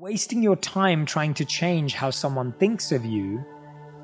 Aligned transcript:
wasting 0.00 0.42
your 0.42 0.56
time 0.56 1.04
trying 1.04 1.34
to 1.34 1.44
change 1.44 1.92
how 1.92 2.08
someone 2.08 2.52
thinks 2.52 2.90
of 2.90 3.04
you 3.04 3.44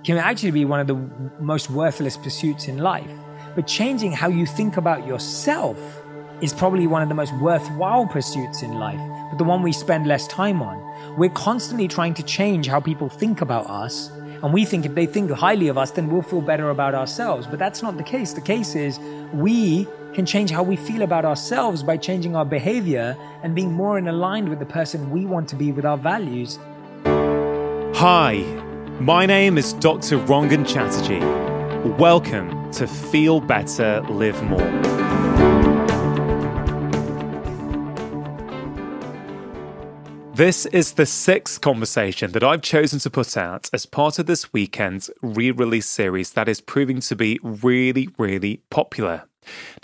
can 0.04 0.19
actually 0.19 0.50
be 0.50 0.62
one 0.62 0.79
of 0.79 0.87
the 0.87 0.95
most 1.41 1.71
worthless 1.71 2.19
pursuits 2.19 2.69
in 2.69 2.76
life. 2.76 3.11
But 3.54 3.67
changing 3.67 4.12
how 4.12 4.28
you 4.28 4.44
think 4.44 4.76
about 4.76 5.06
yourself 5.06 5.78
is 6.42 6.52
probably 6.52 6.86
one 6.86 7.00
of 7.00 7.08
the 7.08 7.14
most 7.14 7.32
worthwhile 7.40 8.06
pursuits 8.06 8.61
in 8.61 8.74
life, 8.74 9.00
but 9.30 9.38
the 9.38 9.45
one 9.45 9.62
we 9.62 9.72
spend 9.72 10.06
less 10.06 10.27
time 10.27 10.61
on. 10.61 11.16
We're 11.16 11.30
constantly 11.30 11.88
trying 11.88 12.12
to 12.12 12.22
change 12.22 12.66
how 12.66 12.78
people 12.78 13.08
think 13.08 13.40
about 13.40 13.66
us. 13.70 14.10
And 14.42 14.52
we 14.52 14.66
think 14.66 14.84
if 14.84 14.94
they 14.94 15.06
think 15.06 15.30
highly 15.30 15.68
of 15.68 15.78
us, 15.78 15.92
then 15.92 16.10
we'll 16.10 16.20
feel 16.20 16.42
better 16.42 16.68
about 16.68 16.94
ourselves. 16.94 17.46
But 17.46 17.58
that's 17.58 17.82
not 17.82 17.96
the 17.96 18.04
case. 18.04 18.34
The 18.34 18.42
case 18.42 18.74
is 18.74 18.98
we 19.32 19.88
can 20.16 20.24
change 20.24 20.50
how 20.50 20.62
we 20.62 20.76
feel 20.76 21.02
about 21.02 21.26
ourselves 21.26 21.82
by 21.82 21.94
changing 21.94 22.34
our 22.34 22.44
behavior 22.46 23.14
and 23.42 23.54
being 23.54 23.70
more 23.70 23.98
in 23.98 24.08
aligned 24.08 24.48
with 24.48 24.58
the 24.58 24.64
person 24.64 25.10
we 25.10 25.26
want 25.26 25.46
to 25.46 25.54
be 25.54 25.72
with 25.72 25.84
our 25.84 25.98
values. 25.98 26.58
Hi, 27.98 28.38
my 28.98 29.26
name 29.26 29.58
is 29.58 29.74
Dr. 29.74 30.16
Rangan 30.21 30.66
Chatterjee. 30.66 31.21
Welcome 31.98 32.71
to 32.73 32.87
Feel 32.87 33.41
Better, 33.41 34.01
Live 34.09 34.43
More. 34.45 34.73
This 40.33 40.65
is 40.65 40.95
the 40.95 41.05
sixth 41.05 41.60
conversation 41.60 42.33
that 42.33 42.43
I've 42.43 42.62
chosen 42.62 43.01
to 43.01 43.10
put 43.10 43.37
out 43.37 43.69
as 43.74 43.85
part 43.85 44.19
of 44.19 44.24
this 44.24 44.51
weekend's 44.51 45.10
re 45.21 45.51
release 45.51 45.87
series 45.87 46.33
that 46.33 46.48
is 46.48 46.62
proving 46.62 47.01
to 47.01 47.16
be 47.16 47.38
really, 47.43 48.09
really 48.16 48.62
popular. 48.71 49.24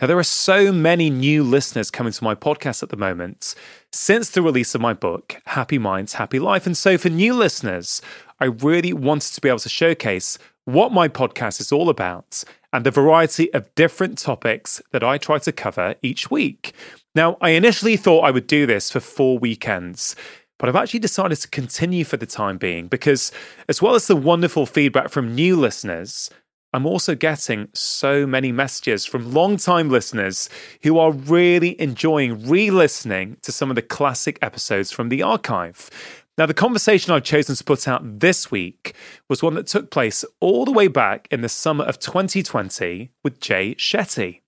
Now, 0.01 0.07
there 0.07 0.19
are 0.19 0.25
so 0.25 0.73
many 0.73 1.11
new 1.11 1.43
listeners 1.43 1.91
coming 1.91 2.13
to 2.13 2.25
my 2.25 2.35
podcast 2.35 2.83
at 2.83 2.89
the 2.89 2.97
moment 2.97 3.55
since 3.93 4.31
the 4.31 4.43
release 4.43 4.75
of 4.75 4.81
my 4.81 4.93
book, 4.95 5.41
Happy 5.47 5.79
Minds, 5.79 6.15
Happy 6.15 6.39
Life. 6.39 6.67
And 6.67 6.77
so, 6.77 6.99
for 6.99 7.09
new 7.09 7.35
listeners, 7.35 8.01
I 8.41 8.47
really 8.47 8.93
wanted 8.93 9.35
to 9.35 9.41
be 9.41 9.49
able 9.49 9.59
to 9.61 9.69
showcase 9.69 10.39
what 10.65 10.93
my 10.93 11.09
podcast 11.09 11.61
is 11.61 11.73
all 11.73 11.89
about 11.89 12.45
and 12.73 12.87
the 12.87 12.91
variety 12.91 13.53
of 13.53 13.75
different 13.75 14.19
topics 14.19 14.81
that 14.93 15.05
I 15.05 15.19
try 15.19 15.39
to 15.39 15.53
cover 15.53 15.95
each 16.03 16.31
week. 16.31 16.73
Now, 17.15 17.37
I 17.41 17.51
initially 17.51 17.97
thought 17.97 18.25
I 18.25 18.31
would 18.31 18.47
do 18.47 18.65
this 18.65 18.91
for 18.91 19.01
four 19.01 19.39
weekends. 19.39 20.17
But 20.63 20.69
I've 20.69 20.77
actually 20.77 21.01
decided 21.01 21.39
to 21.39 21.49
continue 21.49 22.05
for 22.05 22.17
the 22.17 22.25
time 22.25 22.57
being 22.57 22.87
because, 22.87 23.33
as 23.69 23.83
well 23.83 23.97
as 23.97 24.07
the 24.07 24.15
wonderful 24.15 24.65
feedback 24.65 25.09
from 25.09 25.35
new 25.35 25.57
listeners, 25.57 26.31
I'm 26.73 26.87
also 26.87 27.15
getting 27.15 27.69
so 27.75 28.27
many 28.27 28.51
messages 28.51 29.05
from 29.05 29.33
long-time 29.33 29.91
listeners 29.91 30.49
who 30.83 30.99
are 30.99 31.13
really 31.13 31.79
enjoying 31.81 32.49
re 32.49 32.71
listening 32.71 33.37
to 33.43 33.53
some 33.53 33.71
of 33.71 33.77
the 33.77 33.83
classic 33.83 34.39
episodes 34.41 34.91
from 34.91 35.11
the 35.11 35.23
archive. 35.23 35.91
Now, 36.39 36.47
the 36.47 36.55
conversation 36.55 37.13
I've 37.13 37.25
chosen 37.25 37.57
to 37.57 37.65
put 37.65 37.87
out 37.87 38.21
this 38.21 38.51
week 38.51 38.95
was 39.29 39.43
one 39.43 39.53
that 39.55 39.67
took 39.67 39.91
place 39.91 40.25
all 40.41 40.65
the 40.65 40.73
way 40.73 40.89
back 40.89 41.29
in 41.31 41.43
the 41.43 41.49
summer 41.49 41.85
of 41.85 41.99
2020 41.99 43.11
with 43.23 43.39
Jay 43.39 43.75
Shetty. 43.75 44.41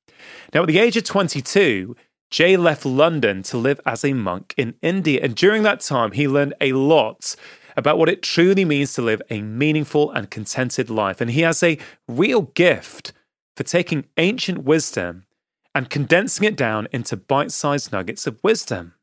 Now, 0.55 0.62
at 0.62 0.69
the 0.69 0.78
age 0.78 0.97
of 0.97 1.05
22, 1.05 1.94
Jay 2.31 2.56
left 2.56 2.86
London 2.86 3.42
to 3.42 3.59
live 3.59 3.81
as 3.84 4.03
a 4.03 4.14
monk 4.14 4.55
in 4.56 4.77
India. 4.81 5.20
And 5.22 5.34
during 5.34 5.62
that 5.64 5.81
time, 5.81 6.12
he 6.12 6.27
learned 6.27 6.55
a 6.59 6.72
lot 6.72 7.36
about 7.77 7.98
what 7.98 8.08
it 8.08 8.22
truly 8.22 8.64
means 8.64 8.94
to 8.94 9.03
live 9.03 9.22
a 9.30 9.41
meaningful 9.41 10.11
and 10.11 10.30
contented 10.30 10.91
life. 10.91 11.20
And 11.20 11.30
he 11.30 11.42
has 11.42 11.62
a 11.62 11.78
real 12.08 12.42
gift 12.42 13.12
for 13.56 13.62
taking 13.62 14.06
ancient 14.16 14.64
wisdom 14.64 15.27
and 15.75 15.91
condensing 15.91 16.47
it 16.47 16.56
down 16.56 16.89
into 16.92 17.16
bite 17.16 17.50
sized 17.50 17.92
nuggets 17.92 18.27
of 18.27 18.42
wisdom. 18.42 18.94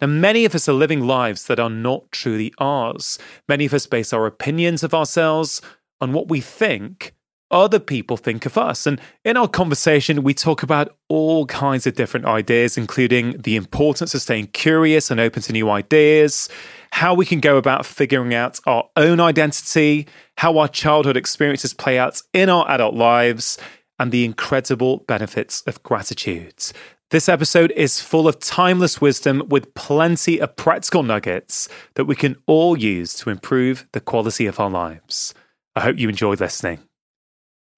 Now, 0.00 0.08
many 0.08 0.44
of 0.44 0.54
us 0.54 0.68
are 0.68 0.74
living 0.74 1.00
lives 1.00 1.46
that 1.46 1.60
are 1.60 1.70
not 1.70 2.12
truly 2.12 2.52
ours. 2.58 3.18
Many 3.48 3.64
of 3.64 3.74
us 3.74 3.86
base 3.86 4.12
our 4.12 4.26
opinions 4.26 4.82
of 4.82 4.92
ourselves 4.92 5.62
on 6.00 6.12
what 6.12 6.28
we 6.28 6.40
think 6.40 7.14
other 7.50 7.78
people 7.78 8.16
think 8.16 8.46
of 8.46 8.58
us. 8.58 8.86
And 8.86 9.00
in 9.24 9.36
our 9.36 9.48
conversation, 9.48 10.22
we 10.22 10.34
talk 10.34 10.62
about 10.62 10.96
all 11.08 11.46
kinds 11.46 11.86
of 11.86 11.94
different 11.94 12.26
ideas, 12.26 12.76
including 12.76 13.40
the 13.42 13.56
importance 13.56 14.14
of 14.14 14.22
staying 14.22 14.48
curious 14.48 15.10
and 15.10 15.20
open 15.20 15.42
to 15.42 15.52
new 15.52 15.70
ideas, 15.70 16.48
how 16.92 17.14
we 17.14 17.26
can 17.26 17.40
go 17.40 17.56
about 17.56 17.86
figuring 17.86 18.34
out 18.34 18.58
our 18.66 18.88
own 18.96 19.20
identity, 19.20 20.06
how 20.38 20.58
our 20.58 20.68
childhood 20.68 21.16
experiences 21.16 21.74
play 21.74 21.98
out 21.98 22.20
in 22.32 22.48
our 22.48 22.68
adult 22.70 22.94
lives, 22.94 23.58
and 23.98 24.12
the 24.12 24.24
incredible 24.24 24.98
benefits 25.06 25.62
of 25.62 25.82
gratitude. 25.82 26.72
This 27.10 27.28
episode 27.28 27.70
is 27.76 28.00
full 28.00 28.26
of 28.26 28.40
timeless 28.40 29.00
wisdom 29.00 29.44
with 29.48 29.74
plenty 29.74 30.40
of 30.40 30.56
practical 30.56 31.04
nuggets 31.04 31.68
that 31.94 32.06
we 32.06 32.16
can 32.16 32.36
all 32.46 32.76
use 32.76 33.14
to 33.18 33.30
improve 33.30 33.86
the 33.92 34.00
quality 34.00 34.46
of 34.46 34.58
our 34.58 34.68
lives. 34.68 35.32
I 35.76 35.82
hope 35.82 35.98
you 35.98 36.08
enjoyed 36.08 36.40
listening. 36.40 36.85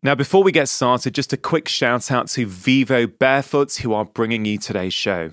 Now, 0.01 0.15
before 0.15 0.45
we 0.45 0.53
get 0.53 0.69
started, 0.69 1.13
just 1.13 1.33
a 1.33 1.37
quick 1.37 1.67
shout 1.67 2.13
out 2.13 2.29
to 2.29 2.47
Vivo 2.47 3.09
Barefoot, 3.09 3.75
who 3.79 3.93
are 3.93 4.05
bringing 4.05 4.45
you 4.45 4.57
today's 4.57 4.95
show. 4.95 5.33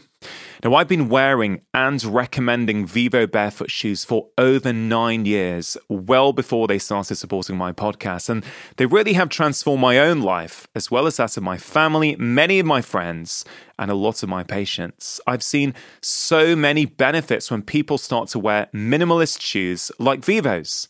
Now, 0.63 0.73
I've 0.73 0.87
been 0.87 1.07
wearing 1.07 1.61
and 1.71 2.03
recommending 2.03 2.87
Vivo 2.87 3.27
Barefoot 3.27 3.69
shoes 3.69 4.03
for 4.03 4.29
over 4.39 4.73
nine 4.73 5.27
years, 5.27 5.77
well 5.87 6.33
before 6.33 6.67
they 6.67 6.79
started 6.79 7.17
supporting 7.17 7.55
my 7.55 7.73
podcast. 7.73 8.27
And 8.27 8.43
they 8.77 8.87
really 8.87 9.13
have 9.13 9.29
transformed 9.29 9.81
my 9.81 9.99
own 9.99 10.23
life, 10.23 10.67
as 10.73 10.89
well 10.89 11.05
as 11.05 11.17
that 11.17 11.37
of 11.37 11.43
my 11.43 11.59
family, 11.59 12.15
many 12.15 12.57
of 12.57 12.65
my 12.65 12.81
friends, 12.81 13.45
and 13.77 13.91
a 13.91 13.95
lot 13.95 14.23
of 14.23 14.29
my 14.29 14.43
patients. 14.43 15.21
I've 15.27 15.43
seen 15.43 15.75
so 16.01 16.55
many 16.55 16.85
benefits 16.85 17.51
when 17.51 17.61
people 17.61 17.99
start 17.99 18.29
to 18.29 18.39
wear 18.39 18.69
minimalist 18.73 19.41
shoes 19.41 19.91
like 19.99 20.25
Vivo's. 20.25 20.87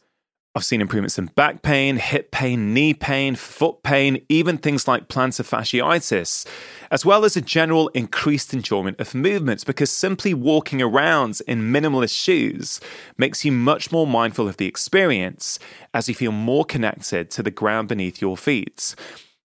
I've 0.58 0.64
seen 0.64 0.80
improvements 0.80 1.20
in 1.20 1.26
back 1.26 1.64
pain, 1.64 1.98
hip 1.98 2.32
pain, 2.32 2.74
knee 2.74 2.94
pain, 2.94 3.36
foot 3.36 3.84
pain, 3.84 4.26
even 4.30 4.58
things 4.58 4.88
like 4.88 5.10
plantar 5.10 5.44
fasciitis, 5.44 6.48
as 6.90 7.06
well 7.06 7.26
as 7.26 7.36
a 7.36 7.42
general 7.42 7.90
increased 7.90 8.54
enjoyment 8.54 8.98
of 9.02 9.14
movements 9.14 9.66
because 9.66 9.92
simply 9.92 10.34
walking 10.34 10.82
around 10.82 11.42
in 11.46 11.74
minimalist 11.74 12.18
shoes 12.18 12.80
makes 13.18 13.44
you 13.44 13.52
much 13.52 13.92
more 13.92 14.08
mindful 14.08 14.48
of 14.48 14.56
the 14.56 14.66
experience 14.66 15.60
as 15.94 16.08
you 16.08 16.16
feel 16.16 16.32
more 16.32 16.64
connected 16.64 17.30
to 17.32 17.44
the 17.44 17.52
ground 17.52 17.90
beneath 17.90 18.22
your 18.22 18.38
feet. 18.38 18.96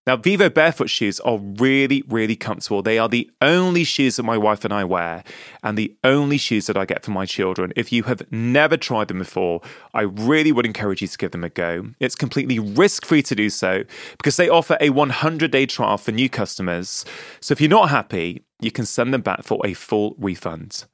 Now, 0.07 0.15
Vivo 0.15 0.49
barefoot 0.49 0.89
shoes 0.89 1.19
are 1.19 1.37
really, 1.37 2.03
really 2.07 2.35
comfortable. 2.35 2.81
They 2.81 2.97
are 2.97 3.07
the 3.07 3.29
only 3.39 3.83
shoes 3.83 4.15
that 4.15 4.23
my 4.23 4.35
wife 4.35 4.65
and 4.65 4.73
I 4.73 4.83
wear, 4.83 5.23
and 5.61 5.77
the 5.77 5.95
only 6.03 6.39
shoes 6.39 6.65
that 6.65 6.75
I 6.75 6.85
get 6.85 7.05
for 7.05 7.11
my 7.11 7.27
children. 7.27 7.71
If 7.75 7.91
you 7.91 8.03
have 8.03 8.23
never 8.31 8.77
tried 8.77 9.09
them 9.09 9.19
before, 9.19 9.61
I 9.93 10.01
really 10.01 10.51
would 10.51 10.65
encourage 10.65 11.03
you 11.03 11.07
to 11.07 11.17
give 11.19 11.31
them 11.31 11.43
a 11.43 11.49
go. 11.49 11.89
It's 11.99 12.15
completely 12.15 12.57
risk 12.57 13.05
free 13.05 13.21
to 13.21 13.35
do 13.35 13.51
so 13.51 13.83
because 14.17 14.37
they 14.37 14.49
offer 14.49 14.75
a 14.81 14.89
100 14.89 15.51
day 15.51 15.67
trial 15.67 15.99
for 15.99 16.11
new 16.11 16.29
customers. 16.29 17.05
So 17.39 17.51
if 17.51 17.61
you're 17.61 17.69
not 17.69 17.89
happy, 17.89 18.43
you 18.59 18.71
can 18.71 18.87
send 18.87 19.13
them 19.13 19.21
back 19.21 19.43
for 19.43 19.63
a 19.63 19.75
full 19.75 20.15
refund. 20.17 20.85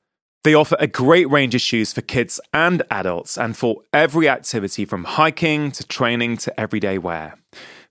They 0.43 0.53
offer 0.53 0.75
a 0.79 0.87
great 0.87 1.29
range 1.29 1.55
of 1.55 1.61
shoes 1.61 1.93
for 1.93 2.01
kids 2.01 2.41
and 2.53 2.83
adults, 2.91 3.37
and 3.37 3.55
for 3.55 3.83
every 3.93 4.27
activity 4.27 4.83
from 4.83 5.05
hiking 5.05 5.71
to 5.71 5.85
training 5.85 6.37
to 6.37 6.59
everyday 6.59 6.97
wear. 6.97 7.35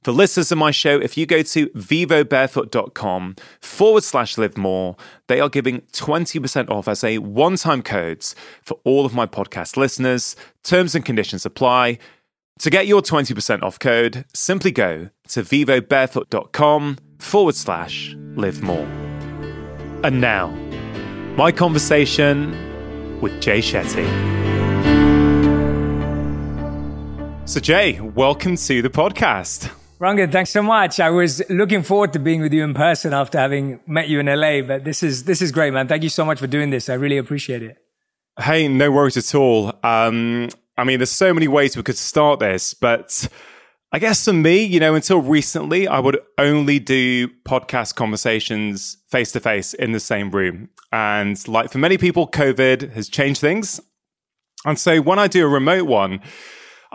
For 0.06 0.12
listeners 0.12 0.52
of 0.52 0.58
my 0.58 0.70
show, 0.70 1.00
if 1.00 1.16
you 1.16 1.26
go 1.26 1.42
to 1.42 1.66
vivobarefoot.com 1.70 3.34
forward 3.60 4.04
slash 4.04 4.38
live 4.38 4.56
more, 4.56 4.94
they 5.26 5.40
are 5.40 5.48
giving 5.48 5.80
20% 5.80 6.70
off 6.70 6.86
as 6.86 7.02
a 7.02 7.18
one 7.18 7.56
time 7.56 7.82
code 7.82 8.24
for 8.62 8.78
all 8.84 9.04
of 9.04 9.14
my 9.14 9.26
podcast 9.26 9.76
listeners. 9.76 10.36
Terms 10.62 10.94
and 10.94 11.04
conditions 11.04 11.44
apply. 11.44 11.98
To 12.60 12.70
get 12.70 12.86
your 12.86 13.02
20% 13.02 13.64
off 13.64 13.80
code, 13.80 14.24
simply 14.32 14.70
go 14.70 15.10
to 15.26 15.42
vivobarefoot.com 15.42 16.98
forward 17.18 17.56
slash 17.56 18.14
live 18.36 18.62
more. 18.62 18.86
And 20.04 20.20
now, 20.20 20.50
my 21.36 21.50
conversation 21.50 23.20
with 23.20 23.42
Jay 23.42 23.58
Shetty. 23.58 24.06
So, 27.48 27.58
Jay, 27.58 28.00
welcome 28.00 28.54
to 28.54 28.82
the 28.82 28.90
podcast. 28.90 29.72
Rangan, 29.98 30.30
thanks 30.30 30.50
so 30.50 30.62
much. 30.62 31.00
I 31.00 31.08
was 31.08 31.42
looking 31.48 31.82
forward 31.82 32.12
to 32.12 32.18
being 32.18 32.42
with 32.42 32.52
you 32.52 32.62
in 32.62 32.74
person 32.74 33.14
after 33.14 33.38
having 33.38 33.80
met 33.86 34.08
you 34.08 34.20
in 34.20 34.26
LA, 34.26 34.60
but 34.60 34.84
this 34.84 35.02
is 35.02 35.24
this 35.24 35.40
is 35.40 35.52
great, 35.52 35.72
man. 35.72 35.88
Thank 35.88 36.02
you 36.02 36.10
so 36.10 36.22
much 36.22 36.38
for 36.38 36.46
doing 36.46 36.68
this. 36.68 36.90
I 36.90 36.94
really 36.94 37.16
appreciate 37.16 37.62
it. 37.62 37.78
Hey, 38.38 38.68
no 38.68 38.90
worries 38.90 39.16
at 39.16 39.34
all. 39.34 39.72
Um, 39.82 40.50
I 40.76 40.84
mean, 40.84 40.98
there's 40.98 41.10
so 41.10 41.32
many 41.32 41.48
ways 41.48 41.78
we 41.78 41.82
could 41.82 41.96
start 41.96 42.40
this, 42.40 42.74
but 42.74 43.26
I 43.90 43.98
guess 43.98 44.22
for 44.22 44.34
me, 44.34 44.62
you 44.62 44.80
know, 44.80 44.94
until 44.94 45.22
recently, 45.22 45.88
I 45.88 45.98
would 45.98 46.18
only 46.36 46.78
do 46.78 47.28
podcast 47.48 47.94
conversations 47.94 48.98
face 49.08 49.32
to 49.32 49.40
face 49.40 49.72
in 49.72 49.92
the 49.92 50.00
same 50.00 50.30
room. 50.30 50.68
And 50.92 51.48
like 51.48 51.72
for 51.72 51.78
many 51.78 51.96
people, 51.96 52.28
COVID 52.28 52.92
has 52.92 53.08
changed 53.08 53.40
things. 53.40 53.80
And 54.66 54.78
so 54.78 55.00
when 55.00 55.18
I 55.18 55.28
do 55.28 55.46
a 55.46 55.48
remote 55.48 55.86
one, 55.86 56.20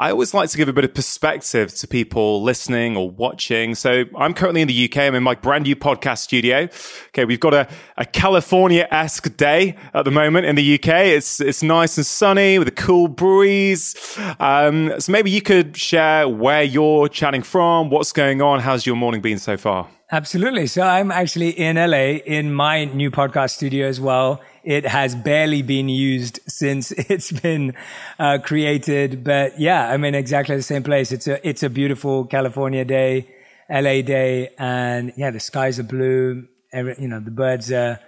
I 0.02 0.10
always 0.10 0.34
like 0.34 0.50
to 0.50 0.58
give 0.58 0.68
a 0.68 0.74
bit 0.74 0.84
of 0.84 0.96
perspective 0.96 1.76
to 1.76 1.88
people 1.88 2.42
listening 2.42 2.98
or 2.98 3.12
watching. 3.12 3.76
So 3.76 4.06
I'm 4.18 4.34
currently 4.34 4.62
in 4.62 4.68
the 4.68 4.86
UK. 4.86 4.98
I'm 4.98 5.14
in 5.14 5.22
my 5.22 5.36
brand 5.36 5.66
new 5.66 5.76
podcast 5.76 6.18
studio. 6.18 6.68
Okay. 7.10 7.24
We've 7.24 7.40
got 7.40 7.54
a, 7.54 7.68
a 7.98 8.06
California-esque 8.06 9.38
day 9.38 9.76
at 9.94 10.04
the 10.04 10.10
moment 10.10 10.48
in 10.48 10.56
the 10.56 10.74
UK. 10.74 10.88
It's, 10.88 11.40
it's 11.40 11.62
nice 11.62 11.98
and 11.98 12.06
sunny 12.06 12.58
with 12.58 12.68
a 12.68 12.72
cool 12.72 13.10
breeze. 13.10 14.18
Um, 14.40 15.00
so 15.00 15.12
maybe 15.12 15.30
you 15.30 15.44
could 15.44 15.78
share 15.78 16.28
where 16.28 16.64
you're 16.64 17.08
chatting 17.08 17.44
from, 17.44 17.92
what's 17.92 18.12
going 18.12 18.42
on. 18.42 18.60
How's 18.60 18.88
your 18.88 18.96
morning 18.96 19.22
been 19.22 19.38
so 19.38 19.56
far? 19.56 19.88
Absolutely. 20.12 20.66
So 20.66 20.82
I'm 20.82 21.12
actually 21.12 21.52
in 21.52 21.76
LA 21.76 22.18
in 22.26 22.52
my 22.52 22.86
new 22.86 23.12
podcast 23.12 23.52
studio 23.52 23.88
as 23.88 24.02
well. 24.02 24.42
It 24.64 24.86
has 24.86 25.16
barely 25.16 25.62
been 25.62 25.90
used 25.90 26.40
since 26.48 26.92
it's 26.98 27.32
been 27.32 27.74
uh, 28.20 28.40
created, 28.44 29.24
but 29.24 29.60
yeah, 29.60 29.90
I'm 29.90 30.04
in 30.06 30.16
exactly 30.16 30.56
the 30.56 30.64
same 30.64 30.84
place. 30.84 31.12
It's 31.12 31.28
a 31.28 31.48
it's 31.48 31.64
a 31.64 31.70
beautiful 31.70 32.26
California 32.26 32.86
day, 32.86 33.34
LA 33.70 34.02
day, 34.02 34.50
and 34.58 35.14
yeah, 35.18 35.32
the 35.32 35.40
skies 35.40 35.80
are 35.80 35.84
blue. 35.84 36.48
Every, 36.74 36.96
you 37.00 37.08
know, 37.08 37.20
the 37.20 37.32
birds 37.32 37.72
are 37.72 38.00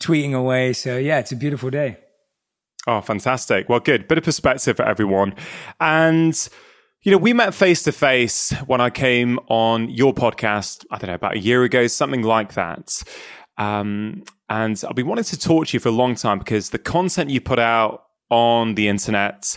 tweeting 0.00 0.34
away. 0.34 0.72
So 0.72 0.98
yeah, 0.98 1.18
it's 1.18 1.32
a 1.32 1.36
beautiful 1.36 1.70
day. 1.70 1.98
Oh, 2.86 3.00
fantastic! 3.00 3.68
Well, 3.68 3.80
good. 3.80 4.08
Bit 4.08 4.18
of 4.18 4.24
perspective 4.24 4.76
for 4.76 4.84
everyone, 4.84 5.34
and 5.80 6.48
you 7.04 7.12
know, 7.12 7.18
we 7.18 7.34
met 7.34 7.54
face 7.54 7.82
to 7.82 7.92
face 7.92 8.50
when 8.66 8.80
I 8.80 8.88
came 8.88 9.38
on 9.48 9.90
your 9.90 10.14
podcast, 10.14 10.86
I 10.90 10.96
don't 10.98 11.08
know, 11.08 11.14
about 11.14 11.34
a 11.34 11.38
year 11.38 11.62
ago, 11.62 11.86
something 11.86 12.22
like 12.22 12.54
that. 12.54 13.02
Um, 13.58 14.24
and 14.48 14.82
I've 14.88 14.94
been 14.94 15.06
wanting 15.06 15.24
to 15.24 15.38
talk 15.38 15.68
to 15.68 15.76
you 15.76 15.80
for 15.80 15.88
a 15.88 15.92
long 15.92 16.14
time 16.14 16.38
because 16.38 16.70
the 16.70 16.78
content 16.78 17.30
you 17.30 17.40
put 17.40 17.58
out 17.58 18.04
on 18.30 18.74
the 18.74 18.88
internet 18.88 19.56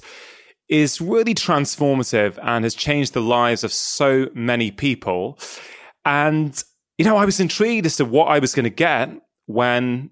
is 0.70 1.00
really 1.00 1.34
transformative 1.34 2.38
and 2.42 2.66
has 2.66 2.76
changed 2.76 3.14
the 3.14 3.22
lives 3.22 3.64
of 3.64 3.72
so 3.72 4.28
many 4.34 4.72
people. 4.72 5.40
And, 6.06 6.62
you 6.98 7.06
know, 7.06 7.18
I 7.18 7.26
was 7.26 7.40
intrigued 7.40 7.86
as 7.86 7.98
to 7.98 8.06
what 8.06 8.26
I 8.26 8.40
was 8.40 8.54
going 8.54 8.66
to 8.66 8.70
get 8.70 9.10
when 9.46 10.10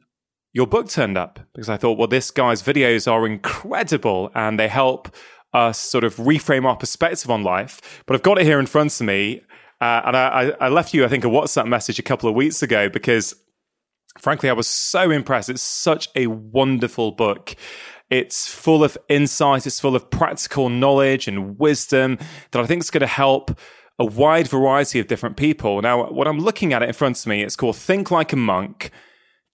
your 0.54 0.68
book 0.68 0.90
turned 0.90 1.18
up 1.18 1.40
because 1.54 1.70
I 1.70 1.78
thought, 1.78 1.98
well, 1.98 2.08
this 2.08 2.32
guy's 2.32 2.64
videos 2.64 3.12
are 3.12 3.26
incredible 3.26 4.32
and 4.34 4.60
they 4.60 4.70
help 4.70 5.14
us 5.54 5.80
sort 5.80 6.04
of 6.04 6.16
reframe 6.16 6.66
our 6.66 6.76
perspective 6.76 7.30
on 7.30 7.44
life. 7.44 8.04
But 8.06 8.16
I've 8.16 8.24
got 8.24 8.40
it 8.40 8.46
here 8.46 8.60
in 8.60 8.66
front 8.66 9.00
of 9.00 9.06
me. 9.06 9.42
Uh, 9.82 10.02
and 10.06 10.16
I, 10.16 10.54
I 10.60 10.70
left 10.70 10.94
you, 10.94 11.04
I 11.04 11.10
think, 11.10 11.26
a 11.26 11.28
WhatsApp 11.28 11.68
message 11.68 12.00
a 12.00 12.04
couple 12.04 12.30
of 12.30 12.36
weeks 12.36 12.64
ago 12.64 12.88
because, 12.88 13.36
frankly, 14.18 14.50
I 14.50 14.54
was 14.54 14.68
so 14.68 15.12
impressed. 15.12 15.50
It's 15.50 15.62
such 15.62 16.10
a 16.16 16.28
wonderful 16.28 17.12
book. 17.12 17.56
It's 18.10 18.48
full 18.48 18.84
of 18.84 18.98
insight, 19.10 19.66
it's 19.66 19.80
full 19.80 19.96
of 19.96 20.10
practical 20.12 20.70
knowledge 20.70 21.28
and 21.28 21.58
wisdom 21.58 22.20
that 22.52 22.62
I 22.62 22.68
think 22.68 22.84
is 22.84 22.92
going 22.92 23.02
to 23.02 23.08
help 23.08 23.60
a 23.98 24.06
wide 24.06 24.48
variety 24.48 25.00
of 25.00 25.08
different 25.08 25.38
people. 25.38 25.82
Now, 25.82 26.12
what 26.12 26.28
I'm 26.28 26.40
looking 26.40 26.74
at 26.74 26.84
it 26.84 26.90
in 26.90 26.94
front 26.94 27.20
of 27.20 27.28
me, 27.28 27.42
it's 27.42 27.56
called 27.56 27.78
Think 27.78 28.12
Like 28.12 28.34
a 28.34 28.36
Monk 28.36 28.92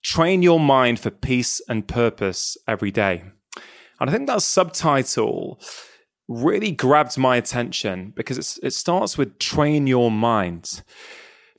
Train 0.03 0.41
Your 0.41 0.59
Mind 0.59 0.99
for 0.99 1.11
Peace 1.11 1.61
and 1.69 1.87
Purpose 1.87 2.57
Every 2.67 2.91
Day. 2.91 3.23
And 3.99 4.09
I 4.09 4.13
think 4.13 4.27
that 4.27 4.41
subtitle 4.41 5.61
really 6.27 6.71
grabbed 6.71 7.17
my 7.17 7.37
attention 7.37 8.13
because 8.15 8.59
it 8.61 8.71
starts 8.71 9.17
with 9.17 9.37
train 9.37 9.85
your 9.85 10.09
mind. 10.09 10.81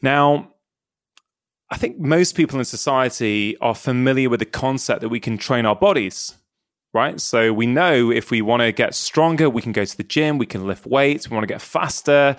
Now, 0.03 0.52
I 1.73 1.79
think 1.79 1.99
most 1.99 2.35
people 2.35 2.59
in 2.59 2.67
society 2.67 3.57
are 3.57 3.75
familiar 3.75 4.29
with 4.29 4.41
the 4.41 4.47
concept 4.47 5.01
that 5.01 5.09
we 5.09 5.19
can 5.19 5.39
train 5.39 5.65
our 5.65 5.75
bodies, 5.75 6.37
right? 6.93 7.19
So 7.19 7.55
we 7.55 7.67
know 7.67 8.11
if 8.11 8.31
we 8.31 8.43
want 8.43 8.61
to 8.61 8.73
get 8.73 8.95
stronger, 8.95 9.49
we 9.49 9.63
can 9.63 9.73
go 9.73 9.87
to 9.87 9.97
the 9.97 10.05
gym, 10.05 10.37
we 10.37 10.45
can 10.45 10.67
lift 10.67 10.85
weights, 10.85 11.31
we 11.31 11.35
want 11.35 11.45
to 11.45 11.53
get 11.53 11.63
faster, 11.63 12.37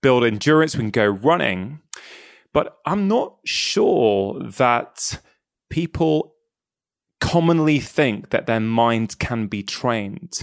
build 0.00 0.24
endurance, 0.24 0.74
we 0.74 0.80
can 0.80 0.90
go 0.90 1.06
running. 1.06 1.80
But 2.54 2.78
I'm 2.86 3.06
not 3.06 3.36
sure 3.44 4.40
that 4.42 5.20
people 5.68 6.34
commonly 7.20 7.80
think 7.80 8.30
that 8.30 8.46
their 8.46 8.60
mind 8.60 9.18
can 9.18 9.46
be 9.46 9.62
trained. 9.62 10.40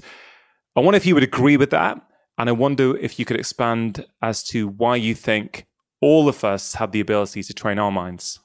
I 0.76 0.82
wonder 0.82 0.98
if 0.98 1.08
you 1.08 1.16
would 1.16 1.24
agree 1.24 1.58
with 1.58 1.72
that. 1.72 2.00
And 2.38 2.50
I 2.50 2.52
wonder 2.52 2.96
if 2.96 3.18
you 3.18 3.26
could 3.26 3.40
expand 3.40 4.06
as 4.22 4.44
to 4.50 4.68
why 4.68 4.96
you 4.96 5.16
think 5.16 5.66
all 6.02 6.28
of 6.30 6.44
us 6.44 6.76
have 6.76 6.92
the 6.92 7.00
ability 7.00 7.44
to 7.44 7.54
train 7.54 7.80
our 7.80 7.92
minds. 7.92 8.40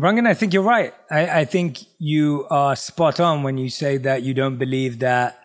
Rangan, 0.00 0.26
I 0.26 0.34
think 0.34 0.54
you're 0.54 0.62
right. 0.62 0.94
I, 1.10 1.40
I 1.40 1.44
think 1.44 1.80
you 1.98 2.46
are 2.50 2.76
spot 2.76 3.18
on 3.18 3.42
when 3.42 3.58
you 3.58 3.68
say 3.68 3.96
that 3.98 4.22
you 4.22 4.32
don't 4.32 4.56
believe 4.56 5.00
that 5.00 5.38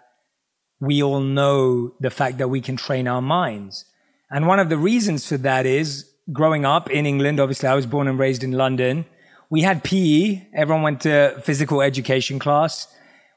we 0.79 1.01
all 1.01 1.21
know 1.21 1.95
the 1.99 2.11
fact 2.11 2.37
that 2.37 2.49
we 2.49 2.61
can 2.61 2.77
train 2.77 3.07
our 3.07 3.21
minds. 3.21 3.85
And 4.29 4.47
one 4.47 4.59
of 4.59 4.69
the 4.69 4.77
reasons 4.77 5.27
for 5.27 5.37
that 5.37 5.65
is 5.65 6.09
growing 6.31 6.65
up 6.65 6.89
in 6.89 7.05
England. 7.05 7.39
Obviously, 7.39 7.67
I 7.67 7.75
was 7.75 7.85
born 7.85 8.07
and 8.07 8.19
raised 8.19 8.43
in 8.43 8.51
London. 8.51 9.05
We 9.49 9.61
had 9.61 9.83
PE. 9.83 10.47
Everyone 10.53 10.83
went 10.83 11.01
to 11.01 11.39
physical 11.43 11.81
education 11.81 12.39
class. 12.39 12.87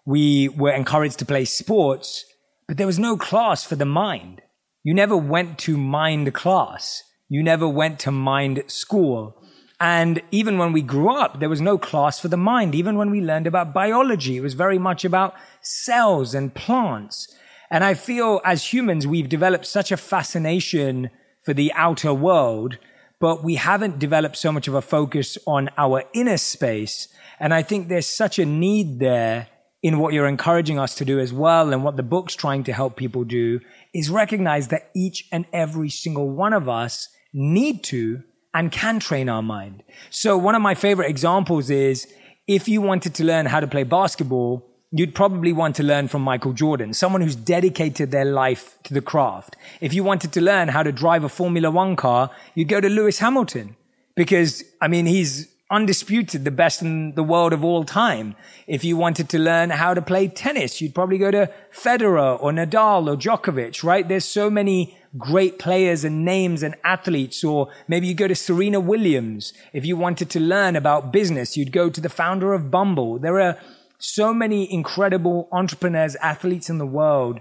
We 0.05 0.49
were 0.49 0.73
encouraged 0.73 1.19
to 1.21 1.25
play 1.25 1.45
sports 1.45 2.25
but 2.67 2.77
there 2.77 2.87
was 2.87 2.99
no 2.99 3.17
class 3.17 3.65
for 3.65 3.77
the 3.77 3.85
mind. 3.85 4.43
You 4.83 4.95
never 4.95 5.17
went 5.17 5.59
to 5.61 5.77
mind 5.77 6.33
class. 6.35 7.03
You 7.29 7.43
never 7.43 7.69
went 7.69 7.99
to 8.01 8.11
mind 8.11 8.63
school. 8.69 9.43
And 9.81 10.23
even 10.31 10.59
when 10.59 10.73
we 10.73 10.81
grew 10.81 11.11
up, 11.11 11.41
there 11.41 11.49
was 11.49 11.61
no 11.61 11.77
class 11.77 12.19
for 12.19 12.29
the 12.29 12.37
mind. 12.37 12.75
Even 12.75 12.97
when 12.97 13.11
we 13.11 13.21
learned 13.21 13.47
about 13.47 13.75
biology, 13.75 14.37
it 14.37 14.41
was 14.41 14.55
very 14.55 14.79
much 14.79 15.05
about 15.05 15.35
cells 15.61 16.35
and 16.35 16.55
plants. 16.55 17.29
And 17.71 17.85
I 17.85 17.95
feel 17.95 18.41
as 18.45 18.73
humans, 18.73 19.07
we've 19.07 19.29
developed 19.29 19.67
such 19.67 19.91
a 19.91 19.97
fascination 19.97 21.11
for 21.45 21.53
the 21.53 21.73
outer 21.75 22.15
world, 22.15 22.79
but 23.21 23.45
we 23.45 23.57
haven't 23.57 23.99
developed 23.99 24.37
so 24.37 24.53
much 24.53 24.69
of 24.69 24.75
a 24.75 24.83
focus 24.83 25.37
on 25.47 25.69
our 25.77 26.05
inner 26.15 26.39
space. 26.39 27.09
And 27.39 27.53
I 27.53 27.63
think 27.63 27.89
there's 27.89 28.07
such 28.07 28.39
a 28.39 28.47
need 28.47 28.99
there 28.99 29.49
in 29.83 29.99
what 29.99 30.15
you're 30.15 30.27
encouraging 30.27 30.79
us 30.79 30.95
to 30.95 31.05
do 31.05 31.19
as 31.19 31.33
well 31.33 31.73
and 31.73 31.85
what 31.85 31.97
the 31.97 32.03
book's 32.03 32.35
trying 32.35 32.65
to 32.65 32.73
help 32.73 32.97
people 32.97 33.25
do 33.25 33.61
is 33.93 34.11
recognize 34.11 34.69
that 34.69 34.91
each 34.95 35.29
and 35.31 35.45
every 35.53 35.91
single 35.91 36.31
one 36.31 36.53
of 36.53 36.69
us 36.69 37.09
need 37.37 37.85
to 37.85 38.23
and 38.55 38.73
can 38.73 38.99
train 38.99 39.29
our 39.29 39.43
mind. 39.43 39.83
So 40.09 40.39
one 40.39 40.55
of 40.55 40.63
my 40.63 40.75
favorite 40.75 41.11
examples 41.11 41.69
is 41.69 42.13
if 42.49 42.67
you 42.67 42.81
wanted 42.81 43.15
to 43.17 43.25
learn 43.25 43.47
how 43.47 43.61
to 43.61 43.67
play 43.67 43.83
basketball, 43.83 44.67
you'd 44.91 45.15
probably 45.15 45.53
want 45.53 45.77
to 45.77 45.83
learn 45.83 46.09
from 46.09 46.23
Michael 46.23 46.55
Jordan, 46.55 46.95
someone 46.95 47.21
who's 47.21 47.37
dedicated 47.37 48.11
their 48.11 48.25
life 48.25 48.79
to 48.85 48.95
the 48.95 49.03
craft. 49.03 49.55
If 49.83 49.93
you 49.93 50.03
wanted 50.03 50.33
to 50.33 50.41
learn 50.41 50.69
how 50.69 50.83
to 50.83 50.93
drive 50.93 51.25
a 51.25 51.29
Formula 51.29 51.71
One 51.71 51.95
car, 51.97 52.31
you'd 52.55 52.69
go 52.69 52.81
to 52.81 52.89
Lewis 52.89 53.19
Hamilton 53.19 53.77
because, 54.15 54.65
I 54.81 54.89
mean, 54.89 55.05
he's 55.05 55.53
undisputed 55.71 56.45
the 56.45 56.51
best 56.51 56.81
in 56.81 57.15
the 57.17 57.23
world 57.25 57.53
of 57.53 57.65
all 57.65 57.85
time. 57.85 58.37
If 58.67 58.85
you 58.85 58.97
wanted 58.97 59.29
to 59.31 59.39
learn 59.39 59.71
how 59.71 59.93
to 59.93 60.01
play 60.01 60.29
tennis, 60.29 60.81
you'd 60.81 60.95
probably 60.95 61.19
go 61.19 61.31
to 61.31 61.51
Federer 61.73 62.41
or 62.41 62.53
Nadal 62.53 63.13
or 63.13 63.17
Djokovic, 63.17 63.85
right? 63.85 64.09
There's 64.09 64.25
so 64.25 64.49
many 64.49 64.96
great 65.17 65.59
players 65.59 66.05
and 66.05 66.25
names 66.25 66.63
and 66.63 66.75
athletes, 66.85 67.43
or 67.45 67.69
maybe 67.89 68.07
you 68.07 68.15
go 68.15 68.29
to 68.29 68.35
Serena 68.35 68.81
Williams. 68.81 69.53
If 69.73 69.85
you 69.85 69.97
wanted 69.97 70.31
to 70.31 70.41
learn 70.41 70.77
about 70.77 71.13
business, 71.13 71.57
you'd 71.57 71.73
go 71.73 71.91
to 71.91 72.01
the 72.01 72.09
founder 72.09 72.55
of 72.55 72.71
Bumble. 72.71 73.19
There 73.19 73.41
are 73.41 73.59
so 73.99 74.35
many 74.35 74.73
incredible 74.73 75.49
entrepreneurs, 75.53 76.17
athletes 76.17 76.69
in 76.69 76.79
the 76.79 76.87
world 76.87 77.41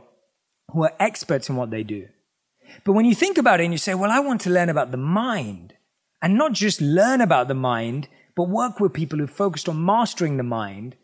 who 0.71 0.83
are 0.83 0.93
experts 0.99 1.49
in 1.49 1.55
what 1.55 1.69
they 1.71 1.83
do. 1.83 2.07
But 2.83 2.93
when 2.93 3.05
you 3.05 3.15
think 3.15 3.37
about 3.37 3.59
it 3.59 3.65
and 3.65 3.73
you 3.73 3.77
say, 3.77 3.93
well, 3.93 4.11
I 4.11 4.19
want 4.19 4.41
to 4.41 4.49
learn 4.49 4.69
about 4.69 4.91
the 4.91 4.97
mind, 4.97 5.73
and 6.21 6.37
not 6.37 6.53
just 6.53 6.81
learn 6.81 7.21
about 7.21 7.47
the 7.47 7.53
mind, 7.53 8.07
but 8.35 8.49
work 8.49 8.79
with 8.79 8.93
people 8.93 9.19
who 9.19 9.27
focused 9.27 9.69
on 9.69 9.85
mastering 9.85 10.37
the 10.37 10.43
mind, 10.43 10.95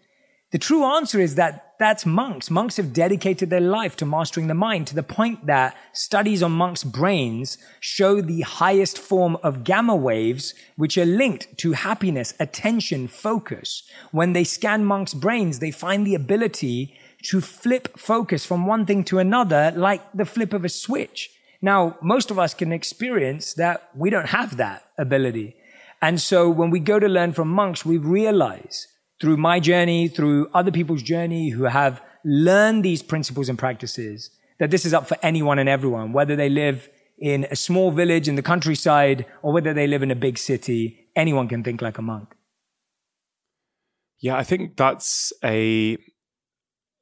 the 0.51 0.57
true 0.57 0.83
answer 0.83 1.19
is 1.19 1.35
that 1.35 1.75
that's 1.79 2.05
monks. 2.05 2.51
Monks 2.51 2.77
have 2.77 2.93
dedicated 2.93 3.49
their 3.49 3.61
life 3.61 3.95
to 3.97 4.05
mastering 4.05 4.47
the 4.47 4.53
mind 4.53 4.85
to 4.87 4.95
the 4.95 5.01
point 5.01 5.47
that 5.47 5.75
studies 5.93 6.43
on 6.43 6.51
monks' 6.51 6.83
brains 6.83 7.57
show 7.79 8.21
the 8.21 8.41
highest 8.41 8.99
form 8.99 9.37
of 9.41 9.63
gamma 9.63 9.95
waves, 9.95 10.53
which 10.75 10.97
are 10.97 11.05
linked 11.05 11.57
to 11.57 11.71
happiness, 11.71 12.33
attention, 12.39 13.07
focus. 13.07 13.89
When 14.11 14.33
they 14.33 14.43
scan 14.43 14.85
monks' 14.85 15.13
brains, 15.13 15.59
they 15.59 15.71
find 15.71 16.05
the 16.05 16.15
ability 16.15 16.95
to 17.23 17.39
flip 17.39 17.97
focus 17.97 18.45
from 18.45 18.67
one 18.67 18.85
thing 18.85 19.03
to 19.05 19.19
another 19.19 19.71
like 19.75 20.01
the 20.13 20.25
flip 20.25 20.53
of 20.53 20.65
a 20.65 20.69
switch. 20.69 21.31
Now, 21.61 21.97
most 22.01 22.29
of 22.29 22.37
us 22.37 22.53
can 22.53 22.71
experience 22.71 23.53
that 23.53 23.89
we 23.95 24.09
don't 24.09 24.27
have 24.27 24.57
that 24.57 24.83
ability. 24.97 25.55
And 26.01 26.19
so 26.19 26.49
when 26.49 26.71
we 26.71 26.79
go 26.79 26.99
to 26.99 27.07
learn 27.07 27.33
from 27.33 27.47
monks, 27.47 27.85
we 27.85 27.97
realize 27.97 28.87
through 29.21 29.37
my 29.37 29.59
journey, 29.59 30.07
through 30.07 30.49
other 30.53 30.71
people's 30.71 31.03
journey 31.03 31.49
who 31.49 31.63
have 31.65 32.01
learned 32.25 32.83
these 32.83 33.03
principles 33.03 33.47
and 33.47 33.57
practices, 33.57 34.31
that 34.59 34.71
this 34.71 34.83
is 34.83 34.93
up 34.93 35.07
for 35.07 35.17
anyone 35.21 35.59
and 35.59 35.69
everyone, 35.69 36.11
whether 36.11 36.35
they 36.35 36.49
live 36.49 36.89
in 37.19 37.45
a 37.51 37.55
small 37.55 37.91
village 37.91 38.27
in 38.27 38.35
the 38.35 38.41
countryside 38.41 39.25
or 39.43 39.53
whether 39.53 39.73
they 39.73 39.85
live 39.85 40.01
in 40.01 40.09
a 40.09 40.15
big 40.15 40.39
city, 40.39 41.07
anyone 41.15 41.47
can 41.47 41.63
think 41.63 41.81
like 41.81 41.99
a 41.99 42.01
monk. 42.01 42.35
Yeah, 44.19 44.35
I 44.37 44.43
think 44.43 44.75
that's 44.75 45.31
a 45.43 45.97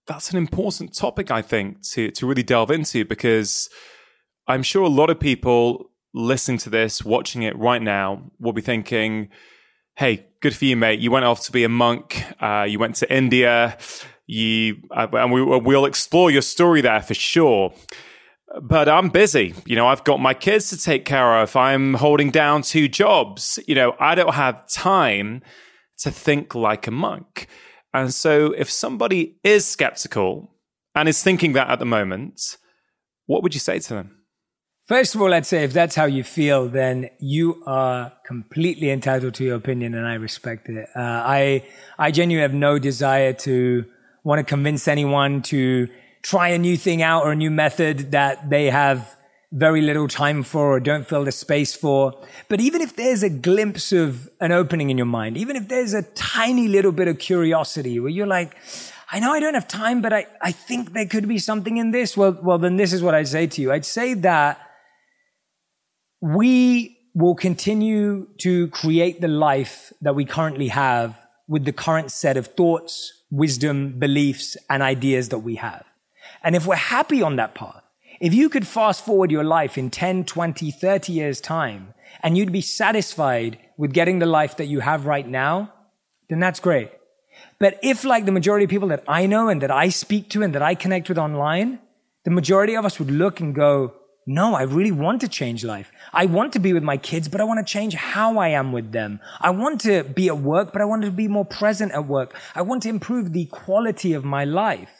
that's 0.08 0.32
an 0.32 0.38
important 0.38 0.96
topic, 0.96 1.30
I 1.32 1.42
think, 1.42 1.84
to, 1.92 2.10
to 2.12 2.26
really 2.26 2.44
delve 2.44 2.72
into 2.72 3.06
because 3.06 3.70
I'm 4.48 4.64
sure 4.64 4.82
a 4.82 4.90
lot 4.90 5.10
of 5.12 5.20
people 5.20 5.92
listening 6.14 6.58
to 6.60 6.70
this, 6.70 7.06
watching 7.06 7.44
it 7.44 7.56
right 7.58 7.82
now, 7.82 8.32
will 8.40 8.54
be 8.54 8.62
thinking, 8.62 9.30
hey, 10.00 10.26
good 10.40 10.56
for 10.56 10.64
you, 10.64 10.78
mate. 10.78 11.02
You 11.02 11.12
went 11.12 11.26
off 11.26 11.42
to 11.42 11.52
be 11.52 11.66
a 11.66 11.70
monk. 11.70 12.24
Uh, 12.42 12.66
you 12.68 12.80
went 12.80 12.96
to 12.96 13.14
India. 13.14 13.78
You, 14.28 14.78
uh, 14.96 15.08
and 15.12 15.30
we, 15.30 15.44
we'll 15.44 15.84
explore 15.84 16.32
your 16.32 16.42
story 16.42 16.80
there 16.80 17.02
for 17.02 17.14
sure. 17.14 17.74
But 18.62 18.88
I'm 18.88 19.10
busy. 19.10 19.54
You 19.66 19.76
know, 19.76 19.88
I've 19.88 20.06
got 20.06 20.22
my 20.22 20.34
kids 20.34 20.70
to 20.70 20.78
take 20.78 21.04
care 21.04 21.42
of. 21.42 21.54
I'm 21.58 21.96
holding 21.96 22.32
down 22.32 22.62
two 22.62 22.88
jobs. 22.88 23.60
You 23.68 23.76
know, 23.76 23.94
I 24.00 24.16
don't 24.16 24.34
have 24.34 24.66
time 24.70 25.42
to 25.98 26.12
think 26.12 26.56
like 26.56 26.88
a 26.88 26.92
monk. 26.92 27.48
And 27.94 28.14
so 28.14 28.54
if 28.54 28.72
somebody 28.72 29.36
is 29.44 29.66
skeptical 29.66 30.56
and 30.96 31.10
is 31.10 31.22
thinking 31.22 31.52
that 31.54 31.70
at 31.70 31.80
the 31.80 31.86
moment, 31.86 32.56
what 33.26 33.44
would 33.44 33.54
you 33.54 33.60
say 33.60 33.80
to 33.80 33.94
them? 33.96 34.19
First 34.90 35.14
of 35.14 35.22
all, 35.22 35.36
I'd 35.36 35.46
say 35.46 35.64
if 35.64 35.72
that's 35.72 35.94
how 35.94 36.06
you 36.06 36.24
feel, 36.24 36.68
then 36.68 37.12
you 37.20 37.62
are 37.68 38.12
completely 38.26 38.90
entitled 38.90 39.36
to 39.36 39.44
your 39.44 39.56
opinion 39.56 39.94
and 39.94 40.08
I 40.08 40.16
respect 40.16 40.68
it. 40.68 40.90
Uh, 40.96 41.00
I, 41.00 41.64
I 42.00 42.10
genuinely 42.10 42.42
have 42.42 42.56
no 42.56 42.80
desire 42.80 43.34
to 43.34 43.86
want 44.24 44.40
to 44.40 44.44
convince 44.44 44.88
anyone 44.88 45.44
to 45.44 45.90
try 46.24 46.48
a 46.48 46.58
new 46.58 46.76
thing 46.76 47.04
out 47.04 47.24
or 47.24 47.34
a 47.34 47.36
new 47.36 47.52
method 47.52 48.14
that 48.14 48.50
they 48.50 48.72
have 48.72 49.16
very 49.52 49.84
little 49.84 50.08
time 50.08 50.42
for 50.42 50.74
or 50.74 50.80
don't 50.80 51.08
feel 51.08 51.24
the 51.24 51.32
space 51.32 51.76
for. 51.76 52.20
But 52.48 52.60
even 52.60 52.82
if 52.82 52.96
there's 52.96 53.22
a 53.22 53.30
glimpse 53.30 53.92
of 53.92 54.28
an 54.42 54.52
opening 54.52 54.90
in 54.90 54.98
your 54.98 55.06
mind, 55.06 55.38
even 55.38 55.56
if 55.56 55.68
there's 55.68 55.94
a 55.94 56.02
tiny 56.02 56.68
little 56.68 56.92
bit 56.92 57.08
of 57.08 57.20
curiosity 57.20 58.00
where 58.00 58.10
you're 58.10 58.26
like, 58.26 58.58
I 59.12 59.20
know 59.20 59.34
I 59.34 59.40
don't 59.40 59.54
have 59.54 59.68
time, 59.68 60.02
but 60.02 60.14
I, 60.14 60.26
I 60.42 60.52
think 60.52 60.94
there 60.94 61.06
could 61.06 61.28
be 61.28 61.38
something 61.38 61.78
in 61.78 61.92
this. 61.92 62.18
Well, 62.18 62.40
well, 62.42 62.58
then 62.58 62.78
this 62.78 62.92
is 62.92 63.04
what 63.04 63.14
I'd 63.14 63.28
say 63.28 63.46
to 63.46 63.62
you. 63.62 63.72
I'd 63.72 63.86
say 63.86 64.16
that 64.16 64.66
we 66.22 66.98
will 67.14 67.36
continue 67.36 68.28
to 68.38 68.68
create 68.70 69.22
the 69.22 69.28
life 69.28 69.92
that 70.02 70.16
we 70.16 70.26
currently 70.26 70.68
have 70.68 71.18
with 71.48 71.66
the 71.66 71.74
current 71.74 72.12
set 72.12 72.38
of 72.38 72.48
thoughts, 72.48 73.24
wisdom, 73.32 73.98
beliefs, 73.98 74.56
and 74.70 74.84
ideas 74.84 75.30
that 75.30 75.40
we 75.40 75.56
have. 75.56 75.84
And 76.44 76.56
if 76.56 76.66
we're 76.66 76.76
happy 76.76 77.22
on 77.22 77.36
that 77.38 77.56
path, 77.56 77.84
if 78.20 78.34
you 78.34 78.50
could 78.50 78.68
fast 78.68 79.06
forward 79.06 79.32
your 79.32 79.44
life 79.44 79.78
in 79.78 79.90
10, 79.90 80.26
20, 80.26 80.72
30 80.72 81.14
years 81.14 81.42
time 81.42 81.94
and 82.22 82.38
you'd 82.38 82.52
be 82.52 82.62
satisfied 82.62 83.58
with 83.78 83.94
getting 83.94 84.20
the 84.20 84.26
life 84.26 84.58
that 84.58 84.66
you 84.66 84.82
have 84.82 85.06
right 85.06 85.28
now, 85.28 85.74
then 86.30 86.40
that's 86.40 86.60
great. 86.60 86.92
But 87.60 87.80
if 87.82 88.04
like 88.04 88.26
the 88.26 88.32
majority 88.32 88.66
of 88.66 88.70
people 88.70 88.90
that 88.90 89.04
I 89.08 89.26
know 89.26 89.48
and 89.48 89.62
that 89.62 89.72
I 89.72 89.90
speak 89.90 90.30
to 90.30 90.44
and 90.44 90.54
that 90.54 90.62
I 90.62 90.76
connect 90.76 91.10
with 91.10 91.18
online, 91.18 91.80
the 92.26 92.32
majority 92.32 92.76
of 92.76 92.86
us 92.86 93.00
would 93.00 93.12
look 93.12 93.40
and 93.40 93.56
go, 93.56 93.94
no, 94.26 94.54
I 94.54 94.64
really 94.64 94.92
want 94.92 95.22
to 95.22 95.28
change 95.28 95.64
life. 95.64 95.92
I 96.14 96.26
want 96.26 96.54
to 96.54 96.60
be 96.60 96.74
with 96.74 96.84
my 96.84 96.98
kids, 96.98 97.28
but 97.28 97.42
I 97.42 97.44
want 97.44 97.66
to 97.66 97.72
change 97.72 97.94
how 97.94 98.38
I 98.38 98.50
am 98.50 98.72
with 98.72 98.92
them. 98.92 99.20
I 99.40 99.50
want 99.52 99.82
to 99.82 100.04
be 100.04 100.28
at 100.28 100.40
work, 100.40 100.74
but 100.74 100.82
I 100.82 100.86
want 100.86 101.04
to 101.04 101.12
be 101.12 101.28
more 101.28 101.46
present 101.46 101.92
at 101.92 102.08
work. 102.08 102.36
I 102.56 102.62
want 102.62 102.84
to 102.84 102.90
improve 102.90 103.34
the 103.34 103.46
quality 103.46 104.14
of 104.14 104.24
my 104.26 104.46
life 104.46 105.00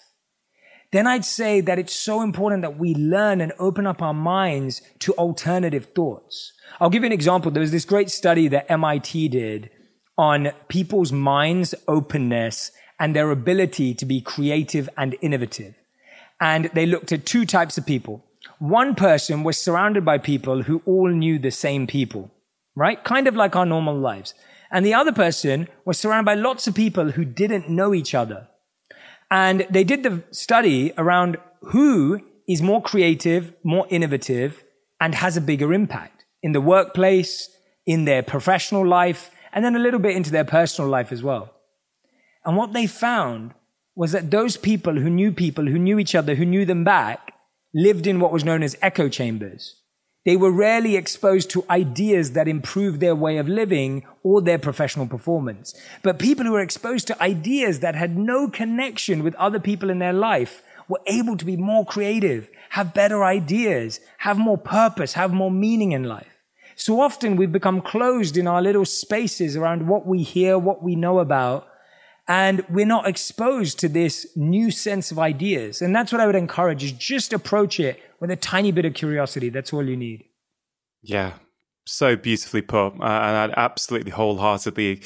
then 0.92 1.06
I'd 1.06 1.26
say 1.26 1.62
that 1.62 1.78
it's 1.78 1.96
so 1.96 2.22
important 2.22 2.64
that 2.64 2.78
we 2.78 2.96
learn 2.96 3.42
and 3.42 3.54
open 3.60 3.86
up 3.86 4.02
our 4.02 4.14
minds 4.14 4.82
to 5.00 5.14
alternative 5.14 5.90
thoughts. 5.96 6.54
I'll 6.80 6.90
give 6.90 7.04
you 7.04 7.08
an 7.08 7.14
example. 7.14 7.52
There 7.52 7.62
was 7.62 7.72
this 7.72 7.86
great 7.86 8.10
study 8.10 8.48
that 8.48 8.72
MIT 8.72 9.30
did 9.30 9.70
on 10.18 10.52
people's 10.68 11.12
minds' 11.12 11.76
openness 11.88 12.72
and 13.00 13.16
their 13.16 13.30
ability 13.30 13.94
to 13.94 14.06
be 14.06 14.20
creative 14.20 14.90
and 14.98 15.16
innovative. 15.22 15.76
And 16.42 16.72
they 16.74 16.86
looked 16.86 17.12
at 17.12 17.26
two 17.26 17.46
types 17.46 17.78
of 17.78 17.86
people. 17.86 18.26
One 18.60 18.94
person 18.94 19.44
was 19.44 19.58
surrounded 19.58 20.04
by 20.04 20.18
people 20.18 20.64
who 20.64 20.82
all 20.86 21.10
knew 21.10 21.40
the 21.40 21.50
same 21.50 21.88
people, 21.88 22.30
right? 22.76 23.02
Kind 23.04 23.28
of 23.28 23.36
like 23.36 23.56
our 23.56 23.66
normal 23.66 23.98
lives. 23.98 24.34
And 24.70 24.86
the 24.86 24.94
other 24.94 25.14
person 25.14 25.70
was 25.86 25.98
surrounded 25.98 26.26
by 26.26 26.36
lots 26.36 26.68
of 26.68 26.76
people 26.76 27.12
who 27.12 27.24
didn't 27.24 27.70
know 27.70 27.94
each 27.94 28.14
other. 28.14 28.50
And 29.32 29.66
they 29.70 29.86
did 29.86 30.04
the 30.04 30.24
study 30.32 30.92
around 30.98 31.38
who 31.62 32.22
is 32.50 32.62
more 32.62 32.82
creative, 32.82 33.54
more 33.64 33.88
innovative, 33.90 34.64
and 35.00 35.16
has 35.16 35.38
a 35.38 35.42
bigger 35.42 35.74
impact 35.74 36.26
in 36.44 36.52
the 36.52 36.62
workplace, 36.62 37.50
in 37.86 38.04
their 38.04 38.24
professional 38.24 38.86
life, 38.86 39.32
and 39.54 39.64
then 39.64 39.76
a 39.76 39.80
little 39.80 40.00
bit 40.00 40.18
into 40.18 40.32
their 40.32 40.44
personal 40.44 40.90
life 40.90 41.14
as 41.14 41.24
well. 41.24 41.54
And 42.44 42.58
what 42.58 42.74
they 42.74 42.88
found 42.88 43.54
was 43.96 44.12
that 44.12 44.32
those 44.32 44.58
people 44.58 44.96
who 44.96 45.10
knew 45.10 45.32
people 45.32 45.66
who 45.66 45.80
knew 45.80 45.98
each 45.98 46.16
other, 46.16 46.36
who 46.36 46.46
knew 46.46 46.66
them 46.66 46.84
back, 46.84 47.34
lived 47.74 48.08
in 48.08 48.20
what 48.20 48.32
was 48.32 48.44
known 48.44 48.64
as 48.64 48.78
echo 48.82 49.10
chambers. 49.10 49.76
They 50.26 50.36
were 50.36 50.52
rarely 50.52 50.96
exposed 50.96 51.50
to 51.52 51.66
ideas 51.70 52.34
that 52.34 52.48
improved 52.48 53.00
their 53.00 53.16
way 53.16 53.38
of 53.38 53.48
living 53.48 54.06
or 54.22 54.42
their 54.42 54.60
professional 54.60 55.08
performance. 55.08 55.74
But 56.04 56.20
people 56.20 56.46
who 56.46 56.52
were 56.52 56.60
exposed 56.60 57.08
to 57.08 57.24
ideas 57.24 57.80
that 57.80 57.96
had 57.96 58.18
no 58.18 58.50
connection 58.50 59.24
with 59.24 59.34
other 59.36 59.60
people 59.60 59.90
in 59.90 60.00
their 60.00 60.14
life 60.14 60.62
were 60.88 61.00
able 61.08 61.38
to 61.38 61.46
be 61.46 61.56
more 61.56 61.86
creative, 61.86 62.50
have 62.72 62.94
better 62.94 63.24
ideas, 63.24 64.02
have 64.20 64.38
more 64.38 64.58
purpose, 64.58 65.14
have 65.14 65.32
more 65.32 65.52
meaning 65.52 65.94
in 65.94 66.04
life. 66.04 66.36
So 66.76 67.02
often 67.02 67.36
we've 67.36 67.52
become 67.52 67.82
closed 67.82 68.38
in 68.38 68.48
our 68.48 68.62
little 68.62 68.86
spaces 68.86 69.56
around 69.56 69.88
what 69.88 70.06
we 70.06 70.24
hear, 70.24 70.58
what 70.58 70.84
we 70.84 70.96
know 70.96 71.20
about, 71.20 71.68
and 72.30 72.64
we're 72.70 72.86
not 72.86 73.08
exposed 73.08 73.80
to 73.80 73.90
this 73.90 74.28
new 74.38 74.70
sense 74.70 75.10
of 75.10 75.18
ideas. 75.18 75.82
And 75.82 75.96
that's 75.96 76.12
what 76.12 76.22
I 76.22 76.28
would 76.28 76.36
encourage 76.36 76.84
is 76.84 76.92
just 76.92 77.34
approach 77.34 77.80
it 77.80 78.00
with 78.20 78.30
a 78.30 78.36
tiny 78.36 78.72
bit 78.72 78.86
of 78.86 78.94
curiosity. 78.94 79.50
That's 79.50 79.74
all 79.74 79.84
you 79.84 79.98
need. 79.98 80.26
Yeah, 81.02 81.34
so 81.86 82.16
beautifully 82.16 82.62
put. 82.62 82.90
Uh, 82.90 83.04
and 83.04 83.04
I'd 83.04 83.54
absolutely 83.58 84.12
wholeheartedly 84.12 85.02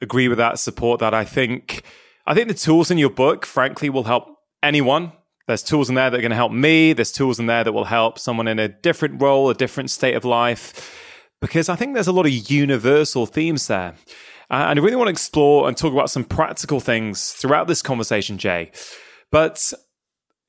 agree 0.00 0.26
with 0.26 0.38
that, 0.38 0.58
support 0.58 0.98
that. 0.98 1.14
I 1.14 1.24
think, 1.24 1.84
I 2.26 2.34
think 2.34 2.48
the 2.48 2.54
tools 2.54 2.90
in 2.90 2.98
your 2.98 3.10
book, 3.10 3.46
frankly, 3.46 3.88
will 3.88 4.04
help 4.04 4.36
anyone. 4.60 5.12
There's 5.46 5.62
tools 5.62 5.88
in 5.88 5.94
there 5.94 6.10
that 6.10 6.18
are 6.18 6.22
going 6.22 6.30
to 6.30 6.36
help 6.36 6.52
me. 6.52 6.92
There's 6.92 7.12
tools 7.12 7.38
in 7.38 7.46
there 7.46 7.62
that 7.62 7.72
will 7.72 7.84
help 7.84 8.18
someone 8.18 8.48
in 8.48 8.58
a 8.58 8.66
different 8.66 9.22
role, 9.22 9.48
a 9.48 9.54
different 9.54 9.90
state 9.90 10.14
of 10.14 10.24
life, 10.24 10.98
because 11.40 11.68
I 11.68 11.76
think 11.76 11.94
there's 11.94 12.08
a 12.08 12.12
lot 12.12 12.26
of 12.26 12.50
universal 12.50 13.26
themes 13.26 13.68
there. 13.68 13.94
Uh, 14.50 14.66
and 14.68 14.78
I 14.78 14.82
really 14.82 14.96
want 14.96 15.08
to 15.08 15.12
explore 15.12 15.68
and 15.68 15.76
talk 15.76 15.92
about 15.92 16.10
some 16.10 16.24
practical 16.24 16.80
things 16.80 17.32
throughout 17.32 17.66
this 17.66 17.82
conversation, 17.82 18.38
Jay. 18.38 18.70
But, 19.30 19.72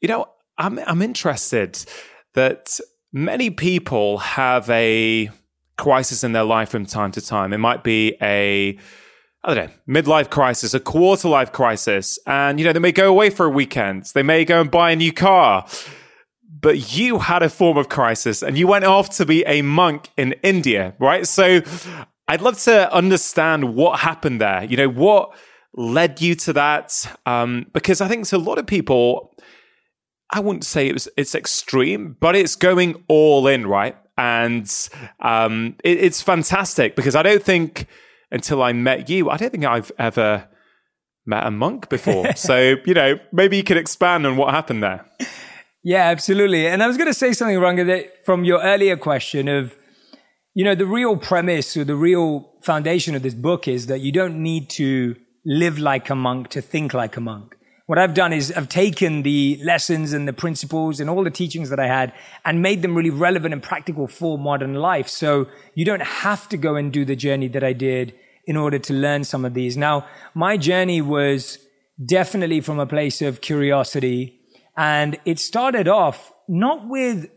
you 0.01 0.07
know, 0.07 0.27
I'm, 0.57 0.79
I'm 0.79 1.01
interested 1.01 1.83
that 2.33 2.79
many 3.11 3.49
people 3.49 4.19
have 4.19 4.69
a 4.69 5.29
crisis 5.77 6.23
in 6.23 6.33
their 6.33 6.43
life 6.43 6.69
from 6.69 6.85
time 6.85 7.11
to 7.11 7.21
time. 7.21 7.53
It 7.53 7.57
might 7.57 7.83
be 7.83 8.15
a, 8.21 8.77
I 9.43 9.53
don't 9.53 9.67
know, 9.67 10.01
midlife 10.01 10.29
crisis, 10.29 10.73
a 10.73 10.79
quarter 10.79 11.27
life 11.27 11.51
crisis. 11.51 12.19
And, 12.25 12.59
you 12.59 12.65
know, 12.65 12.73
they 12.73 12.79
may 12.79 12.91
go 12.91 13.09
away 13.09 13.29
for 13.29 13.45
a 13.45 13.49
weekend. 13.49 14.05
They 14.13 14.23
may 14.23 14.45
go 14.45 14.61
and 14.61 14.69
buy 14.71 14.91
a 14.91 14.95
new 14.95 15.13
car. 15.13 15.65
But 16.61 16.97
you 16.97 17.19
had 17.19 17.43
a 17.43 17.49
form 17.49 17.77
of 17.77 17.89
crisis 17.89 18.41
and 18.41 18.57
you 18.57 18.67
went 18.67 18.85
off 18.85 19.09
to 19.17 19.25
be 19.25 19.45
a 19.45 19.61
monk 19.61 20.09
in 20.17 20.33
India, 20.41 20.95
right? 20.99 21.27
So 21.27 21.61
I'd 22.27 22.41
love 22.41 22.59
to 22.63 22.91
understand 22.93 23.75
what 23.75 23.99
happened 23.99 24.41
there. 24.41 24.63
You 24.63 24.77
know, 24.77 24.89
what 24.89 25.37
led 25.75 26.21
you 26.21 26.35
to 26.35 26.53
that? 26.53 27.17
Um, 27.25 27.67
because 27.73 28.01
I 28.01 28.07
think 28.07 28.27
to 28.27 28.37
a 28.37 28.39
lot 28.39 28.57
of 28.57 28.65
people, 28.65 29.35
I 30.31 30.39
wouldn't 30.39 30.65
say 30.65 30.87
it 30.87 30.93
was 30.93 31.07
it's 31.17 31.35
extreme, 31.35 32.17
but 32.19 32.35
it's 32.35 32.55
going 32.55 33.03
all 33.07 33.47
in, 33.47 33.67
right? 33.67 33.95
And 34.17 34.71
um, 35.19 35.75
it, 35.83 35.99
it's 35.99 36.21
fantastic 36.21 36.95
because 36.95 37.15
I 37.15 37.21
don't 37.21 37.43
think 37.43 37.87
until 38.31 38.63
I 38.63 38.73
met 38.73 39.09
you, 39.09 39.29
I 39.29 39.37
don't 39.37 39.51
think 39.51 39.65
I've 39.65 39.91
ever 39.99 40.47
met 41.25 41.45
a 41.45 41.51
monk 41.51 41.89
before. 41.89 42.31
so 42.35 42.75
you 42.85 42.93
know, 42.93 43.19
maybe 43.31 43.57
you 43.57 43.63
could 43.63 43.77
expand 43.77 44.25
on 44.25 44.35
what 44.37 44.53
happened 44.53 44.81
there. 44.81 45.05
Yeah, 45.83 46.05
absolutely. 46.05 46.65
And 46.65 46.81
I 46.81 46.87
was 46.87 46.97
going 46.97 47.07
to 47.07 47.13
say 47.13 47.31
something, 47.33 47.57
Rangan, 47.57 47.85
that 47.85 48.25
from 48.25 48.43
your 48.43 48.59
earlier 48.63 48.97
question 48.97 49.47
of 49.47 49.75
you 50.55 50.63
know, 50.63 50.73
the 50.73 50.85
real 50.85 51.17
premise 51.17 51.75
or 51.75 51.83
the 51.83 51.97
real 51.97 52.49
foundation 52.61 53.13
of 53.13 53.21
this 53.21 53.33
book 53.33 53.67
is 53.67 53.87
that 53.87 53.99
you 53.99 54.13
don't 54.13 54.41
need 54.41 54.69
to 54.69 55.17
live 55.45 55.77
like 55.77 56.09
a 56.09 56.15
monk 56.15 56.47
to 56.47 56.61
think 56.61 56.93
like 56.93 57.17
a 57.17 57.21
monk. 57.21 57.57
What 57.87 57.99
I've 57.99 58.13
done 58.13 58.31
is 58.31 58.53
I've 58.53 58.69
taken 58.69 59.23
the 59.23 59.59
lessons 59.63 60.13
and 60.13 60.25
the 60.25 60.33
principles 60.33 61.01
and 61.01 61.09
all 61.09 61.25
the 61.25 61.29
teachings 61.29 61.69
that 61.69 61.79
I 61.79 61.87
had 61.87 62.13
and 62.45 62.61
made 62.61 62.81
them 62.81 62.95
really 62.95 63.09
relevant 63.09 63.53
and 63.53 63.61
practical 63.61 64.07
for 64.07 64.37
modern 64.37 64.75
life. 64.75 65.09
So 65.09 65.47
you 65.75 65.83
don't 65.83 66.01
have 66.01 66.47
to 66.49 66.57
go 66.57 66.75
and 66.75 66.91
do 66.91 67.03
the 67.03 67.17
journey 67.17 67.49
that 67.49 67.63
I 67.63 67.73
did 67.73 68.15
in 68.45 68.55
order 68.55 68.79
to 68.79 68.93
learn 68.93 69.25
some 69.25 69.43
of 69.43 69.53
these. 69.53 69.75
Now, 69.75 70.07
my 70.33 70.55
journey 70.55 71.01
was 71.01 71.59
definitely 72.03 72.61
from 72.61 72.79
a 72.79 72.87
place 72.87 73.21
of 73.21 73.41
curiosity 73.41 74.39
and 74.77 75.19
it 75.25 75.37
started 75.37 75.89
off 75.89 76.31
not 76.47 76.87
with 76.87 77.29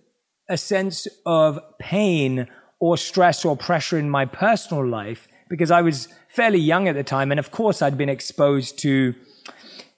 a 0.49 0.57
sense 0.57 1.09
of 1.27 1.59
pain 1.81 2.49
or 2.81 2.97
stress 2.97 3.45
or 3.45 3.57
pressure 3.57 3.99
in 3.99 4.09
my 4.09 4.25
personal 4.25 4.87
life 4.87 5.29
because 5.49 5.71
I 5.71 5.83
was 5.83 6.09
fairly 6.29 6.59
young 6.59 6.89
at 6.89 6.95
the 6.95 7.05
time. 7.05 7.31
And 7.31 7.41
of 7.41 7.51
course, 7.51 7.83
I'd 7.83 7.99
been 7.99 8.09
exposed 8.09 8.79
to, 8.81 9.15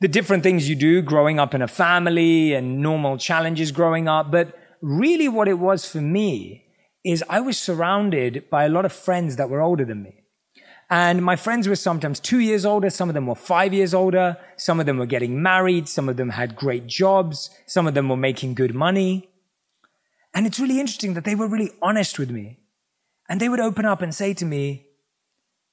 the 0.00 0.08
different 0.08 0.42
things 0.42 0.68
you 0.68 0.74
do 0.74 1.02
growing 1.02 1.38
up 1.38 1.54
in 1.54 1.60
a 1.60 1.68
family 1.68 2.54
and 2.54 2.80
normal 2.80 3.18
challenges 3.18 3.70
growing 3.70 4.08
up. 4.08 4.30
But 4.30 4.56
really 4.80 5.28
what 5.28 5.46
it 5.46 5.58
was 5.58 5.86
for 5.86 6.00
me 6.00 6.64
is 7.04 7.22
I 7.28 7.40
was 7.40 7.58
surrounded 7.58 8.48
by 8.50 8.64
a 8.64 8.68
lot 8.68 8.84
of 8.84 8.92
friends 8.92 9.36
that 9.36 9.50
were 9.50 9.60
older 9.60 9.84
than 9.84 10.02
me. 10.02 10.24
And 10.88 11.22
my 11.24 11.36
friends 11.36 11.68
were 11.68 11.76
sometimes 11.76 12.18
two 12.18 12.40
years 12.40 12.64
older. 12.64 12.90
Some 12.90 13.08
of 13.08 13.14
them 13.14 13.26
were 13.26 13.36
five 13.36 13.72
years 13.72 13.94
older. 13.94 14.36
Some 14.56 14.80
of 14.80 14.86
them 14.86 14.98
were 14.98 15.06
getting 15.06 15.40
married. 15.40 15.88
Some 15.88 16.08
of 16.08 16.16
them 16.16 16.30
had 16.30 16.56
great 16.56 16.86
jobs. 16.86 17.50
Some 17.66 17.86
of 17.86 17.94
them 17.94 18.08
were 18.08 18.16
making 18.16 18.54
good 18.54 18.74
money. 18.74 19.28
And 20.34 20.46
it's 20.46 20.58
really 20.58 20.80
interesting 20.80 21.14
that 21.14 21.24
they 21.24 21.34
were 21.34 21.46
really 21.46 21.70
honest 21.80 22.18
with 22.18 22.30
me. 22.30 22.59
And 23.30 23.40
they 23.40 23.48
would 23.48 23.60
open 23.60 23.86
up 23.86 24.02
and 24.02 24.12
say 24.12 24.34
to 24.34 24.44
me, 24.44 24.86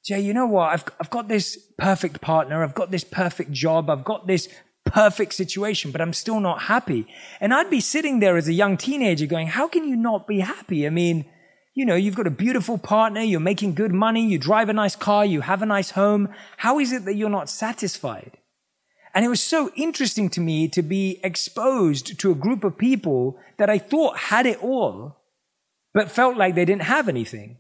Jay, 0.06 0.20
you 0.22 0.32
know 0.32 0.46
what? 0.46 0.70
I've, 0.70 0.86
I've 1.02 1.10
got 1.10 1.28
this 1.28 1.58
perfect 1.80 2.22
partner. 2.22 2.64
I've 2.64 2.76
got 2.76 2.92
this 2.92 3.04
perfect 3.04 3.52
job. 3.52 3.90
I've 3.90 4.06
got 4.06 4.28
this 4.28 4.48
perfect 4.86 5.34
situation, 5.34 5.92
but 5.92 6.00
I'm 6.00 6.14
still 6.14 6.40
not 6.40 6.62
happy. 6.62 7.08
And 7.42 7.54
I'd 7.54 7.72
be 7.72 7.82
sitting 7.82 8.20
there 8.20 8.38
as 8.38 8.48
a 8.48 8.54
young 8.54 8.78
teenager 8.78 9.26
going, 9.26 9.48
how 9.48 9.68
can 9.68 9.86
you 9.86 9.96
not 9.96 10.28
be 10.28 10.40
happy? 10.40 10.86
I 10.86 10.92
mean, 10.92 11.26
you 11.74 11.84
know, 11.84 11.96
you've 11.96 12.16
got 12.16 12.28
a 12.28 12.32
beautiful 12.32 12.78
partner, 12.78 13.22
you're 13.22 13.40
making 13.40 13.74
good 13.74 13.92
money, 13.92 14.26
you 14.26 14.38
drive 14.38 14.70
a 14.70 14.74
nice 14.74 14.96
car, 14.96 15.26
you 15.26 15.42
have 15.42 15.64
a 15.64 15.66
nice 15.66 15.92
home. 15.92 16.30
How 16.58 16.80
is 16.80 16.92
it 16.92 17.06
that 17.06 17.16
you're 17.16 17.28
not 17.28 17.50
satisfied? 17.50 18.38
And 19.16 19.26
it 19.26 19.30
was 19.30 19.42
so 19.42 19.72
interesting 19.76 20.30
to 20.30 20.42
me 20.42 20.68
to 20.70 20.84
be 20.84 21.20
exposed 21.24 22.20
to 22.20 22.32
a 22.32 22.36
group 22.36 22.64
of 22.64 22.78
people 22.78 23.40
that 23.58 23.70
I 23.70 23.80
thought 23.80 24.18
had 24.18 24.46
it 24.46 24.64
all, 24.64 25.18
but 25.98 26.12
felt 26.12 26.38
like 26.38 26.54
they 26.54 26.64
didn't 26.64 26.84
have 26.84 27.10
anything. 27.10 27.58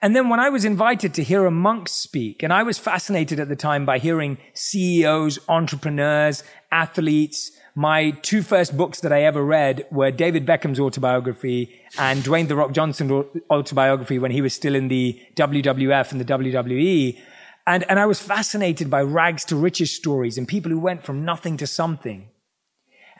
And 0.00 0.16
then 0.16 0.30
when 0.30 0.40
I 0.40 0.48
was 0.48 0.64
invited 0.64 1.12
to 1.12 1.22
hear 1.22 1.44
a 1.44 1.50
monk 1.50 1.86
speak, 1.86 2.42
and 2.42 2.50
I 2.50 2.62
was 2.62 2.78
fascinated 2.78 3.38
at 3.38 3.50
the 3.50 3.56
time 3.56 3.84
by 3.84 3.98
hearing 3.98 4.38
CEOs, 4.54 5.38
entrepreneurs, 5.50 6.44
athletes, 6.70 7.52
my 7.74 8.12
two 8.22 8.40
first 8.40 8.74
books 8.74 9.00
that 9.00 9.12
I 9.12 9.24
ever 9.24 9.44
read 9.44 9.84
were 9.90 10.10
David 10.10 10.46
Beckham's 10.46 10.80
autobiography 10.80 11.78
and 11.98 12.22
Dwayne 12.22 12.48
The 12.48 12.56
Rock 12.56 12.72
Johnson's 12.72 13.26
autobiography 13.50 14.18
when 14.18 14.30
he 14.30 14.40
was 14.40 14.54
still 14.54 14.74
in 14.74 14.88
the 14.88 15.20
WWF 15.36 16.10
and 16.10 16.22
the 16.22 16.24
WWE. 16.24 17.20
And, 17.66 17.84
and 17.86 18.00
I 18.00 18.06
was 18.06 18.22
fascinated 18.22 18.88
by 18.88 19.02
rags 19.02 19.44
to 19.44 19.56
riches 19.56 19.94
stories 19.94 20.38
and 20.38 20.48
people 20.48 20.72
who 20.72 20.80
went 20.80 21.04
from 21.04 21.26
nothing 21.26 21.58
to 21.58 21.66
something. 21.66 22.30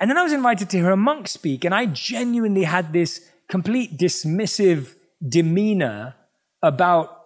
And 0.00 0.08
then 0.08 0.16
I 0.16 0.22
was 0.22 0.32
invited 0.32 0.70
to 0.70 0.78
hear 0.78 0.90
a 0.90 0.96
monk 0.96 1.28
speak 1.28 1.66
and 1.66 1.74
I 1.74 1.84
genuinely 1.84 2.62
had 2.62 2.94
this 2.94 3.28
complete 3.52 3.98
dismissive 3.98 4.94
demeanor 5.28 6.14
about 6.62 7.18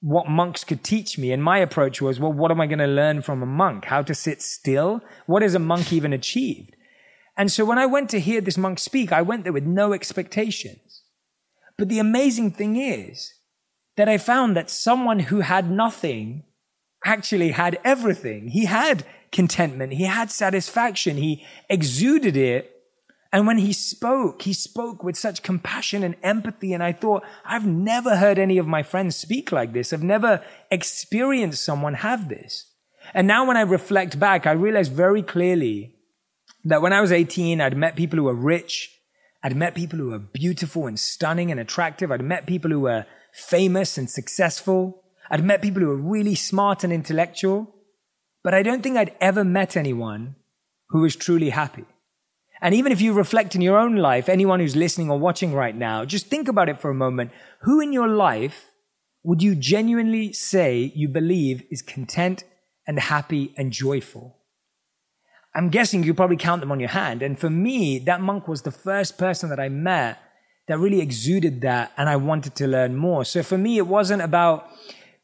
what 0.00 0.28
monks 0.28 0.64
could 0.64 0.82
teach 0.82 1.16
me. 1.16 1.30
And 1.30 1.40
my 1.40 1.58
approach 1.58 2.02
was, 2.02 2.18
well, 2.18 2.32
what 2.32 2.50
am 2.50 2.60
I 2.60 2.66
going 2.66 2.80
to 2.80 2.88
learn 2.88 3.22
from 3.22 3.44
a 3.44 3.46
monk? 3.46 3.84
How 3.84 4.02
to 4.02 4.12
sit 4.12 4.42
still? 4.42 5.00
What 5.26 5.42
has 5.42 5.54
a 5.54 5.60
monk 5.60 5.92
even 5.92 6.12
achieved? 6.12 6.74
And 7.36 7.52
so 7.52 7.64
when 7.64 7.78
I 7.78 7.86
went 7.86 8.10
to 8.10 8.18
hear 8.18 8.40
this 8.40 8.58
monk 8.58 8.80
speak, 8.80 9.12
I 9.12 9.22
went 9.22 9.44
there 9.44 9.52
with 9.52 9.66
no 9.66 9.92
expectations. 9.92 11.04
But 11.76 11.88
the 11.88 12.00
amazing 12.00 12.50
thing 12.50 12.74
is 12.74 13.34
that 13.96 14.08
I 14.08 14.18
found 14.18 14.56
that 14.56 14.70
someone 14.70 15.20
who 15.20 15.42
had 15.42 15.70
nothing 15.70 16.42
actually 17.04 17.52
had 17.52 17.78
everything. 17.84 18.48
He 18.48 18.64
had 18.64 19.06
contentment. 19.30 19.92
He 19.92 20.06
had 20.06 20.32
satisfaction. 20.32 21.18
He 21.18 21.46
exuded 21.70 22.36
it 22.36 22.77
and 23.30 23.46
when 23.46 23.58
he 23.58 23.72
spoke, 23.74 24.42
he 24.42 24.54
spoke 24.54 25.04
with 25.04 25.16
such 25.16 25.42
compassion 25.42 26.02
and 26.02 26.16
empathy. 26.22 26.72
And 26.72 26.82
I 26.82 26.92
thought, 26.92 27.24
I've 27.44 27.66
never 27.66 28.16
heard 28.16 28.38
any 28.38 28.56
of 28.56 28.66
my 28.66 28.82
friends 28.82 29.16
speak 29.16 29.52
like 29.52 29.72
this. 29.72 29.92
I've 29.92 30.02
never 30.02 30.42
experienced 30.70 31.62
someone 31.62 31.94
have 31.94 32.28
this. 32.28 32.72
And 33.12 33.26
now 33.26 33.46
when 33.46 33.56
I 33.56 33.62
reflect 33.62 34.18
back, 34.18 34.46
I 34.46 34.52
realize 34.52 34.88
very 34.88 35.22
clearly 35.22 35.94
that 36.64 36.80
when 36.80 36.92
I 36.92 37.00
was 37.00 37.12
18, 37.12 37.60
I'd 37.60 37.76
met 37.76 37.96
people 37.96 38.18
who 38.18 38.24
were 38.24 38.34
rich. 38.34 38.94
I'd 39.42 39.56
met 39.56 39.74
people 39.74 39.98
who 39.98 40.10
were 40.10 40.18
beautiful 40.18 40.86
and 40.86 40.98
stunning 40.98 41.50
and 41.50 41.60
attractive. 41.60 42.10
I'd 42.10 42.22
met 42.22 42.46
people 42.46 42.70
who 42.70 42.80
were 42.80 43.06
famous 43.32 43.98
and 43.98 44.08
successful. 44.08 45.02
I'd 45.30 45.44
met 45.44 45.62
people 45.62 45.82
who 45.82 45.88
were 45.88 45.96
really 45.96 46.34
smart 46.34 46.82
and 46.82 46.92
intellectual. 46.92 47.74
But 48.42 48.54
I 48.54 48.62
don't 48.62 48.82
think 48.82 48.96
I'd 48.96 49.14
ever 49.20 49.44
met 49.44 49.76
anyone 49.76 50.36
who 50.88 51.00
was 51.02 51.14
truly 51.14 51.50
happy. 51.50 51.84
And 52.60 52.74
even 52.74 52.92
if 52.92 53.00
you 53.00 53.12
reflect 53.12 53.54
in 53.54 53.60
your 53.60 53.78
own 53.78 53.96
life, 53.96 54.28
anyone 54.28 54.60
who's 54.60 54.76
listening 54.76 55.10
or 55.10 55.18
watching 55.18 55.52
right 55.52 55.76
now, 55.76 56.04
just 56.04 56.26
think 56.26 56.48
about 56.48 56.68
it 56.68 56.80
for 56.80 56.90
a 56.90 56.94
moment. 56.94 57.30
Who 57.62 57.80
in 57.80 57.92
your 57.92 58.08
life 58.08 58.66
would 59.22 59.42
you 59.42 59.54
genuinely 59.54 60.32
say 60.32 60.92
you 60.94 61.08
believe 61.08 61.62
is 61.70 61.82
content 61.82 62.44
and 62.86 62.98
happy 62.98 63.54
and 63.56 63.72
joyful? 63.72 64.38
I'm 65.54 65.70
guessing 65.70 66.02
you 66.02 66.14
probably 66.14 66.36
count 66.36 66.60
them 66.60 66.72
on 66.72 66.80
your 66.80 66.88
hand. 66.90 67.22
And 67.22 67.38
for 67.38 67.50
me, 67.50 67.98
that 68.00 68.20
monk 68.20 68.48
was 68.48 68.62
the 68.62 68.70
first 68.70 69.18
person 69.18 69.50
that 69.50 69.60
I 69.60 69.68
met 69.68 70.18
that 70.66 70.78
really 70.78 71.00
exuded 71.00 71.62
that. 71.62 71.92
And 71.96 72.08
I 72.08 72.16
wanted 72.16 72.54
to 72.56 72.66
learn 72.66 72.96
more. 72.96 73.24
So 73.24 73.42
for 73.42 73.58
me, 73.58 73.78
it 73.78 73.86
wasn't 73.86 74.22
about 74.22 74.68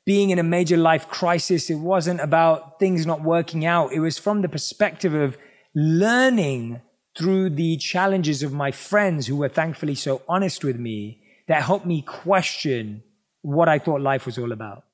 being 0.07 0.31
in 0.31 0.39
a 0.39 0.43
major 0.43 0.77
life 0.77 1.09
crisis. 1.09 1.71
It 1.71 1.77
wasn't 1.77 2.21
about 2.21 2.79
things 2.79 3.07
not 3.07 3.23
working 3.23 3.65
out. 3.65 3.93
It 3.93 4.01
was 4.01 4.19
from 4.19 4.43
the 4.43 4.49
perspective 4.49 5.15
of 5.15 5.37
learning 5.75 6.81
through 7.17 7.51
the 7.51 7.77
challenges 7.77 8.43
of 8.43 8.53
my 8.53 8.71
friends 8.71 9.27
who 9.27 9.37
were 9.37 9.49
thankfully 9.49 9.95
so 9.95 10.23
honest 10.29 10.65
with 10.65 10.79
me 10.79 11.21
that 11.47 11.63
helped 11.63 11.87
me 11.87 12.03
question 12.03 13.03
what 13.43 13.69
I 13.69 13.79
thought 13.79 14.01
life 14.01 14.27
was 14.27 14.39
all 14.39 14.53
about. 14.53 14.85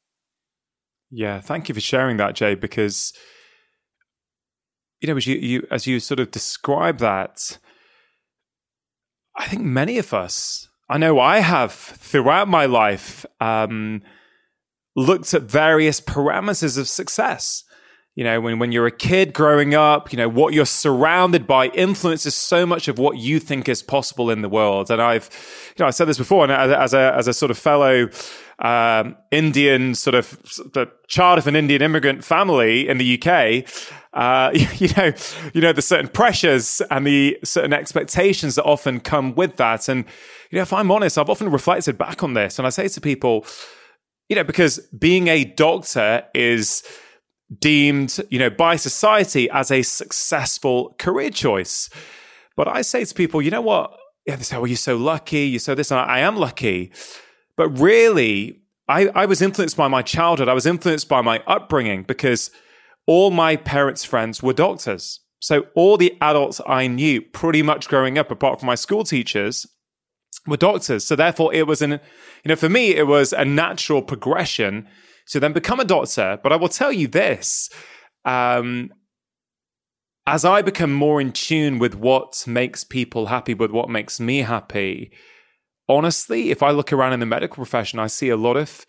Yeah, 1.10 1.40
thank 1.40 1.68
you 1.68 1.74
for 1.74 1.80
sharing 1.80 2.18
that, 2.18 2.34
Jay, 2.34 2.54
because 2.54 3.12
you 5.00 5.08
know, 5.08 5.16
as 5.16 5.26
you, 5.26 5.36
you 5.36 5.66
as 5.70 5.86
you 5.86 5.98
sort 5.98 6.20
of 6.20 6.30
describe 6.30 6.98
that, 6.98 7.58
I 9.36 9.46
think 9.46 9.62
many 9.62 9.98
of 9.98 10.12
us, 10.12 10.68
I 10.88 10.98
know 10.98 11.18
I 11.18 11.38
have 11.38 11.72
throughout 11.72 12.48
my 12.48 12.66
life, 12.66 13.24
um, 13.40 14.02
looked 14.94 15.32
at 15.32 15.42
various 15.42 16.00
parameters 16.00 16.76
of 16.76 16.86
success 16.86 17.64
you 18.20 18.24
know 18.24 18.38
when, 18.38 18.58
when 18.58 18.70
you're 18.70 18.86
a 18.86 18.90
kid 18.90 19.32
growing 19.32 19.74
up 19.74 20.12
you 20.12 20.18
know 20.18 20.28
what 20.28 20.52
you're 20.52 20.66
surrounded 20.66 21.46
by 21.46 21.68
influences 21.68 22.34
so 22.34 22.66
much 22.66 22.86
of 22.86 22.98
what 22.98 23.16
you 23.16 23.40
think 23.40 23.66
is 23.66 23.82
possible 23.82 24.30
in 24.30 24.42
the 24.42 24.48
world. 24.48 24.90
And 24.90 25.00
i've 25.00 25.30
you 25.74 25.82
know 25.82 25.86
i 25.86 25.90
said 25.90 26.04
this 26.04 26.18
before 26.18 26.44
and 26.44 26.52
as 26.52 26.92
a 26.92 27.14
as 27.16 27.26
a 27.26 27.32
sort 27.32 27.50
of 27.50 27.56
fellow 27.56 28.10
um, 28.58 29.16
indian 29.30 29.94
sort 29.94 30.14
of 30.14 30.32
the 30.74 30.86
child 31.08 31.38
of 31.38 31.46
an 31.46 31.56
indian 31.56 31.80
immigrant 31.80 32.22
family 32.22 32.86
in 32.90 32.98
the 32.98 33.18
uk 33.18 33.64
uh, 34.12 34.50
you 34.76 34.88
know 34.98 35.12
you 35.54 35.62
know 35.62 35.72
the 35.72 35.80
certain 35.80 36.08
pressures 36.08 36.82
and 36.90 37.06
the 37.06 37.38
certain 37.42 37.72
expectations 37.72 38.54
that 38.56 38.64
often 38.64 39.00
come 39.00 39.34
with 39.34 39.56
that. 39.56 39.88
And 39.88 40.04
you 40.50 40.56
know 40.56 40.62
if 40.62 40.74
i'm 40.74 40.90
honest 40.90 41.16
i've 41.16 41.30
often 41.30 41.50
reflected 41.50 41.96
back 41.96 42.22
on 42.22 42.34
this 42.34 42.58
and 42.58 42.66
i 42.66 42.70
say 42.70 42.86
to 42.86 43.00
people 43.00 43.46
you 44.28 44.36
know 44.36 44.44
because 44.44 44.78
being 44.88 45.28
a 45.28 45.44
doctor 45.44 46.26
is 46.34 46.82
deemed, 47.58 48.20
you 48.30 48.38
know, 48.38 48.50
by 48.50 48.76
society 48.76 49.50
as 49.50 49.70
a 49.70 49.82
successful 49.82 50.94
career 50.98 51.30
choice. 51.30 51.90
But 52.56 52.68
I 52.68 52.82
say 52.82 53.04
to 53.04 53.14
people, 53.14 53.42
you 53.42 53.50
know 53.50 53.60
what? 53.60 53.96
Yeah, 54.26 54.36
they 54.36 54.42
say, 54.42 54.56
well, 54.56 54.66
you're 54.66 54.76
so 54.76 54.96
lucky, 54.96 55.48
you're 55.48 55.60
so 55.60 55.74
this, 55.74 55.90
and 55.90 55.98
I, 55.98 56.04
I 56.04 56.18
am 56.20 56.36
lucky. 56.36 56.92
But 57.56 57.68
really, 57.78 58.60
I, 58.88 59.08
I 59.08 59.26
was 59.26 59.42
influenced 59.42 59.76
by 59.76 59.88
my 59.88 60.02
childhood. 60.02 60.48
I 60.48 60.54
was 60.54 60.66
influenced 60.66 61.08
by 61.08 61.22
my 61.22 61.42
upbringing 61.46 62.02
because 62.02 62.50
all 63.06 63.30
my 63.30 63.56
parents' 63.56 64.04
friends 64.04 64.42
were 64.42 64.52
doctors. 64.52 65.20
So 65.40 65.66
all 65.74 65.96
the 65.96 66.16
adults 66.20 66.60
I 66.66 66.86
knew 66.86 67.22
pretty 67.22 67.62
much 67.62 67.88
growing 67.88 68.18
up, 68.18 68.30
apart 68.30 68.60
from 68.60 68.66
my 68.66 68.74
school 68.74 69.04
teachers, 69.04 69.66
were 70.46 70.56
doctors. 70.56 71.04
So 71.06 71.16
therefore 71.16 71.52
it 71.54 71.66
was 71.66 71.82
an, 71.82 71.92
you 71.92 72.48
know, 72.48 72.56
for 72.56 72.68
me, 72.68 72.94
it 72.94 73.06
was 73.06 73.32
a 73.32 73.44
natural 73.44 74.02
progression 74.02 74.86
to 75.28 75.40
then 75.40 75.52
become 75.52 75.80
a 75.80 75.84
doctor. 75.84 76.38
But 76.42 76.52
I 76.52 76.56
will 76.56 76.68
tell 76.68 76.92
you 76.92 77.08
this. 77.08 77.70
Um, 78.24 78.92
as 80.26 80.44
I 80.44 80.62
become 80.62 80.92
more 80.92 81.20
in 81.20 81.32
tune 81.32 81.78
with 81.78 81.94
what 81.94 82.44
makes 82.46 82.84
people 82.84 83.26
happy, 83.26 83.54
with 83.54 83.70
what 83.70 83.88
makes 83.88 84.20
me 84.20 84.38
happy, 84.38 85.10
honestly, 85.88 86.50
if 86.50 86.62
I 86.62 86.70
look 86.70 86.92
around 86.92 87.14
in 87.14 87.20
the 87.20 87.26
medical 87.26 87.56
profession, 87.56 87.98
I 87.98 88.06
see 88.06 88.28
a 88.28 88.36
lot 88.36 88.56
of 88.56 88.86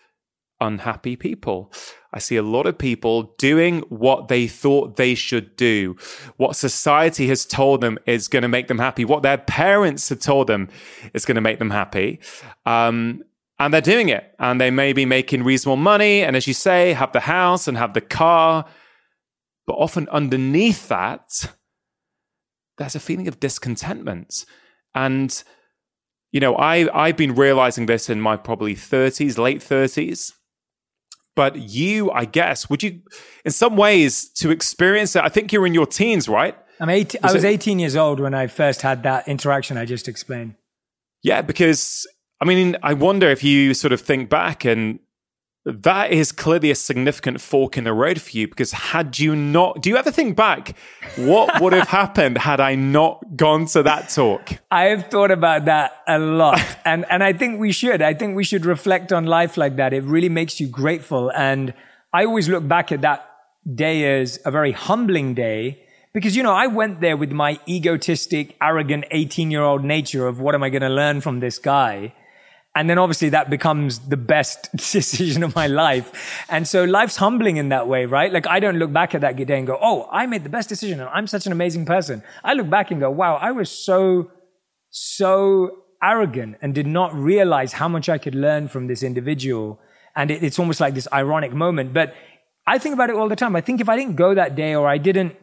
unhappy 0.59 1.15
people. 1.15 1.73
I 2.13 2.19
see 2.19 2.35
a 2.35 2.43
lot 2.43 2.67
of 2.67 2.77
people 2.77 3.33
doing 3.37 3.79
what 3.89 4.27
they 4.27 4.47
thought 4.47 4.97
they 4.97 5.15
should 5.15 5.55
do, 5.55 5.95
what 6.37 6.55
society 6.55 7.27
has 7.27 7.45
told 7.45 7.81
them 7.81 7.97
is 8.05 8.27
going 8.27 8.43
to 8.43 8.49
make 8.49 8.67
them 8.67 8.79
happy, 8.79 9.05
what 9.05 9.23
their 9.23 9.37
parents 9.37 10.09
have 10.09 10.19
told 10.19 10.47
them 10.47 10.69
is 11.13 11.25
going 11.25 11.35
to 11.35 11.41
make 11.41 11.59
them 11.59 11.71
happy. 11.71 12.19
Um, 12.65 13.23
and 13.61 13.71
they're 13.71 13.79
doing 13.79 14.09
it 14.09 14.33
and 14.39 14.59
they 14.59 14.71
may 14.71 14.91
be 14.91 15.05
making 15.05 15.43
reasonable 15.43 15.77
money 15.77 16.23
and 16.23 16.35
as 16.35 16.47
you 16.47 16.53
say 16.53 16.93
have 16.93 17.11
the 17.11 17.21
house 17.21 17.67
and 17.67 17.77
have 17.77 17.93
the 17.93 18.01
car 18.01 18.65
but 19.67 19.73
often 19.73 20.09
underneath 20.09 20.87
that 20.87 21.53
there's 22.77 22.95
a 22.95 22.99
feeling 22.99 23.27
of 23.27 23.39
discontentment 23.39 24.45
and 24.95 25.43
you 26.31 26.39
know 26.39 26.55
i 26.55 27.05
i've 27.05 27.17
been 27.17 27.35
realizing 27.35 27.85
this 27.85 28.09
in 28.09 28.19
my 28.19 28.35
probably 28.35 28.73
30s 28.75 29.37
late 29.37 29.59
30s 29.59 30.31
but 31.33 31.55
you, 31.55 32.11
I 32.11 32.25
guess, 32.25 32.69
would 32.69 32.83
you, 32.83 32.99
in 33.45 33.51
some 33.51 33.77
ways, 33.77 34.29
to 34.33 34.51
experience 34.51 35.15
it? 35.15 35.23
I 35.23 35.29
think 35.29 35.53
you're 35.53 35.65
in 35.65 35.73
your 35.73 35.85
teens, 35.85 36.27
right? 36.27 36.57
I'm 36.77 36.89
18, 36.89 37.21
was 37.23 37.31
I 37.31 37.33
was 37.33 37.45
18 37.45 37.79
years 37.79 37.95
old 37.95 38.19
when 38.19 38.33
I 38.33 38.47
first 38.47 38.81
had 38.81 39.03
that 39.03 39.29
interaction 39.29 39.77
I 39.77 39.85
just 39.85 40.09
explained. 40.09 40.55
Yeah, 41.23 41.41
because 41.41 42.05
I 42.41 42.45
mean, 42.45 42.75
I 42.81 42.93
wonder 42.95 43.29
if 43.29 43.43
you 43.43 43.75
sort 43.75 43.93
of 43.93 44.01
think 44.01 44.27
back 44.27 44.65
and 44.65 44.99
that 45.63 46.11
is 46.11 46.31
clearly 46.31 46.71
a 46.71 46.75
significant 46.75 47.39
fork 47.39 47.77
in 47.77 47.83
the 47.83 47.93
road 47.93 48.19
for 48.19 48.35
you 48.35 48.47
because 48.47 48.71
had 48.71 49.19
you 49.19 49.35
not 49.35 49.79
do 49.79 49.91
you 49.91 49.97
ever 49.97 50.09
think 50.09 50.35
back 50.35 50.75
what 51.17 51.61
would 51.61 51.71
have 51.71 51.87
happened 51.87 52.35
had 52.39 52.59
i 52.59 52.73
not 52.73 53.23
gone 53.35 53.67
to 53.67 53.83
that 53.83 54.09
talk? 54.09 54.49
I 54.71 54.85
have 54.85 55.11
thought 55.11 55.29
about 55.29 55.65
that 55.65 56.01
a 56.07 56.17
lot. 56.17 56.59
And 56.85 57.05
and 57.11 57.23
i 57.23 57.31
think 57.31 57.59
we 57.59 57.71
should. 57.71 58.01
I 58.01 58.15
think 58.15 58.35
we 58.35 58.43
should 58.43 58.65
reflect 58.65 59.13
on 59.13 59.25
life 59.25 59.55
like 59.55 59.75
that. 59.75 59.93
It 59.93 60.03
really 60.03 60.29
makes 60.29 60.59
you 60.59 60.67
grateful. 60.67 61.31
And 61.31 61.75
i 62.11 62.25
always 62.25 62.49
look 62.49 62.67
back 62.67 62.91
at 62.91 63.01
that 63.01 63.23
day 63.75 64.19
as 64.19 64.39
a 64.43 64.49
very 64.49 64.71
humbling 64.71 65.35
day 65.35 65.83
because 66.11 66.35
you 66.35 66.41
know 66.41 66.53
i 66.53 66.65
went 66.65 67.01
there 67.01 67.15
with 67.15 67.31
my 67.31 67.59
egotistic 67.67 68.57
arrogant 68.59 69.05
18 69.11 69.51
year 69.51 69.61
old 69.61 69.83
nature 69.83 70.25
of 70.25 70.39
what 70.39 70.55
am 70.55 70.63
i 70.63 70.69
going 70.69 70.81
to 70.81 70.89
learn 70.89 71.21
from 71.21 71.39
this 71.41 71.59
guy 71.59 72.11
and 72.73 72.89
then 72.89 72.97
obviously 72.97 73.29
that 73.29 73.49
becomes 73.49 73.99
the 73.99 74.17
best 74.17 74.71
decision 74.75 75.43
of 75.43 75.55
my 75.55 75.67
life. 75.67 76.45
And 76.49 76.67
so 76.67 76.85
life's 76.85 77.17
humbling 77.17 77.57
in 77.57 77.69
that 77.69 77.87
way, 77.87 78.05
right? 78.05 78.31
Like 78.31 78.47
I 78.47 78.59
don't 78.59 78.77
look 78.77 78.93
back 78.93 79.13
at 79.13 79.21
that 79.21 79.35
day 79.35 79.57
and 79.57 79.67
go, 79.67 79.77
Oh, 79.81 80.07
I 80.11 80.25
made 80.25 80.43
the 80.43 80.49
best 80.49 80.69
decision 80.69 81.01
and 81.01 81.09
I'm 81.09 81.27
such 81.27 81.45
an 81.45 81.51
amazing 81.51 81.85
person. 81.85 82.23
I 82.43 82.53
look 82.53 82.69
back 82.69 82.91
and 82.91 82.99
go, 82.99 83.11
wow, 83.11 83.35
I 83.35 83.51
was 83.51 83.69
so, 83.69 84.31
so 84.89 85.83
arrogant 86.01 86.57
and 86.61 86.73
did 86.73 86.87
not 86.87 87.13
realize 87.13 87.73
how 87.73 87.89
much 87.89 88.07
I 88.07 88.17
could 88.17 88.35
learn 88.35 88.69
from 88.69 88.87
this 88.87 89.03
individual. 89.03 89.79
And 90.15 90.31
it, 90.31 90.41
it's 90.41 90.57
almost 90.57 90.79
like 90.79 90.93
this 90.93 91.09
ironic 91.11 91.53
moment. 91.53 91.93
But 91.93 92.15
I 92.65 92.77
think 92.77 92.93
about 92.93 93.09
it 93.09 93.17
all 93.17 93.27
the 93.27 93.35
time. 93.35 93.55
I 93.55 93.61
think 93.61 93.81
if 93.81 93.89
I 93.89 93.97
didn't 93.97 94.15
go 94.15 94.33
that 94.33 94.55
day 94.55 94.75
or 94.75 94.87
I 94.87 94.97
didn't 94.97 95.35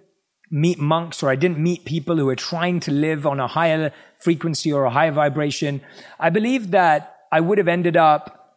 meet 0.50 0.78
monks 0.78 1.22
or 1.22 1.28
I 1.28 1.36
didn't 1.36 1.58
meet 1.58 1.84
people 1.84 2.16
who 2.16 2.24
were 2.24 2.36
trying 2.36 2.80
to 2.80 2.90
live 2.90 3.26
on 3.26 3.38
a 3.38 3.46
higher 3.46 3.92
frequency 4.18 4.72
or 4.72 4.84
a 4.84 4.90
higher 4.90 5.12
vibration, 5.12 5.82
I 6.18 6.30
believe 6.30 6.70
that 6.70 7.17
I 7.30 7.40
would 7.40 7.58
have 7.58 7.68
ended 7.68 7.96
up 7.96 8.56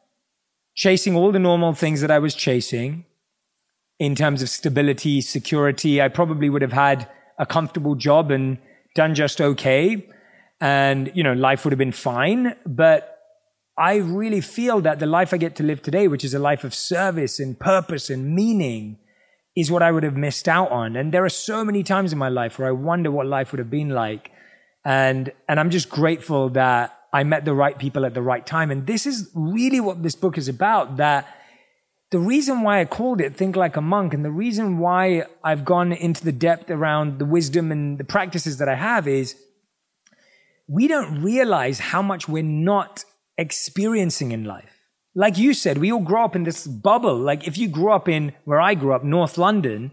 chasing 0.73 1.15
all 1.15 1.31
the 1.31 1.39
normal 1.39 1.73
things 1.73 2.01
that 2.01 2.11
I 2.11 2.19
was 2.19 2.33
chasing 2.33 3.05
in 3.99 4.15
terms 4.15 4.41
of 4.41 4.49
stability, 4.49 5.21
security. 5.21 6.01
I 6.01 6.07
probably 6.07 6.49
would 6.49 6.61
have 6.61 6.73
had 6.73 7.07
a 7.37 7.45
comfortable 7.45 7.95
job 7.95 8.31
and 8.31 8.57
done 8.95 9.15
just 9.15 9.41
okay. 9.41 10.07
And, 10.59 11.11
you 11.13 11.23
know, 11.23 11.33
life 11.33 11.65
would 11.65 11.71
have 11.71 11.79
been 11.79 11.91
fine. 11.91 12.55
But 12.65 13.19
I 13.77 13.95
really 13.95 14.41
feel 14.41 14.81
that 14.81 14.99
the 14.99 15.05
life 15.05 15.33
I 15.33 15.37
get 15.37 15.55
to 15.57 15.63
live 15.63 15.81
today, 15.81 16.07
which 16.07 16.23
is 16.23 16.33
a 16.33 16.39
life 16.39 16.63
of 16.63 16.73
service 16.73 17.39
and 17.39 17.59
purpose 17.59 18.09
and 18.09 18.33
meaning, 18.33 18.97
is 19.55 19.69
what 19.69 19.83
I 19.83 19.91
would 19.91 20.03
have 20.03 20.15
missed 20.15 20.47
out 20.47 20.71
on. 20.71 20.95
And 20.95 21.13
there 21.13 21.25
are 21.25 21.29
so 21.29 21.65
many 21.65 21.83
times 21.83 22.13
in 22.13 22.19
my 22.19 22.29
life 22.29 22.57
where 22.57 22.67
I 22.67 22.71
wonder 22.71 23.11
what 23.11 23.27
life 23.27 23.51
would 23.51 23.59
have 23.59 23.69
been 23.69 23.89
like. 23.89 24.31
And, 24.85 25.31
and 25.47 25.59
I'm 25.59 25.69
just 25.69 25.89
grateful 25.89 26.49
that 26.49 26.97
I 27.13 27.23
met 27.23 27.45
the 27.45 27.53
right 27.53 27.77
people 27.77 28.05
at 28.05 28.13
the 28.13 28.21
right 28.21 28.45
time. 28.45 28.71
And 28.71 28.87
this 28.87 29.05
is 29.05 29.29
really 29.33 29.79
what 29.79 30.03
this 30.03 30.15
book 30.15 30.37
is 30.37 30.47
about 30.47 30.97
that 30.97 31.27
the 32.11 32.19
reason 32.19 32.61
why 32.61 32.81
I 32.81 32.85
called 32.85 33.21
it 33.21 33.35
Think 33.35 33.55
Like 33.55 33.77
a 33.77 33.81
Monk 33.81 34.13
and 34.13 34.23
the 34.23 34.31
reason 34.31 34.79
why 34.79 35.23
I've 35.43 35.63
gone 35.63 35.93
into 35.93 36.23
the 36.25 36.33
depth 36.33 36.69
around 36.69 37.19
the 37.19 37.25
wisdom 37.25 37.71
and 37.71 37.97
the 37.97 38.03
practices 38.03 38.57
that 38.57 38.67
I 38.67 38.75
have 38.75 39.07
is 39.07 39.35
we 40.67 40.87
don't 40.87 41.21
realize 41.21 41.79
how 41.79 42.01
much 42.01 42.27
we're 42.27 42.43
not 42.43 43.05
experiencing 43.37 44.33
in 44.33 44.43
life. 44.43 44.77
Like 45.15 45.37
you 45.37 45.53
said, 45.53 45.77
we 45.77 45.91
all 45.91 46.01
grow 46.01 46.25
up 46.25 46.35
in 46.35 46.43
this 46.43 46.67
bubble. 46.67 47.17
Like 47.17 47.47
if 47.47 47.57
you 47.57 47.69
grew 47.69 47.91
up 47.91 48.09
in 48.09 48.33
where 48.43 48.59
I 48.59 48.73
grew 48.73 48.93
up, 48.93 49.03
North 49.05 49.37
London, 49.37 49.91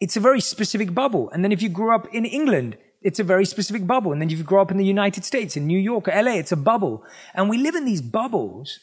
it's 0.00 0.16
a 0.16 0.20
very 0.20 0.40
specific 0.40 0.92
bubble. 0.92 1.30
And 1.30 1.44
then 1.44 1.52
if 1.52 1.62
you 1.62 1.68
grew 1.68 1.94
up 1.94 2.12
in 2.12 2.24
England, 2.24 2.76
it's 3.02 3.18
a 3.18 3.24
very 3.24 3.46
specific 3.46 3.86
bubble. 3.86 4.12
And 4.12 4.20
then 4.20 4.30
if 4.30 4.38
you 4.38 4.44
grow 4.44 4.62
up 4.62 4.70
in 4.70 4.76
the 4.76 4.84
United 4.84 5.24
States, 5.24 5.56
in 5.56 5.66
New 5.66 5.78
York 5.78 6.08
or 6.08 6.22
LA, 6.22 6.32
it's 6.32 6.52
a 6.52 6.56
bubble. 6.56 7.02
And 7.34 7.48
we 7.48 7.58
live 7.58 7.74
in 7.74 7.84
these 7.84 8.02
bubbles. 8.02 8.78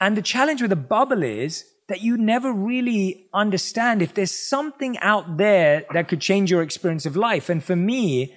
And 0.00 0.16
the 0.16 0.22
challenge 0.22 0.60
with 0.60 0.72
a 0.72 0.76
bubble 0.76 1.22
is 1.22 1.64
that 1.88 2.00
you 2.00 2.16
never 2.16 2.52
really 2.52 3.28
understand 3.34 4.02
if 4.02 4.14
there's 4.14 4.32
something 4.32 4.98
out 4.98 5.36
there 5.36 5.84
that 5.92 6.08
could 6.08 6.20
change 6.20 6.50
your 6.50 6.62
experience 6.62 7.06
of 7.06 7.16
life. 7.16 7.48
And 7.48 7.62
for 7.62 7.76
me, 7.76 8.34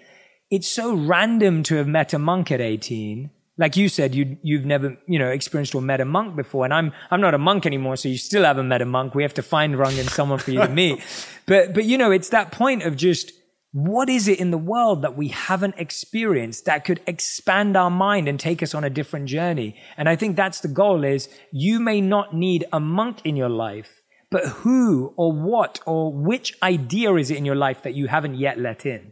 it's 0.52 0.68
so 0.68 0.94
random 0.94 1.64
to 1.64 1.76
have 1.76 1.88
met 1.88 2.14
a 2.14 2.20
monk 2.20 2.52
at 2.52 2.62
18. 2.62 3.32
Like 3.58 3.78
you 3.78 3.88
said, 3.88 4.14
you, 4.14 4.38
you've 4.44 4.66
never, 4.66 4.98
you 5.08 5.18
know, 5.18 5.30
experienced 5.30 5.74
or 5.74 5.82
met 5.82 6.02
a 6.02 6.06
monk 6.06 6.36
before. 6.36 6.66
And 6.66 6.74
I'm, 6.74 6.92
I'm 7.10 7.22
not 7.22 7.34
a 7.34 7.38
monk 7.38 7.66
anymore. 7.66 7.96
So 7.96 8.10
you 8.10 8.18
still 8.18 8.44
haven't 8.44 8.68
met 8.68 8.82
a 8.82 8.86
monk. 8.86 9.16
We 9.16 9.24
have 9.24 9.34
to 9.36 9.42
find 9.42 9.76
Rangan 9.76 10.10
someone 10.10 10.40
for 10.40 10.52
you 10.52 10.60
to 10.60 10.70
meet. 10.70 11.02
But, 11.48 11.76
but, 11.76 11.86
you 11.86 12.00
know, 12.00 12.10
it's 12.10 12.30
that 12.30 12.52
point 12.52 12.82
of 12.82 12.96
just, 12.96 13.32
what 13.76 14.10
is 14.10 14.30
it 14.30 14.40
in 14.40 14.52
the 14.52 14.58
world 14.58 15.02
that 15.02 15.18
we 15.18 15.28
haven't 15.28 15.76
experienced 15.78 16.64
that 16.64 16.86
could 16.86 17.02
expand 17.06 17.76
our 17.76 17.90
mind 17.90 18.30
and 18.30 18.40
take 18.40 18.64
us 18.64 18.74
on 18.74 18.86
a 18.86 18.90
different 18.90 19.26
journey? 19.26 19.76
And 19.98 20.08
I 20.08 20.16
think 20.16 20.38
that's 20.38 20.62
the 20.62 20.70
goal 20.70 21.04
is 21.04 21.28
you 21.52 21.82
may 21.82 22.00
not 22.00 22.34
need 22.34 22.64
a 22.72 22.80
monk 22.80 23.20
in 23.26 23.36
your 23.36 23.50
life, 23.50 24.00
but 24.32 24.46
who 24.46 25.14
or 25.18 25.34
what 25.34 25.82
or 25.86 26.14
which 26.14 26.56
idea 26.64 27.16
is 27.16 27.30
it 27.30 27.36
in 27.36 27.44
your 27.44 27.56
life 27.56 27.84
that 27.84 27.96
you 27.96 28.08
haven't 28.08 28.36
yet 28.36 28.58
let 28.58 28.86
in? 28.86 29.12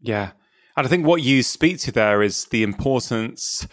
Yeah. 0.00 0.30
And 0.74 0.86
I 0.86 0.88
think 0.88 1.04
what 1.04 1.20
you 1.20 1.42
speak 1.42 1.80
to 1.80 1.92
there 1.92 2.22
is 2.22 2.46
the 2.46 2.62
importance 2.62 3.68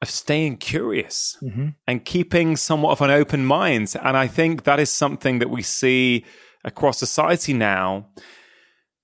of 0.00 0.08
staying 0.08 0.56
curious 0.56 1.36
mm-hmm. 1.42 1.68
and 1.86 2.02
keeping 2.06 2.56
somewhat 2.56 2.92
of 2.92 3.02
an 3.02 3.10
open 3.10 3.44
mind. 3.44 3.92
And 4.02 4.16
I 4.16 4.26
think 4.26 4.64
that 4.64 4.80
is 4.80 4.88
something 4.88 5.38
that 5.40 5.50
we 5.50 5.60
see 5.60 6.24
across 6.64 6.98
society 6.98 7.52
now 7.52 8.06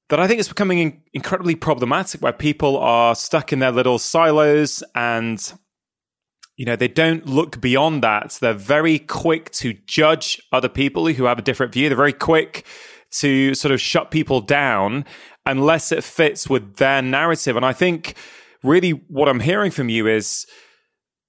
that 0.08 0.18
I 0.18 0.26
think 0.26 0.40
is 0.40 0.48
becoming 0.48 1.02
incredibly 1.12 1.54
problematic 1.54 2.20
where 2.20 2.32
people 2.32 2.76
are 2.78 3.14
stuck 3.14 3.52
in 3.52 3.60
their 3.60 3.70
little 3.70 3.98
silos 3.98 4.82
and 4.94 5.52
you 6.56 6.66
know 6.66 6.76
they 6.76 6.88
don't 6.88 7.26
look 7.26 7.60
beyond 7.60 8.02
that. 8.02 8.36
They're 8.40 8.52
very 8.52 8.98
quick 8.98 9.50
to 9.52 9.74
judge 9.86 10.40
other 10.52 10.68
people 10.68 11.06
who 11.06 11.24
have 11.24 11.38
a 11.38 11.42
different 11.42 11.72
view. 11.72 11.88
They're 11.88 11.96
very 11.96 12.12
quick 12.12 12.66
to 13.12 13.54
sort 13.54 13.72
of 13.72 13.80
shut 13.80 14.10
people 14.10 14.40
down 14.40 15.04
unless 15.46 15.90
it 15.90 16.04
fits 16.04 16.48
with 16.48 16.76
their 16.76 17.02
narrative. 17.02 17.56
And 17.56 17.64
i 17.64 17.72
think 17.72 18.16
really 18.62 18.90
what 18.90 19.28
i'm 19.28 19.40
hearing 19.40 19.70
from 19.70 19.88
you 19.88 20.06
is 20.06 20.46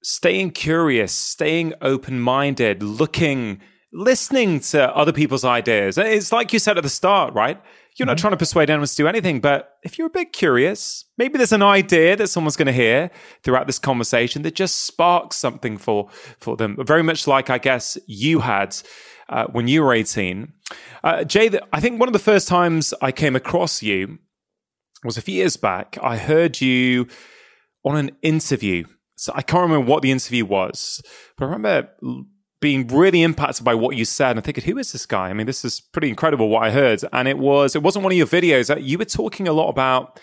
staying 0.04 0.52
curious 0.52 1.12
staying 1.12 1.74
open-minded 1.82 2.84
looking 2.84 3.62
listening 3.94 4.60
to 4.60 4.96
other 4.96 5.12
people's 5.12 5.44
ideas. 5.44 5.98
It's 5.98 6.32
like 6.32 6.54
you 6.54 6.60
said 6.60 6.78
at 6.78 6.84
the 6.84 6.90
start, 6.90 7.34
right? 7.34 7.62
You're 7.98 8.06
not 8.06 8.16
mm-hmm. 8.16 8.22
trying 8.22 8.32
to 8.32 8.38
persuade 8.38 8.70
anyone 8.70 8.88
to 8.88 8.96
do 8.96 9.08
anything, 9.08 9.42
but 9.42 9.78
if 9.84 9.98
you're 9.98 10.08
a 10.08 10.12
bit 10.12 10.32
curious, 10.32 11.06
maybe 11.18 11.38
there's 11.38 11.52
an 11.52 11.62
idea 11.62 12.16
that 12.16 12.28
someone's 12.28 12.56
going 12.56 12.68
to 12.68 12.72
hear 12.72 13.12
throughout 13.44 13.68
this 13.68 13.80
conversation 13.80 14.44
that 14.44 14.56
just 14.56 14.86
sparks 14.86 15.36
something 15.36 15.78
for 15.78 16.10
for 16.40 16.56
them. 16.56 16.78
Very 16.80 17.04
much 17.04 17.28
like 17.28 17.50
I 17.50 17.58
guess 17.58 17.98
you 18.08 18.40
had 18.40 18.78
uh, 19.28 19.46
when 19.48 19.68
you 19.68 19.84
were 19.84 19.94
18. 19.94 20.54
Uh, 21.04 21.24
Jay, 21.26 21.52
I 21.74 21.82
think 21.82 22.00
one 22.00 22.08
of 22.08 22.14
the 22.14 22.20
first 22.20 22.48
times 22.48 22.94
I 23.02 23.12
came 23.12 23.36
across 23.36 23.84
you 23.84 24.20
was 25.04 25.18
a 25.18 25.22
few 25.22 25.36
years 25.36 25.58
back. 25.58 25.98
I 26.02 26.18
heard 26.18 26.62
you 26.62 27.08
on 27.84 27.98
an 27.98 28.12
interview. 28.22 28.86
So 29.16 29.34
I 29.36 29.42
can't 29.42 29.64
remember 29.64 29.86
what 29.86 30.02
the 30.02 30.12
interview 30.12 30.46
was, 30.46 31.02
but 31.38 31.46
I 31.46 31.50
remember 31.50 31.90
being 32.62 32.88
really 32.88 33.24
impacted 33.24 33.66
by 33.66 33.74
what 33.74 33.98
you 33.98 34.06
said 34.06 34.38
and 34.38 34.46
thinking, 34.46 34.64
who 34.64 34.78
is 34.78 34.92
this 34.92 35.08
guy? 35.08 35.30
I 35.30 35.34
mean, 35.34 35.48
this 35.48 35.66
is 35.66 35.82
pretty 35.82 36.10
incredible 36.10 36.48
what 36.48 36.64
I 36.64 36.70
heard. 36.70 37.04
And 37.12 37.28
it 37.28 37.40
was, 37.40 37.76
it 37.76 37.82
wasn't 37.82 38.04
one 38.04 38.14
of 38.14 38.18
your 38.18 38.28
videos. 38.28 38.74
Uh, 38.74 38.80
you 38.80 39.00
were 39.00 39.06
talking 39.06 39.48
a 39.48 39.54
lot 39.54 39.70
about, 39.70 40.20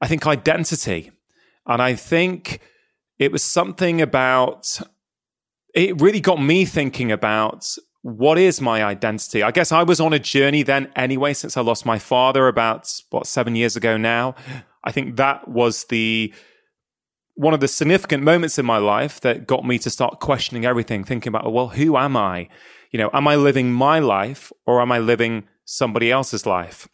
I 0.00 0.08
think, 0.08 0.26
identity. 0.26 1.12
And 1.66 1.80
I 1.80 1.94
think 1.94 2.60
it 3.20 3.30
was 3.30 3.42
something 3.42 4.02
about, 4.02 4.80
it 5.74 6.00
really 6.00 6.20
got 6.20 6.42
me 6.42 6.64
thinking 6.64 7.12
about 7.12 7.72
what 8.02 8.36
is 8.36 8.60
my 8.60 8.84
identity? 8.84 9.42
I 9.42 9.52
guess 9.52 9.70
I 9.70 9.84
was 9.84 10.00
on 10.00 10.12
a 10.12 10.18
journey 10.18 10.64
then 10.64 10.90
anyway, 10.96 11.34
since 11.34 11.56
I 11.56 11.60
lost 11.62 11.86
my 11.86 11.98
father 12.00 12.48
about, 12.48 12.92
what, 13.10 13.28
seven 13.28 13.54
years 13.54 13.76
ago 13.76 13.96
now. 13.96 14.34
I 14.82 14.90
think 14.90 15.16
that 15.16 15.48
was 15.48 15.84
the, 15.84 16.34
one 17.34 17.54
of 17.54 17.60
the 17.60 17.68
significant 17.68 18.22
moments 18.22 18.58
in 18.58 18.66
my 18.66 18.78
life 18.78 19.20
that 19.20 19.46
got 19.46 19.66
me 19.66 19.78
to 19.80 19.90
start 19.90 20.20
questioning 20.20 20.64
everything, 20.64 21.04
thinking 21.04 21.30
about, 21.30 21.52
well, 21.52 21.68
who 21.68 21.96
am 21.96 22.16
I? 22.16 22.48
You 22.90 22.98
know, 22.98 23.10
am 23.12 23.26
I 23.26 23.34
living 23.34 23.72
my 23.72 23.98
life 23.98 24.52
or 24.66 24.80
am 24.80 24.92
I 24.92 24.98
living 24.98 25.44
somebody 25.64 26.12
else's 26.12 26.46
life? 26.46 26.88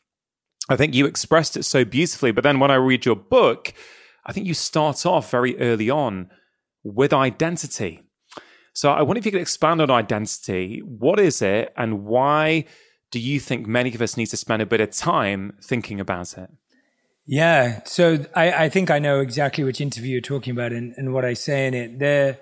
I 0.69 0.77
think 0.77 0.95
you 0.95 1.05
expressed 1.05 1.57
it 1.57 1.65
so 1.65 1.85
beautifully. 1.85 2.31
But 2.31 2.45
then 2.45 2.59
when 2.59 2.71
I 2.71 2.77
read 2.77 3.05
your 3.05 3.17
book, 3.17 3.75
I 4.25 4.33
think 4.33 4.47
you 4.47 4.55
start 4.55 5.05
off 5.05 5.31
very 5.31 5.59
early 5.59 5.91
on 5.91 6.31
with 6.83 7.13
identity. 7.13 8.03
So 8.73 8.91
I 8.91 9.03
wonder 9.03 9.19
if 9.19 9.27
you 9.27 9.33
could 9.33 9.41
expand 9.41 9.83
on 9.83 9.91
identity. 9.91 10.79
What 10.79 11.19
is 11.21 11.43
it 11.43 11.73
and 11.77 12.05
why 12.05 12.65
do 13.11 13.19
you 13.19 13.41
think 13.41 13.67
many 13.67 13.93
of 13.95 14.01
us 14.01 14.17
need 14.17 14.27
to 14.27 14.37
spend 14.37 14.63
a 14.63 14.67
bit 14.67 14.81
of 14.81 14.91
time 14.93 15.57
thinking 15.63 16.01
about 16.01 16.39
it? 16.39 16.49
Yeah. 17.31 17.83
So 17.85 18.27
I, 18.35 18.65
I 18.65 18.69
think 18.69 18.91
I 18.91 18.99
know 18.99 19.21
exactly 19.21 19.63
which 19.63 19.81
interview 19.81 20.15
you're 20.15 20.21
talking 20.21 20.51
about 20.51 20.73
and, 20.73 20.93
and 20.97 21.15
what 21.15 21.25
I 21.25 21.35
say 21.35 21.69
in 21.69 21.75
it. 21.75 22.01
There, 22.01 22.37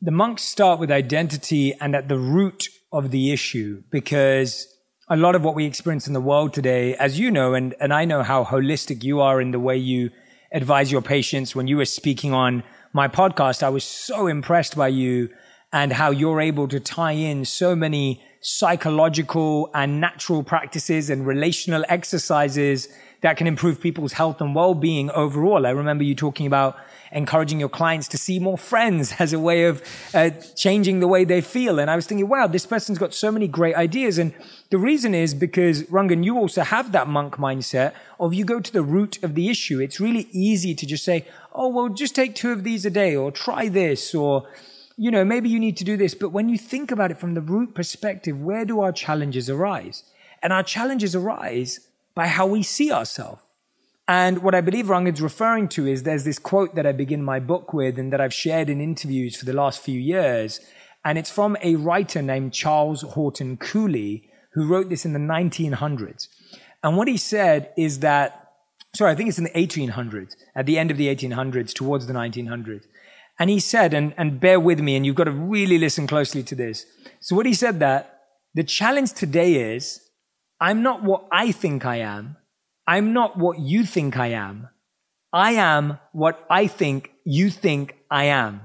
the 0.00 0.12
monks 0.12 0.44
start 0.44 0.78
with 0.78 0.92
identity 0.92 1.74
and 1.80 1.96
at 1.96 2.06
the 2.06 2.16
root 2.16 2.68
of 2.92 3.10
the 3.10 3.32
issue 3.32 3.82
because 3.90 4.68
a 5.08 5.16
lot 5.16 5.34
of 5.34 5.42
what 5.42 5.56
we 5.56 5.64
experience 5.66 6.06
in 6.06 6.12
the 6.12 6.20
world 6.20 6.54
today, 6.54 6.94
as 6.94 7.18
you 7.18 7.32
know, 7.32 7.54
and, 7.54 7.74
and 7.80 7.92
I 7.92 8.04
know 8.04 8.22
how 8.22 8.44
holistic 8.44 9.02
you 9.02 9.20
are 9.20 9.40
in 9.40 9.50
the 9.50 9.58
way 9.58 9.76
you 9.76 10.10
advise 10.52 10.92
your 10.92 11.02
patients. 11.02 11.56
When 11.56 11.66
you 11.66 11.76
were 11.76 11.84
speaking 11.84 12.32
on 12.32 12.62
my 12.92 13.08
podcast, 13.08 13.64
I 13.64 13.68
was 13.70 13.82
so 13.82 14.28
impressed 14.28 14.76
by 14.76 14.88
you 14.88 15.28
and 15.72 15.92
how 15.92 16.12
you're 16.12 16.40
able 16.40 16.68
to 16.68 16.78
tie 16.78 17.12
in 17.12 17.44
so 17.44 17.74
many 17.74 18.22
psychological 18.42 19.70
and 19.74 20.00
natural 20.00 20.44
practices 20.44 21.10
and 21.10 21.26
relational 21.26 21.84
exercises 21.88 22.86
that 23.20 23.36
can 23.36 23.46
improve 23.46 23.80
people's 23.80 24.12
health 24.12 24.40
and 24.40 24.54
well-being 24.54 25.10
overall. 25.10 25.66
I 25.66 25.70
remember 25.70 26.04
you 26.04 26.14
talking 26.14 26.46
about 26.46 26.76
encouraging 27.10 27.58
your 27.58 27.68
clients 27.68 28.06
to 28.08 28.18
see 28.18 28.38
more 28.38 28.58
friends 28.58 29.14
as 29.18 29.32
a 29.32 29.38
way 29.38 29.64
of 29.64 29.82
uh, 30.14 30.30
changing 30.54 31.00
the 31.00 31.08
way 31.08 31.24
they 31.24 31.40
feel. 31.40 31.78
And 31.78 31.90
I 31.90 31.96
was 31.96 32.06
thinking, 32.06 32.28
wow, 32.28 32.46
this 32.46 32.66
person's 32.66 32.98
got 32.98 33.14
so 33.14 33.32
many 33.32 33.48
great 33.48 33.74
ideas. 33.74 34.18
And 34.18 34.34
the 34.70 34.78
reason 34.78 35.14
is 35.14 35.34
because 35.34 35.84
Rangan, 35.84 36.24
you 36.24 36.36
also 36.36 36.62
have 36.62 36.92
that 36.92 37.08
monk 37.08 37.36
mindset 37.36 37.92
of 38.20 38.34
you 38.34 38.44
go 38.44 38.60
to 38.60 38.72
the 38.72 38.82
root 38.82 39.22
of 39.22 39.34
the 39.34 39.48
issue. 39.48 39.80
It's 39.80 40.00
really 40.00 40.28
easy 40.32 40.74
to 40.74 40.86
just 40.86 41.04
say, 41.04 41.26
oh, 41.52 41.68
well, 41.68 41.88
just 41.88 42.14
take 42.14 42.34
two 42.34 42.52
of 42.52 42.64
these 42.64 42.84
a 42.84 42.90
day 42.90 43.16
or 43.16 43.30
try 43.32 43.68
this 43.68 44.14
or, 44.14 44.48
you 44.96 45.10
know, 45.10 45.24
maybe 45.24 45.48
you 45.48 45.58
need 45.58 45.76
to 45.78 45.84
do 45.84 45.96
this. 45.96 46.14
But 46.14 46.30
when 46.30 46.48
you 46.48 46.58
think 46.58 46.90
about 46.90 47.10
it 47.10 47.18
from 47.18 47.34
the 47.34 47.40
root 47.40 47.74
perspective, 47.74 48.40
where 48.40 48.64
do 48.64 48.80
our 48.80 48.92
challenges 48.92 49.48
arise? 49.48 50.04
And 50.40 50.52
our 50.52 50.62
challenges 50.62 51.16
arise 51.16 51.87
by 52.18 52.26
how 52.26 52.44
we 52.44 52.64
see 52.64 52.90
ourselves. 52.90 53.40
And 54.08 54.42
what 54.42 54.52
I 54.52 54.60
believe 54.60 54.88
Rangan's 54.88 55.22
referring 55.22 55.68
to 55.68 55.86
is 55.86 56.02
there's 56.02 56.24
this 56.24 56.40
quote 56.40 56.74
that 56.74 56.84
I 56.84 56.90
begin 56.90 57.22
my 57.22 57.38
book 57.38 57.72
with 57.72 57.96
and 57.96 58.12
that 58.12 58.20
I've 58.20 58.34
shared 58.34 58.68
in 58.68 58.80
interviews 58.80 59.36
for 59.36 59.44
the 59.44 59.52
last 59.52 59.80
few 59.80 60.00
years. 60.00 60.58
And 61.04 61.16
it's 61.16 61.30
from 61.30 61.56
a 61.62 61.76
writer 61.76 62.20
named 62.20 62.52
Charles 62.52 63.02
Horton 63.02 63.56
Cooley, 63.56 64.28
who 64.54 64.66
wrote 64.66 64.88
this 64.88 65.04
in 65.04 65.12
the 65.12 65.20
1900s. 65.20 66.26
And 66.82 66.96
what 66.96 67.06
he 67.06 67.16
said 67.16 67.70
is 67.78 68.00
that, 68.00 68.50
sorry, 68.96 69.12
I 69.12 69.14
think 69.14 69.28
it's 69.28 69.38
in 69.38 69.44
the 69.44 69.50
1800s, 69.50 70.34
at 70.56 70.66
the 70.66 70.76
end 70.76 70.90
of 70.90 70.96
the 70.96 71.14
1800s, 71.14 71.72
towards 71.72 72.08
the 72.08 72.14
1900s. 72.14 72.82
And 73.38 73.48
he 73.48 73.60
said, 73.60 73.94
and, 73.94 74.12
and 74.16 74.40
bear 74.40 74.58
with 74.58 74.80
me, 74.80 74.96
and 74.96 75.06
you've 75.06 75.14
got 75.14 75.24
to 75.24 75.30
really 75.30 75.78
listen 75.78 76.08
closely 76.08 76.42
to 76.42 76.56
this. 76.56 76.84
So 77.20 77.36
what 77.36 77.46
he 77.46 77.54
said 77.54 77.78
that 77.78 78.22
the 78.54 78.64
challenge 78.64 79.12
today 79.12 79.74
is, 79.74 80.00
I'm 80.60 80.82
not 80.82 81.02
what 81.02 81.26
I 81.30 81.52
think 81.52 81.84
I 81.84 81.96
am. 81.96 82.36
I'm 82.86 83.12
not 83.12 83.38
what 83.38 83.58
you 83.58 83.84
think 83.84 84.16
I 84.16 84.28
am. 84.28 84.68
I 85.32 85.52
am 85.52 85.98
what 86.12 86.44
I 86.50 86.66
think 86.66 87.12
you 87.24 87.50
think 87.50 87.96
I 88.10 88.24
am. 88.24 88.62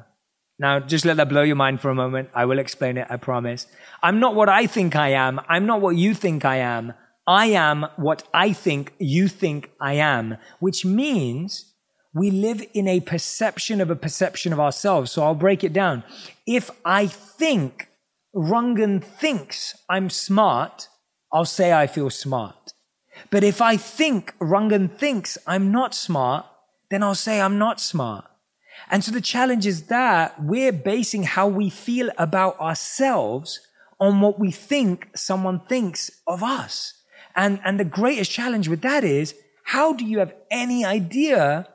Now, 0.59 0.79
just 0.79 1.03
let 1.03 1.17
that 1.17 1.29
blow 1.29 1.41
your 1.41 1.55
mind 1.55 1.81
for 1.81 1.89
a 1.89 1.95
moment. 1.95 2.29
I 2.33 2.45
will 2.45 2.59
explain 2.59 2.97
it, 2.97 3.07
I 3.09 3.17
promise. 3.17 3.67
I'm 4.01 4.19
not 4.19 4.35
what 4.35 4.49
I 4.49 4.65
think 4.65 4.95
I 4.95 5.09
am. 5.09 5.41
I'm 5.49 5.65
not 5.65 5.81
what 5.81 5.95
you 5.95 6.13
think 6.13 6.45
I 6.45 6.57
am. 6.57 6.93
I 7.27 7.47
am 7.47 7.87
what 7.97 8.23
I 8.33 8.53
think 8.53 8.93
you 8.99 9.27
think 9.27 9.71
I 9.79 9.93
am, 9.93 10.37
which 10.59 10.85
means 10.85 11.73
we 12.13 12.31
live 12.31 12.63
in 12.73 12.87
a 12.87 12.99
perception 12.99 13.81
of 13.81 13.89
a 13.89 13.95
perception 13.95 14.53
of 14.53 14.59
ourselves. 14.59 15.11
So 15.11 15.23
I'll 15.23 15.35
break 15.35 15.63
it 15.63 15.73
down. 15.73 16.03
If 16.45 16.69
I 16.85 17.07
think 17.07 17.89
Rangan 18.35 19.03
thinks 19.03 19.75
I'm 19.89 20.09
smart, 20.09 20.87
I'll 21.33 21.45
say 21.45 21.73
I 21.73 21.87
feel 21.87 22.11
smart. 22.11 22.73
But 23.31 23.43
if 23.43 23.61
I 23.61 23.75
think 23.75 24.37
Rangan 24.39 24.95
thinks 24.95 25.37
I'm 25.47 25.71
not 25.71 25.95
smart, 25.95 26.45
then 26.91 27.01
I'll 27.01 27.15
say 27.15 27.41
I'm 27.41 27.57
not 27.57 27.81
smart. 27.81 28.25
And 28.91 29.03
so 29.03 29.11
the 29.11 29.21
challenge 29.21 29.65
is 29.65 29.87
that 29.87 30.41
we're 30.41 30.71
basing 30.71 31.23
how 31.23 31.47
we 31.47 31.69
feel 31.69 32.11
about 32.17 32.59
ourselves 32.59 33.59
on 33.99 34.21
what 34.21 34.39
we 34.39 34.51
think 34.51 35.09
someone 35.15 35.59
thinks 35.61 36.11
of 36.27 36.43
us. 36.43 36.93
And, 37.35 37.59
and 37.65 37.79
the 37.79 37.85
greatest 37.85 38.29
challenge 38.31 38.67
with 38.67 38.81
that 38.81 39.03
is 39.03 39.33
how 39.65 39.93
do 39.93 40.05
you 40.05 40.19
have 40.19 40.35
any 40.51 40.85
idea 40.85 41.67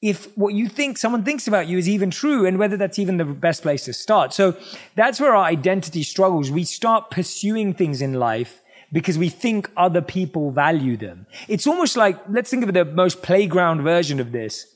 if 0.00 0.36
what 0.36 0.54
you 0.54 0.68
think 0.68 0.98
someone 0.98 1.24
thinks 1.24 1.48
about 1.48 1.66
you 1.68 1.78
is 1.78 1.88
even 1.88 2.10
true 2.10 2.44
and 2.44 2.58
whether 2.58 2.76
that's 2.76 2.98
even 2.98 3.16
the 3.16 3.24
best 3.24 3.62
place 3.62 3.84
to 3.86 3.92
start? 3.92 4.32
So 4.32 4.56
that's 4.94 5.20
where 5.20 5.34
our 5.34 5.44
identity 5.44 6.02
struggles. 6.02 6.50
We 6.50 6.64
start 6.64 7.10
pursuing 7.10 7.74
things 7.74 8.02
in 8.02 8.14
life 8.14 8.61
because 8.92 9.18
we 9.18 9.28
think 9.28 9.70
other 9.76 10.02
people 10.02 10.50
value 10.50 10.96
them. 10.96 11.26
It's 11.48 11.66
almost 11.66 11.96
like, 11.96 12.18
let's 12.28 12.50
think 12.50 12.64
of 12.64 12.72
the 12.72 12.84
most 12.84 13.22
playground 13.22 13.82
version 13.82 14.20
of 14.20 14.32
this. 14.32 14.66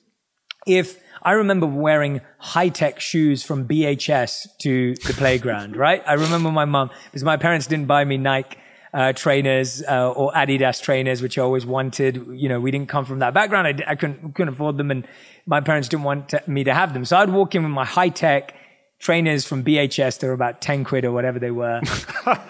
If 0.66 0.98
I 1.22 1.32
remember 1.32 1.66
wearing 1.66 2.22
Hi-Tec 2.38 2.98
shoes 3.00 3.42
from 3.42 3.68
BHS 3.68 4.46
to 4.60 4.94
the 4.94 5.12
playground, 5.12 5.76
right? 5.86 6.02
I 6.06 6.14
remember 6.14 6.50
my 6.50 6.64
mom, 6.64 6.90
because 7.06 7.24
my 7.24 7.36
parents 7.36 7.66
didn't 7.66 7.86
buy 7.86 8.04
me 8.04 8.16
Nike 8.16 8.56
uh, 8.94 9.12
trainers 9.12 9.82
uh, 9.82 10.10
or 10.10 10.32
Adidas 10.32 10.80
trainers, 10.80 11.20
which 11.20 11.36
I 11.36 11.42
always 11.42 11.66
wanted. 11.66 12.26
You 12.30 12.48
know, 12.48 12.60
we 12.60 12.70
didn't 12.70 12.88
come 12.88 13.04
from 13.04 13.18
that 13.18 13.34
background. 13.34 13.66
I, 13.66 13.90
I 13.90 13.94
couldn't, 13.94 14.34
couldn't 14.34 14.54
afford 14.54 14.78
them, 14.78 14.90
and 14.90 15.06
my 15.44 15.60
parents 15.60 15.88
didn't 15.88 16.04
want 16.04 16.30
to, 16.30 16.42
me 16.46 16.64
to 16.64 16.72
have 16.72 16.94
them. 16.94 17.04
So 17.04 17.18
I'd 17.18 17.28
walk 17.28 17.54
in 17.54 17.62
with 17.62 17.72
my 17.72 17.84
Hi-Tec 17.84 18.54
trainers 18.98 19.44
from 19.44 19.62
BHS. 19.62 20.18
They 20.18 20.28
were 20.28 20.34
about 20.34 20.60
10 20.60 20.84
quid 20.84 21.04
or 21.04 21.12
whatever 21.12 21.38
they 21.38 21.50
were. 21.50 21.80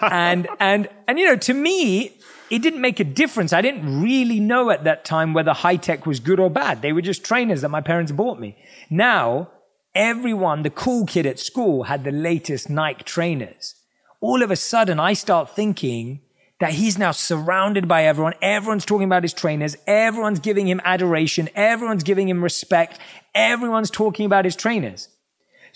and, 0.01 0.47
and, 0.59 0.87
and, 1.07 1.19
you 1.19 1.25
know, 1.25 1.35
to 1.37 1.53
me, 1.53 2.17
it 2.49 2.61
didn't 2.61 2.81
make 2.81 2.99
a 2.99 3.03
difference. 3.03 3.53
I 3.53 3.61
didn't 3.61 4.01
really 4.01 4.39
know 4.39 4.69
at 4.69 4.83
that 4.85 5.03
time 5.03 5.33
whether 5.33 5.53
Hi-Tec 5.53 6.05
was 6.05 6.19
good 6.19 6.39
or 6.39 6.49
bad. 6.49 6.81
They 6.81 6.93
were 6.93 7.01
just 7.01 7.23
trainers 7.23 7.61
that 7.61 7.69
my 7.69 7.81
parents 7.81 8.11
bought 8.11 8.39
me. 8.39 8.57
Now, 8.89 9.51
everyone, 9.93 10.63
the 10.63 10.69
cool 10.69 11.05
kid 11.05 11.25
at 11.25 11.39
school 11.39 11.83
had 11.83 12.03
the 12.03 12.11
latest 12.11 12.69
Nike 12.69 13.03
trainers. 13.03 13.75
All 14.21 14.41
of 14.41 14.49
a 14.49 14.55
sudden, 14.55 14.99
I 14.99 15.13
start 15.13 15.55
thinking 15.55 16.21
that 16.59 16.73
he's 16.73 16.97
now 16.97 17.11
surrounded 17.11 17.87
by 17.87 18.03
everyone. 18.03 18.33
Everyone's 18.41 18.85
talking 18.85 19.05
about 19.05 19.23
his 19.23 19.33
trainers. 19.33 19.75
Everyone's 19.85 20.39
giving 20.39 20.67
him 20.67 20.81
adoration. 20.83 21.49
Everyone's 21.53 22.03
giving 22.03 22.29
him 22.29 22.43
respect. 22.43 22.97
Everyone's 23.35 23.91
talking 23.91 24.25
about 24.25 24.45
his 24.45 24.55
trainers. 24.55 25.09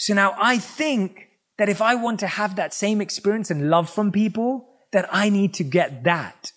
So 0.01 0.15
now 0.15 0.33
I 0.39 0.57
think 0.57 1.27
that 1.59 1.69
if 1.69 1.79
I 1.79 1.93
want 1.93 2.19
to 2.21 2.27
have 2.27 2.55
that 2.55 2.73
same 2.73 3.01
experience 3.01 3.51
and 3.51 3.69
love 3.69 3.87
from 3.87 4.11
people, 4.11 4.67
that 4.93 5.07
I 5.11 5.29
need 5.29 5.53
to 5.53 5.63
get 5.63 6.05
that. 6.05 6.51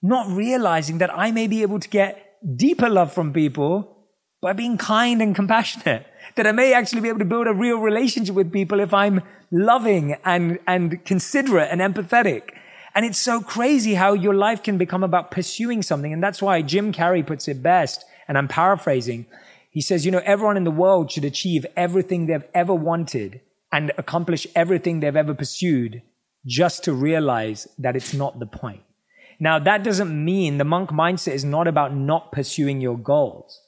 Not 0.00 0.34
realizing 0.34 0.96
that 0.96 1.14
I 1.14 1.30
may 1.30 1.46
be 1.46 1.60
able 1.60 1.78
to 1.78 1.88
get 1.90 2.38
deeper 2.56 2.88
love 2.88 3.12
from 3.12 3.34
people 3.34 3.98
by 4.40 4.54
being 4.54 4.78
kind 4.78 5.20
and 5.20 5.36
compassionate. 5.36 6.06
That 6.36 6.46
I 6.46 6.52
may 6.52 6.72
actually 6.72 7.00
be 7.00 7.08
able 7.08 7.18
to 7.18 7.24
build 7.24 7.48
a 7.48 7.52
real 7.52 7.78
relationship 7.78 8.34
with 8.34 8.52
people 8.52 8.78
if 8.78 8.94
I'm 8.94 9.22
loving 9.50 10.16
and, 10.24 10.58
and 10.66 11.04
considerate 11.04 11.68
and 11.70 11.80
empathetic. 11.80 12.52
And 12.94 13.04
it's 13.04 13.18
so 13.18 13.40
crazy 13.40 13.94
how 13.94 14.12
your 14.12 14.34
life 14.34 14.62
can 14.62 14.78
become 14.78 15.02
about 15.02 15.30
pursuing 15.32 15.82
something. 15.82 16.12
And 16.12 16.22
that's 16.22 16.40
why 16.40 16.62
Jim 16.62 16.92
Carrey 16.92 17.26
puts 17.26 17.48
it 17.48 17.62
best. 17.62 18.04
And 18.28 18.38
I'm 18.38 18.48
paraphrasing. 18.48 19.26
He 19.70 19.80
says, 19.80 20.04
you 20.04 20.10
know, 20.10 20.22
everyone 20.24 20.56
in 20.56 20.64
the 20.64 20.70
world 20.70 21.10
should 21.10 21.24
achieve 21.24 21.64
everything 21.76 22.26
they've 22.26 22.44
ever 22.52 22.74
wanted 22.74 23.40
and 23.72 23.92
accomplish 23.96 24.46
everything 24.54 25.00
they've 25.00 25.16
ever 25.16 25.34
pursued 25.34 26.02
just 26.44 26.82
to 26.84 26.92
realize 26.92 27.68
that 27.78 27.96
it's 27.96 28.12
not 28.12 28.40
the 28.40 28.46
point. 28.46 28.82
Now, 29.38 29.58
that 29.58 29.84
doesn't 29.84 30.24
mean 30.24 30.58
the 30.58 30.64
monk 30.64 30.90
mindset 30.90 31.32
is 31.32 31.44
not 31.44 31.68
about 31.68 31.94
not 31.94 32.32
pursuing 32.32 32.80
your 32.80 32.98
goals. 32.98 33.58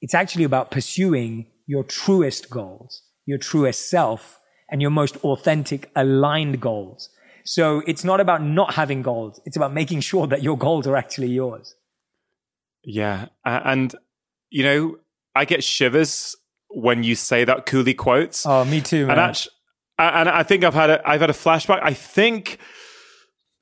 It's 0.00 0.14
actually 0.14 0.44
about 0.44 0.70
pursuing 0.70 1.46
your 1.66 1.82
truest 1.82 2.50
goals, 2.50 3.02
your 3.24 3.38
truest 3.38 3.88
self, 3.88 4.38
and 4.70 4.82
your 4.82 4.90
most 4.90 5.16
authentic, 5.18 5.90
aligned 5.96 6.60
goals. 6.60 7.08
So 7.44 7.82
it's 7.86 8.04
not 8.04 8.20
about 8.20 8.42
not 8.42 8.74
having 8.74 9.02
goals. 9.02 9.40
It's 9.44 9.56
about 9.56 9.72
making 9.72 10.00
sure 10.00 10.26
that 10.26 10.42
your 10.42 10.58
goals 10.58 10.86
are 10.86 10.96
actually 10.96 11.28
yours. 11.28 11.74
Yeah. 12.84 13.26
And, 13.44 13.94
you 14.50 14.62
know, 14.64 14.98
I 15.36 15.44
get 15.44 15.62
shivers 15.62 16.34
when 16.68 17.02
you 17.02 17.14
say 17.14 17.44
that 17.44 17.66
Cooley 17.66 17.94
quotes. 17.94 18.44
Oh, 18.46 18.64
me 18.64 18.80
too. 18.80 19.06
Man. 19.06 19.12
And 19.12 19.20
actually, 19.20 19.52
and 19.98 20.28
I 20.28 20.42
think 20.42 20.64
I've 20.64 20.74
had 20.74 20.90
a, 20.90 21.08
I've 21.08 21.20
had 21.20 21.30
a 21.30 21.34
flashback. 21.34 21.80
I 21.82 21.94
think 21.94 22.58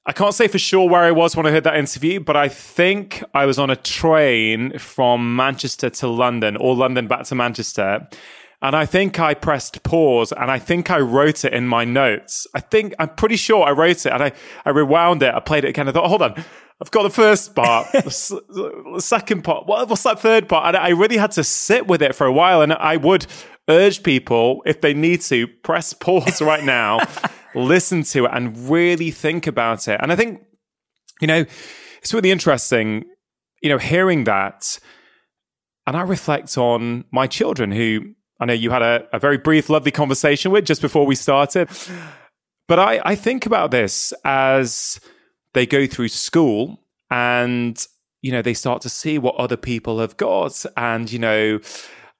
I 0.07 0.13
can't 0.13 0.35
say 0.35 0.49
for 0.49 0.59
sure 0.59 0.89
where 0.89 1.03
I 1.03 1.13
was 1.13 1.35
when 1.37 1.47
I 1.47 1.51
heard 1.51 1.65
that 1.65 1.77
interview, 1.77 2.21
but 2.21 2.37
I 2.37 2.49
think 2.49 3.23
I 3.33 3.47
was 3.47 3.59
on 3.59 3.71
a 3.71 3.77
train 3.77 4.79
from 4.79 5.35
Manchester 5.35 5.89
to 5.91 6.09
London 6.09 6.57
or 6.57 6.75
London 6.77 7.07
back 7.07 7.25
to 7.27 7.35
Manchester. 7.35 8.07
And 8.65 8.75
I 8.75 8.87
think 8.87 9.21
I 9.21 9.35
pressed 9.35 9.83
pause 9.83 10.33
and 10.33 10.51
I 10.51 10.59
think 10.59 10.91
I 10.91 10.99
wrote 10.99 11.45
it 11.45 11.53
in 11.53 11.69
my 11.69 11.85
notes. 11.85 12.47
I 12.55 12.61
think, 12.61 12.95
I'm 12.99 13.11
pretty 13.11 13.37
sure 13.37 13.63
I 13.63 13.73
wrote 13.73 14.07
it 14.07 14.11
and 14.11 14.23
I, 14.23 14.33
I 14.65 14.71
rewound 14.71 15.23
it. 15.23 15.35
I 15.35 15.41
played 15.41 15.67
it 15.67 15.69
again. 15.69 15.87
I 15.87 15.93
thought, 15.93 16.09
hold 16.09 16.23
on. 16.23 16.43
I've 16.81 16.91
got 16.91 17.03
the 17.03 17.11
first 17.11 17.55
part, 17.55 17.93
the 17.93 19.01
second 19.01 19.45
part. 19.45 19.67
What, 19.67 19.91
what's 19.91 20.05
that 20.05 20.19
third 20.19 20.49
part? 20.49 20.69
And 20.69 20.79
I 20.79 20.89
really 20.89 21.19
had 21.19 21.33
to 21.33 21.45
sit 21.45 21.87
with 21.87 22.01
it 22.01 22.15
for 22.15 22.27
a 22.27 22.33
while. 22.33 22.63
And 22.63 22.73
I 22.73 22.97
would 22.97 23.27
urge 23.69 24.03
people, 24.03 24.63
if 24.65 24.81
they 24.81 24.95
need 24.95 25.21
to, 25.23 25.47
press 25.47 25.93
pause 25.93 26.41
right 26.41 26.65
now, 26.65 27.01
listen 27.55 28.03
to 28.05 28.25
it, 28.25 28.31
and 28.33 28.71
really 28.71 29.11
think 29.11 29.47
about 29.47 29.89
it. 29.89 30.01
And 30.01 30.11
I 30.11 30.17
think, 30.17 30.41
you 31.21 31.27
know, 31.27 31.45
it's 31.99 32.15
really 32.15 32.31
interesting, 32.31 33.05
you 33.63 33.69
know, 33.69 33.79
hearing 33.79 34.25
that. 34.25 34.79
And 35.87 35.99
I 35.99 36.01
reflect 36.01 36.57
on 36.57 37.05
my 37.13 37.27
children 37.27 37.71
who 37.71 38.15
I 38.41 38.47
know 38.47 38.53
you 38.53 38.71
had 38.71 38.83
a, 38.83 39.07
a 39.13 39.19
very 39.19 39.39
brief, 39.39 39.69
lovely 39.69 39.91
conversation 39.91 40.51
with 40.51 40.65
just 40.65 40.83
before 40.83 41.07
we 41.07 41.15
started. 41.15 41.69
But 42.67 42.79
I, 42.79 43.01
I 43.05 43.15
think 43.15 43.47
about 43.47 43.71
this 43.71 44.13
as 44.25 45.01
they 45.53 45.67
go 45.67 45.87
through 45.87 46.09
school 46.09 46.81
and, 47.11 47.87
you 48.23 48.33
know, 48.33 48.43
they 48.43 48.55
start 48.55 48.83
to 48.83 48.89
see 48.89 49.19
what 49.19 49.37
other 49.37 49.57
people 49.57 50.01
have 50.01 50.17
got. 50.17 50.65
And, 50.77 51.11
you 51.13 51.19
know, 51.19 51.61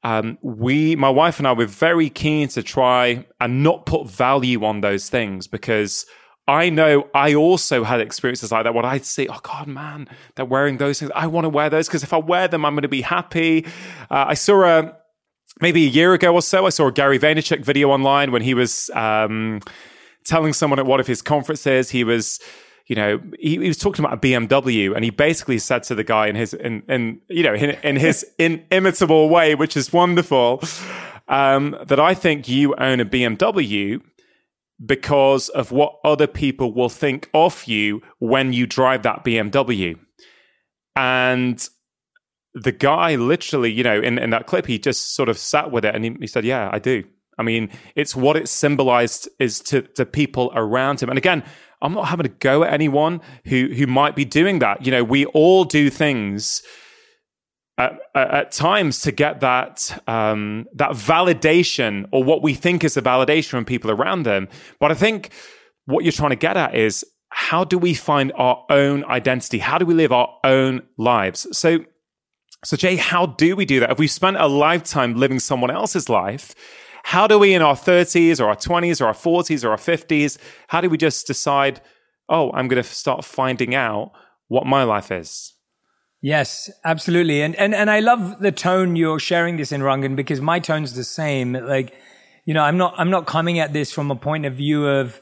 um, 0.03 0.39
we, 0.43 0.97
my 0.97 1.09
wife 1.09 1.39
and 1.39 1.49
I 1.49 1.53
were 1.53 1.67
very 1.67 2.11
keen 2.11 2.49
to 2.49 2.63
try 2.63 3.27
and 3.41 3.63
not 3.63 3.87
put 3.87 4.09
value 4.09 4.65
on 4.65 4.83
those 4.83 5.09
things 5.09 5.49
because 5.49 6.05
I 6.47 6.69
know 6.69 7.09
I 7.15 7.35
also 7.35 7.85
had 7.85 8.01
experiences 8.01 8.53
like 8.53 8.65
that. 8.65 8.75
When 8.75 8.85
I'd 8.85 9.07
see, 9.07 9.27
oh 9.29 9.41
God, 9.43 9.67
man, 9.67 10.09
they're 10.37 10.45
wearing 10.45 10.77
those 10.77 11.01
things. 11.01 11.11
I 11.15 11.27
want 11.27 11.47
to 11.47 11.49
wear 11.49 11.71
those 11.71 11.89
because 11.89 12.03
if 12.03 12.13
I 12.13 12.19
wear 12.19 12.49
them, 12.49 12.67
I'm 12.67 12.75
going 12.75 12.83
to 12.83 12.89
be 12.89 13.01
happy. 13.01 13.65
Uh, 14.11 14.27
I 14.29 14.35
saw 14.35 14.63
a 14.63 14.97
maybe 15.61 15.85
a 15.85 15.89
year 15.89 16.15
ago 16.15 16.35
or 16.35 16.43
so. 16.43 16.67
I 16.67 16.71
saw 16.71 16.89
a 16.89 16.93
Gary 16.93 17.19
Vaynerchuk 17.19 17.65
video 17.65 17.91
online 17.91 18.33
when 18.33 18.43
he 18.43 18.55
was 18.55 18.91
um, 18.95 19.61
telling 20.25 20.53
someone 20.53 20.79
at 20.79 20.87
one 20.87 21.01
of 21.01 21.07
his 21.07 21.23
conferences 21.23 21.91
he 21.91 22.05
was. 22.05 22.41
You 22.87 22.97
know, 22.97 23.19
he, 23.39 23.53
he, 23.53 23.69
was 23.69 23.79
talking 23.79 24.05
about 24.05 24.19
a 24.19 24.21
BMW, 24.21 24.95
and 24.95 25.03
he 25.03 25.11
basically 25.11 25.59
said 25.59 25.85
to 25.85 25.95
the 25.95 26.05
guy 26.05 26.27
in 26.27 26.37
his, 26.37 26.53
in, 26.53 26.83
in 26.87 27.19
you 27.29 27.43
know, 27.43 27.55
in, 27.55 27.71
in 27.83 27.97
his 27.97 28.27
inimitable 28.39 29.31
way, 29.31 29.55
which 29.55 29.75
is 29.75 29.91
wonderful, 29.91 30.63
um, 31.27 31.75
that 31.87 31.99
I 31.99 32.13
think 32.13 32.47
you 32.47 32.75
own 32.75 33.01
a 33.01 33.07
BMW 33.07 34.03
because 34.85 35.49
of 35.51 35.73
what 35.73 35.99
other 36.05 36.27
people 36.27 36.75
will 36.75 36.89
think 36.89 37.31
of 37.33 37.65
you 37.65 38.03
when 38.19 38.53
you 38.53 38.67
drive 38.67 39.03
that 39.05 39.25
BMW. 39.25 39.99
And 40.97 41.67
the 42.55 42.73
guy 42.73 43.17
literally, 43.17 43.73
you 43.73 43.83
know, 43.83 44.01
in, 44.01 44.19
in 44.19 44.31
that 44.31 44.47
clip, 44.47 44.67
he 44.67 44.79
just 44.79 45.15
sort 45.15 45.29
of 45.29 45.39
sat 45.39 45.71
with 45.71 45.85
it 45.85 45.95
and 45.95 46.05
he, 46.05 46.17
he 46.21 46.27
said, 46.27 46.45
Yeah, 46.45 46.71
I 46.73 46.79
do. 46.79 47.05
I 47.37 47.43
mean, 47.43 47.71
it's 47.97 48.15
what 48.15 48.37
it 48.37 48.49
symbolized 48.49 49.29
is 49.41 49.59
to, 49.61 49.83
to 49.83 50.07
people 50.07 50.53
around 50.55 51.03
him. 51.03 51.09
And 51.09 51.19
again, 51.19 51.43
I'm 51.83 51.93
not 51.93 52.07
having 52.07 52.25
to 52.25 52.31
go 52.31 52.63
at 52.63 52.73
anyone 52.73 53.21
who, 53.47 53.71
who 53.75 53.87
might 53.89 54.15
be 54.15 54.25
doing 54.25 54.61
that. 54.61 54.87
You 54.87 54.93
know, 54.93 55.03
we 55.03 55.27
all 55.27 55.65
do 55.65 55.91
things 55.91 56.63
at, 57.77 57.99
at, 58.15 58.53
times 58.53 59.01
to 59.01 59.11
get 59.11 59.41
that 59.41 60.01
um, 60.07 60.67
that 60.75 60.93
validation 60.93 62.07
or 62.13 62.23
what 62.23 62.43
we 62.43 62.55
think 62.55 62.85
is 62.85 62.97
a 62.97 63.03
validation 63.03 63.51
from 63.51 63.65
people 63.65 63.91
around 63.91 64.23
them. 64.23 64.49
But 64.79 64.93
I 64.93 64.95
think 64.95 65.31
what 65.87 66.05
you're 66.05 66.13
trying 66.13 66.31
to 66.31 66.37
get 66.37 66.57
at 66.57 66.75
is 66.75 67.05
how 67.31 67.65
do 67.65 67.77
we 67.77 67.95
find 67.95 68.33
our 68.37 68.65
own 68.71 69.05
identity? 69.07 69.59
How 69.59 69.79
do 69.79 69.87
we 69.87 69.95
live 69.95 70.13
our 70.13 70.39
own 70.45 70.83
lives? 70.97 71.49
So, 71.51 71.81
so 72.65 72.77
Jay, 72.77 72.97
how 72.97 73.27
do 73.27 73.57
we 73.57 73.65
do 73.65 73.81
that? 73.81 73.91
If 73.91 73.99
we 73.99 74.07
spent 74.07 74.37
a 74.37 74.47
lifetime 74.47 75.15
living 75.15 75.39
someone 75.39 75.71
else's 75.71 76.09
life, 76.09 76.55
how 77.05 77.27
do 77.27 77.39
we 77.39 77.53
in 77.55 77.61
our 77.61 77.75
30s 77.75 78.41
or 78.41 78.47
our 78.47 78.57
20s 78.57 79.01
or 79.01 79.07
our 79.07 79.13
40s 79.13 79.63
or 79.63 79.71
our 79.71 79.77
50s, 79.77 80.39
how 80.69 80.81
do 80.81 80.89
we 80.89 80.97
just 80.97 81.27
decide, 81.27 81.81
oh, 82.29 82.51
I'm 82.53 82.67
going 82.67 82.83
to 82.83 82.89
start 82.89 83.25
finding 83.25 83.75
out 83.75 84.13
what 84.49 84.67
my 84.67 84.85
life 84.85 85.13
is? 85.13 85.53
Yes, 86.23 86.71
absolutely. 86.83 87.43
And, 87.43 87.55
and, 87.57 87.75
and 87.75 87.91
I 87.91 88.01
love 88.01 88.41
the 88.41 88.51
tone 88.51 88.97
you're 88.97 89.19
sharing 89.19 89.59
this 89.59 89.71
in 89.71 89.83
Rangan 89.83 90.17
because 90.17 90.41
my 90.41 90.59
tone's 90.59 90.95
the 90.95 91.05
same. 91.05 91.53
Like, 91.53 91.95
you 92.47 92.55
know, 92.55 92.63
I'm 92.63 92.79
not, 92.79 92.95
I'm 92.97 93.11
not 93.11 93.27
coming 93.27 93.59
at 93.59 93.75
this 93.75 93.93
from 93.93 94.11
a 94.11 94.17
point 94.17 94.47
of 94.47 94.55
view 94.55 94.87
of, 94.87 95.21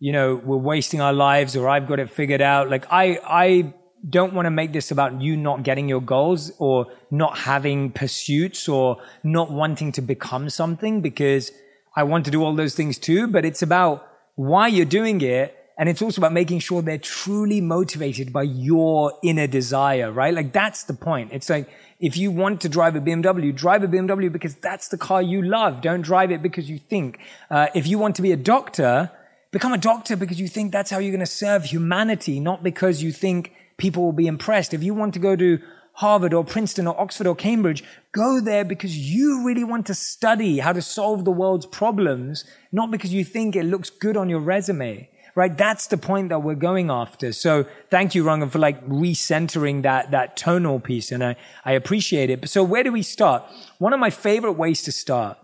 you 0.00 0.10
know, 0.10 0.34
we're 0.34 0.56
wasting 0.56 1.00
our 1.00 1.12
lives 1.12 1.54
or 1.54 1.68
I've 1.68 1.86
got 1.86 2.00
it 2.00 2.10
figured 2.10 2.42
out. 2.42 2.68
Like 2.68 2.86
I, 2.90 3.20
I 3.24 3.74
don't 4.08 4.34
want 4.34 4.46
to 4.46 4.50
make 4.50 4.72
this 4.72 4.90
about 4.90 5.20
you 5.20 5.36
not 5.36 5.62
getting 5.62 5.88
your 5.88 6.00
goals 6.00 6.52
or 6.58 6.86
not 7.10 7.38
having 7.38 7.90
pursuits 7.90 8.68
or 8.68 8.98
not 9.22 9.50
wanting 9.50 9.92
to 9.92 10.02
become 10.02 10.50
something 10.50 11.00
because 11.00 11.50
I 11.96 12.02
want 12.02 12.24
to 12.26 12.30
do 12.30 12.42
all 12.42 12.54
those 12.54 12.74
things 12.74 12.98
too. 12.98 13.26
But 13.26 13.44
it's 13.44 13.62
about 13.62 14.06
why 14.34 14.68
you're 14.68 14.84
doing 14.84 15.20
it 15.20 15.56
and 15.76 15.88
it's 15.88 16.02
also 16.02 16.20
about 16.20 16.32
making 16.32 16.60
sure 16.60 16.82
they're 16.82 16.98
truly 16.98 17.60
motivated 17.60 18.32
by 18.32 18.42
your 18.42 19.12
inner 19.22 19.46
desire, 19.46 20.12
right? 20.12 20.32
Like 20.32 20.52
that's 20.52 20.84
the 20.84 20.94
point. 20.94 21.30
It's 21.32 21.50
like, 21.50 21.68
if 21.98 22.16
you 22.16 22.30
want 22.30 22.60
to 22.60 22.68
drive 22.68 22.96
a 22.96 23.00
BMW, 23.00 23.54
drive 23.54 23.82
a 23.82 23.88
BMW 23.88 24.30
because 24.30 24.54
that's 24.56 24.88
the 24.88 24.98
car 24.98 25.22
you 25.22 25.42
love. 25.42 25.80
Don't 25.80 26.02
drive 26.02 26.30
it 26.30 26.42
because 26.42 26.68
you 26.68 26.78
think. 26.78 27.18
Uh, 27.50 27.68
if 27.74 27.86
you 27.86 27.98
want 27.98 28.14
to 28.16 28.22
be 28.22 28.30
a 28.30 28.36
doctor, 28.36 29.10
become 29.50 29.72
a 29.72 29.78
doctor 29.78 30.14
because 30.16 30.38
you 30.38 30.46
think 30.46 30.70
that's 30.70 30.90
how 30.90 30.98
you're 30.98 31.12
going 31.12 31.20
to 31.20 31.26
serve 31.26 31.64
humanity, 31.64 32.38
not 32.40 32.62
because 32.62 33.02
you 33.02 33.10
think 33.10 33.52
people 33.76 34.02
will 34.04 34.12
be 34.12 34.26
impressed. 34.26 34.74
If 34.74 34.82
you 34.82 34.94
want 34.94 35.14
to 35.14 35.20
go 35.20 35.36
to 35.36 35.58
Harvard 35.94 36.34
or 36.34 36.44
Princeton 36.44 36.86
or 36.86 37.00
Oxford 37.00 37.26
or 37.26 37.36
Cambridge, 37.36 37.84
go 38.12 38.40
there 38.40 38.64
because 38.64 38.96
you 38.96 39.44
really 39.44 39.64
want 39.64 39.86
to 39.86 39.94
study 39.94 40.58
how 40.58 40.72
to 40.72 40.82
solve 40.82 41.24
the 41.24 41.30
world's 41.30 41.66
problems, 41.66 42.44
not 42.72 42.90
because 42.90 43.12
you 43.12 43.24
think 43.24 43.54
it 43.54 43.64
looks 43.64 43.90
good 43.90 44.16
on 44.16 44.28
your 44.28 44.40
resume 44.40 45.08
right? 45.34 45.56
That's 45.56 45.88
the 45.88 45.96
point 45.96 46.28
that 46.28 46.42
we're 46.42 46.54
going 46.54 46.90
after. 46.90 47.32
So 47.32 47.66
thank 47.90 48.14
you, 48.14 48.24
Rangan, 48.24 48.50
for 48.50 48.58
like 48.58 48.86
recentering 48.86 49.82
that, 49.82 50.10
that 50.12 50.36
tonal 50.36 50.80
piece. 50.80 51.10
And 51.10 51.24
I, 51.24 51.36
I 51.64 51.72
appreciate 51.72 52.30
it. 52.30 52.48
So 52.48 52.62
where 52.62 52.84
do 52.84 52.92
we 52.92 53.02
start? 53.02 53.42
One 53.78 53.92
of 53.92 54.00
my 54.00 54.10
favorite 54.10 54.52
ways 54.52 54.82
to 54.82 54.92
start 54.92 55.38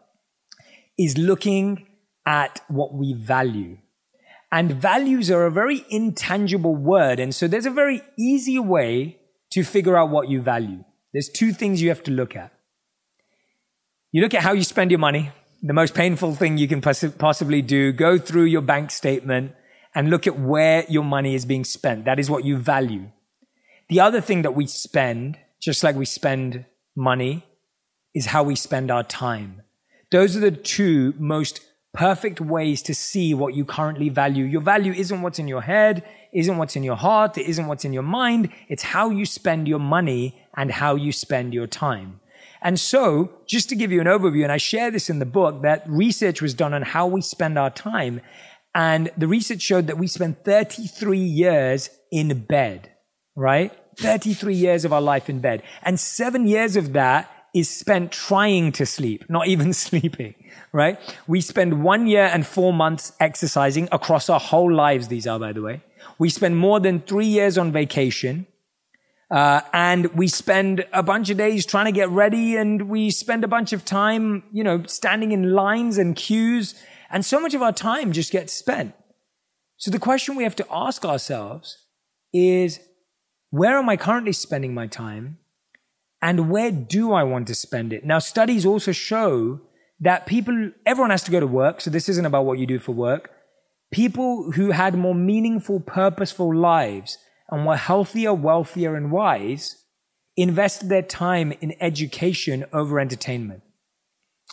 is 0.96 1.18
looking 1.18 1.86
at 2.24 2.60
what 2.68 2.94
we 2.94 3.14
value. 3.14 3.78
And 4.52 4.72
values 4.72 5.30
are 5.30 5.46
a 5.46 5.50
very 5.50 5.84
intangible 5.90 6.74
word. 6.74 7.20
And 7.20 7.34
so 7.34 7.46
there's 7.46 7.66
a 7.66 7.70
very 7.70 8.02
easy 8.18 8.58
way 8.58 9.18
to 9.50 9.62
figure 9.62 9.96
out 9.96 10.10
what 10.10 10.28
you 10.28 10.42
value. 10.42 10.84
There's 11.12 11.28
two 11.28 11.52
things 11.52 11.80
you 11.80 11.88
have 11.88 12.02
to 12.04 12.10
look 12.10 12.34
at. 12.34 12.52
You 14.12 14.22
look 14.22 14.34
at 14.34 14.42
how 14.42 14.52
you 14.52 14.64
spend 14.64 14.90
your 14.90 14.98
money, 14.98 15.30
the 15.62 15.72
most 15.72 15.94
painful 15.94 16.34
thing 16.34 16.58
you 16.58 16.66
can 16.66 16.80
poss- 16.80 17.04
possibly 17.18 17.62
do. 17.62 17.92
Go 17.92 18.18
through 18.18 18.44
your 18.44 18.62
bank 18.62 18.90
statement 18.90 19.54
and 19.94 20.10
look 20.10 20.26
at 20.26 20.38
where 20.38 20.84
your 20.88 21.04
money 21.04 21.34
is 21.34 21.44
being 21.44 21.64
spent. 21.64 22.04
That 22.04 22.18
is 22.18 22.30
what 22.30 22.44
you 22.44 22.56
value. 22.56 23.10
The 23.88 24.00
other 24.00 24.20
thing 24.20 24.42
that 24.42 24.54
we 24.54 24.66
spend, 24.66 25.38
just 25.60 25.82
like 25.82 25.96
we 25.96 26.06
spend 26.06 26.64
money, 26.96 27.44
is 28.14 28.26
how 28.26 28.42
we 28.42 28.56
spend 28.56 28.90
our 28.90 29.04
time. 29.04 29.62
Those 30.10 30.36
are 30.36 30.40
the 30.40 30.50
two 30.50 31.14
most 31.18 31.60
perfect 31.92 32.40
ways 32.40 32.82
to 32.82 32.94
see 32.94 33.34
what 33.34 33.54
you 33.54 33.64
currently 33.64 34.08
value. 34.08 34.44
Your 34.44 34.60
value 34.60 34.92
isn't 34.92 35.22
what's 35.22 35.38
in 35.38 35.48
your 35.48 35.62
head, 35.62 36.04
isn't 36.32 36.56
what's 36.56 36.76
in 36.76 36.84
your 36.84 36.96
heart, 36.96 37.36
it 37.36 37.46
isn't 37.46 37.66
what's 37.66 37.84
in 37.84 37.92
your 37.92 38.02
mind. 38.02 38.50
It's 38.68 38.82
how 38.82 39.10
you 39.10 39.26
spend 39.26 39.66
your 39.66 39.80
money 39.80 40.40
and 40.56 40.70
how 40.70 40.94
you 40.94 41.12
spend 41.12 41.52
your 41.52 41.66
time. 41.66 42.20
And 42.62 42.78
so, 42.78 43.32
just 43.46 43.68
to 43.70 43.76
give 43.76 43.90
you 43.90 44.00
an 44.00 44.06
overview, 44.06 44.42
and 44.42 44.52
I 44.52 44.58
share 44.58 44.90
this 44.90 45.08
in 45.08 45.18
the 45.18 45.26
book, 45.26 45.62
that 45.62 45.82
research 45.88 46.42
was 46.42 46.52
done 46.52 46.74
on 46.74 46.82
how 46.82 47.06
we 47.06 47.22
spend 47.22 47.58
our 47.58 47.70
time. 47.70 48.20
And 48.74 49.10
the 49.16 49.26
research 49.26 49.62
showed 49.62 49.86
that 49.86 49.98
we 49.98 50.06
spend 50.06 50.44
33 50.44 51.18
years 51.18 51.90
in 52.12 52.44
bed, 52.44 52.90
right? 53.34 53.72
33 53.96 54.54
years 54.54 54.84
of 54.84 54.92
our 54.92 55.00
life 55.00 55.28
in 55.28 55.40
bed. 55.40 55.62
And 55.82 55.98
seven 55.98 56.46
years 56.46 56.76
of 56.76 56.92
that 56.92 57.30
is 57.54 57.68
spent 57.68 58.12
trying 58.12 58.72
to 58.72 58.86
sleep, 58.86 59.28
not 59.28 59.46
even 59.46 59.72
sleeping, 59.86 60.34
right? 60.72 60.98
We 61.26 61.40
spend 61.40 61.82
one 61.82 62.06
year 62.06 62.24
and 62.32 62.46
four 62.46 62.72
months 62.72 63.12
exercising 63.20 63.88
across 63.92 64.28
our 64.28 64.40
whole 64.40 64.72
lives. 64.72 65.08
These 65.08 65.26
are, 65.26 65.38
by 65.38 65.52
the 65.52 65.62
way. 65.62 65.82
We 66.18 66.30
spend 66.30 66.56
more 66.56 66.80
than 66.80 67.00
three 67.00 67.26
years 67.26 67.58
on 67.58 67.72
vacation. 67.72 68.46
Uh, 69.30 69.60
and 69.72 70.06
we 70.14 70.26
spend 70.26 70.84
a 70.92 71.04
bunch 71.04 71.30
of 71.30 71.36
days 71.36 71.64
trying 71.64 71.84
to 71.84 71.92
get 71.92 72.08
ready 72.08 72.56
and 72.56 72.88
we 72.88 73.12
spend 73.12 73.44
a 73.44 73.48
bunch 73.48 73.72
of 73.72 73.84
time, 73.84 74.42
you 74.52 74.64
know, 74.64 74.82
standing 74.86 75.30
in 75.30 75.52
lines 75.52 75.98
and 75.98 76.16
queues 76.16 76.74
and 77.10 77.26
so 77.26 77.40
much 77.40 77.54
of 77.54 77.62
our 77.62 77.72
time 77.72 78.12
just 78.12 78.30
gets 78.30 78.52
spent. 78.52 78.94
So 79.76 79.90
the 79.90 79.98
question 79.98 80.36
we 80.36 80.44
have 80.44 80.56
to 80.56 80.66
ask 80.70 81.04
ourselves 81.04 81.86
is, 82.32 82.78
where 83.50 83.76
am 83.78 83.88
I 83.88 83.96
currently 83.96 84.32
spending 84.32 84.72
my 84.72 84.86
time? 84.86 85.38
And 86.22 86.50
where 86.50 86.70
do 86.70 87.12
I 87.12 87.22
want 87.22 87.48
to 87.48 87.54
spend 87.54 87.92
it? 87.92 88.04
Now, 88.04 88.18
studies 88.18 88.66
also 88.66 88.92
show 88.92 89.60
that 90.00 90.26
people, 90.26 90.72
everyone 90.84 91.10
has 91.10 91.22
to 91.24 91.30
go 91.30 91.40
to 91.40 91.46
work. 91.46 91.80
So 91.80 91.90
this 91.90 92.08
isn't 92.08 92.26
about 92.26 92.44
what 92.44 92.58
you 92.58 92.66
do 92.66 92.78
for 92.78 92.92
work. 92.92 93.30
People 93.90 94.52
who 94.52 94.70
had 94.70 94.94
more 94.94 95.14
meaningful, 95.14 95.80
purposeful 95.80 96.54
lives 96.54 97.18
and 97.50 97.66
were 97.66 97.76
healthier, 97.76 98.32
wealthier, 98.32 98.94
and 98.94 99.10
wise 99.10 99.76
invested 100.36 100.88
their 100.88 101.02
time 101.02 101.52
in 101.60 101.74
education 101.80 102.64
over 102.72 103.00
entertainment. 103.00 103.62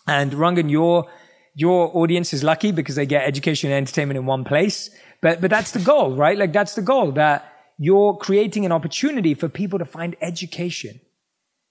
And 0.08 0.32
Rangan, 0.34 0.72
your 0.72 1.08
your 1.54 1.96
audience 1.98 2.34
is 2.34 2.44
lucky 2.44 2.72
because 2.72 2.96
they 2.96 3.08
get 3.08 3.28
education 3.28 3.72
and 3.72 3.78
entertainment 3.78 4.16
in 4.18 4.28
one 4.28 4.44
place. 4.44 4.92
But, 5.22 5.42
but 5.42 5.50
that's 5.50 5.72
the 5.72 5.80
goal, 5.80 6.16
right? 6.16 6.38
Like 6.38 6.54
that's 6.54 6.76
the 6.76 6.84
goal 6.84 7.12
that 7.14 7.52
you're 7.80 8.16
creating 8.16 8.64
an 8.64 8.72
opportunity 8.72 9.34
for 9.34 9.50
people 9.50 9.80
to 9.80 9.86
find 9.86 10.16
education. 10.22 11.00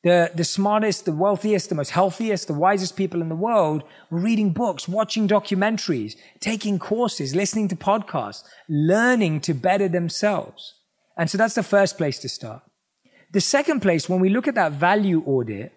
The, 0.07 0.30
the 0.36 0.44
smartest, 0.44 1.04
the 1.04 1.11
wealthiest, 1.11 1.68
the 1.68 1.74
most 1.74 1.90
healthiest, 1.90 2.46
the 2.46 2.54
wisest 2.54 2.96
people 2.96 3.20
in 3.20 3.28
the 3.28 3.34
world 3.34 3.82
were 4.09 4.20
reading 4.20 4.52
books, 4.52 4.86
watching 4.86 5.26
documentaries, 5.26 6.14
taking 6.38 6.78
courses, 6.78 7.34
listening 7.34 7.66
to 7.70 7.74
podcasts, 7.74 8.44
learning 8.68 9.40
to 9.40 9.52
better 9.52 9.88
themselves. 9.88 10.74
And 11.16 11.28
so 11.28 11.36
that's 11.36 11.57
the 11.57 11.64
first 11.64 11.96
place 11.96 12.20
to 12.20 12.28
start. 12.28 12.62
The 13.32 13.40
second 13.40 13.80
place, 13.80 14.09
when 14.09 14.20
we 14.20 14.28
look 14.28 14.46
at 14.46 14.54
that 14.54 14.70
value 14.70 15.24
audit, 15.26 15.72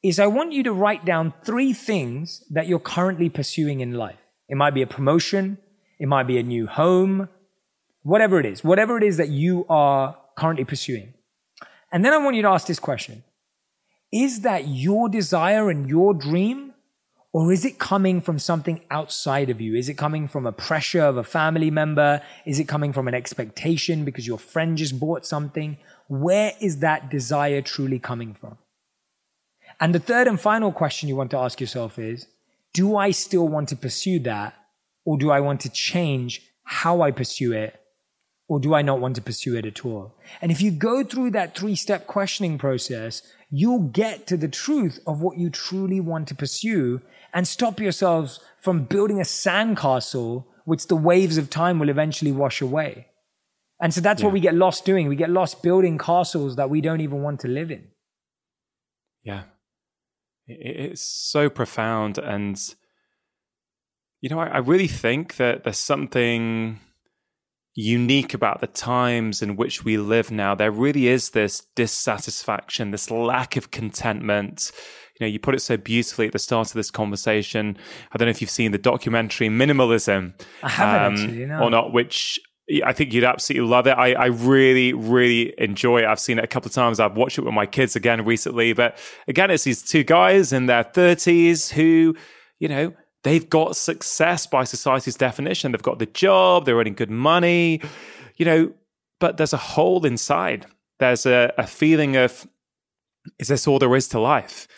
is 0.00 0.20
I 0.20 0.28
want 0.28 0.52
you 0.52 0.62
to 0.62 0.72
write 0.72 1.04
down 1.04 1.34
three 1.42 1.72
things 1.72 2.44
that 2.50 2.68
you're 2.68 2.78
currently 2.78 3.28
pursuing 3.28 3.80
in 3.80 3.94
life. 3.94 4.22
It 4.48 4.56
might 4.56 4.74
be 4.74 4.82
a 4.82 4.86
promotion. 4.86 5.58
It 5.98 6.06
might 6.06 6.28
be 6.28 6.38
a 6.38 6.44
new 6.44 6.68
home, 6.68 7.28
whatever 8.04 8.38
it 8.38 8.46
is, 8.46 8.62
whatever 8.62 8.96
it 8.96 9.02
is 9.02 9.16
that 9.16 9.30
you 9.30 9.66
are 9.68 10.16
currently 10.36 10.64
pursuing. 10.64 11.14
And 11.90 12.04
then 12.04 12.12
I 12.12 12.18
want 12.18 12.36
you 12.36 12.42
to 12.42 12.48
ask 12.50 12.68
this 12.68 12.78
question. 12.78 13.24
Is 14.16 14.40
that 14.40 14.66
your 14.68 15.10
desire 15.10 15.68
and 15.68 15.86
your 15.86 16.14
dream? 16.14 16.72
Or 17.32 17.52
is 17.52 17.66
it 17.66 17.78
coming 17.78 18.22
from 18.22 18.38
something 18.38 18.80
outside 18.90 19.50
of 19.50 19.60
you? 19.60 19.74
Is 19.74 19.90
it 19.90 19.98
coming 19.98 20.26
from 20.26 20.46
a 20.46 20.52
pressure 20.52 21.02
of 21.02 21.18
a 21.18 21.22
family 21.22 21.70
member? 21.70 22.22
Is 22.46 22.58
it 22.58 22.66
coming 22.66 22.94
from 22.94 23.08
an 23.08 23.14
expectation 23.14 24.06
because 24.06 24.26
your 24.26 24.38
friend 24.38 24.78
just 24.78 24.98
bought 24.98 25.26
something? 25.26 25.76
Where 26.08 26.54
is 26.62 26.78
that 26.78 27.10
desire 27.10 27.60
truly 27.60 27.98
coming 27.98 28.32
from? 28.32 28.56
And 29.78 29.94
the 29.94 29.98
third 29.98 30.28
and 30.28 30.40
final 30.40 30.72
question 30.72 31.10
you 31.10 31.16
want 31.16 31.30
to 31.32 31.38
ask 31.38 31.60
yourself 31.60 31.98
is, 31.98 32.26
do 32.72 32.96
I 32.96 33.10
still 33.10 33.46
want 33.46 33.68
to 33.68 33.76
pursue 33.76 34.18
that? 34.20 34.54
Or 35.04 35.18
do 35.18 35.30
I 35.30 35.40
want 35.40 35.60
to 35.60 35.68
change 35.68 36.40
how 36.64 37.02
I 37.02 37.10
pursue 37.10 37.52
it? 37.52 37.78
Or 38.48 38.60
do 38.60 38.74
I 38.74 38.80
not 38.80 39.00
want 39.00 39.16
to 39.16 39.22
pursue 39.22 39.56
it 39.56 39.66
at 39.66 39.84
all? 39.84 40.14
And 40.40 40.50
if 40.50 40.62
you 40.62 40.70
go 40.70 41.04
through 41.04 41.32
that 41.32 41.54
three 41.54 41.74
step 41.74 42.06
questioning 42.06 42.56
process, 42.56 43.20
you'll 43.50 43.88
get 43.88 44.26
to 44.26 44.36
the 44.36 44.48
truth 44.48 44.98
of 45.06 45.20
what 45.20 45.38
you 45.38 45.50
truly 45.50 46.00
want 46.00 46.28
to 46.28 46.34
pursue 46.34 47.00
and 47.32 47.46
stop 47.46 47.80
yourselves 47.80 48.40
from 48.60 48.84
building 48.84 49.20
a 49.20 49.24
sandcastle, 49.24 50.44
which 50.64 50.88
the 50.88 50.96
waves 50.96 51.38
of 51.38 51.50
time 51.50 51.78
will 51.78 51.88
eventually 51.88 52.32
wash 52.32 52.60
away. 52.60 53.08
And 53.80 53.92
so 53.92 54.00
that's 54.00 54.20
yeah. 54.20 54.26
what 54.26 54.32
we 54.32 54.40
get 54.40 54.54
lost 54.54 54.84
doing. 54.84 55.08
We 55.08 55.16
get 55.16 55.30
lost 55.30 55.62
building 55.62 55.98
castles 55.98 56.56
that 56.56 56.70
we 56.70 56.80
don't 56.80 57.00
even 57.00 57.22
want 57.22 57.40
to 57.40 57.48
live 57.48 57.70
in. 57.70 57.88
Yeah. 59.22 59.42
It's 60.46 61.02
so 61.02 61.50
profound. 61.50 62.18
And, 62.18 62.58
you 64.20 64.30
know, 64.30 64.38
I, 64.38 64.58
really 64.58 64.86
think 64.86 65.36
that 65.36 65.64
there's 65.64 65.78
something 65.78 66.80
unique 67.76 68.32
about 68.32 68.60
the 68.60 68.66
times 68.66 69.42
in 69.42 69.54
which 69.54 69.84
we 69.84 69.98
live 69.98 70.30
now. 70.30 70.54
There 70.54 70.70
really 70.70 71.08
is 71.08 71.30
this 71.30 71.66
dissatisfaction, 71.76 72.90
this 72.90 73.10
lack 73.10 73.56
of 73.56 73.70
contentment. 73.70 74.72
You 75.20 75.26
know, 75.26 75.30
you 75.30 75.38
put 75.38 75.54
it 75.54 75.60
so 75.60 75.76
beautifully 75.76 76.26
at 76.26 76.32
the 76.32 76.38
start 76.38 76.68
of 76.68 76.74
this 76.74 76.90
conversation. 76.90 77.76
I 78.12 78.18
don't 78.18 78.26
know 78.26 78.30
if 78.30 78.40
you've 78.40 78.50
seen 78.50 78.72
the 78.72 78.78
documentary 78.78 79.48
Minimalism. 79.48 80.32
I 80.62 80.68
haven't 80.68 81.06
um, 81.06 81.12
actually, 81.12 81.46
no. 81.46 81.62
Or 81.62 81.70
not, 81.70 81.92
which 81.92 82.40
I 82.84 82.92
think 82.92 83.12
you'd 83.12 83.24
absolutely 83.24 83.68
love 83.68 83.86
it. 83.86 83.92
I, 83.92 84.14
I 84.14 84.26
really, 84.26 84.92
really 84.92 85.54
enjoy 85.58 85.98
it. 85.98 86.06
I've 86.06 86.18
seen 86.18 86.38
it 86.38 86.44
a 86.44 86.48
couple 86.48 86.68
of 86.68 86.74
times. 86.74 86.98
I've 86.98 87.16
watched 87.16 87.38
it 87.38 87.42
with 87.42 87.54
my 87.54 87.66
kids 87.66 87.94
again 87.94 88.24
recently. 88.24 88.72
But 88.72 88.98
again, 89.28 89.50
it's 89.50 89.64
these 89.64 89.82
two 89.82 90.02
guys 90.02 90.52
in 90.52 90.66
their 90.66 90.82
30s 90.82 91.72
who, 91.72 92.16
you 92.58 92.68
know, 92.68 92.94
they've 93.26 93.50
got 93.50 93.76
success 93.76 94.46
by 94.46 94.64
society's 94.64 95.16
definition. 95.16 95.72
They've 95.72 95.82
got 95.82 95.98
the 95.98 96.06
job, 96.06 96.64
they're 96.64 96.76
earning 96.76 96.94
good 96.94 97.10
money, 97.10 97.80
you 98.36 98.44
know, 98.44 98.72
but 99.18 99.36
there's 99.36 99.52
a 99.52 99.58
hole 99.58 100.06
inside. 100.06 100.66
There's 100.98 101.26
a, 101.26 101.52
a 101.58 101.66
feeling 101.66 102.16
of, 102.16 102.46
is 103.38 103.48
this 103.48 103.66
all 103.66 103.78
there 103.78 103.96
is 103.96 104.08
to 104.08 104.20
life? 104.20 104.68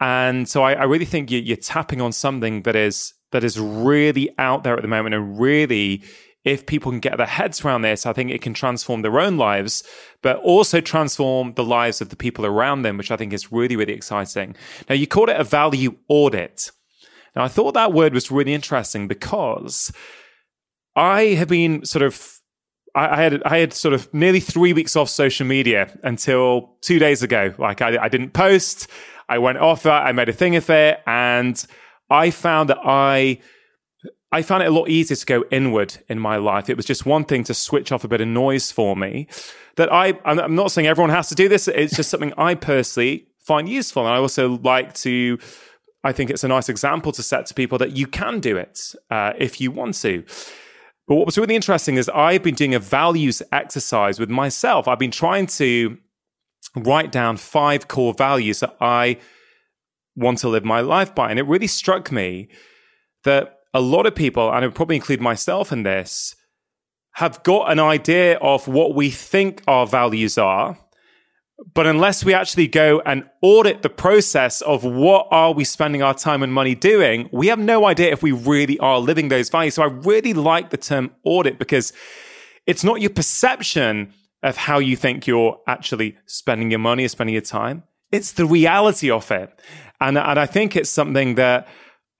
And 0.00 0.48
so 0.48 0.62
I, 0.62 0.74
I 0.74 0.84
really 0.84 1.06
think 1.06 1.30
you, 1.30 1.40
you're 1.40 1.56
tapping 1.56 2.00
on 2.00 2.12
something 2.12 2.62
that 2.62 2.76
is 2.76 3.14
that 3.32 3.42
is 3.42 3.58
really 3.58 4.30
out 4.38 4.62
there 4.62 4.76
at 4.76 4.82
the 4.82 4.88
moment 4.88 5.14
and 5.14 5.38
really 5.40 6.02
if 6.44 6.64
people 6.64 6.92
can 6.92 7.00
get 7.00 7.16
their 7.16 7.26
heads 7.26 7.64
around 7.64 7.82
this, 7.82 8.06
I 8.06 8.12
think 8.12 8.30
it 8.30 8.40
can 8.40 8.54
transform 8.54 9.02
their 9.02 9.18
own 9.18 9.36
lives, 9.36 9.82
but 10.22 10.36
also 10.36 10.80
transform 10.80 11.54
the 11.54 11.64
lives 11.64 12.00
of 12.00 12.10
the 12.10 12.16
people 12.16 12.46
around 12.46 12.82
them, 12.82 12.96
which 12.96 13.10
I 13.10 13.16
think 13.16 13.32
is 13.32 13.50
really, 13.50 13.74
really 13.74 13.94
exciting. 13.94 14.54
Now, 14.88 14.94
you 14.94 15.08
called 15.08 15.28
it 15.28 15.40
a 15.40 15.42
value 15.42 15.96
audit. 16.08 16.70
Now, 17.36 17.44
I 17.44 17.48
thought 17.48 17.74
that 17.74 17.92
word 17.92 18.14
was 18.14 18.30
really 18.30 18.54
interesting 18.54 19.06
because 19.06 19.92
I 20.96 21.22
have 21.34 21.48
been 21.48 21.84
sort 21.84 22.02
of 22.02 22.32
I, 22.94 23.22
had 23.22 23.42
I 23.44 23.58
had 23.58 23.74
sort 23.74 23.92
of 23.92 24.12
nearly 24.14 24.40
three 24.40 24.72
weeks 24.72 24.96
off 24.96 25.10
social 25.10 25.46
media 25.46 25.96
until 26.02 26.76
two 26.80 26.98
days 26.98 27.22
ago. 27.22 27.54
Like 27.58 27.82
I, 27.82 27.98
I 28.04 28.08
didn't 28.08 28.30
post. 28.30 28.88
I 29.28 29.36
went 29.38 29.58
off 29.58 29.84
it. 29.84 29.90
I 29.90 30.12
made 30.12 30.30
a 30.30 30.32
thing 30.32 30.56
of 30.56 30.70
it, 30.70 31.02
and 31.06 31.62
I 32.08 32.30
found 32.30 32.70
that 32.70 32.78
I 32.82 33.38
I 34.32 34.42
found 34.42 34.62
it 34.62 34.66
a 34.66 34.70
lot 34.70 34.88
easier 34.88 35.16
to 35.16 35.26
go 35.26 35.44
inward 35.50 35.98
in 36.08 36.18
my 36.18 36.36
life. 36.36 36.68
It 36.68 36.76
was 36.76 36.86
just 36.86 37.06
one 37.06 37.24
thing 37.24 37.44
to 37.44 37.54
switch 37.54 37.92
off 37.92 38.04
a 38.04 38.08
bit 38.08 38.20
of 38.20 38.28
noise 38.28 38.72
for 38.72 38.96
me. 38.96 39.28
That 39.76 39.92
I, 39.92 40.18
I'm 40.24 40.54
not 40.54 40.72
saying 40.72 40.86
everyone 40.86 41.10
has 41.10 41.28
to 41.28 41.34
do 41.34 41.48
this. 41.48 41.68
It's 41.68 41.94
just 41.94 42.10
something 42.10 42.32
I 42.36 42.54
personally 42.54 43.28
find 43.38 43.68
useful. 43.68 44.04
And 44.04 44.14
I 44.14 44.18
also 44.18 44.58
like 44.58 44.94
to, 44.94 45.38
I 46.06 46.12
think 46.12 46.30
it's 46.30 46.44
a 46.44 46.48
nice 46.48 46.68
example 46.68 47.10
to 47.12 47.22
set 47.22 47.46
to 47.46 47.54
people 47.54 47.78
that 47.78 47.96
you 47.96 48.06
can 48.06 48.38
do 48.38 48.56
it 48.56 48.94
uh, 49.10 49.32
if 49.36 49.60
you 49.60 49.72
want 49.72 49.94
to. 49.96 50.22
But 51.08 51.16
what 51.16 51.26
was 51.26 51.36
really 51.36 51.56
interesting 51.56 51.96
is 51.96 52.08
I've 52.08 52.44
been 52.44 52.54
doing 52.54 52.74
a 52.74 52.78
values 52.78 53.42
exercise 53.50 54.20
with 54.20 54.30
myself. 54.30 54.86
I've 54.86 55.00
been 55.00 55.10
trying 55.10 55.46
to 55.58 55.98
write 56.76 57.10
down 57.10 57.36
five 57.36 57.88
core 57.88 58.14
values 58.14 58.60
that 58.60 58.76
I 58.80 59.18
want 60.14 60.38
to 60.38 60.48
live 60.48 60.64
my 60.64 60.80
life 60.80 61.12
by. 61.12 61.30
And 61.30 61.40
it 61.40 61.46
really 61.46 61.66
struck 61.66 62.12
me 62.12 62.48
that 63.24 63.58
a 63.74 63.80
lot 63.80 64.06
of 64.06 64.14
people, 64.14 64.48
and 64.48 64.64
I 64.64 64.68
would 64.68 64.76
probably 64.76 64.96
include 64.96 65.20
myself 65.20 65.72
in 65.72 65.82
this, 65.82 66.36
have 67.14 67.42
got 67.42 67.72
an 67.72 67.80
idea 67.80 68.36
of 68.38 68.68
what 68.68 68.94
we 68.94 69.10
think 69.10 69.60
our 69.66 69.88
values 69.88 70.38
are. 70.38 70.78
But 71.72 71.86
unless 71.86 72.24
we 72.24 72.34
actually 72.34 72.68
go 72.68 73.00
and 73.06 73.24
audit 73.40 73.82
the 73.82 73.88
process 73.88 74.60
of 74.60 74.84
what 74.84 75.26
are 75.30 75.52
we 75.52 75.64
spending 75.64 76.02
our 76.02 76.12
time 76.12 76.42
and 76.42 76.52
money 76.52 76.74
doing, 76.74 77.30
we 77.32 77.46
have 77.46 77.58
no 77.58 77.86
idea 77.86 78.12
if 78.12 78.22
we 78.22 78.32
really 78.32 78.78
are 78.78 78.98
living 78.98 79.28
those 79.28 79.48
values. 79.48 79.74
So 79.74 79.82
I 79.82 79.86
really 79.86 80.34
like 80.34 80.68
the 80.68 80.76
term 80.76 81.12
audit 81.24 81.58
because 81.58 81.94
it's 82.66 82.84
not 82.84 83.00
your 83.00 83.10
perception 83.10 84.12
of 84.42 84.56
how 84.56 84.78
you 84.78 84.96
think 84.96 85.26
you're 85.26 85.58
actually 85.66 86.16
spending 86.26 86.70
your 86.70 86.78
money 86.78 87.04
or 87.04 87.08
spending 87.08 87.32
your 87.32 87.42
time. 87.42 87.84
It's 88.12 88.32
the 88.32 88.44
reality 88.44 89.10
of 89.10 89.30
it. 89.30 89.50
And, 90.00 90.18
and 90.18 90.38
I 90.38 90.46
think 90.46 90.76
it's 90.76 90.90
something 90.90 91.36
that 91.36 91.66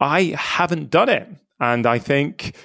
I 0.00 0.34
haven't 0.36 0.90
done 0.90 1.10
it. 1.10 1.28
And 1.60 1.86
I 1.86 1.98
think, 1.98 2.56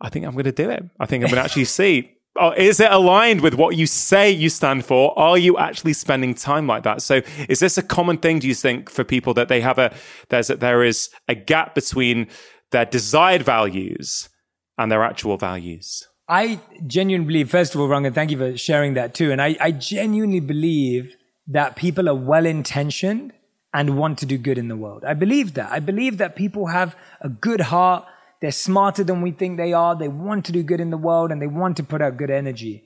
I 0.00 0.10
think 0.10 0.26
I'm 0.26 0.32
going 0.32 0.44
to 0.44 0.52
do 0.52 0.68
it. 0.70 0.84
I 0.98 1.06
think 1.06 1.24
I'm 1.24 1.30
going 1.30 1.40
to 1.40 1.44
actually 1.44 1.64
see. 1.80 2.12
Oh, 2.40 2.52
is 2.52 2.80
it 2.80 2.90
aligned 2.90 3.42
with 3.42 3.52
what 3.52 3.76
you 3.76 3.86
say 3.86 4.30
you 4.30 4.48
stand 4.48 4.86
for? 4.86 5.16
Are 5.18 5.36
you 5.36 5.58
actually 5.58 5.92
spending 5.92 6.34
time 6.34 6.66
like 6.66 6.84
that? 6.84 7.02
So, 7.02 7.20
is 7.50 7.60
this 7.60 7.76
a 7.76 7.82
common 7.82 8.16
thing? 8.16 8.38
Do 8.38 8.48
you 8.48 8.54
think 8.54 8.88
for 8.88 9.04
people 9.04 9.34
that 9.34 9.48
they 9.48 9.60
have 9.60 9.78
a 9.78 9.94
there's 10.30 10.48
a, 10.48 10.56
there 10.56 10.82
is 10.82 11.10
a 11.28 11.34
gap 11.34 11.74
between 11.74 12.28
their 12.70 12.86
desired 12.86 13.42
values 13.42 14.30
and 14.78 14.90
their 14.90 15.04
actual 15.04 15.36
values? 15.36 16.08
I 16.30 16.60
genuinely 16.86 17.26
believe, 17.26 17.50
first 17.50 17.74
of 17.74 17.80
all, 17.82 17.88
Rangan, 17.88 18.14
thank 18.14 18.30
you 18.30 18.38
for 18.38 18.56
sharing 18.56 18.94
that 18.94 19.12
too. 19.12 19.32
And 19.32 19.42
I, 19.42 19.56
I 19.60 19.72
genuinely 19.72 20.40
believe 20.40 21.16
that 21.46 21.76
people 21.76 22.08
are 22.08 22.14
well 22.14 22.46
intentioned 22.46 23.32
and 23.74 23.98
want 23.98 24.16
to 24.18 24.26
do 24.26 24.38
good 24.38 24.56
in 24.56 24.68
the 24.68 24.76
world. 24.76 25.04
I 25.04 25.12
believe 25.12 25.54
that. 25.54 25.70
I 25.70 25.80
believe 25.80 26.16
that 26.18 26.36
people 26.36 26.68
have 26.68 26.96
a 27.20 27.28
good 27.28 27.60
heart 27.60 28.06
they're 28.40 28.52
smarter 28.52 29.04
than 29.04 29.20
we 29.20 29.32
think 29.32 29.56
they 29.56 29.72
are. 29.72 29.94
They 29.94 30.08
want 30.08 30.46
to 30.46 30.52
do 30.52 30.62
good 30.62 30.80
in 30.80 30.90
the 30.90 30.96
world 30.96 31.30
and 31.30 31.40
they 31.40 31.46
want 31.46 31.76
to 31.76 31.82
put 31.82 32.00
out 32.00 32.16
good 32.16 32.30
energy. 32.30 32.84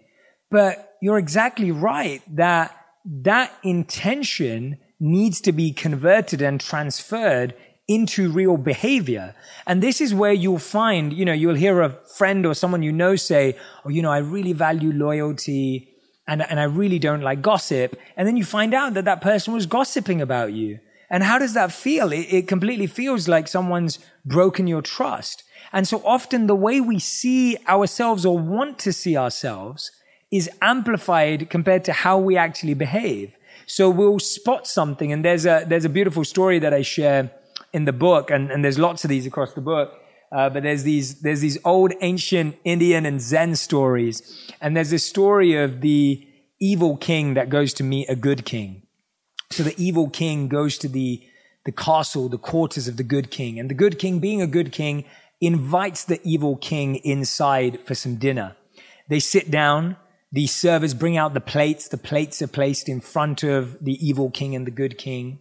But 0.51 0.97
you're 1.01 1.19
exactly 1.19 1.71
right 1.71 2.23
that 2.37 2.77
that 3.05 3.53
intention 3.63 4.79
needs 4.99 5.41
to 5.43 5.53
be 5.53 5.73
converted 5.73 6.43
and 6.43 6.61
transferred 6.61 7.55
into 7.87 8.31
real 8.31 8.57
behavior. 8.57 9.35
And 9.67 9.83
this 9.83 10.01
is 10.01 10.15
where 10.15 10.33
you'll 10.33 10.59
find, 10.59 11.13
you 11.13 11.25
know, 11.25 11.33
you'll 11.33 11.55
hear 11.55 11.83
a 11.83 11.91
friend 11.91 12.47
or 12.47 12.55
someone 12.55 12.83
you 12.83 12.93
know 12.93 13.15
say, 13.15 13.57
oh, 13.85 13.91
you 13.91 14.01
know, 14.01 14.11
I 14.11 14.19
really 14.19 14.53
value 14.53 14.93
loyalty 14.93 15.95
and, 16.27 16.43
and 16.49 16.59
I 16.59 16.65
really 16.65 16.99
don't 16.99 17.21
like 17.21 17.43
gossip. 17.43 17.99
And 18.17 18.27
then 18.27 18.37
you 18.37 18.45
find 18.45 18.73
out 18.73 18.95
that 18.95 19.05
that 19.05 19.21
person 19.21 19.53
was 19.53 19.67
gossiping 19.67 20.23
about 20.23 20.53
you. 20.53 20.81
And 21.11 21.23
how 21.23 21.39
does 21.39 21.55
that 21.55 21.71
feel? 21.71 22.13
It, 22.13 22.27
it 22.33 22.49
completely 22.49 22.87
feels 22.87 23.29
like 23.29 23.47
someone's 23.47 23.99
broken 24.25 24.67
your 24.67 24.83
trust. 24.83 25.44
And 25.75 25.89
so 25.89 26.01
often 26.05 26.47
the 26.47 26.55
way 26.55 26.81
we 26.81 27.01
see 27.01 27.59
ourselves 27.69 28.25
or 28.25 28.39
want 28.39 28.79
to 28.79 28.93
see 28.93 29.17
ourselves 29.17 29.91
is 30.31 30.49
amplified 30.63 31.51
compared 31.51 31.85
to 31.85 31.93
how 31.93 32.17
we 32.17 32.37
actually 32.37 32.75
behave. 32.75 33.37
So 33.67 33.91
we'll 33.91 34.21
spot 34.21 34.69
something 34.69 35.13
and 35.13 35.25
there's 35.25 35.45
a, 35.45 35.65
there's 35.67 35.85
a 35.85 35.89
beautiful 35.89 36.25
story 36.25 36.61
that 36.61 36.73
I 36.73 36.83
share 36.83 37.33
in 37.73 37.87
the 37.87 37.93
book 37.93 38.31
and, 38.31 38.53
and 38.53 38.65
there's 38.65 38.79
lots 38.79 39.05
of 39.05 39.11
these 39.11 39.27
across 39.27 39.53
the 39.53 39.61
book. 39.61 40.01
Uh, 40.31 40.49
but 40.49 40.63
there's 40.63 40.85
these, 40.85 41.21
there's 41.23 41.41
these 41.41 41.59
old 41.65 41.93
ancient 42.01 42.57
Indian 42.65 43.05
and 43.05 43.21
Zen 43.21 43.57
stories. 43.57 44.51
And 44.61 44.77
there's 44.77 44.91
this 44.91 45.05
story 45.05 45.57
of 45.57 45.81
the 45.81 46.27
evil 46.61 46.97
king 46.97 47.35
that 47.35 47.49
goes 47.49 47.75
to 47.75 47.85
meet 47.85 48.09
a 48.09 48.17
good 48.17 48.45
king. 48.45 48.83
So 49.51 49.65
the 49.65 49.75
evil 49.77 50.09
king 50.09 50.49
goes 50.49 50.79
to 50.79 50.89
the, 50.89 51.23
the 51.65 51.73
castle, 51.73 52.29
the 52.29 52.39
quarters 52.39 52.89
of 52.89 52.97
the 52.97 53.03
good 53.03 53.31
king. 53.31 53.61
And 53.61 53.71
the 53.71 53.75
good 53.75 53.99
king, 53.99 54.19
being 54.19 54.43
a 54.43 54.47
good 54.47 54.73
king, 54.73 55.05
invites 55.41 56.05
the 56.05 56.21
evil 56.25 56.57
king 56.57 56.97
inside 56.97 57.81
for 57.87 57.95
some 57.95 58.17
dinner. 58.17 58.57
They 59.09 59.21
sit 59.21 59.51
down. 59.51 59.97
The 60.33 60.47
servers 60.47 60.95
bring 60.95 61.17
out 61.17 61.35
the 61.35 61.41
plates. 61.41 61.89
The 61.89 61.99
plates 61.99 62.43
are 62.43 62.49
placed 62.49 62.89
in 62.89 63.01
front 63.01 63.43
of 63.43 63.85
the 63.85 63.99
evil 64.05 64.31
king 64.31 64.55
and 64.55 64.67
the 64.67 64.71
good 64.73 64.99
king. 64.99 65.39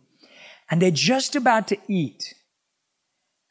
and 0.69 0.81
they're 0.81 0.89
just 0.91 1.35
about 1.35 1.67
to 1.67 1.77
eat. 1.87 2.33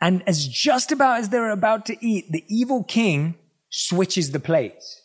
And 0.00 0.22
as 0.26 0.48
just 0.48 0.90
about 0.90 1.20
as 1.20 1.28
they're 1.28 1.50
about 1.50 1.86
to 1.86 1.96
eat, 2.04 2.32
the 2.32 2.44
evil 2.48 2.82
king 2.82 3.36
switches 3.70 4.32
the 4.32 4.40
plates. 4.40 5.02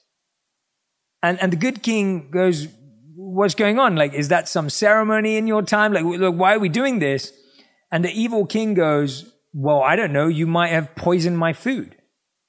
And, 1.22 1.40
and 1.40 1.52
the 1.52 1.58
good 1.58 1.84
king 1.84 2.32
goes, 2.32 2.68
what's 3.16 3.54
going 3.54 3.78
on? 3.78 3.96
Like, 3.96 4.14
is 4.14 4.30
that 4.30 4.50
some 4.50 4.70
ceremony 4.70 5.38
in 5.38 5.46
your 5.46 5.62
time? 5.62 5.94
Like, 5.94 6.06
look, 6.06 6.36
why 6.36 6.56
are 6.56 6.60
we 6.60 6.70
doing 6.70 6.98
this? 7.00 7.32
And 7.92 8.04
the 8.04 8.12
evil 8.12 8.46
king 8.46 8.74
goes, 8.74 9.32
well, 9.60 9.82
I 9.82 9.96
don't 9.96 10.14
know. 10.14 10.28
You 10.28 10.46
might 10.46 10.68
have 10.68 10.96
poisoned 10.96 11.40
my 11.40 11.52
food. 11.52 11.96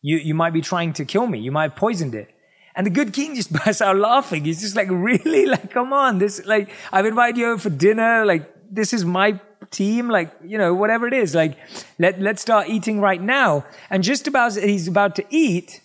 You, 0.02 0.18
you 0.18 0.34
might 0.34 0.52
be 0.52 0.60
trying 0.60 0.92
to 0.92 1.06
kill 1.06 1.26
me. 1.26 1.38
You 1.38 1.50
might 1.50 1.70
have 1.70 1.76
poisoned 1.76 2.14
it. 2.14 2.28
And 2.76 2.84
the 2.84 2.90
good 2.90 3.14
king 3.14 3.34
just 3.34 3.50
bursts 3.50 3.80
out 3.80 3.96
laughing. 3.96 4.44
He's 4.44 4.60
just 4.60 4.76
like, 4.76 4.88
really? 4.90 5.46
Like, 5.54 5.70
come 5.70 5.94
on. 5.94 6.18
This, 6.18 6.44
like, 6.44 6.68
I've 6.92 7.06
invited 7.06 7.38
you 7.38 7.46
over 7.46 7.58
for 7.58 7.70
dinner. 7.70 8.26
Like, 8.26 8.52
this 8.70 8.92
is 8.92 9.06
my 9.06 9.40
team. 9.70 10.10
Like, 10.10 10.34
you 10.44 10.58
know, 10.58 10.74
whatever 10.74 11.08
it 11.08 11.14
is. 11.14 11.34
Like, 11.34 11.56
let, 11.98 12.20
let's 12.20 12.42
start 12.42 12.68
eating 12.68 13.00
right 13.00 13.22
now. 13.22 13.64
And 13.88 14.04
just 14.04 14.26
about 14.28 14.52
he's 14.56 14.86
about 14.86 15.16
to 15.16 15.24
eat, 15.30 15.80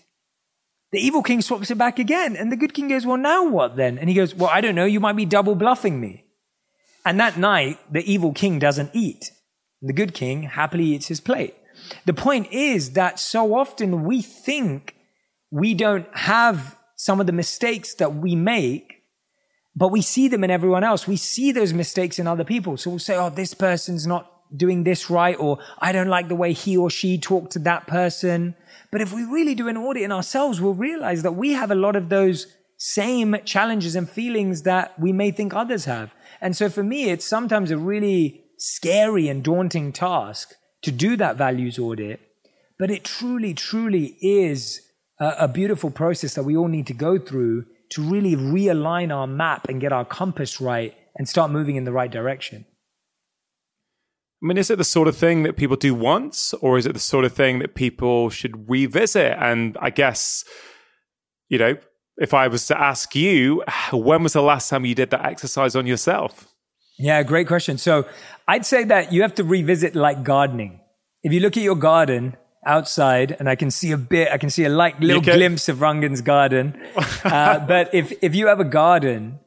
the 0.92 1.00
evil 1.00 1.24
king 1.24 1.42
swaps 1.42 1.72
it 1.72 1.78
back 1.78 2.00
again. 2.00 2.36
And 2.36 2.52
the 2.52 2.58
good 2.58 2.74
king 2.74 2.90
goes, 2.90 3.06
well, 3.06 3.18
now 3.18 3.48
what 3.48 3.78
then? 3.78 3.98
And 3.98 4.10
he 4.10 4.16
goes, 4.16 4.36
well, 4.36 4.50
I 4.50 4.60
don't 4.60 4.76
know. 4.76 4.84
You 4.84 5.00
might 5.00 5.16
be 5.16 5.26
double 5.26 5.56
bluffing 5.56 6.02
me. 6.02 6.26
And 7.06 7.18
that 7.22 7.38
night, 7.38 7.80
the 7.90 8.04
evil 8.12 8.34
king 8.34 8.60
doesn't 8.60 8.92
eat. 8.94 9.32
The 9.86 9.94
good 9.94 10.14
king 10.14 10.44
happily 10.44 10.86
eats 10.86 11.08
his 11.08 11.20
plate. 11.20 11.56
The 12.06 12.14
point 12.14 12.52
is 12.52 12.92
that 12.92 13.20
so 13.20 13.56
often 13.56 14.06
we 14.06 14.22
think 14.22 14.96
we 15.52 15.74
don't 15.74 16.08
have 16.14 16.78
some 16.96 17.20
of 17.20 17.28
the 17.28 17.34
mistakes 17.34 17.94
that 17.96 18.16
we 18.16 18.34
make, 18.34 19.02
but 19.76 19.90
we 19.90 20.02
see 20.02 20.30
them 20.30 20.44
in 20.44 20.52
everyone 20.52 20.86
else. 20.86 21.06
We 21.06 21.18
see 21.18 21.52
those 21.52 21.74
mistakes 21.74 22.18
in 22.18 22.28
other 22.28 22.46
people. 22.46 22.78
So 22.78 22.92
we'll 22.92 23.00
say, 23.00 23.18
oh, 23.18 23.30
this 23.30 23.54
person's 23.54 24.08
not 24.08 24.32
doing 24.56 24.84
this 24.84 25.10
right, 25.10 25.38
or 25.38 25.60
I 25.80 25.92
don't 25.92 26.08
like 26.08 26.30
the 26.30 26.36
way 26.36 26.54
he 26.54 26.78
or 26.78 26.90
she 26.90 27.18
talked 27.18 27.52
to 27.54 27.60
that 27.60 27.86
person. 27.86 28.56
But 28.92 29.02
if 29.02 29.12
we 29.12 29.24
really 29.24 29.56
do 29.56 29.68
an 29.68 29.78
audit 29.78 30.04
in 30.04 30.12
ourselves, 30.12 30.62
we'll 30.62 30.76
realize 30.76 31.24
that 31.24 31.34
we 31.34 31.54
have 31.54 31.72
a 31.72 31.76
lot 31.76 31.96
of 31.96 32.08
those 32.10 32.48
same 32.78 33.36
challenges 33.44 33.96
and 33.96 34.10
feelings 34.10 34.62
that 34.62 34.98
we 35.00 35.12
may 35.12 35.32
think 35.32 35.54
others 35.54 35.86
have. 35.86 36.14
And 36.40 36.56
so 36.56 36.70
for 36.70 36.84
me, 36.84 37.10
it's 37.10 37.26
sometimes 37.26 37.72
a 37.72 37.78
really 37.78 38.43
scary 38.58 39.28
and 39.28 39.44
daunting 39.44 39.92
task 39.92 40.54
to 40.84 40.92
do 40.92 41.16
that 41.18 41.38
values 41.38 41.80
audit. 41.80 42.20
But 42.80 42.92
it 42.92 43.04
truly, 43.04 43.54
truly 43.54 44.18
is 44.22 44.82
a, 45.20 45.34
a 45.40 45.48
beautiful 45.48 45.92
process 45.92 46.34
that 46.36 46.44
we 46.44 46.58
all 46.58 46.68
need 46.68 46.88
to 46.88 46.94
go 46.94 47.18
through 47.18 47.66
to 47.92 48.02
really 48.02 48.36
realign 48.36 49.16
our 49.16 49.28
map 49.28 49.68
and 49.70 49.80
get 49.80 49.94
our 49.94 50.06
compass 50.06 50.60
right 50.60 50.96
and 51.16 51.30
start 51.30 51.52
moving 51.52 51.76
in 51.76 51.86
the 51.86 51.92
right 51.92 52.12
direction. 52.12 52.66
I 54.44 54.48
mean, 54.48 54.58
is 54.58 54.70
it 54.70 54.78
the 54.78 54.84
sort 54.84 55.08
of 55.08 55.16
thing 55.16 55.44
that 55.44 55.56
people 55.56 55.78
do 55.78 55.96
once, 55.96 56.54
or 56.56 56.78
is 56.78 56.86
it 56.86 56.94
the 56.94 57.00
sort 57.00 57.24
of 57.24 57.32
thing 57.32 57.60
that 57.60 57.76
people 57.76 58.30
should 58.30 58.70
revisit? 58.70 59.38
And 59.40 59.78
I 59.80 59.90
guess, 59.90 60.44
you 61.48 61.58
know, 61.58 61.78
if 62.18 62.34
I 62.34 62.48
was 62.48 62.68
to 62.68 62.80
ask 62.80 63.16
you, 63.16 63.64
when 63.94 64.22
was 64.22 64.34
the 64.34 64.42
last 64.42 64.70
time 64.70 64.86
you 64.86 64.96
did 64.96 65.12
that 65.12 65.26
exercise 65.26 65.76
on 65.76 65.88
yourself? 65.88 66.48
Yeah, 67.00 67.24
great 67.24 67.48
question. 67.48 67.78
So 67.78 68.06
I'd 68.48 68.66
say 68.66 68.84
that 68.86 69.12
you 69.14 69.22
have 69.22 69.36
to 69.36 69.44
revisit 69.44 69.96
like 69.96 70.24
gardening. 70.24 70.82
If 71.24 71.32
you 71.32 71.40
look 71.40 71.56
at 71.56 71.64
your 71.64 71.76
garden 71.76 72.36
outside, 72.66 73.36
and 73.40 73.50
I 73.50 73.56
can 73.56 73.72
see 73.72 73.92
a 73.92 73.98
bit, 73.98 74.30
I 74.32 74.38
can 74.38 74.50
see 74.50 74.66
a 74.66 74.70
like 74.70 75.00
little 75.00 75.22
glimpse 75.22 75.70
of 75.70 75.78
Rangan's 75.78 76.22
garden. 76.22 76.80
uh, 77.24 77.60
but 77.60 77.94
if 77.94 78.14
if 78.22 78.36
you 78.36 78.48
have 78.48 78.60
a 78.60 78.66
garden, 78.66 79.40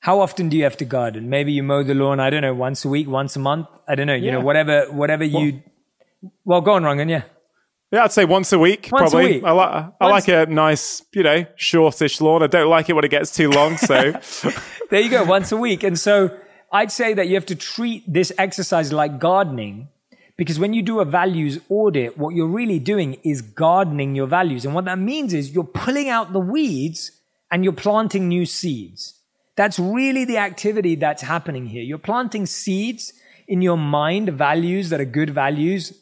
how 0.00 0.20
often 0.20 0.48
do 0.48 0.56
you 0.56 0.64
have 0.64 0.76
to 0.78 0.84
garden? 0.84 1.30
Maybe 1.30 1.52
you 1.52 1.62
mow 1.62 1.82
the 1.82 1.94
lawn. 1.94 2.20
I 2.20 2.30
don't 2.30 2.42
know, 2.42 2.54
once 2.54 2.84
a 2.84 2.88
week, 2.88 3.08
once 3.08 3.36
a 3.36 3.38
month. 3.38 3.68
I 3.88 3.94
don't 3.94 4.06
know. 4.06 4.14
You 4.14 4.26
yeah. 4.26 4.32
know, 4.32 4.40
whatever, 4.40 4.86
whatever 4.90 5.26
well, 5.26 5.42
you. 5.42 5.62
Well, 6.44 6.60
go 6.60 6.72
on, 6.72 6.82
Rangan. 6.82 7.08
Yeah. 7.08 7.22
Yeah, 7.92 8.04
I'd 8.04 8.12
say 8.12 8.24
once 8.24 8.52
a 8.52 8.58
week. 8.58 8.88
Once 8.90 9.12
probably. 9.12 9.24
A 9.24 9.34
week. 9.34 9.44
I 9.44 9.52
like 9.52 9.92
I 10.00 10.06
like 10.08 10.28
a 10.28 10.46
nice, 10.46 11.04
you 11.14 11.22
know, 11.22 11.46
shortish 11.54 12.20
lawn. 12.20 12.42
I 12.42 12.48
don't 12.48 12.68
like 12.68 12.90
it 12.90 12.94
when 12.94 13.04
it 13.04 13.10
gets 13.10 13.32
too 13.32 13.50
long. 13.50 13.76
So 13.76 13.94
there 14.90 15.00
you 15.00 15.10
go, 15.10 15.22
once 15.22 15.52
a 15.52 15.56
week. 15.56 15.84
And 15.84 15.98
so 15.98 16.36
I'd 16.74 16.90
say 16.90 17.14
that 17.14 17.28
you 17.28 17.36
have 17.36 17.46
to 17.46 17.54
treat 17.54 18.02
this 18.12 18.32
exercise 18.36 18.92
like 18.92 19.20
gardening 19.20 19.88
because 20.36 20.58
when 20.58 20.72
you 20.74 20.82
do 20.82 20.98
a 20.98 21.04
values 21.04 21.60
audit, 21.68 22.18
what 22.18 22.34
you're 22.34 22.48
really 22.48 22.80
doing 22.80 23.14
is 23.22 23.42
gardening 23.42 24.16
your 24.16 24.26
values. 24.26 24.64
And 24.64 24.74
what 24.74 24.84
that 24.86 24.98
means 24.98 25.32
is 25.32 25.54
you're 25.54 25.62
pulling 25.62 26.08
out 26.08 26.32
the 26.32 26.40
weeds 26.40 27.12
and 27.52 27.62
you're 27.62 27.72
planting 27.72 28.26
new 28.26 28.44
seeds. 28.44 29.20
That's 29.54 29.78
really 29.78 30.24
the 30.24 30.38
activity 30.38 30.96
that's 30.96 31.22
happening 31.22 31.66
here. 31.66 31.84
You're 31.84 31.98
planting 31.98 32.44
seeds 32.44 33.12
in 33.46 33.62
your 33.62 33.78
mind, 33.78 34.30
values 34.30 34.90
that 34.90 35.00
are 35.00 35.04
good 35.04 35.30
values 35.30 35.96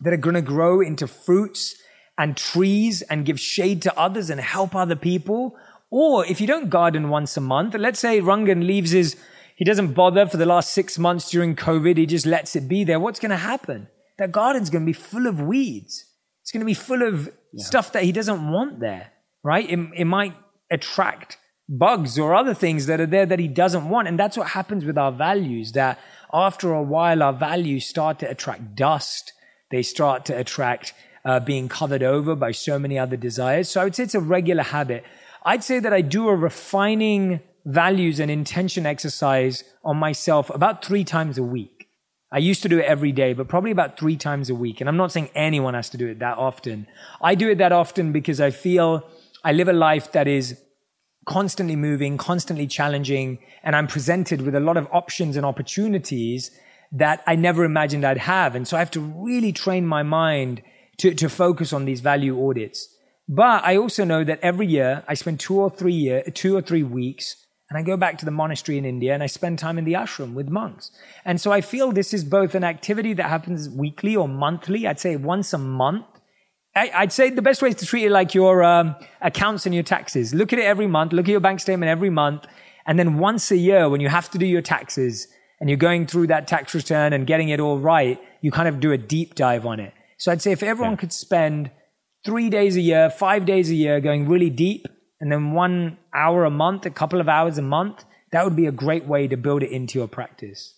that 0.00 0.12
are 0.12 0.18
going 0.18 0.36
to 0.36 0.42
grow 0.42 0.80
into 0.80 1.08
fruits 1.08 1.74
and 2.16 2.36
trees 2.36 3.02
and 3.02 3.26
give 3.26 3.40
shade 3.40 3.82
to 3.82 3.98
others 3.98 4.30
and 4.30 4.40
help 4.40 4.76
other 4.76 4.94
people. 4.94 5.56
Or 5.90 6.24
if 6.24 6.40
you 6.40 6.46
don't 6.46 6.70
garden 6.70 7.08
once 7.08 7.36
a 7.36 7.40
month, 7.40 7.74
let's 7.74 7.98
say 7.98 8.20
Rangan 8.20 8.64
leaves 8.64 8.92
his 8.92 9.16
he 9.56 9.64
doesn't 9.64 9.92
bother 9.92 10.26
for 10.26 10.36
the 10.36 10.46
last 10.46 10.72
six 10.72 10.98
months 10.98 11.30
during 11.30 11.54
COVID. 11.54 11.96
He 11.96 12.06
just 12.06 12.26
lets 12.26 12.56
it 12.56 12.68
be 12.68 12.84
there. 12.84 12.98
What's 12.98 13.20
going 13.20 13.30
to 13.30 13.36
happen? 13.36 13.88
That 14.18 14.32
garden's 14.32 14.70
going 14.70 14.82
to 14.82 14.86
be 14.86 14.92
full 14.92 15.26
of 15.26 15.40
weeds. 15.40 16.04
It's 16.42 16.52
going 16.52 16.60
to 16.60 16.66
be 16.66 16.74
full 16.74 17.02
of 17.02 17.30
yeah. 17.52 17.64
stuff 17.64 17.92
that 17.92 18.02
he 18.02 18.12
doesn't 18.12 18.50
want 18.50 18.80
there, 18.80 19.12
right? 19.42 19.68
It, 19.68 19.78
it 19.96 20.04
might 20.04 20.34
attract 20.70 21.38
bugs 21.68 22.18
or 22.18 22.34
other 22.34 22.54
things 22.54 22.86
that 22.86 23.00
are 23.00 23.06
there 23.06 23.26
that 23.26 23.38
he 23.38 23.48
doesn't 23.48 23.88
want. 23.88 24.08
And 24.08 24.18
that's 24.18 24.36
what 24.36 24.48
happens 24.48 24.84
with 24.84 24.98
our 24.98 25.12
values 25.12 25.72
that 25.72 25.98
after 26.32 26.72
a 26.72 26.82
while, 26.82 27.22
our 27.22 27.32
values 27.32 27.86
start 27.86 28.18
to 28.18 28.30
attract 28.30 28.74
dust. 28.74 29.32
They 29.70 29.82
start 29.82 30.24
to 30.26 30.38
attract 30.38 30.92
uh, 31.24 31.40
being 31.40 31.68
covered 31.68 32.02
over 32.02 32.36
by 32.36 32.52
so 32.52 32.78
many 32.78 32.98
other 32.98 33.16
desires. 33.16 33.68
So 33.68 33.80
I 33.80 33.84
would 33.84 33.94
say 33.94 34.02
it's 34.02 34.14
a 34.14 34.20
regular 34.20 34.64
habit. 34.64 35.04
I'd 35.44 35.64
say 35.64 35.78
that 35.78 35.92
I 35.92 36.00
do 36.00 36.28
a 36.28 36.34
refining 36.34 37.40
values 37.64 38.20
and 38.20 38.30
intention 38.30 38.86
exercise 38.86 39.64
on 39.84 39.96
myself 39.96 40.50
about 40.50 40.84
three 40.84 41.04
times 41.04 41.38
a 41.38 41.42
week. 41.42 41.88
I 42.30 42.38
used 42.38 42.62
to 42.62 42.68
do 42.68 42.78
it 42.78 42.84
every 42.84 43.12
day, 43.12 43.32
but 43.32 43.48
probably 43.48 43.70
about 43.70 43.98
three 43.98 44.16
times 44.16 44.50
a 44.50 44.54
week. 44.54 44.80
And 44.80 44.88
I'm 44.88 44.96
not 44.96 45.12
saying 45.12 45.30
anyone 45.34 45.74
has 45.74 45.88
to 45.90 45.96
do 45.96 46.08
it 46.08 46.18
that 46.18 46.36
often. 46.36 46.86
I 47.22 47.34
do 47.36 47.48
it 47.48 47.58
that 47.58 47.72
often 47.72 48.12
because 48.12 48.40
I 48.40 48.50
feel 48.50 49.08
I 49.44 49.52
live 49.52 49.68
a 49.68 49.72
life 49.72 50.12
that 50.12 50.26
is 50.26 50.60
constantly 51.26 51.76
moving, 51.76 52.18
constantly 52.18 52.66
challenging, 52.66 53.38
and 53.62 53.76
I'm 53.76 53.86
presented 53.86 54.42
with 54.42 54.54
a 54.54 54.60
lot 54.60 54.76
of 54.76 54.88
options 54.92 55.36
and 55.36 55.46
opportunities 55.46 56.50
that 56.92 57.22
I 57.26 57.36
never 57.36 57.64
imagined 57.64 58.04
I'd 58.04 58.18
have. 58.18 58.54
And 58.54 58.66
so 58.68 58.76
I 58.76 58.80
have 58.80 58.90
to 58.92 59.00
really 59.00 59.52
train 59.52 59.86
my 59.86 60.02
mind 60.02 60.62
to, 60.98 61.14
to 61.14 61.28
focus 61.28 61.72
on 61.72 61.84
these 61.84 62.00
value 62.00 62.46
audits. 62.46 62.88
But 63.28 63.64
I 63.64 63.76
also 63.76 64.04
know 64.04 64.22
that 64.24 64.40
every 64.42 64.66
year 64.66 65.02
I 65.08 65.14
spend 65.14 65.40
two 65.40 65.58
or 65.60 65.70
three 65.70 65.94
year, 65.94 66.22
two 66.34 66.56
or 66.56 66.62
three 66.62 66.82
weeks 66.82 67.43
and 67.74 67.80
I 67.80 67.82
go 67.82 67.96
back 67.96 68.18
to 68.18 68.24
the 68.24 68.30
monastery 68.30 68.78
in 68.78 68.84
India 68.84 69.12
and 69.12 69.20
I 69.20 69.26
spend 69.26 69.58
time 69.58 69.78
in 69.78 69.84
the 69.84 69.94
ashram 69.94 70.34
with 70.34 70.48
monks. 70.48 70.92
And 71.24 71.40
so 71.40 71.50
I 71.50 71.60
feel 71.60 71.90
this 71.90 72.14
is 72.14 72.22
both 72.22 72.54
an 72.54 72.62
activity 72.62 73.14
that 73.14 73.28
happens 73.28 73.68
weekly 73.68 74.14
or 74.14 74.28
monthly. 74.28 74.86
I'd 74.86 75.00
say 75.00 75.16
once 75.16 75.52
a 75.52 75.58
month. 75.58 76.06
I, 76.76 77.00
would 77.00 77.10
say 77.10 77.30
the 77.30 77.42
best 77.42 77.62
way 77.62 77.70
is 77.70 77.74
to 77.76 77.86
treat 77.86 78.04
it 78.04 78.10
like 78.10 78.32
your 78.32 78.62
um, 78.62 78.94
accounts 79.20 79.66
and 79.66 79.74
your 79.74 79.82
taxes. 79.82 80.32
Look 80.32 80.52
at 80.52 80.60
it 80.60 80.64
every 80.64 80.86
month. 80.86 81.12
Look 81.12 81.26
at 81.26 81.32
your 81.32 81.40
bank 81.40 81.58
statement 81.58 81.90
every 81.90 82.10
month. 82.10 82.46
And 82.86 82.96
then 82.96 83.18
once 83.18 83.50
a 83.50 83.56
year, 83.56 83.88
when 83.88 84.00
you 84.00 84.08
have 84.08 84.30
to 84.30 84.38
do 84.38 84.46
your 84.46 84.62
taxes 84.62 85.26
and 85.58 85.68
you're 85.68 85.76
going 85.76 86.06
through 86.06 86.28
that 86.28 86.46
tax 86.46 86.76
return 86.76 87.12
and 87.12 87.26
getting 87.26 87.48
it 87.48 87.58
all 87.58 87.80
right, 87.80 88.20
you 88.40 88.52
kind 88.52 88.68
of 88.68 88.78
do 88.78 88.92
a 88.92 88.98
deep 88.98 89.34
dive 89.34 89.66
on 89.66 89.80
it. 89.80 89.94
So 90.16 90.30
I'd 90.30 90.42
say 90.42 90.52
if 90.52 90.62
everyone 90.62 90.92
yeah. 90.92 90.98
could 90.98 91.12
spend 91.12 91.72
three 92.24 92.50
days 92.50 92.76
a 92.76 92.80
year, 92.80 93.10
five 93.10 93.46
days 93.46 93.68
a 93.68 93.74
year 93.74 93.98
going 93.98 94.28
really 94.28 94.50
deep 94.50 94.86
and 95.24 95.32
then 95.32 95.52
one 95.52 95.96
hour 96.12 96.44
a 96.44 96.50
month, 96.50 96.84
a 96.84 96.90
couple 96.90 97.18
of 97.18 97.30
hours 97.30 97.56
a 97.56 97.62
month, 97.62 98.04
that 98.30 98.44
would 98.44 98.54
be 98.54 98.66
a 98.66 98.72
great 98.72 99.06
way 99.06 99.26
to 99.26 99.38
build 99.38 99.62
it 99.62 99.70
into 99.70 99.98
your 99.98 100.06
practice. 100.06 100.74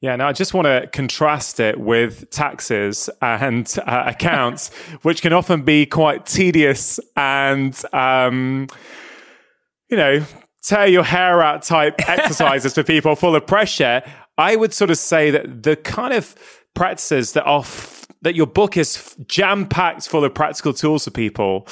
Yeah, 0.00 0.16
now 0.16 0.26
I 0.26 0.32
just 0.32 0.54
want 0.54 0.64
to 0.64 0.88
contrast 0.90 1.60
it 1.60 1.78
with 1.78 2.30
taxes 2.30 3.10
and 3.20 3.70
uh, 3.86 4.04
accounts, 4.06 4.74
which 5.02 5.20
can 5.20 5.34
often 5.34 5.64
be 5.64 5.84
quite 5.84 6.24
tedious 6.24 6.98
and, 7.14 7.78
um, 7.92 8.68
you 9.90 9.98
know, 9.98 10.24
tear 10.62 10.86
your 10.86 11.04
hair 11.04 11.42
out 11.42 11.62
type 11.62 11.96
exercises 12.08 12.72
for 12.72 12.82
people 12.82 13.16
full 13.16 13.36
of 13.36 13.46
pressure. 13.46 14.02
I 14.38 14.56
would 14.56 14.72
sort 14.72 14.90
of 14.90 14.96
say 14.96 15.30
that 15.30 15.62
the 15.62 15.76
kind 15.76 16.14
of 16.14 16.34
practices 16.74 17.34
that 17.34 17.44
are 17.44 17.60
f- 17.60 18.06
that 18.22 18.34
your 18.34 18.46
book 18.46 18.78
is 18.78 19.14
jam 19.26 19.66
packed 19.68 20.08
full 20.08 20.24
of 20.24 20.32
practical 20.32 20.72
tools 20.72 21.04
for 21.04 21.10
people 21.10 21.68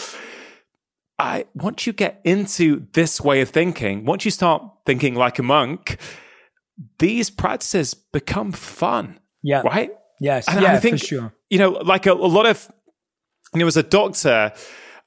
I 1.18 1.46
once 1.54 1.86
you 1.86 1.92
get 1.92 2.20
into 2.24 2.86
this 2.92 3.20
way 3.20 3.40
of 3.40 3.50
thinking, 3.50 4.04
once 4.04 4.24
you 4.24 4.30
start 4.30 4.62
thinking 4.84 5.14
like 5.14 5.38
a 5.38 5.42
monk, 5.42 5.98
these 6.98 7.30
practices 7.30 7.94
become 7.94 8.52
fun. 8.52 9.18
Yeah. 9.42 9.62
Right? 9.62 9.90
Yes. 10.20 10.46
And 10.48 10.62
yeah, 10.62 10.74
I 10.74 10.78
think, 10.78 10.98
for 11.00 11.06
sure. 11.06 11.34
You 11.50 11.58
know, 11.58 11.70
like 11.70 12.06
a, 12.06 12.12
a 12.12 12.14
lot 12.14 12.46
of, 12.46 12.70
you 13.54 13.60
know, 13.60 13.66
as 13.66 13.76
a 13.76 13.82
doctor, 13.82 14.52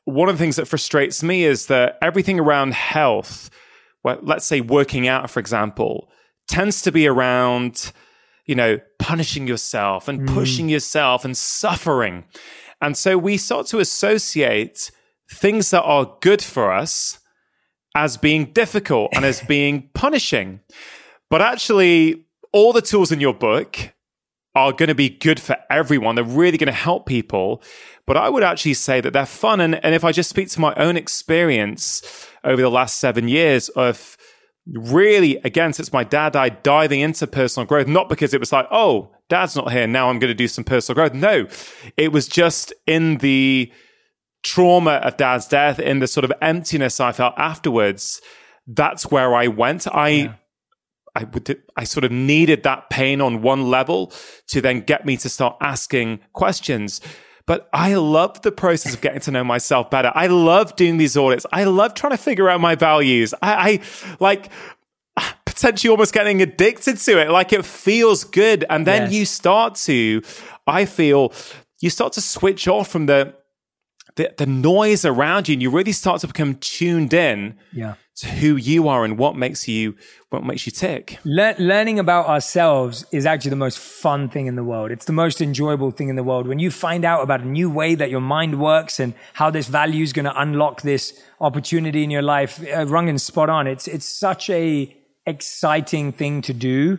one 0.05 0.29
of 0.29 0.35
the 0.35 0.39
things 0.43 0.55
that 0.55 0.67
frustrates 0.67 1.21
me 1.21 1.43
is 1.43 1.67
that 1.67 1.97
everything 2.01 2.39
around 2.39 2.73
health, 2.73 3.49
well, 4.03 4.19
let's 4.21 4.45
say 4.45 4.61
working 4.61 5.07
out, 5.07 5.29
for 5.29 5.39
example, 5.39 6.09
tends 6.47 6.81
to 6.83 6.91
be 6.91 7.07
around 7.07 7.91
you 8.45 8.55
know, 8.55 8.79
punishing 8.97 9.47
yourself 9.47 10.07
and 10.07 10.21
Mm. 10.21 10.33
pushing 10.33 10.69
yourself 10.69 11.23
and 11.23 11.37
suffering. 11.37 12.23
And 12.81 12.97
so 12.97 13.15
we 13.15 13.37
start 13.37 13.67
to 13.67 13.77
associate 13.77 14.89
things 15.31 15.71
that 15.71 15.83
are 15.83 16.17
good 16.21 16.41
for 16.41 16.71
us 16.71 17.19
as 17.95 18.17
being 18.17 18.45
difficult 18.45 19.11
and 19.13 19.25
as 19.25 19.41
being 19.47 19.89
punishing. 19.93 20.61
But 21.29 21.41
actually, 21.41 22.25
all 22.51 22.73
the 22.73 22.81
tools 22.81 23.11
in 23.11 23.19
your 23.19 23.33
book 23.33 23.93
are 24.55 24.71
going 24.71 24.87
to 24.89 24.95
be 24.95 25.09
good 25.09 25.39
for 25.39 25.57
everyone. 25.69 26.15
They're 26.15 26.23
really 26.23 26.57
going 26.57 26.67
to 26.67 26.73
help 26.73 27.05
people. 27.05 27.61
But 28.05 28.17
I 28.17 28.29
would 28.29 28.43
actually 28.43 28.73
say 28.73 28.99
that 29.01 29.13
they're 29.13 29.25
fun. 29.25 29.61
And, 29.61 29.83
and 29.85 29.93
if 29.93 30.03
I 30.03 30.11
just 30.11 30.29
speak 30.29 30.49
to 30.49 30.59
my 30.59 30.73
own 30.75 30.97
experience 30.97 32.27
over 32.43 32.61
the 32.61 32.69
last 32.69 32.99
seven 32.99 33.27
years 33.27 33.69
of 33.69 34.17
really, 34.65 35.37
again, 35.37 35.73
since 35.73 35.93
my 35.93 36.03
dad 36.03 36.33
died, 36.33 36.63
diving 36.63 37.01
into 37.01 37.27
personal 37.27 37.67
growth, 37.67 37.87
not 37.87 38.09
because 38.09 38.33
it 38.33 38.39
was 38.39 38.51
like, 38.51 38.67
oh, 38.71 39.11
dad's 39.29 39.55
not 39.55 39.71
here. 39.71 39.85
Now 39.85 40.09
I'm 40.09 40.17
going 40.17 40.29
to 40.31 40.35
do 40.35 40.47
some 40.47 40.63
personal 40.63 40.95
growth. 40.95 41.13
No, 41.13 41.47
it 41.97 42.11
was 42.11 42.27
just 42.27 42.73
in 42.87 43.17
the 43.17 43.71
trauma 44.43 44.91
of 45.03 45.17
dad's 45.17 45.47
death, 45.47 45.79
in 45.79 45.99
the 45.99 46.07
sort 46.07 46.23
of 46.23 46.33
emptiness 46.41 46.99
I 46.99 47.11
felt 47.11 47.33
afterwards. 47.37 48.21
That's 48.67 49.09
where 49.11 49.33
I 49.35 49.47
went. 49.47 49.87
I, 49.87 50.35
I 51.15 51.23
would, 51.23 51.61
I 51.75 51.83
sort 51.83 52.03
of 52.03 52.11
needed 52.11 52.63
that 52.63 52.89
pain 52.89 53.19
on 53.21 53.41
one 53.41 53.69
level 53.69 54.13
to 54.47 54.61
then 54.61 54.81
get 54.81 55.05
me 55.05 55.17
to 55.17 55.29
start 55.29 55.57
asking 55.59 56.19
questions. 56.33 57.01
But 57.47 57.67
I 57.73 57.95
love 57.95 58.43
the 58.43 58.51
process 58.51 58.93
of 58.93 59.01
getting 59.01 59.21
to 59.21 59.31
know 59.31 59.43
myself 59.43 59.89
better. 59.89 60.11
I 60.13 60.27
love 60.27 60.75
doing 60.75 60.97
these 60.97 61.17
audits. 61.17 61.47
I 61.51 61.63
love 61.63 61.95
trying 61.95 62.11
to 62.11 62.17
figure 62.17 62.47
out 62.47 62.61
my 62.61 62.75
values. 62.75 63.33
I, 63.41 63.53
I 63.71 63.79
like 64.19 64.51
potentially 65.45 65.89
almost 65.89 66.13
getting 66.13 66.43
addicted 66.43 66.97
to 66.99 67.19
it. 67.19 67.31
Like 67.31 67.51
it 67.51 67.65
feels 67.65 68.23
good. 68.23 68.65
And 68.69 68.85
then 68.85 69.03
Yes. 69.03 69.13
you 69.13 69.25
start 69.25 69.75
to, 69.75 70.21
I 70.67 70.85
feel, 70.85 71.33
you 71.81 71.89
start 71.89 72.13
to 72.13 72.21
switch 72.21 72.67
off 72.67 72.87
from 72.87 73.07
the, 73.07 73.33
the, 74.19 74.33
the 74.37 74.45
noise 74.45 75.05
around 75.05 75.47
you 75.47 75.53
and 75.53 75.61
you 75.61 75.69
really 75.69 75.93
start 76.03 76.19
to 76.21 76.27
become 76.27 76.55
tuned 76.55 77.13
in 77.13 77.37
Yeah. 77.71 77.93
to 78.17 78.27
who 78.27 78.51
you 78.57 78.79
are 78.93 79.05
and 79.05 79.17
what 79.17 79.33
makes 79.45 79.61
you, 79.73 79.95
what 80.29 80.43
makes 80.43 80.65
you 80.65 80.73
tick. 80.73 81.19
Le- 81.23 81.55
learning 81.57 81.97
about 81.99 82.25
ourselves 82.27 83.05
is 83.13 83.25
actually 83.25 83.51
the 83.57 83.63
most 83.67 83.79
fun 83.79 84.27
thing 84.27 84.45
in 84.47 84.55
the 84.55 84.63
world. 84.71 84.91
It's 84.91 85.05
the 85.05 85.13
most 85.23 85.39
enjoyable 85.41 85.91
thing 85.91 86.09
in 86.09 86.17
the 86.17 86.23
world. 86.31 86.47
When 86.47 86.59
you 86.59 86.69
find 86.69 87.05
out 87.05 87.21
about 87.23 87.39
a 87.41 87.47
new 87.47 87.69
way 87.79 87.95
that 87.95 88.09
your 88.09 88.25
mind 88.37 88.59
works 88.59 88.99
and 88.99 89.13
how 89.39 89.49
this 89.51 89.67
value 89.69 90.03
is 90.03 90.11
going 90.11 90.25
to 90.31 90.37
unlock 90.45 90.81
this 90.81 91.03
opportunity 91.39 92.03
in 92.03 92.11
your 92.11 92.25
life, 92.35 92.53
uh, 92.75 92.85
Rangan's 92.85 93.23
spot 93.23 93.49
on. 93.49 93.67
It's 93.67 93.87
it's 93.87 94.05
such 94.27 94.49
a 94.49 94.93
exciting 95.25 96.11
thing 96.11 96.41
to 96.41 96.53
do. 96.53 96.97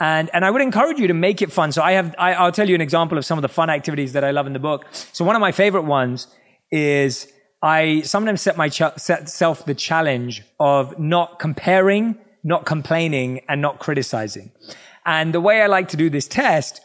And, 0.00 0.30
and 0.34 0.44
I 0.44 0.50
would 0.52 0.62
encourage 0.62 0.98
you 1.00 1.08
to 1.08 1.14
make 1.14 1.42
it 1.42 1.50
fun. 1.50 1.72
So 1.72 1.82
I 1.82 1.92
have, 1.92 2.14
I, 2.18 2.34
I'll 2.34 2.52
tell 2.52 2.68
you 2.68 2.74
an 2.74 2.80
example 2.80 3.18
of 3.18 3.24
some 3.24 3.38
of 3.38 3.42
the 3.42 3.48
fun 3.48 3.68
activities 3.70 4.12
that 4.12 4.22
I 4.22 4.30
love 4.30 4.46
in 4.46 4.52
the 4.52 4.58
book. 4.70 4.84
So 5.12 5.24
one 5.24 5.34
of 5.34 5.40
my 5.40 5.50
favorite 5.50 5.82
ones 6.00 6.28
is 6.70 7.32
I 7.62 8.02
sometimes 8.02 8.40
set 8.40 8.56
myself 8.56 9.64
the 9.64 9.74
challenge 9.74 10.44
of 10.60 10.98
not 10.98 11.38
comparing, 11.38 12.16
not 12.44 12.66
complaining, 12.66 13.40
and 13.48 13.60
not 13.60 13.78
criticizing. 13.78 14.52
And 15.04 15.34
the 15.34 15.40
way 15.40 15.62
I 15.62 15.66
like 15.66 15.88
to 15.88 15.96
do 15.96 16.10
this 16.10 16.28
test 16.28 16.80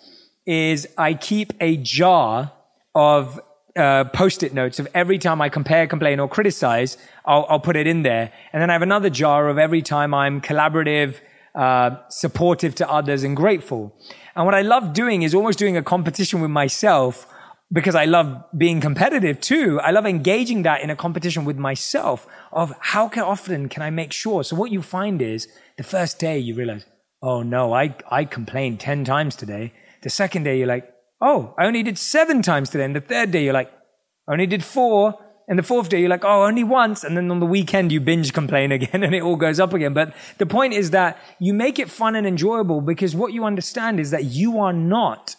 is 0.46 0.88
I 0.98 1.14
keep 1.14 1.54
a 1.60 1.78
jar 1.78 2.52
of 2.96 3.40
uh, 3.76 4.06
post-it 4.06 4.54
notes 4.54 4.80
of 4.80 4.88
every 4.94 5.18
time 5.18 5.42
I 5.42 5.50
compare, 5.50 5.88
complain, 5.88 6.20
or 6.20 6.28
criticize. 6.28 6.98
I'll, 7.26 7.46
I'll 7.50 7.60
put 7.60 7.76
it 7.76 7.88
in 7.88 8.04
there, 8.04 8.32
and 8.52 8.62
then 8.62 8.70
I 8.70 8.74
have 8.74 8.82
another 8.82 9.10
jar 9.10 9.50
of 9.50 9.58
every 9.58 9.82
time 9.82 10.14
I'm 10.14 10.42
collaborative, 10.42 11.20
uh, 11.56 11.98
supportive 12.10 12.76
to 12.76 12.90
others, 12.90 13.24
and 13.24 13.36
grateful. 13.36 13.96
And 14.36 14.46
what 14.46 14.56
I 14.56 14.62
love 14.62 14.94
doing 14.94 15.22
is 15.22 15.36
almost 15.36 15.60
doing 15.60 15.78
a 15.78 15.84
competition 15.84 16.42
with 16.42 16.52
myself 16.52 17.28
because 17.74 17.96
I 17.96 18.06
love 18.06 18.46
being 18.56 18.80
competitive 18.80 19.42
too. 19.42 19.80
I 19.82 19.90
love 19.90 20.06
engaging 20.06 20.62
that 20.62 20.82
in 20.82 20.92
a 20.92 20.96
competition 20.96 21.44
with 21.44 21.58
myself 21.58 22.28
of 22.52 22.72
how 22.80 23.10
can, 23.10 23.24
often 23.24 23.68
can 23.68 23.82
I 23.82 23.90
make 23.90 24.14
sure. 24.14 24.44
So 24.44 24.56
what 24.56 24.72
you 24.72 24.84
find 24.84 25.22
is 25.22 25.48
the 25.78 25.84
first 25.84 26.20
day 26.20 26.38
you 26.38 26.54
realize, 26.54 26.86
oh 27.24 27.42
no, 27.42 27.74
I, 27.74 27.96
I 28.12 28.26
complained 28.26 28.80
10 28.80 29.06
times 29.06 29.36
today. 29.36 29.74
The 30.04 30.12
second 30.12 30.44
day 30.44 30.60
you're 30.60 30.68
like, 30.68 30.88
oh, 31.20 31.56
I 31.58 31.66
only 31.66 31.82
did 31.82 31.98
seven 31.98 32.44
times 32.44 32.70
today. 32.70 32.86
And 32.86 32.96
the 32.96 33.02
third 33.02 33.32
day 33.32 33.44
you're 33.44 33.54
like, 33.54 33.72
I 34.28 34.34
only 34.34 34.46
did 34.46 34.64
four. 34.64 35.16
And 35.48 35.58
the 35.58 35.64
fourth 35.64 35.90
day 35.90 36.00
you're 36.00 36.10
like, 36.10 36.24
oh, 36.24 36.44
only 36.44 36.64
once. 36.64 37.04
And 37.04 37.18
then 37.18 37.32
on 37.32 37.40
the 37.40 37.46
weekend 37.48 37.92
you 37.92 38.00
binge 38.00 38.34
complain 38.34 38.72
again 38.78 39.02
and 39.02 39.16
it 39.16 39.24
all 39.24 39.36
goes 39.36 39.60
up 39.60 39.74
again. 39.74 39.96
But 39.96 40.14
the 40.38 40.46
point 40.46 40.74
is 40.74 40.92
that 40.92 41.18
you 41.40 41.56
make 41.56 41.80
it 41.80 41.90
fun 41.90 42.16
and 42.16 42.28
enjoyable 42.28 42.82
because 42.82 43.16
what 43.16 43.34
you 43.34 43.46
understand 43.46 44.00
is 44.00 44.12
that 44.12 44.26
you 44.26 44.60
are 44.60 44.74
not 44.74 45.38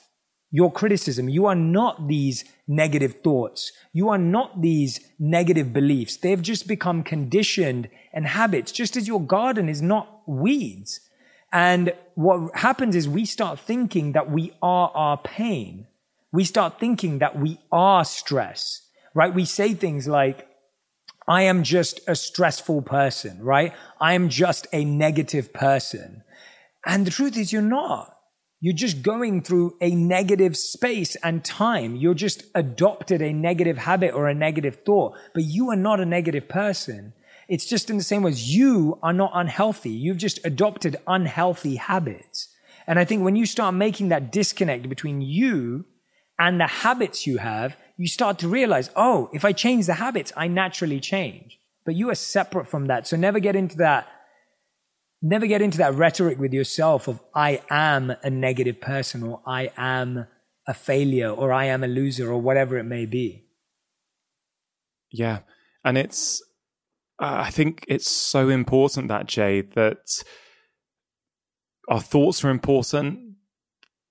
your 0.55 0.71
criticism. 0.71 1.29
You 1.29 1.47
are 1.47 1.57
not 1.57 2.07
these 2.07 2.45
negative 2.69 3.23
thoughts. 3.25 3.73
You 3.93 4.11
are 4.11 4.19
not 4.19 4.63
these 4.63 5.01
negative 5.19 5.73
beliefs. 5.73 6.17
They've 6.17 6.41
just 6.41 6.69
become 6.69 7.03
conditioned 7.03 7.89
and 8.13 8.25
habits, 8.25 8.71
just 8.71 8.97
as 8.97 9.09
your 9.09 9.21
garden 9.21 9.69
is 9.69 9.83
not 9.83 10.23
weeds. 10.29 11.01
And 11.53 11.93
what 12.15 12.55
happens 12.55 12.95
is 12.95 13.09
we 13.09 13.25
start 13.25 13.59
thinking 13.59 14.13
that 14.13 14.31
we 14.31 14.53
are 14.63 14.93
our 14.95 15.19
pain. 15.19 15.89
We 16.31 16.45
start 16.45 16.79
thinking 16.79 17.19
that 17.19 17.37
we 17.37 17.59
are 17.73 18.05
stress, 18.05 18.89
right? 19.13 19.35
We 19.35 19.47
say 19.47 19.75
things 19.75 20.07
like, 20.07 20.47
I 21.27 21.43
am 21.43 21.65
just 21.65 21.99
a 22.07 22.15
stressful 22.15 22.83
person, 22.83 23.43
right? 23.43 23.73
I 24.01 24.15
am 24.15 24.29
just 24.29 24.69
a 24.73 24.85
negative 24.85 25.53
person. 25.53 26.23
And 26.87 27.05
the 27.05 27.11
truth 27.11 27.37
is, 27.37 27.53
you're 27.53 27.61
not. 27.61 28.14
You're 28.65 28.73
just 28.73 29.03
going 29.03 29.43
through 29.43 29.77
a 29.83 29.95
negative 29.95 30.57
space 30.57 31.17
and 31.17 31.45
time. 31.45 31.97
You're 31.97 32.15
just 32.15 32.45
adopted 32.55 33.21
a 33.21 33.31
negative 33.31 33.77
habit 33.77 34.15
or 34.15 34.27
a 34.27 34.35
negative 34.35 34.79
thought, 34.87 35.19
but 35.35 35.45
you 35.45 35.69
are 35.69 35.77
not 35.77 36.01
a 36.01 36.07
negative 36.07 36.49
person. 36.49 37.13
It's 37.47 37.67
just 37.67 37.91
in 37.91 37.99
the 37.99 38.03
same 38.03 38.23
way 38.23 38.31
as 38.31 38.57
you 38.57 38.99
are 39.03 39.13
not 39.13 39.33
unhealthy. 39.35 39.91
You've 39.91 40.17
just 40.17 40.41
adopted 40.47 40.97
unhealthy 41.07 41.77
habits. 41.77 42.49
And 42.87 42.99
I 42.99 43.05
think 43.05 43.23
when 43.23 43.37
you 43.37 43.45
start 43.45 43.75
making 43.75 44.09
that 44.09 44.33
disconnect 44.33 44.89
between 44.89 45.21
you 45.21 45.85
and 46.39 46.59
the 46.59 46.67
habits 46.67 47.27
you 47.27 47.37
have, 47.37 47.77
you 47.99 48.07
start 48.07 48.39
to 48.39 48.49
realize, 48.49 48.89
oh, 48.97 49.29
if 49.35 49.45
I 49.45 49.53
change 49.53 49.85
the 49.85 49.93
habits, 49.93 50.33
I 50.39 50.49
naturally 50.49 51.01
change. 51.01 51.61
But 51.85 51.97
you 51.97 52.09
are 52.09 52.15
separate 52.15 52.69
from 52.69 52.87
that. 52.87 53.07
So 53.07 53.19
never 53.19 53.41
get 53.41 53.57
into 53.57 53.77
that 53.77 54.09
never 55.25 55.47
get 55.47 55.63
into 55.63 55.79
that 55.79 55.95
rhetoric 55.95 56.39
with 56.39 56.53
yourself 56.53 57.09
of 57.09 57.21
I 57.35 57.63
am 57.71 58.15
a 58.23 58.29
negative 58.29 58.81
person 58.81 59.23
or 59.23 59.41
I 59.47 59.71
am 59.77 60.27
a 60.69 60.75
failure 60.75 61.31
or 61.31 61.53
I 61.53 61.65
am 61.65 61.83
a 61.83 61.89
loser 61.89 62.31
or 62.31 62.41
whatever 62.41 62.77
it 62.77 62.85
may 62.85 63.07
be. 63.07 63.47
Yeah. 65.11 65.41
And 65.83 65.97
it's, 65.97 66.43
uh, 67.21 67.43
I 67.47 67.51
think 67.51 67.85
it's 67.89 68.09
so 68.09 68.51
important 68.51 69.09
that, 69.09 69.27
Jay, 69.27 69.63
that 69.63 70.23
our 71.89 72.01
thoughts 72.01 72.45
are 72.45 72.51
important, 72.51 73.37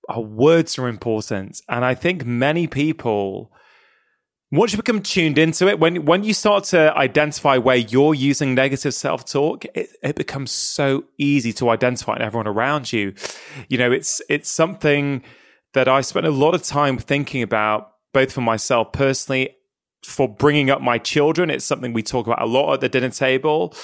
our 0.08 0.20
words 0.20 0.78
are 0.78 0.88
important. 0.88 1.60
And 1.68 1.84
I 1.84 1.94
think 1.94 2.24
many 2.24 2.66
people, 2.66 3.52
once 4.56 4.72
you 4.72 4.76
become 4.76 5.02
tuned 5.02 5.38
into 5.38 5.68
it, 5.68 5.78
when 5.78 6.04
when 6.04 6.24
you 6.24 6.34
start 6.34 6.64
to 6.64 6.96
identify 6.96 7.56
where 7.56 7.76
you're 7.76 8.14
using 8.14 8.54
negative 8.54 8.94
self 8.94 9.24
talk, 9.24 9.64
it, 9.74 9.90
it 10.02 10.16
becomes 10.16 10.50
so 10.50 11.04
easy 11.18 11.52
to 11.54 11.70
identify 11.70 12.16
in 12.16 12.22
everyone 12.22 12.46
around 12.46 12.92
you. 12.92 13.14
You 13.68 13.78
know, 13.78 13.90
it's 13.90 14.22
it's 14.28 14.50
something 14.50 15.22
that 15.72 15.88
I 15.88 16.02
spent 16.02 16.26
a 16.26 16.30
lot 16.30 16.54
of 16.54 16.62
time 16.62 16.98
thinking 16.98 17.42
about, 17.42 17.92
both 18.12 18.32
for 18.32 18.40
myself 18.40 18.92
personally, 18.92 19.56
for 20.04 20.28
bringing 20.28 20.70
up 20.70 20.80
my 20.80 20.98
children. 20.98 21.50
It's 21.50 21.64
something 21.64 21.92
we 21.92 22.02
talk 22.02 22.26
about 22.26 22.42
a 22.42 22.46
lot 22.46 22.74
at 22.74 22.80
the 22.80 22.88
dinner 22.88 23.10
table 23.10 23.74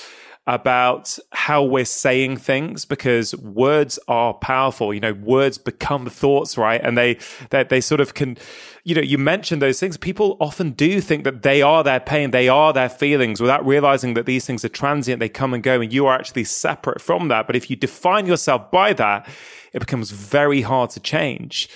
about 0.47 1.18
how 1.32 1.62
we're 1.62 1.84
saying 1.84 2.36
things 2.36 2.84
because 2.84 3.36
words 3.36 3.99
are 4.09 4.34
powerful. 4.34 4.93
You 4.93 5.01
know, 5.01 5.12
words 5.12 5.59
become 5.59 6.09
thoughts, 6.09 6.57
right? 6.57 6.80
And 6.82 6.97
they, 6.97 7.18
they, 7.51 7.64
they 7.64 7.80
sort 7.80 8.01
of 8.01 8.14
can, 8.14 8.38
you 8.82 8.95
know, 8.95 9.03
you 9.03 9.18
mentioned 9.18 9.61
those 9.61 9.78
things. 9.78 9.97
People 9.97 10.36
often 10.41 10.70
do 10.72 11.01
think 11.01 11.24
that 11.24 11.43
they 11.43 11.62
are 11.62 11.84
their 11.84 12.01
pain, 12.01 12.30
they 12.30 12.49
are 12.49 12.72
their 12.72 12.88
feelings 12.88 13.41
without 13.41 13.64
realizing 13.64 14.14
that 14.14 14.26
these 14.26 14.47
things 14.47 14.64
are 14.64 14.70
transient. 14.70 15.20
They 15.20 15.28
come 15.28 15.55
and 15.55 15.62
go 15.62 15.80
and 15.80 15.93
you 15.93 16.07
are 16.07 16.14
actually 16.14 16.45
separate 16.45 17.01
from 17.01 17.28
that. 17.28 17.47
But 17.47 17.55
if 17.55 17.70
you 17.70 17.76
define 17.76 18.26
yourself 18.26 18.70
by 18.70 18.93
that, 18.95 19.28
it 19.72 19.78
becomes 19.78 20.11
very 20.11 20.62
hard 20.62 20.91
to 20.91 21.01
change. 21.01 21.68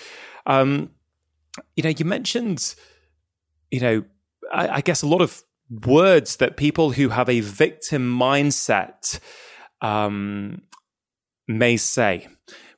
Um, 0.46 0.90
you 1.76 1.82
know, 1.82 1.90
you 1.90 2.04
mentioned, 2.04 2.74
you 3.70 3.80
know, 3.80 4.04
I, 4.52 4.68
I 4.68 4.80
guess 4.80 5.02
a 5.02 5.06
lot 5.06 5.20
of 5.22 5.42
words 5.70 6.36
that 6.36 6.56
people 6.56 6.92
who 6.92 7.10
have 7.10 7.28
a 7.28 7.40
victim 7.40 8.18
mindset 8.18 9.18
um, 9.80 10.62
may 11.48 11.76
say. 11.76 12.28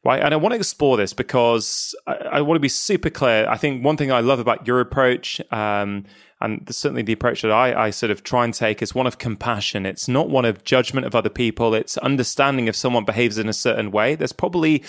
Right. 0.04 0.22
And 0.22 0.32
I 0.32 0.36
want 0.36 0.52
to 0.52 0.56
explore 0.56 0.96
this 0.96 1.12
because 1.12 1.92
I, 2.06 2.14
I, 2.14 2.40
want 2.40 2.54
to 2.54 2.60
be 2.60 2.68
super 2.68 3.10
clear. 3.10 3.48
I 3.48 3.56
think 3.56 3.84
one 3.84 3.96
thing 3.96 4.12
I 4.12 4.20
love 4.20 4.38
about 4.38 4.64
your 4.64 4.78
approach, 4.78 5.40
um, 5.50 6.04
and 6.40 6.64
certainly 6.72 7.02
the 7.02 7.12
approach 7.12 7.42
that 7.42 7.50
I, 7.50 7.86
I 7.86 7.90
sort 7.90 8.12
of 8.12 8.22
try 8.22 8.44
and 8.44 8.54
take 8.54 8.82
is 8.82 8.94
one 8.94 9.08
of 9.08 9.18
compassion. 9.18 9.84
It's 9.84 10.06
not 10.06 10.30
one 10.30 10.44
of 10.44 10.62
judgment 10.62 11.06
of 11.06 11.16
other 11.16 11.28
people. 11.28 11.74
It's 11.74 11.98
understanding 11.98 12.68
if 12.68 12.76
someone 12.76 13.04
behaves 13.04 13.36
in 13.36 13.48
a 13.48 13.52
certain 13.52 13.90
way. 13.90 14.14
There's 14.14 14.32
probably 14.32 14.84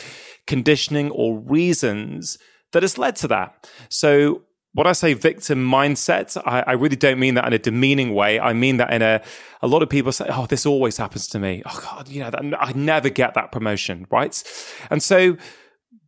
conditioning 0.45 1.09
or 1.09 1.39
reasons 1.39 2.37
that 2.73 2.83
has 2.83 2.99
led 2.99 3.15
to 3.15 3.27
that. 3.29 3.67
So 3.89 4.43
when 4.77 4.85
I 4.85 4.91
say 4.91 5.15
victim 5.15 5.65
mindset, 5.67 6.39
I, 6.45 6.61
I, 6.67 6.73
really 6.73 6.95
don't 6.95 7.17
mean 7.17 7.33
that 7.33 7.47
in 7.47 7.53
a 7.53 7.57
demeaning 7.57 8.13
way. 8.13 8.39
I 8.39 8.53
mean 8.53 8.77
that 8.77 8.93
in 8.93 9.01
a, 9.01 9.23
a 9.63 9.67
lot 9.67 9.81
of 9.81 9.89
people 9.89 10.11
say, 10.11 10.27
oh, 10.29 10.45
this 10.45 10.67
always 10.67 10.97
happens 10.97 11.25
to 11.29 11.39
me. 11.39 11.63
Oh 11.65 11.79
God, 11.81 12.07
you 12.07 12.19
know, 12.19 12.29
that, 12.29 12.43
I 12.59 12.73
never 12.73 13.09
get 13.09 13.33
that 13.33 13.51
promotion, 13.51 14.05
right? 14.11 14.43
And 14.91 15.01
so 15.01 15.35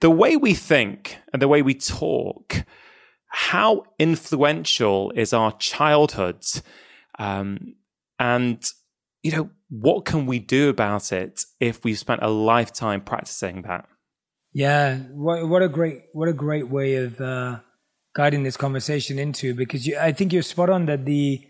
the 0.01 0.11
way 0.11 0.37
we 0.37 0.53
think 0.53 1.17
and 1.33 1.41
the 1.41 1.47
way 1.47 1.63
we 1.63 1.73
talk, 1.73 2.63
how 3.29 3.85
influential 3.97 5.11
is 5.15 5.33
our 5.33 5.51
childhood? 5.53 6.43
Um, 7.17 7.73
and, 8.19 8.63
you 9.23 9.31
know, 9.31 9.49
what 9.71 10.05
can 10.05 10.27
we 10.27 10.37
do 10.37 10.69
about 10.69 11.11
it 11.11 11.41
if 11.59 11.83
we've 11.83 11.97
spent 11.97 12.21
a 12.21 12.29
lifetime 12.29 13.01
practicing 13.01 13.63
that? 13.63 13.89
Yeah, 14.53 14.97
what, 14.97 15.49
what 15.49 15.63
a 15.63 15.69
great, 15.69 16.01
what 16.13 16.29
a 16.29 16.33
great 16.33 16.69
way 16.69 16.97
of, 16.97 17.19
uh, 17.19 17.61
guiding 18.15 18.43
this 18.43 18.57
conversation 18.57 19.19
into 19.19 19.53
because 19.53 19.87
you, 19.87 19.97
I 19.97 20.11
think 20.11 20.33
you're 20.33 20.41
spot 20.41 20.69
on 20.69 20.85
that 20.87 21.05
the 21.05 21.45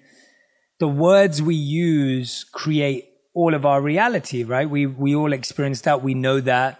the 0.79 0.87
words 0.87 1.41
we 1.41 1.55
use 1.55 2.45
create 2.53 3.05
all 3.33 3.53
of 3.53 3.65
our 3.65 3.81
reality, 3.81 4.43
right? 4.43 4.69
We 4.69 4.85
we 4.85 5.15
all 5.15 5.33
experience 5.33 5.81
that, 5.81 6.03
we 6.03 6.13
know 6.13 6.39
that. 6.41 6.79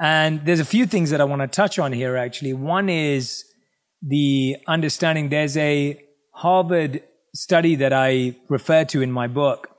And 0.00 0.44
there's 0.44 0.60
a 0.60 0.64
few 0.64 0.86
things 0.86 1.10
that 1.10 1.20
I 1.20 1.24
want 1.24 1.42
to 1.42 1.48
touch 1.48 1.78
on 1.78 1.92
here 1.92 2.16
actually. 2.16 2.52
One 2.52 2.88
is 2.88 3.44
the 4.02 4.56
understanding 4.66 5.28
there's 5.28 5.56
a 5.56 6.00
Harvard 6.32 7.02
study 7.34 7.76
that 7.76 7.92
I 7.92 8.36
refer 8.48 8.84
to 8.86 9.02
in 9.02 9.12
my 9.12 9.28
book 9.28 9.74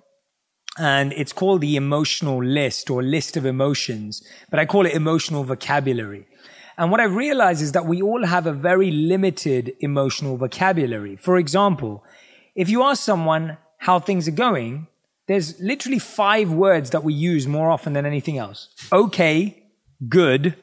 and 0.78 1.14
it's 1.14 1.32
called 1.32 1.62
the 1.62 1.76
emotional 1.76 2.44
list 2.44 2.90
or 2.90 3.02
list 3.02 3.38
of 3.38 3.46
emotions, 3.46 4.22
but 4.50 4.60
I 4.60 4.66
call 4.66 4.86
it 4.86 4.94
emotional 4.94 5.44
vocabulary. 5.44 6.28
And 6.78 6.92
what 6.92 7.00
I 7.00 7.06
realize 7.06 7.62
is 7.62 7.72
that 7.72 7.86
we 7.86 8.02
all 8.02 8.26
have 8.26 8.46
a 8.46 8.54
very 8.54 8.92
limited 8.92 9.74
emotional 9.80 10.38
vocabulary. 10.38 11.16
For 11.16 11.38
example, 11.38 12.04
if 12.56 12.70
you 12.70 12.84
ask 12.84 13.04
someone 13.04 13.58
how 13.80 14.00
things 14.00 14.28
are 14.28 14.32
going, 14.32 14.88
there's 15.28 15.60
literally 15.60 16.00
five 16.00 16.52
words 16.52 16.92
that 16.92 17.04
we 17.04 17.14
use 17.14 17.48
more 17.48 17.72
often 17.72 17.94
than 17.94 18.06
anything 18.06 18.38
else. 18.38 18.70
Okay, 18.92 19.64
good, 20.08 20.56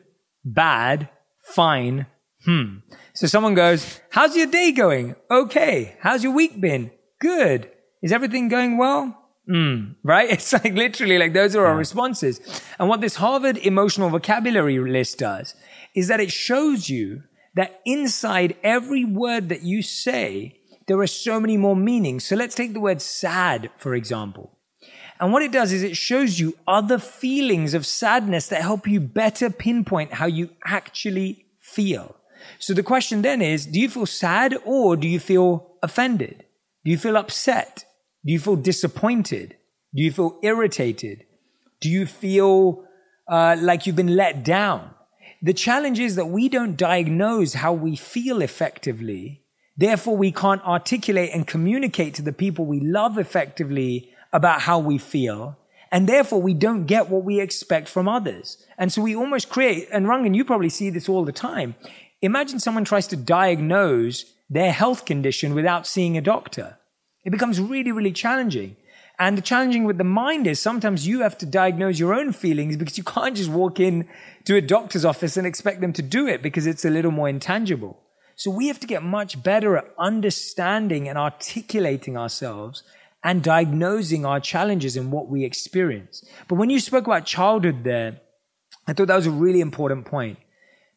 bad, 0.45 1.09
fine, 1.41 2.07
hmm. 2.45 2.79
So 3.15 3.27
someone 3.27 3.55
goes, 3.55 4.01
how's 4.11 4.37
your 4.37 4.47
day 4.47 4.73
going? 4.73 5.17
Okay. 5.31 5.97
How's 6.01 6.25
your 6.25 6.33
week 6.33 6.61
been? 6.61 6.91
Good. 7.21 7.71
Is 8.03 8.11
everything 8.11 8.49
going 8.49 8.79
well? 8.79 9.19
Mm, 9.49 9.97
right? 10.03 10.31
It's 10.31 10.53
like 10.53 10.75
literally 10.75 11.19
like 11.19 11.33
those 11.33 11.55
are 11.55 11.67
our 11.67 11.77
responses. 11.77 12.41
And 12.79 12.89
what 12.89 13.01
this 13.01 13.17
Harvard 13.17 13.59
emotional 13.59 14.09
vocabulary 14.09 14.79
list 14.79 15.19
does 15.19 15.55
is 15.95 16.09
that 16.09 16.21
it 16.21 16.33
shows 16.33 16.89
you 16.89 17.23
that 17.55 17.81
inside 17.85 18.57
every 18.63 19.05
word 19.05 19.49
that 19.51 19.63
you 19.63 19.83
say, 19.83 20.59
there 20.87 20.99
are 20.99 21.07
so 21.07 21.39
many 21.39 21.57
more 21.57 21.77
meanings. 21.77 22.25
So 22.25 22.37
let's 22.37 22.55
take 22.55 22.73
the 22.73 22.81
word 22.81 23.03
sad, 23.03 23.71
for 23.77 23.95
example. 23.95 24.59
And 25.21 25.33
what 25.33 25.43
it 25.43 25.53
does 25.53 25.73
is 25.73 25.83
it 25.83 25.97
shows 25.97 26.41
you 26.41 26.57
other 26.67 26.99
feelings 26.99 27.75
of 27.75 27.87
sadness 27.87 28.49
that 28.49 28.63
help 28.63 28.89
you 28.89 28.99
better 28.99 29.51
pinpoint 29.51 30.15
how 30.15 30.27
you 30.27 30.51
actually 30.65 31.47
feel. 31.61 32.17
So 32.59 32.75
the 32.75 32.83
question 32.83 33.23
then 33.23 33.41
is, 33.41 33.67
do 33.67 33.79
you 33.79 33.89
feel 33.89 34.07
sad 34.07 34.57
or 34.65 34.97
do 34.97 35.07
you 35.07 35.21
feel 35.21 35.77
offended? 35.83 36.45
Do 36.85 36.91
you 36.91 36.99
feel 36.99 37.17
upset? 37.17 37.85
Do 38.25 38.33
you 38.33 38.41
feel 38.41 38.57
disappointed? 38.57 39.57
Do 39.95 40.03
you 40.03 40.11
feel 40.11 40.41
irritated? 40.43 41.25
Do 41.81 41.89
you 41.89 42.07
feel 42.07 42.85
uh, 43.29 43.57
like 43.61 43.87
you've 43.87 43.97
been 43.97 44.17
let 44.17 44.45
down? 44.45 44.91
The 45.45 45.53
challenge 45.53 45.99
is 45.99 46.15
that 46.15 46.27
we 46.27 46.49
don't 46.49 46.77
diagnose 46.77 47.55
how 47.55 47.73
we 47.73 47.97
feel 47.97 48.41
effectively. 48.41 49.43
Therefore, 49.77 50.17
we 50.17 50.31
can't 50.31 50.63
articulate 50.63 51.31
and 51.35 51.47
communicate 51.47 52.15
to 52.15 52.23
the 52.23 52.33
people 52.33 52.65
we 52.65 52.79
love 52.79 53.19
effectively 53.19 54.13
about 54.33 54.61
how 54.63 54.79
we 54.79 54.99
feel. 54.99 55.59
And 55.91 56.09
therefore, 56.09 56.41
we 56.41 56.55
don't 56.55 56.87
get 56.87 57.09
what 57.09 57.25
we 57.25 57.41
expect 57.41 57.89
from 57.89 58.07
others. 58.07 58.65
And 58.79 58.93
so 58.93 59.03
we 59.03 59.17
almost 59.17 59.49
create, 59.49 59.89
and 59.93 60.07
Rangan, 60.07 60.37
you 60.37 60.45
probably 60.45 60.69
see 60.69 60.91
this 60.91 61.09
all 61.09 61.25
the 61.25 61.33
time. 61.33 61.75
Imagine 62.21 62.61
someone 62.61 62.85
tries 62.85 63.09
to 63.09 63.17
diagnose 63.17 64.25
their 64.49 64.71
health 64.71 65.05
condition 65.05 65.55
without 65.55 65.89
seeing 65.89 66.17
a 66.17 66.23
doctor. 66.23 66.79
It 67.25 67.31
becomes 67.31 67.61
really, 67.61 67.91
really 67.91 68.13
challenging. 68.13 68.77
And 69.23 69.39
the 69.39 69.43
challenging 69.43 69.85
with 69.85 69.99
the 69.99 70.05
mind 70.05 70.49
is 70.49 70.59
sometimes 70.59 71.07
you 71.07 71.21
have 71.21 71.39
to 71.39 71.47
diagnose 71.47 71.97
your 71.97 72.13
own 72.13 72.33
feelings 72.33 72.77
because 72.77 72.99
you 72.99 73.05
can't 73.05 73.37
just 73.37 73.51
walk 73.51 73.79
in 73.79 74.09
to 74.47 74.57
a 74.57 74.61
doctor's 74.61 75.05
office 75.05 75.37
and 75.37 75.47
expect 75.47 75.81
them 75.81 75.93
to 75.93 76.03
do 76.03 76.27
it 76.27 76.43
because 76.43 76.67
it's 76.67 76.85
a 76.85 76.91
little 76.91 77.13
more 77.13 77.29
intangible. 77.29 78.01
So 78.35 78.51
we 78.51 78.67
have 78.67 78.81
to 78.81 78.87
get 78.89 79.05
much 79.05 79.41
better 79.41 79.77
at 79.77 79.85
understanding 79.97 81.09
and 81.09 81.17
articulating 81.17 82.17
ourselves 82.17 82.83
and 83.23 83.45
diagnosing 83.45 84.27
our 84.27 84.41
challenges 84.41 84.97
and 84.97 85.13
what 85.13 85.29
we 85.29 85.45
experience. 85.45 86.29
But 86.49 86.57
when 86.57 86.69
you 86.69 86.81
spoke 86.81 87.07
about 87.07 87.25
childhood 87.25 87.85
there, 87.85 88.19
I 88.89 88.93
thought 88.93 89.07
that 89.07 89.15
was 89.15 89.29
a 89.29 89.31
really 89.31 89.61
important 89.61 90.05
point 90.05 90.39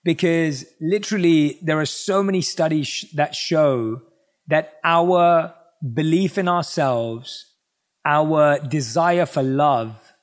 because 0.04 0.66
literally 0.82 1.60
there 1.62 1.80
are 1.80 1.86
so 1.86 2.24
many 2.24 2.42
studies 2.42 3.06
that 3.14 3.36
show 3.36 4.02
that 4.48 4.80
our 4.84 5.54
belief 5.94 6.40
in 6.40 6.48
ourselves, 6.48 7.52
our 8.06 8.60
desire 8.60 9.26
for 9.26 9.44
love, 9.44 10.14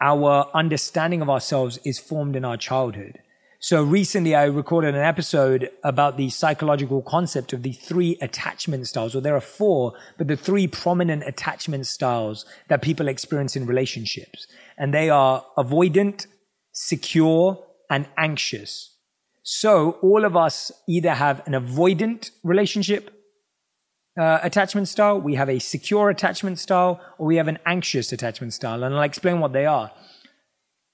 our 0.00 0.50
understanding 0.52 1.22
of 1.22 1.30
ourselves 1.30 1.78
is 1.84 1.98
formed 1.98 2.34
in 2.34 2.44
our 2.44 2.56
childhood. 2.56 3.20
So 3.62 3.82
recently 3.82 4.34
I 4.34 4.44
recorded 4.44 4.94
an 4.94 5.02
episode 5.02 5.70
about 5.84 6.16
the 6.16 6.30
psychological 6.30 7.02
concept 7.02 7.52
of 7.52 7.62
the 7.62 7.72
three 7.72 8.16
attachment 8.22 8.88
styles, 8.88 9.14
or 9.14 9.20
there 9.20 9.36
are 9.36 9.40
four, 9.40 9.92
but 10.16 10.28
the 10.28 10.36
three 10.36 10.66
prominent 10.66 11.24
attachment 11.26 11.86
styles 11.86 12.46
that 12.68 12.80
people 12.80 13.06
experience 13.06 13.56
in 13.56 13.66
relationships. 13.66 14.46
And 14.78 14.94
they 14.94 15.10
are 15.10 15.44
avoidant, 15.58 16.26
secure, 16.72 17.62
and 17.90 18.08
anxious. 18.16 18.96
So 19.42 19.98
all 20.00 20.24
of 20.24 20.36
us 20.36 20.72
either 20.88 21.12
have 21.12 21.46
an 21.46 21.52
avoidant 21.52 22.30
relationship 22.42 23.10
uh, 24.18 24.38
attachment 24.42 24.88
style, 24.88 25.20
we 25.20 25.34
have 25.34 25.48
a 25.48 25.58
secure 25.58 26.10
attachment 26.10 26.58
style, 26.58 27.00
or 27.18 27.26
we 27.26 27.36
have 27.36 27.48
an 27.48 27.58
anxious 27.66 28.12
attachment 28.12 28.52
style. 28.52 28.82
And 28.82 28.94
I'll 28.94 29.02
explain 29.02 29.40
what 29.40 29.52
they 29.52 29.66
are. 29.66 29.92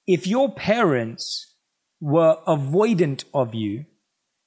If 0.07 0.27
your 0.27 0.53
parents 0.53 1.55
were 2.01 2.39
avoidant 2.47 3.25
of 3.33 3.55
you, 3.55 3.87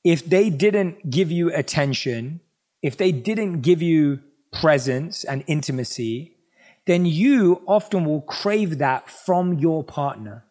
if 0.03 0.25
they 0.25 0.49
didn't 0.49 1.09
give 1.09 1.31
you 1.31 1.53
attention, 1.53 2.41
if 2.81 2.95
they 2.95 3.11
didn't 3.11 3.61
give 3.61 3.81
you 3.81 4.19
presence 4.53 5.23
and 5.23 5.43
intimacy, 5.47 6.37
then 6.85 7.05
you 7.05 7.61
often 7.67 8.05
will 8.05 8.21
crave 8.21 8.77
that 8.77 9.09
from 9.09 9.53
your 9.53 9.83
partner. 9.83 10.45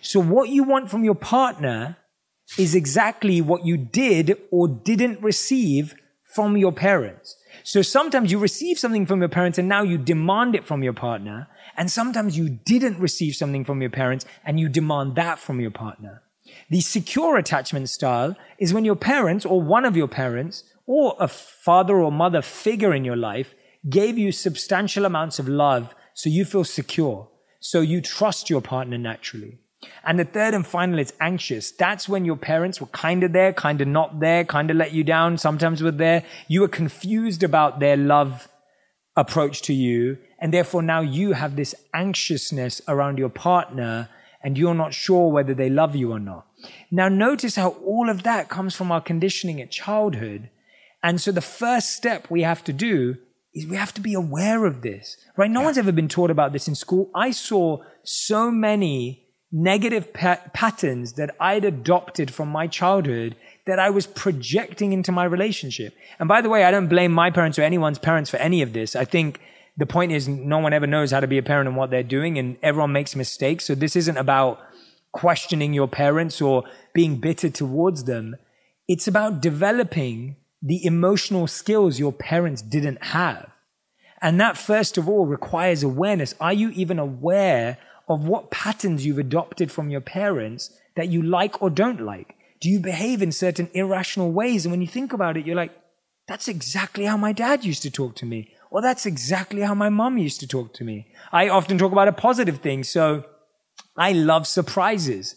So 0.00 0.20
what 0.20 0.48
you 0.48 0.64
want 0.64 0.90
from 0.90 1.04
your 1.04 1.14
partner 1.14 1.96
is 2.58 2.74
exactly 2.74 3.40
what 3.40 3.64
you 3.64 3.76
did 3.76 4.36
or 4.50 4.66
didn't 4.68 5.20
receive 5.20 5.94
from 6.24 6.56
your 6.56 6.72
parents. 6.72 7.36
So 7.62 7.82
sometimes 7.82 8.30
you 8.30 8.38
receive 8.38 8.78
something 8.78 9.06
from 9.06 9.20
your 9.20 9.28
parents 9.28 9.58
and 9.58 9.68
now 9.68 9.82
you 9.82 9.98
demand 9.98 10.54
it 10.54 10.66
from 10.66 10.82
your 10.82 10.92
partner. 10.92 11.48
And 11.76 11.90
sometimes 11.90 12.36
you 12.36 12.48
didn't 12.48 12.98
receive 12.98 13.36
something 13.36 13.64
from 13.64 13.80
your 13.80 13.90
parents 13.90 14.24
and 14.44 14.58
you 14.58 14.68
demand 14.68 15.14
that 15.16 15.38
from 15.38 15.60
your 15.60 15.70
partner. 15.70 16.22
The 16.70 16.80
secure 16.80 17.36
attachment 17.36 17.88
style 17.88 18.36
is 18.58 18.72
when 18.72 18.84
your 18.84 18.96
parents 18.96 19.44
or 19.44 19.60
one 19.60 19.84
of 19.84 19.96
your 19.96 20.08
parents 20.08 20.64
or 20.86 21.16
a 21.18 21.28
father 21.28 21.96
or 21.96 22.12
mother 22.12 22.42
figure 22.42 22.94
in 22.94 23.04
your 23.04 23.16
life 23.16 23.54
gave 23.88 24.16
you 24.16 24.32
substantial 24.32 25.04
amounts 25.04 25.38
of 25.38 25.48
love 25.48 25.94
so 26.14 26.30
you 26.30 26.44
feel 26.44 26.64
secure. 26.64 27.28
So 27.60 27.80
you 27.80 28.00
trust 28.00 28.48
your 28.48 28.60
partner 28.60 28.98
naturally. 28.98 29.58
And 30.04 30.18
the 30.18 30.24
third 30.24 30.54
and 30.54 30.66
final 30.66 30.98
is 30.98 31.12
anxious. 31.20 31.70
That's 31.70 32.08
when 32.08 32.24
your 32.24 32.36
parents 32.36 32.80
were 32.80 32.86
kind 32.88 33.24
of 33.24 33.32
there, 33.32 33.52
kind 33.52 33.80
of 33.80 33.88
not 33.88 34.20
there, 34.20 34.44
kind 34.44 34.70
of 34.70 34.76
let 34.76 34.92
you 34.92 35.04
down, 35.04 35.38
sometimes 35.38 35.82
were 35.82 35.90
there. 35.90 36.24
You 36.48 36.60
were 36.60 36.68
confused 36.68 37.42
about 37.42 37.80
their 37.80 37.96
love 37.96 38.48
approach 39.16 39.62
to 39.62 39.72
you. 39.72 40.18
And 40.38 40.52
therefore 40.52 40.82
now 40.82 41.00
you 41.00 41.32
have 41.32 41.56
this 41.56 41.74
anxiousness 41.94 42.80
around 42.86 43.18
your 43.18 43.30
partner 43.30 44.08
and 44.42 44.56
you're 44.56 44.74
not 44.74 44.94
sure 44.94 45.30
whether 45.32 45.54
they 45.54 45.70
love 45.70 45.96
you 45.96 46.12
or 46.12 46.20
not. 46.20 46.46
Now 46.90 47.08
notice 47.08 47.56
how 47.56 47.70
all 47.84 48.08
of 48.08 48.22
that 48.22 48.48
comes 48.48 48.74
from 48.74 48.92
our 48.92 49.00
conditioning 49.00 49.60
at 49.60 49.70
childhood. 49.70 50.50
And 51.02 51.20
so 51.20 51.32
the 51.32 51.40
first 51.40 51.90
step 51.90 52.30
we 52.30 52.42
have 52.42 52.62
to 52.64 52.72
do 52.72 53.16
is 53.54 53.66
we 53.66 53.76
have 53.76 53.94
to 53.94 54.00
be 54.00 54.12
aware 54.12 54.66
of 54.66 54.82
this, 54.82 55.16
right? 55.36 55.50
No 55.50 55.60
yeah. 55.60 55.66
one's 55.66 55.78
ever 55.78 55.92
been 55.92 56.08
taught 56.08 56.30
about 56.30 56.52
this 56.52 56.68
in 56.68 56.74
school. 56.74 57.10
I 57.14 57.30
saw 57.30 57.78
so 58.04 58.50
many 58.50 59.25
negative 59.52 60.12
pa- 60.12 60.40
patterns 60.52 61.14
that 61.14 61.34
I'd 61.40 61.64
adopted 61.64 62.32
from 62.32 62.48
my 62.48 62.66
childhood 62.66 63.36
that 63.66 63.78
I 63.78 63.90
was 63.90 64.06
projecting 64.06 64.92
into 64.92 65.12
my 65.12 65.24
relationship. 65.24 65.94
And 66.18 66.28
by 66.28 66.40
the 66.40 66.48
way, 66.48 66.64
I 66.64 66.70
don't 66.70 66.88
blame 66.88 67.12
my 67.12 67.30
parents 67.30 67.58
or 67.58 67.62
anyone's 67.62 67.98
parents 67.98 68.30
for 68.30 68.36
any 68.36 68.62
of 68.62 68.72
this. 68.72 68.94
I 68.94 69.04
think 69.04 69.40
the 69.76 69.86
point 69.86 70.12
is 70.12 70.28
no 70.28 70.58
one 70.58 70.72
ever 70.72 70.86
knows 70.86 71.10
how 71.10 71.20
to 71.20 71.26
be 71.26 71.38
a 71.38 71.42
parent 71.42 71.68
and 71.68 71.76
what 71.76 71.90
they're 71.90 72.02
doing 72.02 72.38
and 72.38 72.56
everyone 72.62 72.92
makes 72.92 73.16
mistakes. 73.16 73.64
So 73.64 73.74
this 73.74 73.96
isn't 73.96 74.16
about 74.16 74.60
questioning 75.12 75.74
your 75.74 75.88
parents 75.88 76.40
or 76.40 76.64
being 76.94 77.20
bitter 77.20 77.50
towards 77.50 78.04
them. 78.04 78.36
It's 78.88 79.08
about 79.08 79.40
developing 79.40 80.36
the 80.62 80.84
emotional 80.84 81.46
skills 81.46 81.98
your 81.98 82.12
parents 82.12 82.62
didn't 82.62 83.02
have. 83.04 83.52
And 84.22 84.40
that 84.40 84.56
first 84.56 84.96
of 84.96 85.08
all 85.08 85.26
requires 85.26 85.82
awareness. 85.82 86.34
Are 86.40 86.52
you 86.52 86.70
even 86.70 86.98
aware 86.98 87.78
of 88.08 88.24
what 88.24 88.50
patterns 88.50 89.04
you've 89.04 89.18
adopted 89.18 89.70
from 89.70 89.90
your 89.90 90.00
parents 90.00 90.78
that 90.94 91.08
you 91.08 91.22
like 91.22 91.60
or 91.62 91.70
don't 91.70 92.00
like? 92.00 92.34
Do 92.60 92.68
you 92.70 92.80
behave 92.80 93.22
in 93.22 93.32
certain 93.32 93.68
irrational 93.74 94.32
ways? 94.32 94.64
And 94.64 94.70
when 94.70 94.80
you 94.80 94.86
think 94.86 95.12
about 95.12 95.36
it, 95.36 95.46
you're 95.46 95.56
like, 95.56 95.72
that's 96.26 96.48
exactly 96.48 97.04
how 97.04 97.16
my 97.16 97.32
dad 97.32 97.64
used 97.64 97.82
to 97.82 97.90
talk 97.90 98.16
to 98.16 98.26
me. 98.26 98.52
Or 98.70 98.82
that's 98.82 99.06
exactly 99.06 99.62
how 99.62 99.74
my 99.74 99.88
mom 99.88 100.18
used 100.18 100.40
to 100.40 100.46
talk 100.46 100.74
to 100.74 100.84
me. 100.84 101.06
I 101.32 101.48
often 101.48 101.78
talk 101.78 101.92
about 101.92 102.08
a 102.08 102.12
positive 102.12 102.58
thing. 102.58 102.84
So 102.84 103.24
I 103.96 104.12
love 104.12 104.46
surprises. 104.46 105.36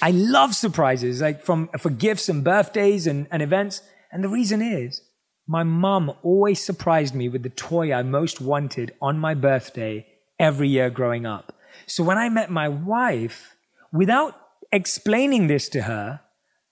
I 0.00 0.10
love 0.10 0.54
surprises, 0.54 1.20
like 1.20 1.42
from, 1.42 1.68
for 1.78 1.90
gifts 1.90 2.28
and 2.28 2.44
birthdays 2.44 3.06
and, 3.06 3.26
and 3.30 3.42
events. 3.42 3.82
And 4.10 4.22
the 4.22 4.28
reason 4.28 4.62
is 4.62 5.02
my 5.46 5.64
mom 5.64 6.12
always 6.22 6.64
surprised 6.64 7.14
me 7.14 7.28
with 7.28 7.42
the 7.42 7.50
toy 7.50 7.92
I 7.92 8.02
most 8.02 8.40
wanted 8.40 8.92
on 9.02 9.18
my 9.18 9.34
birthday 9.34 10.06
every 10.38 10.68
year 10.68 10.88
growing 10.88 11.26
up. 11.26 11.54
So 11.92 12.02
when 12.02 12.16
I 12.16 12.30
met 12.30 12.50
my 12.50 12.70
wife, 12.70 13.54
without 13.92 14.34
explaining 14.72 15.48
this 15.48 15.68
to 15.68 15.82
her, 15.82 16.22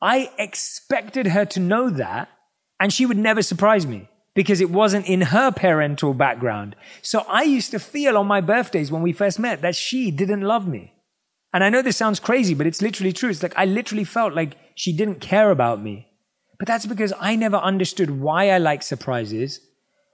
I 0.01 0.31
expected 0.39 1.27
her 1.27 1.45
to 1.45 1.61
know 1.61 1.91
that 1.91 2.31
and 2.81 2.91
she 2.91 3.05
would 3.05 3.19
never 3.19 3.43
surprise 3.43 3.87
me 3.87 4.09
because 4.35 4.63
it 4.63 4.71
wasn't 4.71 5.05
in 5.05 5.21
her 5.21 5.51
parental 5.51 6.15
background. 6.15 6.75
So 7.03 7.27
I 7.29 7.43
used 7.43 7.71
to 7.73 7.79
feel 7.79 8.17
on 8.17 8.29
my 8.29 8.41
birthdays 8.41 8.91
when 8.91 9.03
we 9.03 9.13
first 9.13 9.39
met 9.39 9.61
that 9.61 9.77
she 9.77 10.11
didn't 10.11 10.41
love 10.41 10.67
me. 10.67 10.95
And 11.53 11.63
I 11.63 11.69
know 11.69 11.83
this 11.83 11.99
sounds 11.99 12.19
crazy, 12.19 12.55
but 12.55 12.67
it's 12.67 12.81
literally 12.81 13.13
true. 13.13 13.29
It's 13.29 13.43
like 13.43 13.59
I 13.59 13.67
literally 13.67 14.05
felt 14.05 14.33
like 14.33 14.57
she 14.75 14.97
didn't 14.97 15.21
care 15.21 15.51
about 15.51 15.83
me. 15.83 16.09
But 16.59 16.67
that's 16.67 16.87
because 16.87 17.13
I 17.21 17.37
never 17.37 17.59
understood 17.59 18.23
why 18.23 18.49
I 18.49 18.57
like 18.57 18.83
surprises, 18.83 19.61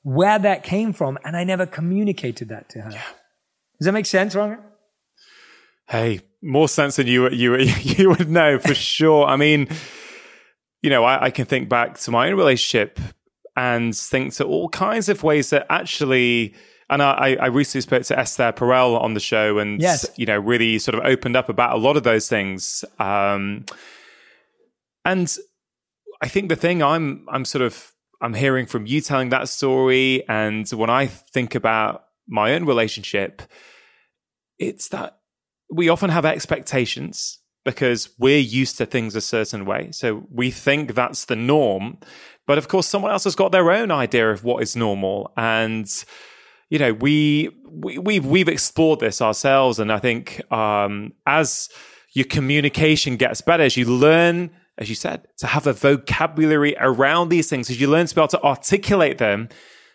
where 0.02 0.40
that 0.40 0.64
came 0.64 0.92
from, 0.92 1.16
and 1.24 1.36
I 1.36 1.44
never 1.44 1.64
communicated 1.64 2.48
that 2.48 2.68
to 2.70 2.80
her. 2.80 2.90
Yeah. 2.90 3.04
Does 3.78 3.84
that 3.84 3.92
make 3.92 4.06
sense, 4.06 4.34
Rangan? 4.34 4.62
Hey, 5.88 6.20
more 6.42 6.68
sense 6.68 6.96
than 6.96 7.06
you 7.06 7.28
you 7.30 7.56
you 7.80 8.08
would 8.10 8.30
know 8.30 8.58
for 8.58 8.74
sure. 8.92 9.26
I 9.26 9.36
mean, 9.36 9.68
you 10.82 10.90
know, 10.90 11.04
I, 11.04 11.24
I 11.24 11.30
can 11.30 11.46
think 11.46 11.68
back 11.68 11.98
to 11.98 12.10
my 12.10 12.28
own 12.28 12.36
relationship 12.36 12.98
and 13.56 13.96
think 13.96 14.34
to 14.34 14.44
all 14.44 14.68
kinds 14.68 15.08
of 15.08 15.22
ways 15.22 15.50
that 15.50 15.66
actually 15.70 16.54
and 16.88 17.02
I, 17.02 17.36
I 17.40 17.46
recently 17.46 17.80
spoke 17.80 18.04
to 18.04 18.18
Esther 18.18 18.52
Perel 18.52 19.00
on 19.00 19.14
the 19.14 19.20
show 19.20 19.58
and 19.58 19.80
yes. 19.80 20.08
you 20.16 20.26
know 20.26 20.38
really 20.38 20.78
sort 20.78 20.94
of 20.94 21.04
opened 21.04 21.34
up 21.36 21.48
about 21.48 21.72
a 21.74 21.78
lot 21.78 21.96
of 21.96 22.04
those 22.04 22.28
things 22.28 22.84
um, 22.98 23.64
and 25.04 25.34
I 26.22 26.28
think 26.28 26.48
the 26.48 26.56
thing 26.56 26.82
I'm 26.82 27.26
I'm 27.28 27.44
sort 27.44 27.62
of 27.62 27.92
I'm 28.20 28.34
hearing 28.34 28.66
from 28.66 28.86
you 28.86 29.00
telling 29.00 29.30
that 29.30 29.48
story 29.48 30.26
and 30.28 30.68
when 30.70 30.90
I 30.90 31.06
think 31.06 31.54
about 31.54 32.04
my 32.28 32.54
own 32.54 32.64
relationship 32.66 33.42
it's 34.58 34.88
that 34.88 35.18
we 35.70 35.88
often 35.88 36.10
have 36.10 36.24
expectations 36.24 37.38
because 37.64 38.10
we're 38.18 38.38
used 38.38 38.78
to 38.78 38.86
things 38.86 39.16
a 39.16 39.20
certain 39.20 39.64
way. 39.64 39.90
So 39.90 40.26
we 40.30 40.50
think 40.50 40.94
that's 40.94 41.24
the 41.24 41.36
norm. 41.36 41.98
But 42.46 42.58
of 42.58 42.68
course, 42.68 42.86
someone 42.86 43.10
else 43.10 43.24
has 43.24 43.34
got 43.34 43.50
their 43.50 43.72
own 43.72 43.90
idea 43.90 44.30
of 44.30 44.44
what 44.44 44.62
is 44.62 44.76
normal. 44.76 45.32
And, 45.36 45.92
you 46.70 46.78
know, 46.78 46.92
we, 46.92 47.50
we 47.68 47.98
we've, 47.98 48.24
we've 48.24 48.48
explored 48.48 49.00
this 49.00 49.20
ourselves. 49.20 49.80
And 49.80 49.90
I 49.90 49.98
think, 49.98 50.40
um, 50.52 51.12
as 51.26 51.68
your 52.12 52.26
communication 52.26 53.16
gets 53.16 53.40
better, 53.40 53.64
as 53.64 53.76
you 53.76 53.84
learn, 53.84 54.50
as 54.78 54.88
you 54.88 54.94
said, 54.94 55.26
to 55.38 55.48
have 55.48 55.66
a 55.66 55.72
vocabulary 55.72 56.76
around 56.78 57.30
these 57.30 57.48
things, 57.48 57.68
as 57.68 57.80
you 57.80 57.88
learn 57.88 58.06
to 58.06 58.14
be 58.14 58.20
able 58.20 58.28
to 58.28 58.42
articulate 58.42 59.18
them, 59.18 59.48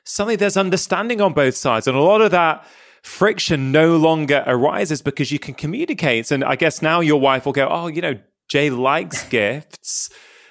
suddenly 0.04 0.36
there's 0.36 0.58
understanding 0.58 1.22
on 1.22 1.34
both 1.34 1.56
sides. 1.56 1.88
And 1.88 1.96
a 1.96 2.02
lot 2.02 2.22
of 2.22 2.32
that, 2.32 2.66
friction 3.02 3.72
no 3.72 3.98
longer 3.98 4.44
arises 4.46 5.02
because 5.02 5.32
you 5.32 5.40
can 5.40 5.54
communicate. 5.54 6.32
And 6.32 6.44
I 6.44 6.56
guess 6.56 6.82
now 6.82 7.00
your 7.00 7.20
wife 7.20 7.46
will 7.46 7.54
go, 7.54 7.68
Oh, 7.70 7.88
you 7.88 8.02
know, 8.02 8.20
Jay 8.50 8.70
likes 8.70 9.24
gifts. 9.30 10.10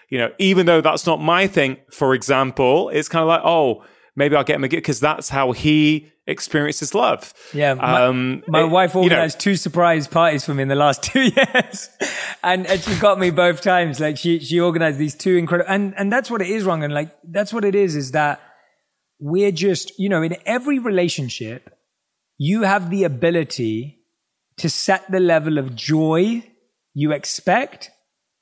You 0.08 0.18
know, 0.18 0.32
even 0.38 0.66
though 0.66 0.80
that's 0.80 1.06
not 1.06 1.20
my 1.20 1.46
thing, 1.46 1.76
for 1.90 2.14
example, 2.14 2.88
it's 2.88 3.08
kind 3.08 3.22
of 3.22 3.28
like, 3.28 3.42
oh, 3.44 3.84
maybe 4.16 4.34
I'll 4.34 4.42
get 4.42 4.56
him 4.56 4.64
a 4.64 4.68
gift 4.68 4.82
because 4.82 4.98
that's 4.98 5.28
how 5.28 5.52
he 5.52 6.10
experiences 6.26 6.94
love. 6.94 7.32
Yeah. 7.52 7.74
My, 7.74 8.04
um, 8.04 8.42
my 8.48 8.62
it, 8.62 8.70
wife 8.70 8.96
organized 8.96 9.34
you 9.34 9.38
know, 9.38 9.54
two 9.54 9.56
surprise 9.56 10.08
parties 10.08 10.44
for 10.44 10.54
me 10.54 10.62
in 10.62 10.68
the 10.68 10.74
last 10.74 11.02
two 11.12 11.22
years. 11.22 11.88
and, 12.42 12.66
and 12.66 12.80
she 12.80 12.98
got 12.98 13.18
me 13.20 13.30
both 13.30 13.60
times. 13.60 14.00
Like 14.00 14.16
she, 14.16 14.40
she 14.40 14.58
organized 14.58 14.98
these 14.98 15.14
two 15.14 15.36
incredible, 15.36 15.70
and, 15.70 15.94
and 15.96 16.12
that's 16.12 16.30
what 16.30 16.42
it 16.42 16.48
is 16.48 16.64
wrong. 16.64 16.82
And 16.82 16.92
like, 16.92 17.16
that's 17.22 17.52
what 17.52 17.64
it 17.64 17.74
is, 17.74 17.94
is 17.94 18.12
that 18.12 18.40
we're 19.20 19.52
just, 19.52 19.98
you 19.98 20.08
know, 20.08 20.22
in 20.22 20.36
every 20.46 20.78
relationship, 20.78 21.70
you 22.42 22.62
have 22.62 22.88
the 22.88 23.04
ability 23.04 23.98
to 24.56 24.70
set 24.70 25.10
the 25.10 25.20
level 25.20 25.58
of 25.58 25.76
joy 25.76 26.42
you 26.94 27.12
expect 27.12 27.90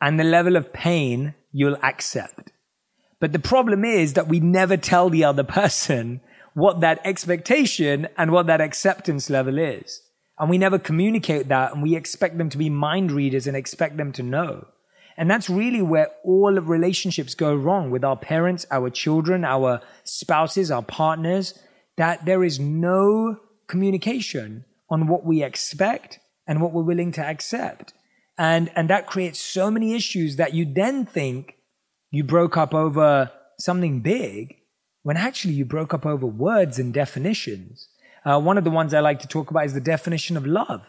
and 0.01 0.21
the 0.21 0.25
level 0.25 0.55
of 0.55 0.73
pain 0.73 1.35
you'll 1.51 1.83
accept. 1.83 2.53
But 3.19 3.33
the 3.33 3.41
problem 3.41 3.85
is 3.85 4.13
that 4.13 4.29
we 4.29 4.39
never 4.39 4.77
tell 4.77 5.11
the 5.11 5.25
other 5.25 5.43
person 5.43 6.21
what 6.55 6.79
that 6.79 7.01
expectation 7.05 8.07
and 8.17 8.31
what 8.31 8.47
that 8.47 8.61
acceptance 8.61 9.29
level 9.29 9.59
is. 9.59 10.01
And 10.39 10.49
we 10.49 10.59
never 10.59 10.79
communicate 10.79 11.49
that 11.49 11.73
and 11.73 11.83
we 11.83 11.97
expect 11.97 12.39
them 12.39 12.51
to 12.51 12.59
be 12.59 12.71
mind 12.71 13.11
readers 13.11 13.49
and 13.49 13.57
expect 13.57 13.97
them 13.97 14.13
to 14.13 14.23
know. 14.23 14.69
And 15.17 15.29
that's 15.29 15.51
really 15.51 15.83
where 15.83 16.13
all 16.23 16.57
of 16.57 16.69
relationships 16.69 17.35
go 17.35 17.53
wrong 17.53 17.91
with 17.91 18.05
our 18.05 18.17
parents, 18.17 18.65
our 18.71 18.91
children, 18.91 19.45
our 19.45 19.81
spouses, 20.05 20.71
our 20.71 20.85
partners, 20.85 21.59
that 21.97 22.27
there 22.27 22.45
is 22.45 22.61
no 22.61 23.41
communication 23.69 24.65
on 24.91 25.07
what 25.07 25.25
we 25.25 25.43
expect 25.43 26.19
and 26.47 26.61
what 26.61 26.73
we're 26.73 26.83
willing 26.83 27.13
to 27.13 27.25
accept. 27.25 27.93
And, 28.37 28.71
and 28.75 28.89
that 28.91 29.07
creates 29.07 29.41
so 29.41 29.71
many 29.71 29.95
issues 29.95 30.37
that 30.37 30.55
you 30.55 30.65
then 30.65 31.05
think 31.05 31.57
you 32.11 32.25
broke 32.25 32.57
up 32.57 32.75
over 32.75 33.31
something 33.59 34.01
big 34.01 34.57
when 35.03 35.17
actually 35.17 35.55
you 35.55 35.65
broke 35.65 35.93
up 35.93 36.07
over 36.07 36.27
words 36.27 36.79
and 36.79 36.93
definitions. 36.93 37.89
Uh, 38.25 38.41
one 38.41 38.59
of 38.59 38.65
the 38.65 38.71
ones 38.71 38.95
I 38.95 39.01
like 39.01 39.21
to 39.21 39.29
talk 39.29 39.51
about 39.51 39.67
is 39.67 39.75
the 39.75 39.81
definition 39.81 40.37
of 40.37 40.47
love. 40.47 40.83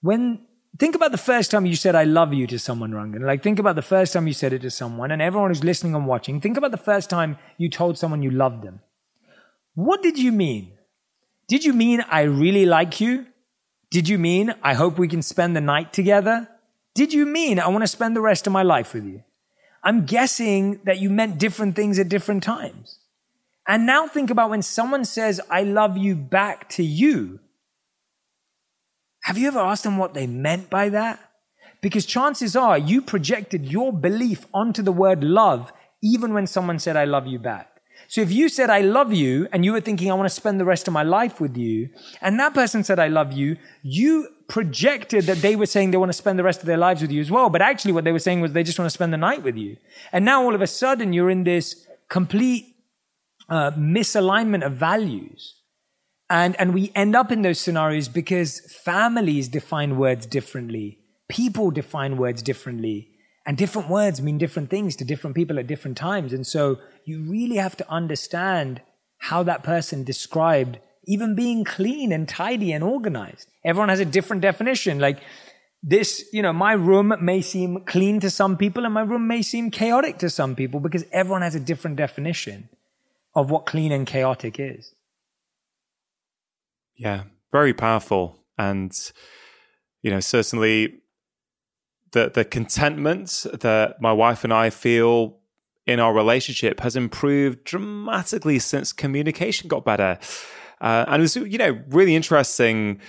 When 0.00 0.46
think 0.78 0.94
about 0.94 1.12
the 1.12 1.18
first 1.18 1.50
time 1.50 1.64
you 1.64 1.76
said 1.76 1.94
"I 1.94 2.04
love 2.04 2.34
you" 2.34 2.46
to 2.48 2.58
someone, 2.58 2.90
Rangan. 2.90 3.24
Like 3.24 3.42
think 3.42 3.58
about 3.58 3.76
the 3.76 3.82
first 3.82 4.12
time 4.12 4.26
you 4.26 4.34
said 4.34 4.52
it 4.52 4.62
to 4.62 4.70
someone, 4.70 5.10
and 5.10 5.22
everyone 5.22 5.50
who's 5.50 5.64
listening 5.64 5.94
and 5.94 6.06
watching. 6.06 6.40
Think 6.40 6.56
about 6.56 6.72
the 6.72 6.76
first 6.76 7.08
time 7.08 7.38
you 7.56 7.70
told 7.70 7.98
someone 7.98 8.22
you 8.22 8.30
loved 8.30 8.62
them. 8.62 8.80
What 9.74 10.02
did 10.02 10.18
you 10.18 10.32
mean? 10.32 10.72
Did 11.46 11.64
you 11.64 11.72
mean 11.72 12.04
I 12.10 12.22
really 12.22 12.66
like 12.66 13.00
you? 13.00 13.26
Did 13.90 14.08
you 14.08 14.18
mean 14.18 14.54
I 14.62 14.74
hope 14.74 14.98
we 14.98 15.08
can 15.08 15.22
spend 15.22 15.54
the 15.54 15.60
night 15.60 15.92
together? 15.92 16.48
Did 16.94 17.12
you 17.12 17.26
mean 17.26 17.58
I 17.58 17.68
want 17.68 17.82
to 17.82 17.88
spend 17.88 18.16
the 18.16 18.20
rest 18.20 18.46
of 18.46 18.52
my 18.52 18.62
life 18.62 18.94
with 18.94 19.04
you? 19.04 19.22
I'm 19.82 20.06
guessing 20.06 20.80
that 20.84 20.98
you 20.98 21.10
meant 21.10 21.38
different 21.38 21.76
things 21.76 21.98
at 21.98 22.08
different 22.08 22.42
times. 22.42 22.98
And 23.68 23.86
now 23.86 24.06
think 24.06 24.30
about 24.30 24.50
when 24.50 24.62
someone 24.62 25.04
says, 25.04 25.40
I 25.50 25.62
love 25.62 25.96
you 25.96 26.14
back 26.14 26.68
to 26.70 26.82
you. 26.82 27.40
Have 29.22 29.38
you 29.38 29.48
ever 29.48 29.58
asked 29.58 29.84
them 29.84 29.98
what 29.98 30.14
they 30.14 30.26
meant 30.26 30.70
by 30.70 30.88
that? 30.90 31.20
Because 31.80 32.06
chances 32.06 32.56
are 32.56 32.78
you 32.78 33.02
projected 33.02 33.66
your 33.66 33.92
belief 33.92 34.46
onto 34.54 34.82
the 34.82 34.92
word 34.92 35.22
love 35.22 35.72
even 36.02 36.34
when 36.34 36.46
someone 36.46 36.78
said, 36.78 36.96
I 36.96 37.04
love 37.04 37.26
you 37.26 37.38
back. 37.38 37.73
So 38.14 38.20
if 38.20 38.30
you 38.30 38.48
said, 38.48 38.70
I 38.70 38.82
love 38.82 39.12
you, 39.12 39.48
and 39.50 39.64
you 39.64 39.72
were 39.72 39.80
thinking, 39.80 40.08
I 40.08 40.14
want 40.14 40.28
to 40.28 40.34
spend 40.42 40.60
the 40.60 40.64
rest 40.64 40.86
of 40.86 40.94
my 40.94 41.02
life 41.02 41.40
with 41.40 41.56
you, 41.56 41.88
and 42.20 42.38
that 42.38 42.54
person 42.54 42.84
said, 42.84 43.00
I 43.00 43.08
love 43.08 43.32
you, 43.32 43.56
you 43.82 44.28
projected 44.46 45.24
that 45.24 45.38
they 45.38 45.56
were 45.56 45.66
saying 45.66 45.90
they 45.90 45.96
want 45.96 46.10
to 46.10 46.16
spend 46.22 46.38
the 46.38 46.44
rest 46.44 46.60
of 46.60 46.66
their 46.66 46.76
lives 46.76 47.02
with 47.02 47.10
you 47.10 47.20
as 47.20 47.28
well. 47.28 47.50
But 47.50 47.60
actually 47.60 47.90
what 47.90 48.04
they 48.04 48.12
were 48.12 48.20
saying 48.20 48.40
was 48.40 48.52
they 48.52 48.62
just 48.62 48.78
want 48.78 48.86
to 48.86 48.94
spend 48.94 49.12
the 49.12 49.16
night 49.16 49.42
with 49.42 49.56
you. 49.56 49.78
And 50.12 50.24
now 50.24 50.44
all 50.44 50.54
of 50.54 50.62
a 50.62 50.68
sudden 50.68 51.12
you're 51.12 51.28
in 51.28 51.42
this 51.42 51.88
complete 52.08 52.76
uh, 53.48 53.72
misalignment 53.72 54.64
of 54.64 54.74
values. 54.74 55.56
And, 56.30 56.54
and 56.60 56.72
we 56.72 56.92
end 56.94 57.16
up 57.16 57.32
in 57.32 57.42
those 57.42 57.58
scenarios 57.58 58.06
because 58.06 58.60
families 58.84 59.48
define 59.48 59.96
words 59.96 60.24
differently. 60.24 61.00
People 61.28 61.72
define 61.72 62.16
words 62.16 62.42
differently. 62.44 63.08
And 63.46 63.58
different 63.58 63.90
words 63.90 64.22
mean 64.22 64.38
different 64.38 64.70
things 64.70 64.96
to 64.96 65.04
different 65.04 65.36
people 65.36 65.58
at 65.58 65.66
different 65.66 65.96
times. 65.96 66.32
And 66.32 66.46
so 66.46 66.78
you 67.04 67.22
really 67.22 67.56
have 67.56 67.76
to 67.76 67.90
understand 67.90 68.80
how 69.18 69.42
that 69.42 69.62
person 69.62 70.04
described 70.04 70.78
even 71.06 71.34
being 71.34 71.64
clean 71.64 72.12
and 72.12 72.28
tidy 72.28 72.72
and 72.72 72.82
organized. 72.82 73.48
Everyone 73.64 73.90
has 73.90 74.00
a 74.00 74.06
different 74.06 74.42
definition. 74.42 74.98
Like 74.98 75.20
this, 75.82 76.24
you 76.32 76.40
know, 76.40 76.52
my 76.52 76.72
room 76.72 77.14
may 77.20 77.42
seem 77.42 77.84
clean 77.84 78.20
to 78.20 78.30
some 78.30 78.56
people 78.56 78.84
and 78.86 78.94
my 78.94 79.02
room 79.02 79.26
may 79.26 79.42
seem 79.42 79.70
chaotic 79.70 80.18
to 80.18 80.30
some 80.30 80.56
people 80.56 80.80
because 80.80 81.04
everyone 81.12 81.42
has 81.42 81.54
a 81.54 81.60
different 81.60 81.96
definition 81.96 82.70
of 83.34 83.50
what 83.50 83.66
clean 83.66 83.92
and 83.92 84.06
chaotic 84.06 84.58
is. 84.58 84.94
Yeah, 86.96 87.24
very 87.52 87.74
powerful. 87.74 88.38
And, 88.56 88.92
you 90.00 90.10
know, 90.10 90.20
certainly 90.20 91.00
the, 92.14 92.30
the 92.32 92.44
contentment 92.44 93.44
that 93.52 94.00
my 94.00 94.12
wife 94.12 94.44
and 94.44 94.52
I 94.52 94.70
feel 94.70 95.36
in 95.84 95.98
our 95.98 96.14
relationship 96.14 96.80
has 96.80 96.94
improved 96.94 97.64
dramatically 97.64 98.60
since 98.60 98.92
communication 98.92 99.68
got 99.68 99.84
better. 99.84 100.18
Uh, 100.80 101.04
and 101.08 101.20
it 101.20 101.24
was, 101.24 101.36
you 101.36 101.58
know, 101.58 101.82
really 101.88 102.14
interesting. 102.14 103.00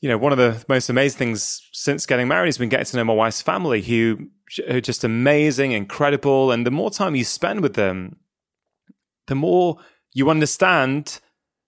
You 0.00 0.08
know, 0.08 0.18
one 0.18 0.32
of 0.32 0.38
the 0.38 0.62
most 0.68 0.90
amazing 0.90 1.18
things 1.18 1.68
since 1.72 2.04
getting 2.04 2.26
married 2.26 2.48
has 2.48 2.58
been 2.58 2.68
getting 2.68 2.84
to 2.86 2.96
know 2.96 3.04
my 3.04 3.14
wife's 3.14 3.40
family, 3.40 3.80
who 3.80 4.28
are 4.68 4.80
just 4.80 5.04
amazing, 5.04 5.70
incredible. 5.70 6.50
And 6.50 6.66
the 6.66 6.72
more 6.72 6.90
time 6.90 7.14
you 7.14 7.24
spend 7.24 7.60
with 7.60 7.74
them, 7.74 8.16
the 9.28 9.36
more 9.36 9.78
you 10.12 10.30
understand 10.30 11.20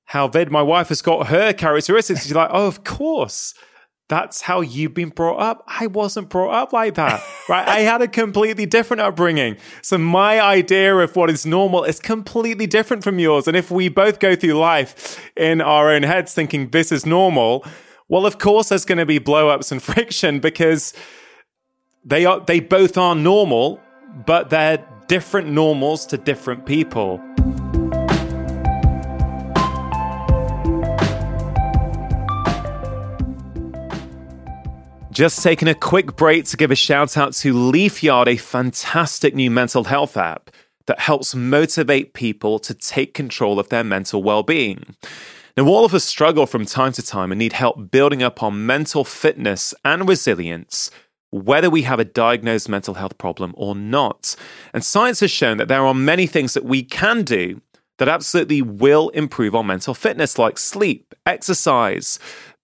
how 0.07 0.27
Vid, 0.27 0.51
my 0.51 0.63
wife, 0.63 0.89
has 0.89 1.03
got 1.03 1.29
her 1.29 1.53
characteristics. 1.53 2.29
You're 2.29 2.37
like, 2.37 2.51
oh, 2.53 2.67
of 2.67 2.83
course 2.83 3.55
that's 4.09 4.43
how 4.43 4.61
you've 4.61 4.95
been 4.95 5.09
brought 5.09 5.39
up. 5.39 5.65
I 5.67 5.89
wasn't 5.89 6.29
brought 6.29 6.53
up 6.53 6.73
like 6.73 6.95
that, 6.95 7.23
right? 7.49 7.67
I 7.67 7.81
had 7.81 8.03
a 8.03 8.09
completely 8.09 8.67
different 8.67 9.01
upbringing. 9.01 9.57
So 9.83 9.99
my 9.99 10.41
idea 10.41 10.97
of 10.97 11.17
what 11.17 11.29
is 11.31 11.45
normal 11.45 11.85
is 11.85 11.99
completely 11.99 12.67
different 12.67 13.03
from 13.03 13.19
yours. 13.19 13.49
And 13.49 13.57
if 13.57 13.71
we 13.71 13.89
both 13.89 14.21
go 14.21 14.37
through 14.37 14.55
life 14.55 15.21
in 15.37 15.61
our 15.61 15.91
own 15.91 16.05
heads 16.05 16.35
thinking 16.35 16.71
this 16.71 16.93
is 16.93 17.05
normal, 17.05 17.65
well, 18.09 18.27
of 18.27 18.39
course 18.39 18.69
there's 18.69 18.85
going 18.85 18.99
to 18.99 19.07
be 19.07 19.19
blowups 19.19 19.73
and 19.73 19.83
friction 19.83 20.39
because 20.39 20.95
they 22.05 22.25
are, 22.25 22.41
they 22.41 22.61
both 22.61 22.97
are 22.97 23.17
normal, 23.17 23.81
but 24.25 24.51
they're 24.51 24.87
different 25.09 25.49
normals 25.49 26.07
to 26.07 26.17
different 26.17 26.65
people. 26.65 27.21
Just 35.17 35.43
taking 35.43 35.67
a 35.67 35.75
quick 35.75 36.15
break 36.15 36.45
to 36.45 36.59
give 36.59 36.71
a 36.71 36.75
shout 36.75 37.17
out 37.17 37.33
to 37.37 37.55
Leafyard, 37.55 38.29
a 38.29 38.37
fantastic 38.37 39.35
new 39.35 39.51
mental 39.51 39.85
health 39.85 40.15
app 40.15 40.51
that 40.85 41.01
helps 41.01 41.35
motivate 41.35 42.13
people 42.13 42.59
to 42.59 42.75
take 42.75 43.15
control 43.15 43.59
of 43.59 43.71
their 43.71 43.83
mental 43.83 44.23
well 44.23 44.43
being. 44.43 44.95
Now, 45.57 45.69
all 45.69 45.87
of 45.87 45.95
us 45.95 46.05
struggle 46.05 46.45
from 46.45 46.67
time 46.67 46.93
to 46.93 47.03
time 47.03 47.33
and 47.33 47.39
need 47.39 47.55
help 47.55 47.91
building 47.91 48.23
up 48.23 48.43
our 48.43 48.51
mental 48.51 49.05
fitness 49.05 49.73
and 49.87 50.07
resilience, 50.07 50.91
whether 51.31 51.71
we 51.71 51.81
have 51.85 51.99
a 51.99 52.05
diagnosed 52.05 52.69
mental 52.69 52.93
health 52.93 53.17
problem 53.17 53.55
or 53.57 53.75
not. 53.75 54.37
And 54.75 54.85
science 54.85 55.21
has 55.21 55.31
shown 55.31 55.57
that 55.57 55.69
there 55.69 55.87
are 55.87 55.95
many 55.95 56.27
things 56.27 56.53
that 56.53 56.65
we 56.67 56.83
can 56.83 57.23
do 57.23 57.63
that 57.97 58.09
absolutely 58.09 58.61
will 58.61 59.09
improve 59.11 59.55
our 59.55 59.65
mental 59.65 59.95
fitness, 59.95 60.39
like 60.39 60.59
sleep, 60.59 61.15
exercise, 61.25 62.19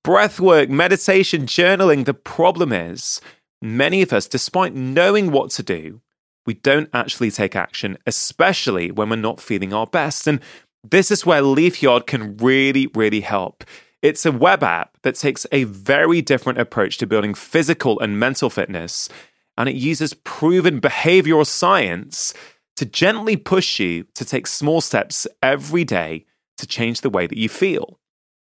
breath 0.05 0.41
work, 0.41 0.69
meditation, 0.69 1.43
journaling. 1.43 2.05
The 2.05 2.15
problem 2.15 2.73
is, 2.73 3.21
many 3.61 4.03
of 4.03 4.13
us, 4.13 4.27
despite 4.27 4.75
knowing 4.75 5.31
what 5.31 5.51
to 5.53 5.63
do, 5.63 6.01
we 6.45 6.55
don't 6.55 6.91
actually 6.93 7.31
take 7.31 7.55
action, 7.55 7.99
especially 8.07 8.91
when 8.91 9.09
we're 9.09 9.17
not 9.17 9.41
feeling 9.41 9.73
our 9.73 9.87
best. 9.87 10.27
And 10.27 10.41
this 10.83 11.11
is 11.11 11.25
where 11.25 11.43
Leafyard 11.43 12.07
can 12.07 12.37
really, 12.37 12.89
really 12.89 13.21
help. 13.21 13.65
It's 14.03 14.27
a 14.27 14.33
web 14.33 14.65
app 14.65 14.99
that 15.03 15.15
takes 15.15 15.47
a 15.53 15.65
very 15.65 16.21
different 16.21 16.59
approach 16.59 16.99
to 16.99 17.07
building 17.07 17.35
physical 17.35 18.01
and 18.01 18.19
mental 18.19 18.51
fitness, 18.51 19.09
and 19.57 19.69
it 19.69 19.77
uses 19.77 20.15
proven 20.15 20.81
behavioral 20.81 21.47
science 21.47 22.35
to 22.75 22.85
gently 22.85 23.37
push 23.37 23.79
you 23.79 24.05
to 24.15 24.25
take 24.25 24.49
small 24.49 24.81
steps 24.81 25.29
every 25.41 25.85
day 25.85 26.25
to 26.57 26.67
change 26.67 27.03
the 27.03 27.11
way 27.11 27.29
that 27.29 27.39
you 27.39 27.49
feel. 27.49 28.01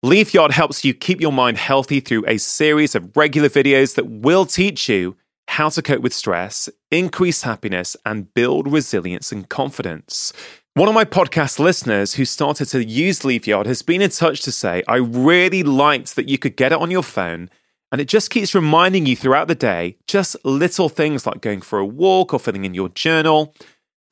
Leafyard 0.05 0.51
helps 0.51 0.85
you 0.85 0.93
keep 0.93 1.19
your 1.19 1.31
mind 1.31 1.57
healthy 1.57 1.99
through 1.99 2.23
a 2.27 2.37
series 2.37 2.93
of 2.93 3.17
regular 3.17 3.49
videos 3.49 3.95
that 3.95 4.05
will 4.05 4.45
teach 4.45 4.87
you 4.87 5.17
how 5.47 5.67
to 5.67 5.81
cope 5.81 6.03
with 6.03 6.13
stress, 6.13 6.69
increase 6.91 7.41
happiness, 7.41 7.97
and 8.05 8.31
build 8.35 8.71
resilience 8.71 9.31
and 9.31 9.49
confidence. 9.49 10.31
One 10.75 10.87
of 10.87 10.93
my 10.93 11.05
podcast 11.05 11.57
listeners 11.57 12.13
who 12.13 12.23
started 12.23 12.67
to 12.67 12.85
use 12.85 13.25
Leafyard 13.25 13.65
has 13.65 13.81
been 13.81 14.03
in 14.03 14.11
touch 14.11 14.41
to 14.41 14.51
say, 14.51 14.83
I 14.87 14.97
really 14.97 15.63
liked 15.63 16.15
that 16.17 16.29
you 16.29 16.37
could 16.37 16.55
get 16.55 16.71
it 16.71 16.77
on 16.77 16.91
your 16.91 17.01
phone 17.01 17.49
and 17.91 17.99
it 17.99 18.07
just 18.07 18.29
keeps 18.29 18.53
reminding 18.53 19.07
you 19.07 19.15
throughout 19.15 19.47
the 19.47 19.55
day 19.55 19.97
just 20.05 20.35
little 20.45 20.87
things 20.87 21.25
like 21.25 21.41
going 21.41 21.61
for 21.61 21.79
a 21.79 21.85
walk 21.85 22.31
or 22.31 22.39
filling 22.39 22.63
in 22.65 22.75
your 22.75 22.89
journal. 22.89 23.55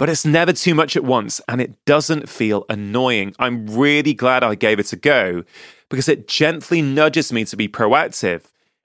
But 0.04 0.10
it's 0.10 0.26
never 0.26 0.52
too 0.52 0.76
much 0.76 0.98
at 0.98 1.06
once 1.06 1.40
and 1.48 1.62
it 1.62 1.86
doesn't 1.86 2.28
feel 2.28 2.66
annoying. 2.68 3.34
I'm 3.40 3.68
really 3.68 4.14
glad 4.14 4.44
I 4.44 4.54
gave 4.54 4.78
it 4.78 4.92
a 4.92 4.98
go 4.98 5.46
because 5.90 6.10
it 6.10 6.28
gently 6.28 6.82
nudges 6.82 7.32
me 7.32 7.46
to 7.46 7.56
be 7.56 7.70
proactive 7.70 8.42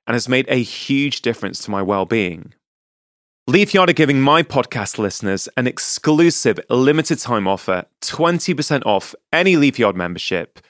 and 0.06 0.14
has 0.14 0.28
made 0.28 0.46
a 0.48 0.62
huge 0.62 1.20
difference 1.20 1.58
to 1.64 1.72
my 1.72 1.82
well 1.82 2.04
being. 2.06 2.54
Leafyard 3.48 3.90
are 3.90 3.94
giving 3.94 4.20
my 4.20 4.44
podcast 4.44 4.96
listeners 4.96 5.48
an 5.56 5.66
exclusive 5.66 6.60
limited 6.70 7.18
time 7.18 7.48
offer 7.48 7.86
20% 8.02 8.86
off 8.86 9.12
any 9.32 9.56
Leafyard 9.56 9.96
membership. 9.96 10.60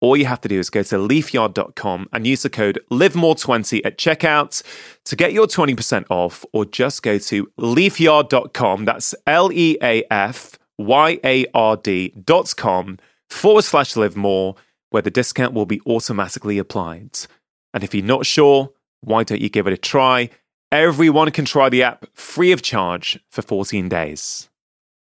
All 0.00 0.16
you 0.16 0.26
have 0.26 0.40
to 0.42 0.48
do 0.48 0.58
is 0.58 0.68
go 0.68 0.82
to 0.82 0.98
leafyard.com 0.98 2.08
and 2.12 2.26
use 2.26 2.42
the 2.42 2.50
code 2.50 2.78
LIVEMORE20 2.90 3.80
at 3.84 3.96
checkout 3.96 4.62
to 5.04 5.16
get 5.16 5.32
your 5.32 5.46
20% 5.46 6.04
off, 6.10 6.44
or 6.52 6.64
just 6.64 7.02
go 7.02 7.18
to 7.18 7.50
leafyard.com. 7.56 8.84
That's 8.84 9.14
L 9.26 9.50
E 9.52 9.78
A 9.82 10.04
F 10.10 10.58
Y 10.78 11.18
A 11.24 11.46
R 11.54 11.76
D.com 11.76 12.98
forward 13.30 13.62
slash 13.62 13.96
live 13.96 14.16
more 14.16 14.54
where 14.90 15.02
the 15.02 15.10
discount 15.10 15.54
will 15.54 15.66
be 15.66 15.80
automatically 15.86 16.58
applied. 16.58 17.18
And 17.74 17.82
if 17.82 17.94
you're 17.94 18.04
not 18.04 18.26
sure, 18.26 18.72
why 19.00 19.24
don't 19.24 19.40
you 19.40 19.48
give 19.48 19.66
it 19.66 19.72
a 19.72 19.78
try? 19.78 20.30
Everyone 20.70 21.30
can 21.30 21.44
try 21.44 21.68
the 21.68 21.82
app 21.82 22.06
free 22.12 22.52
of 22.52 22.62
charge 22.62 23.18
for 23.30 23.42
14 23.42 23.88
days. 23.88 24.48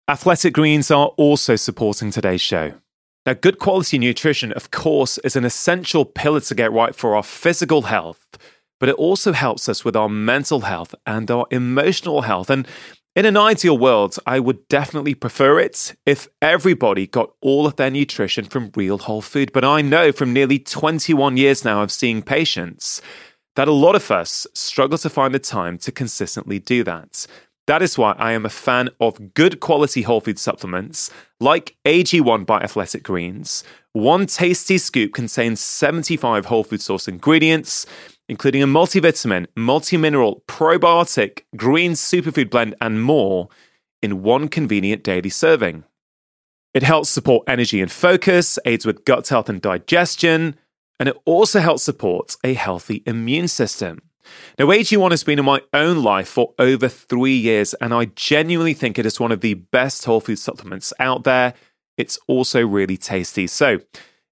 Athletic 0.07 0.53
Greens 0.53 0.91
are 0.91 1.07
also 1.17 1.55
supporting 1.55 2.11
today's 2.11 2.41
show. 2.41 2.73
Now, 3.25 3.33
good 3.33 3.57
quality 3.57 3.97
nutrition, 3.97 4.51
of 4.51 4.69
course, 4.69 5.17
is 5.19 5.35
an 5.35 5.45
essential 5.45 6.05
pillar 6.05 6.41
to 6.41 6.55
get 6.55 6.71
right 6.71 6.95
for 6.95 7.15
our 7.15 7.23
physical 7.23 7.83
health, 7.83 8.37
but 8.79 8.87
it 8.87 8.95
also 8.95 9.33
helps 9.33 9.67
us 9.67 9.83
with 9.83 9.95
our 9.95 10.09
mental 10.09 10.61
health 10.61 10.93
and 11.07 11.31
our 11.31 11.47
emotional 11.49 12.21
health. 12.21 12.51
And 12.51 12.67
in 13.15 13.25
an 13.25 13.35
ideal 13.35 13.77
world, 13.77 14.17
I 14.27 14.39
would 14.39 14.67
definitely 14.67 15.15
prefer 15.15 15.59
it 15.59 15.95
if 16.05 16.27
everybody 16.39 17.07
got 17.07 17.31
all 17.41 17.65
of 17.65 17.77
their 17.77 17.89
nutrition 17.89 18.45
from 18.45 18.71
real 18.75 18.99
whole 18.99 19.21
food. 19.21 19.51
But 19.53 19.65
I 19.65 19.81
know 19.81 20.11
from 20.11 20.31
nearly 20.31 20.59
21 20.59 21.37
years 21.37 21.65
now 21.65 21.81
of 21.81 21.91
seeing 21.91 22.21
patients 22.21 23.01
that 23.55 23.67
a 23.67 23.71
lot 23.71 23.95
of 23.95 24.11
us 24.11 24.45
struggle 24.53 24.97
to 24.99 25.09
find 25.09 25.33
the 25.33 25.39
time 25.39 25.77
to 25.79 25.91
consistently 25.91 26.59
do 26.59 26.83
that. 26.83 27.25
That 27.67 27.81
is 27.81 27.97
why 27.97 28.13
I 28.19 28.33
am 28.33 28.45
a 28.45 28.49
fan 28.49 28.89
of 28.99 29.33
good 29.33 29.59
quality 29.59 30.03
whole 30.03 30.21
food 30.21 30.37
supplements 30.37 31.09
like 31.39 31.75
AG1 31.85 32.45
by 32.45 32.59
Athletic 32.59 33.03
Greens. 33.03 33.63
One 33.93 34.27
tasty 34.27 34.77
scoop 34.77 35.13
contains 35.13 35.59
75 35.59 36.45
whole 36.45 36.63
food 36.63 36.81
source 36.81 37.07
ingredients 37.07 37.85
including 38.27 38.63
a 38.63 38.67
multivitamin, 38.67 39.47
multi-mineral, 39.55 40.43
probiotic, 40.47 41.43
green 41.55 41.91
superfood 41.91 42.49
blend, 42.49 42.75
and 42.81 43.01
more 43.01 43.49
in 44.01 44.23
one 44.23 44.47
convenient 44.47 45.03
daily 45.03 45.29
serving. 45.29 45.83
It 46.73 46.83
helps 46.83 47.09
support 47.09 47.47
energy 47.47 47.81
and 47.81 47.91
focus, 47.91 48.59
aids 48.65 48.85
with 48.85 49.05
gut 49.05 49.27
health 49.29 49.49
and 49.49 49.61
digestion, 49.61 50.55
and 50.99 51.09
it 51.09 51.17
also 51.25 51.59
helps 51.59 51.83
support 51.83 52.35
a 52.43 52.53
healthy 52.53 53.03
immune 53.05 53.47
system. 53.47 54.01
Now, 54.57 54.65
AG1 54.65 55.11
has 55.11 55.23
been 55.23 55.39
in 55.39 55.45
my 55.45 55.61
own 55.73 56.03
life 56.03 56.27
for 56.27 56.53
over 56.59 56.87
three 56.87 57.35
years, 57.35 57.73
and 57.75 57.93
I 57.93 58.05
genuinely 58.05 58.73
think 58.73 58.97
it 58.97 59.05
is 59.05 59.19
one 59.19 59.31
of 59.31 59.41
the 59.41 59.55
best 59.55 60.05
whole 60.05 60.21
food 60.21 60.39
supplements 60.39 60.93
out 60.99 61.23
there. 61.23 61.53
It's 61.97 62.19
also 62.27 62.65
really 62.65 62.97
tasty. 62.97 63.47
So, 63.47 63.79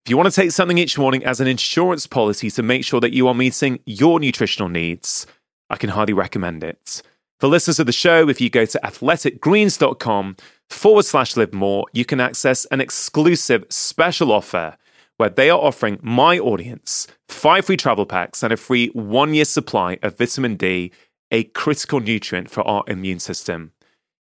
if 0.06 0.10
you 0.10 0.18
want 0.18 0.30
to 0.34 0.36
take 0.36 0.52
something 0.52 0.78
each 0.78 0.98
morning 0.98 1.24
as 1.24 1.40
an 1.40 1.48
insurance 1.48 2.08
policy 2.08 2.52
to 2.52 2.64
make 2.64 2.84
sure 2.84 3.00
that 3.00 3.14
you 3.14 3.28
are 3.28 3.34
meeting 3.34 3.80
your 3.86 4.20
nutritional 4.20 4.68
needs, 4.68 5.26
I 5.70 5.78
can 5.78 5.92
highly 5.92 6.12
recommend 6.12 6.64
it. 6.64 7.02
For 7.40 7.48
listeners 7.48 7.80
of 7.80 7.86
the 7.86 7.92
show, 7.92 8.30
if 8.30 8.40
you 8.42 8.50
go 8.50 8.66
to 8.66 8.80
athleticgreens.com 8.84 10.38
forward 10.70 11.06
slash 11.06 11.38
live 11.38 11.54
more, 11.54 11.86
you 11.94 12.06
can 12.06 12.20
access 12.20 12.66
an 12.66 12.82
exclusive 12.82 13.66
special 13.70 14.32
offer 14.32 14.78
where 15.18 15.30
they 15.30 15.50
are 15.50 15.60
offering 15.60 16.00
my 16.02 16.40
audience 16.40 17.08
five 17.28 17.66
free 17.66 17.78
travel 17.78 18.06
packs 18.06 18.44
and 18.44 18.54
a 18.54 18.58
free 18.58 18.88
one 18.90 19.34
year 19.34 19.46
supply 19.46 19.98
of 20.02 20.18
vitamin 20.18 20.56
D, 20.56 20.92
a 21.32 21.44
critical 21.44 22.00
nutrient 22.00 22.50
for 22.50 22.66
our 22.68 22.84
immune 22.88 23.20
system. 23.20 23.72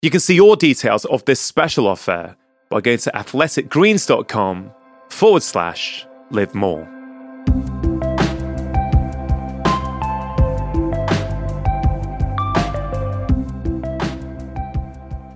You 0.02 0.10
can 0.10 0.20
see 0.20 0.40
all 0.40 0.56
details 0.56 1.04
of 1.06 1.24
this 1.24 1.40
special 1.40 1.86
offer 1.86 2.36
by 2.70 2.80
going 2.80 2.98
to 2.98 3.10
athleticgreens.com 3.12 4.72
forward 5.10 5.42
slash 5.42 6.06
live 6.30 6.54
more. 6.54 6.88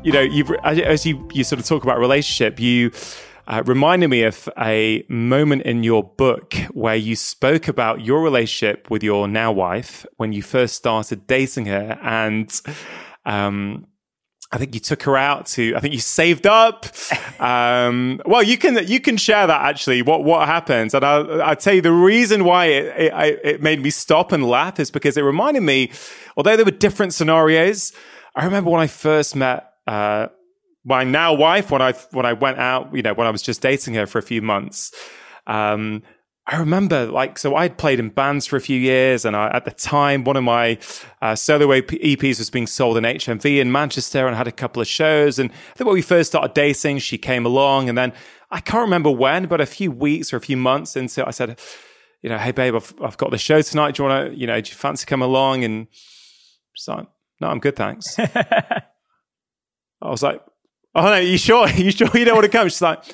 You 0.03 0.13
know, 0.13 0.57
as 0.63 1.05
you 1.05 1.29
you 1.33 1.43
sort 1.43 1.59
of 1.59 1.67
talk 1.67 1.83
about 1.83 1.99
relationship, 1.99 2.61
you 2.61 2.91
uh, 3.47 3.63
reminded 3.65 4.09
me 4.09 4.23
of 4.23 4.49
a 4.59 5.05
moment 5.09 5.63
in 5.63 5.83
your 5.83 6.03
book 6.03 6.55
where 6.73 6.97
you 6.97 7.15
spoke 7.15 7.69
about 7.69 8.01
your 8.01 8.23
relationship 8.23 8.91
with 8.91 9.03
your 9.03 9.29
now 9.29 9.53
wife 9.53 10.05
when 10.17 10.33
you 10.33 10.43
first 10.43 10.75
started 10.75 11.27
dating 11.27 11.67
her, 11.67 11.99
and 12.03 12.61
um, 13.25 13.87
I 14.51 14.59
think 14.59 14.75
you 14.75 14.81
took 14.81 15.03
her 15.05 15.17
out 15.17 15.47
to. 15.49 15.75
I 15.77 15.81
think 15.81 15.95
you 15.95 16.01
saved 16.01 16.47
up. 16.47 16.87
Um, 17.39 18.23
well, 18.25 18.43
you 18.43 18.57
can 18.57 18.89
you 18.89 18.99
can 18.99 19.19
share 19.19 19.47
that 19.47 19.61
actually. 19.61 20.01
What 20.01 20.25
what 20.25 20.49
happened? 20.49 20.95
And 20.95 21.05
I'll, 21.05 21.43
I'll 21.43 21.55
tell 21.55 21.75
you 21.75 21.83
the 21.83 21.93
reason 21.93 22.45
why 22.45 22.65
it, 22.67 23.13
it, 23.13 23.41
it 23.45 23.63
made 23.63 23.83
me 23.83 23.91
stop 23.91 24.33
and 24.33 24.43
laugh 24.43 24.81
is 24.81 24.91
because 24.91 25.19
it 25.19 25.21
reminded 25.21 25.63
me, 25.63 25.91
although 26.35 26.57
there 26.57 26.65
were 26.65 26.71
different 26.71 27.13
scenarios. 27.13 27.93
I 28.35 28.47
remember 28.47 28.71
when 28.71 28.81
I 28.81 28.87
first 28.87 29.37
met 29.37 29.71
uh, 29.87 30.29
my 30.87 31.03
now 31.03 31.34
wife 31.34 31.70
when 31.70 31.82
I 31.82 31.93
when 32.12 32.24
I 32.24 32.32
went 32.32 32.59
out, 32.59 32.95
you 32.95 33.03
know, 33.03 33.12
when 33.12 33.26
I 33.26 33.30
was 33.30 33.43
just 33.43 33.61
dating 33.61 33.95
her 33.95 34.07
for 34.07 34.18
a 34.18 34.22
few 34.22 34.41
months. 34.41 34.93
Um, 35.47 36.03
I 36.49 36.59
remember, 36.59 37.07
like, 37.07 37.41
so 37.41 37.57
I'd 37.57 37.76
played 37.76 37.99
in 37.99 38.09
bands 38.09 38.47
for 38.47 38.55
a 38.55 38.61
few 38.61 38.78
years, 38.78 39.24
and 39.24 39.34
I, 39.34 39.49
at 39.49 39.64
the 39.64 39.72
time, 39.72 40.22
one 40.22 40.37
of 40.37 40.45
my 40.45 40.78
uh, 41.20 41.34
solo 41.34 41.66
EPs 41.66 42.39
was 42.39 42.51
being 42.51 42.68
sold 42.68 42.97
in 42.97 43.03
HMV 43.03 43.59
in 43.61 43.72
Manchester, 43.72 44.28
and 44.28 44.37
I 44.37 44.39
had 44.39 44.47
a 44.47 44.53
couple 44.53 44.80
of 44.80 44.87
shows. 44.87 45.41
And 45.41 45.51
I 45.51 45.74
think 45.74 45.87
when 45.89 45.95
we 45.95 46.03
first 46.03 46.30
started 46.30 46.55
dating, 46.55 46.99
she 46.99 47.18
came 47.18 47.47
along, 47.47 47.89
and 47.89 47.99
then 47.99 48.12
I 48.53 48.61
can't 48.61 48.82
remember 48.82 49.11
when, 49.11 49.47
but 49.47 49.61
a 49.61 49.66
few 49.66 49.91
weeks 49.91 50.32
or 50.32 50.37
a 50.37 50.41
few 50.41 50.57
months 50.57 50.95
into, 50.95 51.22
it, 51.22 51.26
I 51.26 51.32
said, 51.32 51.59
you 52.22 52.30
know, 52.30 52.39
hey 52.39 52.53
babe, 52.53 52.76
I've, 52.76 52.95
I've 53.03 53.16
got 53.16 53.32
the 53.32 53.39
show 53.39 53.61
tonight. 53.61 53.97
Do 53.97 54.05
you 54.05 54.09
want 54.09 54.30
to, 54.30 54.39
you 54.39 54.47
know, 54.47 54.61
do 54.61 54.68
you 54.68 54.76
fancy 54.76 55.05
come 55.05 55.22
along? 55.22 55.64
And 55.64 55.89
she's 56.74 56.87
like, 56.87 57.09
no, 57.41 57.49
I'm 57.49 57.59
good, 57.59 57.74
thanks. 57.74 58.16
I 58.18 58.82
was 60.01 60.22
like, 60.22 60.41
oh 60.99 61.05
no, 61.05 61.17
you 61.17 61.37
sure? 61.37 61.69
You 61.77 61.91
sure 61.91 62.09
you 62.15 62.25
don't 62.25 62.35
want 62.35 62.51
to 62.51 62.51
come? 62.51 62.69
She's 62.69 62.81
like, 62.81 63.05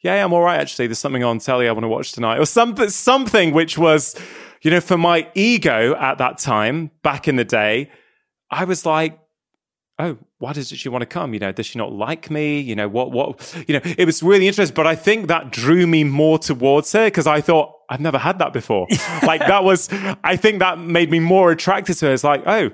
yeah, 0.00 0.14
yeah, 0.14 0.24
I'm 0.24 0.32
all 0.32 0.42
right 0.42 0.60
actually. 0.60 0.86
There's 0.86 1.00
something 1.00 1.24
on 1.24 1.40
telly 1.40 1.68
I 1.68 1.72
want 1.72 1.84
to 1.84 1.88
watch 1.88 2.12
tonight, 2.12 2.38
or 2.38 2.46
something, 2.46 2.88
something 2.88 3.52
which 3.52 3.76
was, 3.76 4.14
you 4.62 4.70
know, 4.70 4.80
for 4.80 4.96
my 4.96 5.28
ego 5.34 5.94
at 5.96 6.18
that 6.18 6.38
time 6.38 6.92
back 7.02 7.26
in 7.26 7.36
the 7.36 7.44
day, 7.44 7.90
I 8.50 8.64
was 8.64 8.86
like, 8.86 9.18
oh, 9.98 10.18
why 10.38 10.52
does 10.52 10.68
she 10.68 10.88
want 10.88 11.02
to 11.02 11.06
come? 11.06 11.34
You 11.34 11.40
know, 11.40 11.52
does 11.52 11.66
she 11.66 11.78
not 11.78 11.92
like 11.92 12.30
me? 12.30 12.60
You 12.60 12.76
know, 12.76 12.88
what, 12.88 13.10
what, 13.10 13.54
you 13.66 13.74
know, 13.74 13.80
it 13.84 14.04
was 14.04 14.22
really 14.22 14.46
interesting. 14.46 14.74
But 14.74 14.86
I 14.86 14.94
think 14.94 15.28
that 15.28 15.50
drew 15.50 15.86
me 15.86 16.04
more 16.04 16.38
towards 16.38 16.92
her 16.92 17.06
because 17.06 17.26
I 17.26 17.40
thought 17.40 17.74
I've 17.88 18.00
never 18.00 18.18
had 18.18 18.38
that 18.38 18.52
before. 18.52 18.86
like 19.22 19.40
that 19.40 19.64
was, 19.64 19.88
I 20.22 20.36
think 20.36 20.60
that 20.60 20.78
made 20.78 21.10
me 21.10 21.18
more 21.18 21.50
attracted 21.50 21.94
to 21.98 22.06
her. 22.06 22.12
It's 22.12 22.24
like, 22.24 22.42
oh, 22.46 22.70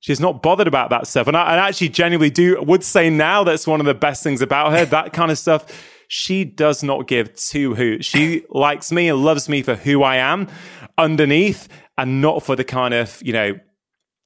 She's 0.00 0.18
not 0.18 0.42
bothered 0.42 0.66
about 0.66 0.88
that 0.90 1.06
stuff. 1.06 1.28
And 1.28 1.36
I, 1.36 1.68
actually 1.68 1.90
genuinely 1.90 2.30
do 2.30 2.60
would 2.62 2.82
say 2.82 3.10
now 3.10 3.44
that's 3.44 3.66
one 3.66 3.80
of 3.80 3.86
the 3.86 3.94
best 3.94 4.22
things 4.22 4.40
about 4.40 4.72
her, 4.72 4.86
that 4.86 5.12
kind 5.12 5.30
of 5.30 5.38
stuff. 5.38 5.66
She 6.08 6.44
does 6.44 6.82
not 6.82 7.06
give 7.06 7.34
two 7.36 7.74
hoots. 7.74 8.06
She 8.06 8.44
likes 8.48 8.90
me 8.90 9.08
and 9.08 9.22
loves 9.22 9.48
me 9.48 9.62
for 9.62 9.76
who 9.76 10.02
I 10.02 10.16
am 10.16 10.48
underneath 10.96 11.68
and 11.98 12.22
not 12.22 12.42
for 12.42 12.56
the 12.56 12.64
kind 12.64 12.94
of, 12.94 13.20
you 13.22 13.32
know, 13.34 13.60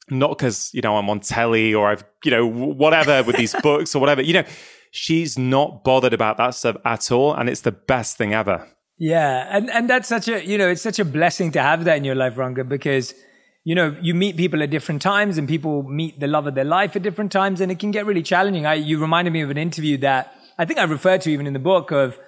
not 0.09 0.39
because, 0.39 0.71
you 0.73 0.81
know, 0.81 0.97
I'm 0.97 1.11
on 1.11 1.21
telly 1.21 1.75
or 1.75 1.89
I've, 1.89 2.05
you 2.25 2.31
know, 2.31 2.47
whatever 2.47 3.23
with 3.25 3.37
these 3.37 3.55
books 3.63 3.95
or 3.95 3.99
whatever. 3.99 4.23
You 4.23 4.35
know, 4.35 4.45
she's 4.93 5.37
not 5.37 5.83
bothered 5.83 6.13
about 6.13 6.37
that 6.37 6.55
stuff 6.55 6.77
at 6.85 7.11
all. 7.11 7.35
And 7.35 7.49
it's 7.49 7.63
the 7.63 7.73
best 7.73 8.17
thing 8.17 8.33
ever. 8.33 8.67
Yeah. 8.97 9.49
And, 9.51 9.69
and 9.71 9.91
that's 9.91 10.09
such 10.09 10.29
a, 10.29 10.47
you 10.47 10.57
know, 10.57 10.69
it's 10.69 10.83
such 10.83 11.01
a 11.01 11.05
blessing 11.05 11.51
to 11.53 11.61
have 11.61 11.85
that 11.85 11.97
in 11.97 12.05
your 12.05 12.15
life, 12.15 12.37
Rangan, 12.37 12.69
because 12.69 13.13
you 13.65 13.75
know, 13.75 13.97
you 14.01 14.15
meet 14.15 14.37
people 14.37 14.63
at 14.63 14.69
different 14.69 15.01
times 15.01 15.39
and 15.39 15.49
people 15.49 15.83
meet 15.83 16.21
the 16.21 16.27
love 16.27 16.47
of 16.47 16.55
their 16.55 16.65
life 16.65 16.95
at 16.97 17.03
different 17.03 17.33
times 17.33 17.63
and 17.63 17.73
it 17.73 17.79
can 17.79 17.91
get 17.91 18.05
really 18.05 18.23
challenging. 18.23 18.67
I, 18.67 18.75
you 18.75 18.99
reminded 18.99 19.33
me 19.33 19.41
of 19.41 19.51
an 19.51 19.57
interview 19.57 19.97
that 19.99 20.35
I 20.59 20.67
think 20.67 20.79
I 20.79 20.85
referred 20.85 21.23
to 21.23 21.31
even 21.31 21.47
in 21.47 21.55
the 21.55 21.59
book 21.59 21.91
of 21.91 22.19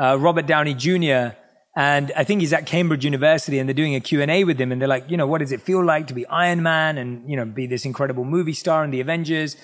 uh, 0.00 0.18
Robert 0.18 0.46
Downey 0.46 0.74
Jr. 0.74 1.36
And 1.74 2.12
I 2.14 2.22
think 2.22 2.42
he's 2.42 2.52
at 2.52 2.66
Cambridge 2.66 3.04
University 3.04 3.58
and 3.58 3.68
they're 3.68 3.74
doing 3.74 3.94
a 3.94 4.00
Q&A 4.00 4.44
with 4.44 4.60
him 4.60 4.72
and 4.72 4.80
they're 4.80 4.88
like, 4.88 5.10
you 5.10 5.16
know, 5.16 5.26
what 5.26 5.38
does 5.38 5.52
it 5.52 5.62
feel 5.62 5.82
like 5.82 6.06
to 6.08 6.14
be 6.14 6.26
Iron 6.26 6.62
Man 6.62 6.98
and, 6.98 7.28
you 7.28 7.36
know, 7.36 7.46
be 7.46 7.66
this 7.66 7.86
incredible 7.86 8.24
movie 8.24 8.52
star 8.52 8.84
in 8.84 8.90
the 8.90 9.00
Avengers? 9.00 9.56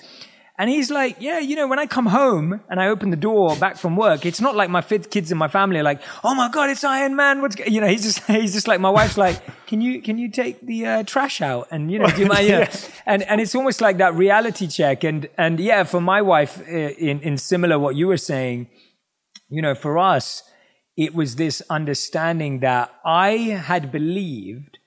And 0.61 0.69
he's 0.69 0.91
like, 0.91 1.15
yeah, 1.19 1.39
you 1.39 1.55
know, 1.55 1.65
when 1.65 1.79
I 1.79 1.87
come 1.87 2.05
home 2.05 2.61
and 2.69 2.79
I 2.79 2.89
open 2.89 3.09
the 3.09 3.17
door 3.17 3.55
back 3.55 3.77
from 3.77 3.95
work, 3.95 4.27
it's 4.27 4.39
not 4.39 4.55
like 4.55 4.69
my 4.69 4.83
kids 4.83 5.31
in 5.31 5.37
my 5.39 5.47
family 5.47 5.79
are 5.79 5.83
like, 5.83 6.03
oh 6.23 6.35
my 6.35 6.49
God, 6.49 6.69
it's 6.69 6.83
Iron 6.83 7.15
Man. 7.15 7.41
What's, 7.41 7.57
you 7.65 7.81
know, 7.81 7.87
he's 7.87 8.03
just, 8.03 8.23
he's 8.27 8.53
just 8.53 8.67
like, 8.67 8.79
my 8.79 8.91
wife's 8.91 9.17
like, 9.17 9.41
can 9.65 9.81
you, 9.81 10.03
can 10.03 10.19
you 10.19 10.29
take 10.29 10.61
the 10.61 10.85
uh, 10.85 11.03
trash 11.03 11.41
out? 11.41 11.67
And, 11.71 11.91
you 11.91 11.97
know, 11.97 12.11
do 12.11 12.27
my, 12.27 12.39
yeah. 12.41 12.71
and, 13.07 13.23
and 13.23 13.41
it's 13.41 13.55
almost 13.55 13.81
like 13.81 13.97
that 13.97 14.13
reality 14.13 14.67
check. 14.67 15.03
And, 15.03 15.27
and 15.35 15.59
yeah, 15.59 15.83
for 15.83 15.99
my 15.99 16.21
wife, 16.21 16.61
in, 16.67 17.21
in 17.21 17.39
similar 17.39 17.79
what 17.79 17.95
you 17.95 18.05
were 18.05 18.17
saying, 18.17 18.69
you 19.49 19.63
know, 19.63 19.73
for 19.73 19.97
us, 19.97 20.43
it 20.95 21.15
was 21.15 21.37
this 21.37 21.63
understanding 21.71 22.59
that 22.59 22.93
I 23.03 23.31
had 23.65 23.91
believed 23.91 24.77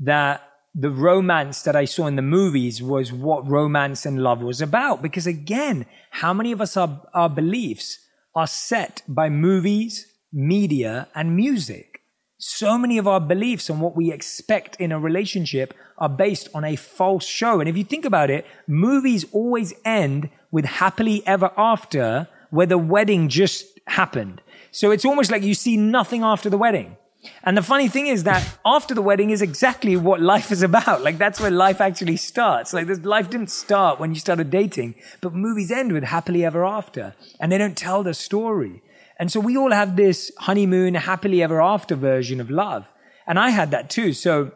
that 0.00 0.42
the 0.74 0.90
romance 0.90 1.62
that 1.62 1.76
I 1.76 1.84
saw 1.84 2.06
in 2.06 2.16
the 2.16 2.22
movies 2.22 2.82
was 2.82 3.12
what 3.12 3.48
romance 3.48 4.04
and 4.04 4.22
love 4.22 4.42
was 4.42 4.60
about. 4.60 5.02
Because 5.02 5.26
again, 5.26 5.86
how 6.10 6.32
many 6.34 6.50
of 6.50 6.60
us 6.60 6.76
are, 6.76 7.02
our 7.14 7.28
beliefs 7.28 7.98
are 8.34 8.48
set 8.48 9.02
by 9.06 9.28
movies, 9.28 10.06
media, 10.32 11.08
and 11.14 11.36
music? 11.36 12.00
So 12.38 12.76
many 12.76 12.98
of 12.98 13.06
our 13.06 13.20
beliefs 13.20 13.70
and 13.70 13.80
what 13.80 13.96
we 13.96 14.12
expect 14.12 14.76
in 14.80 14.90
a 14.90 14.98
relationship 14.98 15.72
are 15.96 16.08
based 16.08 16.48
on 16.52 16.64
a 16.64 16.74
false 16.74 17.24
show. 17.24 17.60
And 17.60 17.68
if 17.68 17.76
you 17.76 17.84
think 17.84 18.04
about 18.04 18.28
it, 18.28 18.44
movies 18.66 19.24
always 19.32 19.72
end 19.84 20.28
with 20.50 20.64
happily 20.64 21.24
ever 21.24 21.52
after 21.56 22.28
where 22.50 22.66
the 22.66 22.78
wedding 22.78 23.28
just 23.28 23.64
happened. 23.86 24.42
So 24.72 24.90
it's 24.90 25.04
almost 25.04 25.30
like 25.30 25.44
you 25.44 25.54
see 25.54 25.76
nothing 25.76 26.24
after 26.24 26.50
the 26.50 26.58
wedding. 26.58 26.96
And 27.42 27.56
the 27.56 27.62
funny 27.62 27.88
thing 27.88 28.06
is 28.06 28.24
that 28.24 28.58
after 28.64 28.94
the 28.94 29.02
wedding 29.02 29.30
is 29.30 29.42
exactly 29.42 29.96
what 29.96 30.20
life 30.20 30.50
is 30.50 30.62
about. 30.62 31.02
Like 31.02 31.18
that's 31.18 31.40
where 31.40 31.50
life 31.50 31.80
actually 31.80 32.16
starts. 32.16 32.72
Like 32.72 32.86
this 32.86 33.04
life 33.04 33.30
didn't 33.30 33.50
start 33.50 34.00
when 34.00 34.12
you 34.12 34.20
started 34.20 34.50
dating, 34.50 34.94
but 35.20 35.34
movies 35.34 35.70
end 35.70 35.92
with 35.92 36.04
happily 36.04 36.44
ever 36.44 36.64
after 36.64 37.14
and 37.40 37.50
they 37.50 37.58
don't 37.58 37.76
tell 37.76 38.02
the 38.02 38.14
story. 38.14 38.82
And 39.18 39.30
so 39.30 39.40
we 39.40 39.56
all 39.56 39.70
have 39.70 39.96
this 39.96 40.32
honeymoon, 40.38 40.94
happily 40.94 41.42
ever 41.42 41.62
after 41.62 41.94
version 41.94 42.40
of 42.40 42.50
love. 42.50 42.92
And 43.26 43.38
I 43.38 43.50
had 43.50 43.70
that 43.70 43.88
too. 43.88 44.12
So 44.12 44.52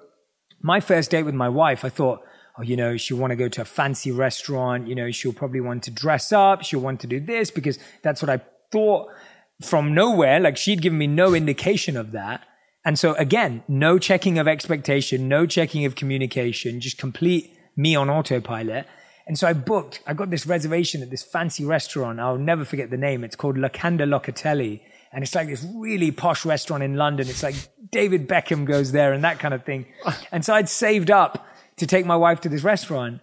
my 0.61 0.81
first 0.81 1.11
date 1.11 1.23
with 1.23 1.35
my 1.35 1.49
wife, 1.49 1.85
I 1.85 1.89
thought, 1.89 2.23
oh, 2.59 2.63
you 2.63 2.77
know, 2.77 2.97
she'll 2.97 3.19
want 3.19 3.31
to 3.31 3.37
go 3.37 3.49
to 3.49 3.63
a 3.63 3.65
fancy 3.65 4.11
restaurant. 4.11 4.89
You 4.89 4.95
know, 4.95 5.11
she'll 5.11 5.33
probably 5.33 5.61
want 5.61 5.85
to 5.85 5.91
dress 5.91 6.33
up. 6.33 6.63
She'll 6.63 6.81
want 6.81 7.01
to 7.01 7.07
do 7.07 7.21
this 7.21 7.51
because 7.51 7.79
that's 8.03 8.21
what 8.21 8.31
I 8.31 8.41
thought 8.73 9.09
from 9.63 9.95
nowhere. 9.95 10.41
Like 10.41 10.57
she'd 10.57 10.83
given 10.83 10.99
me 10.99 11.07
no 11.07 11.35
indication 11.35 11.97
of 11.97 12.13
that. 12.13 12.45
And 12.85 12.99
so 12.99 13.15
again, 13.15 13.63
no 13.69 13.99
checking 13.99 14.39
of 14.39 14.49
expectation, 14.49 15.29
no 15.29 15.47
checking 15.47 15.85
of 15.85 15.95
communication, 15.95 16.81
just 16.81 16.99
complete 16.99 17.57
me 17.77 17.95
on 17.95 18.09
autopilot. 18.09 18.87
And 19.27 19.39
so 19.39 19.47
I 19.47 19.53
booked, 19.53 20.01
I 20.07 20.15
got 20.15 20.31
this 20.31 20.47
reservation 20.47 21.03
at 21.03 21.11
this 21.11 21.23
fancy 21.23 21.65
restaurant. 21.65 22.19
I'll 22.19 22.39
never 22.39 22.65
forget 22.65 22.91
the 22.91 22.97
name. 22.97 23.25
It's 23.25 23.37
called 23.37 23.57
Locanda 23.57 24.07
Locatelli. 24.09 24.81
And 25.13 25.23
it's 25.23 25.35
like 25.35 25.49
this 25.49 25.67
really 25.77 26.11
posh 26.11 26.45
restaurant 26.45 26.83
in 26.83 26.97
London. 26.97 27.29
It's 27.29 27.43
like 27.43 27.55
David 27.91 28.27
Beckham 28.27 28.65
goes 28.65 28.93
there 28.93 29.13
and 29.13 29.23
that 29.25 29.39
kind 29.39 29.55
of 29.55 29.65
thing. 29.65 29.87
And 30.33 30.45
so 30.45 30.55
I'd 30.55 30.69
saved 30.69 31.11
up 31.11 31.47
to 31.77 31.87
take 31.87 32.07
my 32.07 32.17
wife 32.17 32.41
to 32.43 32.49
this 32.49 32.63
restaurant. 32.63 33.21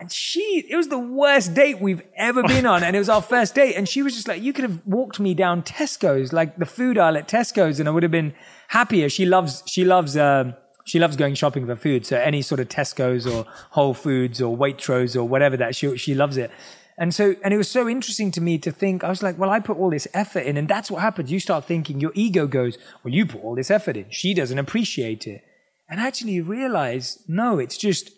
And 0.00 0.10
she, 0.10 0.66
it 0.70 0.76
was 0.76 0.88
the 0.88 0.98
worst 0.98 1.52
date 1.52 1.78
we've 1.78 2.02
ever 2.16 2.42
been 2.42 2.64
on. 2.64 2.82
And 2.82 2.96
it 2.96 2.98
was 2.98 3.10
our 3.10 3.20
first 3.20 3.54
date. 3.54 3.74
And 3.74 3.86
she 3.86 4.02
was 4.02 4.14
just 4.14 4.26
like, 4.26 4.42
you 4.42 4.54
could 4.54 4.64
have 4.64 4.80
walked 4.86 5.20
me 5.20 5.34
down 5.34 5.62
Tesco's, 5.62 6.32
like 6.32 6.56
the 6.56 6.64
food 6.64 6.96
aisle 6.96 7.18
at 7.18 7.28
Tesco's, 7.28 7.78
and 7.78 7.86
I 7.86 7.92
would 7.92 8.02
have 8.02 8.10
been 8.10 8.32
happier. 8.68 9.10
She 9.10 9.26
loves, 9.26 9.62
she 9.66 9.84
loves, 9.84 10.16
um, 10.16 10.54
she 10.86 10.98
loves 10.98 11.16
going 11.16 11.34
shopping 11.34 11.66
for 11.66 11.76
food. 11.76 12.06
So 12.06 12.16
any 12.16 12.40
sort 12.40 12.60
of 12.60 12.70
Tesco's 12.70 13.26
or 13.26 13.44
Whole 13.72 13.92
Foods 13.92 14.40
or 14.40 14.56
Waitrose 14.56 15.14
or 15.14 15.24
whatever 15.24 15.58
that, 15.58 15.76
she, 15.76 15.94
she 15.98 16.14
loves 16.14 16.38
it. 16.38 16.50
And 16.96 17.14
so, 17.14 17.34
and 17.44 17.52
it 17.52 17.58
was 17.58 17.70
so 17.70 17.86
interesting 17.86 18.30
to 18.32 18.40
me 18.40 18.56
to 18.58 18.70
think, 18.70 19.04
I 19.04 19.10
was 19.10 19.22
like, 19.22 19.38
well, 19.38 19.50
I 19.50 19.60
put 19.60 19.76
all 19.76 19.90
this 19.90 20.08
effort 20.14 20.40
in. 20.40 20.56
And 20.56 20.66
that's 20.66 20.90
what 20.90 21.02
happens. 21.02 21.30
You 21.30 21.40
start 21.40 21.66
thinking, 21.66 22.00
your 22.00 22.12
ego 22.14 22.46
goes, 22.46 22.78
well, 23.04 23.12
you 23.12 23.26
put 23.26 23.44
all 23.44 23.54
this 23.54 23.70
effort 23.70 23.98
in. 23.98 24.06
She 24.08 24.32
doesn't 24.32 24.58
appreciate 24.58 25.26
it. 25.26 25.44
And 25.90 26.00
actually 26.00 26.40
realize, 26.40 27.22
no, 27.28 27.58
it's 27.58 27.76
just, 27.76 28.12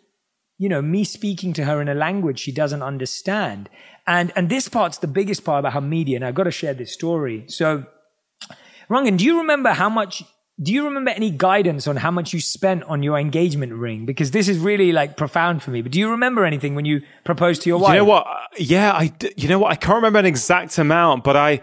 you 0.62 0.68
know, 0.68 0.80
me 0.80 1.02
speaking 1.02 1.52
to 1.52 1.64
her 1.64 1.82
in 1.82 1.88
a 1.88 1.94
language 1.94 2.38
she 2.38 2.52
doesn't 2.52 2.84
understand. 2.84 3.68
And, 4.06 4.32
and 4.36 4.48
this 4.48 4.68
part's 4.68 4.98
the 4.98 5.08
biggest 5.08 5.44
part 5.44 5.58
about 5.58 5.72
her 5.72 5.80
media. 5.80 6.14
And 6.14 6.24
I've 6.24 6.36
got 6.36 6.44
to 6.44 6.52
share 6.52 6.72
this 6.72 6.92
story. 6.92 7.46
So, 7.48 7.84
Rangan, 8.88 9.16
do 9.16 9.24
you 9.24 9.38
remember 9.38 9.70
how 9.70 9.88
much, 9.88 10.22
do 10.62 10.72
you 10.72 10.84
remember 10.84 11.10
any 11.10 11.30
guidance 11.30 11.88
on 11.88 11.96
how 11.96 12.12
much 12.12 12.32
you 12.32 12.40
spent 12.40 12.84
on 12.84 13.02
your 13.02 13.18
engagement 13.18 13.72
ring? 13.72 14.06
Because 14.06 14.30
this 14.30 14.48
is 14.48 14.58
really 14.58 14.92
like 14.92 15.16
profound 15.16 15.64
for 15.64 15.72
me. 15.72 15.82
But 15.82 15.90
do 15.90 15.98
you 15.98 16.12
remember 16.12 16.44
anything 16.44 16.76
when 16.76 16.84
you 16.84 17.00
proposed 17.24 17.62
to 17.62 17.68
your 17.68 17.80
wife? 17.80 17.94
You 17.94 17.98
know 17.98 18.04
what? 18.04 18.28
Yeah, 18.56 18.92
I, 18.92 19.12
you 19.36 19.48
know 19.48 19.58
what? 19.58 19.72
I 19.72 19.74
can't 19.74 19.96
remember 19.96 20.20
an 20.20 20.26
exact 20.26 20.78
amount, 20.78 21.24
but 21.24 21.36
I, 21.36 21.60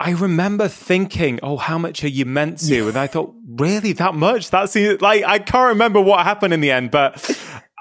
I 0.00 0.10
remember 0.10 0.66
thinking, 0.66 1.38
"Oh, 1.40 1.56
how 1.56 1.78
much 1.78 2.02
are 2.02 2.08
you 2.08 2.24
meant 2.24 2.58
to?" 2.66 2.88
And 2.88 2.96
I 2.96 3.06
thought, 3.06 3.32
"Really, 3.46 3.92
that 3.92 4.14
much?" 4.14 4.50
That's 4.50 4.74
like 4.74 5.22
I 5.22 5.38
can't 5.38 5.68
remember 5.68 6.00
what 6.00 6.24
happened 6.24 6.52
in 6.52 6.60
the 6.60 6.72
end, 6.72 6.90
but 6.90 7.14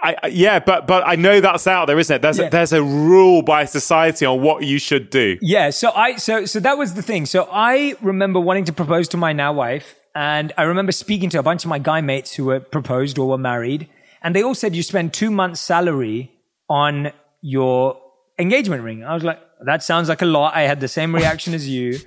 I, 0.04 0.28
yeah, 0.28 0.60
but 0.60 0.86
but 0.86 1.04
I 1.08 1.16
know 1.16 1.40
that's 1.40 1.66
out 1.66 1.86
there, 1.88 1.98
isn't 1.98 2.14
it? 2.18 2.22
There's 2.22 2.38
Yeah. 2.40 2.48
a, 2.48 2.50
there's 2.50 2.74
a 2.74 2.84
rule 2.84 3.42
by 3.42 3.64
society 3.66 4.26
on 4.26 4.42
what 4.42 4.64
you 4.64 4.78
should 4.78 5.10
do. 5.10 5.38
Yeah, 5.42 5.70
so 5.70 5.92
I 5.96 6.18
so 6.18 6.46
so 6.46 6.60
that 6.60 6.78
was 6.78 6.94
the 6.96 7.02
thing. 7.02 7.26
So 7.26 7.48
I 7.52 7.96
remember 8.02 8.40
wanting 8.40 8.66
to 8.66 8.74
propose 8.74 9.08
to 9.10 9.18
my 9.18 9.32
now 9.32 9.54
wife, 9.54 9.96
and 10.14 10.52
I 10.58 10.64
remember 10.64 10.92
speaking 10.92 11.30
to 11.32 11.40
a 11.40 11.44
bunch 11.44 11.64
of 11.64 11.70
my 11.70 11.80
guy 11.80 12.02
mates 12.02 12.34
who 12.34 12.46
were 12.46 12.60
proposed 12.60 13.18
or 13.18 13.30
were 13.30 13.38
married, 13.38 13.88
and 14.22 14.36
they 14.36 14.44
all 14.44 14.56
said 14.56 14.76
you 14.76 14.84
spend 14.84 15.14
two 15.14 15.32
months' 15.32 15.62
salary 15.62 16.32
on 16.70 17.12
your 17.42 17.98
engagement 18.40 18.84
ring. 18.84 19.04
I 19.06 19.14
was 19.14 19.24
like, 19.24 19.40
that 19.66 19.84
sounds 19.84 20.10
like 20.10 20.22
a 20.22 20.26
lot. 20.26 20.54
I 20.56 20.64
had 20.64 20.80
the 20.82 20.88
same 20.90 21.16
reaction 21.16 21.54
as 21.54 21.68
you. 21.70 22.00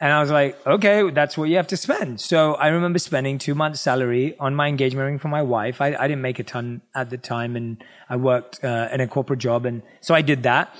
And 0.00 0.12
I 0.12 0.20
was 0.20 0.30
like, 0.30 0.64
okay, 0.64 1.10
that's 1.10 1.36
what 1.36 1.48
you 1.48 1.56
have 1.56 1.66
to 1.68 1.76
spend. 1.76 2.20
So 2.20 2.54
I 2.54 2.68
remember 2.68 3.00
spending 3.00 3.38
two 3.38 3.54
months' 3.54 3.80
salary 3.80 4.36
on 4.38 4.54
my 4.54 4.68
engagement 4.68 5.06
ring 5.06 5.18
for 5.18 5.28
my 5.28 5.42
wife. 5.42 5.80
I, 5.80 5.88
I 5.94 6.06
didn't 6.06 6.22
make 6.22 6.38
a 6.38 6.44
ton 6.44 6.82
at 6.94 7.10
the 7.10 7.18
time, 7.18 7.56
and 7.56 7.82
I 8.08 8.16
worked 8.16 8.62
uh, 8.62 8.88
in 8.92 9.00
a 9.00 9.08
corporate 9.08 9.40
job, 9.40 9.66
and 9.66 9.82
so 10.00 10.14
I 10.14 10.22
did 10.22 10.44
that. 10.44 10.72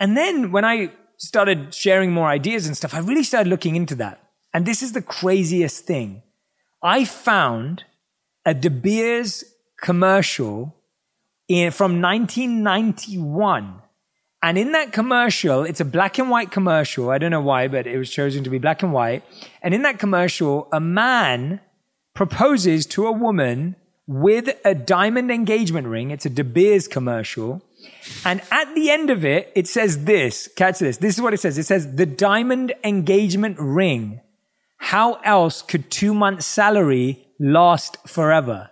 And 0.00 0.16
then 0.16 0.50
when 0.50 0.64
I 0.64 0.90
started 1.16 1.74
sharing 1.74 2.12
more 2.12 2.28
ideas 2.28 2.66
and 2.66 2.76
stuff, 2.76 2.92
I 2.92 2.98
really 2.98 3.22
started 3.22 3.48
looking 3.48 3.76
into 3.76 3.94
that. 3.96 4.20
And 4.52 4.66
this 4.66 4.82
is 4.82 4.92
the 4.92 5.02
craziest 5.02 5.84
thing. 5.84 6.22
I 6.82 7.04
found 7.04 7.84
a 8.44 8.52
De 8.52 8.70
Beers 8.70 9.44
commercial 9.80 10.74
in, 11.48 11.70
from 11.70 12.00
1991. 12.02 13.82
And 14.42 14.58
in 14.58 14.72
that 14.72 14.92
commercial, 14.92 15.64
it's 15.64 15.80
a 15.80 15.84
black 15.84 16.18
and 16.18 16.30
white 16.30 16.50
commercial. 16.50 17.10
I 17.10 17.18
don't 17.18 17.30
know 17.30 17.40
why, 17.40 17.68
but 17.68 17.86
it 17.86 17.98
was 17.98 18.10
chosen 18.10 18.44
to 18.44 18.50
be 18.50 18.58
black 18.58 18.82
and 18.82 18.92
white. 18.92 19.24
And 19.62 19.74
in 19.74 19.82
that 19.82 19.98
commercial, 19.98 20.68
a 20.72 20.80
man 20.80 21.60
proposes 22.14 22.86
to 22.86 23.06
a 23.06 23.12
woman 23.12 23.76
with 24.06 24.56
a 24.64 24.74
diamond 24.74 25.30
engagement 25.30 25.86
ring. 25.88 26.10
It's 26.10 26.26
a 26.26 26.30
De 26.30 26.44
Beers 26.44 26.86
commercial. 26.86 27.62
And 28.24 28.40
at 28.50 28.74
the 28.74 28.90
end 28.90 29.10
of 29.10 29.24
it, 29.24 29.50
it 29.54 29.66
says 29.66 30.04
this. 30.04 30.48
Catch 30.54 30.78
this. 30.78 30.98
This 30.98 31.16
is 31.16 31.22
what 31.22 31.34
it 31.34 31.40
says. 31.40 31.58
It 31.58 31.64
says 31.66 31.96
the 31.96 32.06
diamond 32.06 32.72
engagement 32.84 33.56
ring. 33.58 34.20
How 34.78 35.14
else 35.24 35.62
could 35.62 35.90
two 35.90 36.14
months 36.14 36.46
salary 36.46 37.26
last 37.40 37.96
forever? 38.06 38.70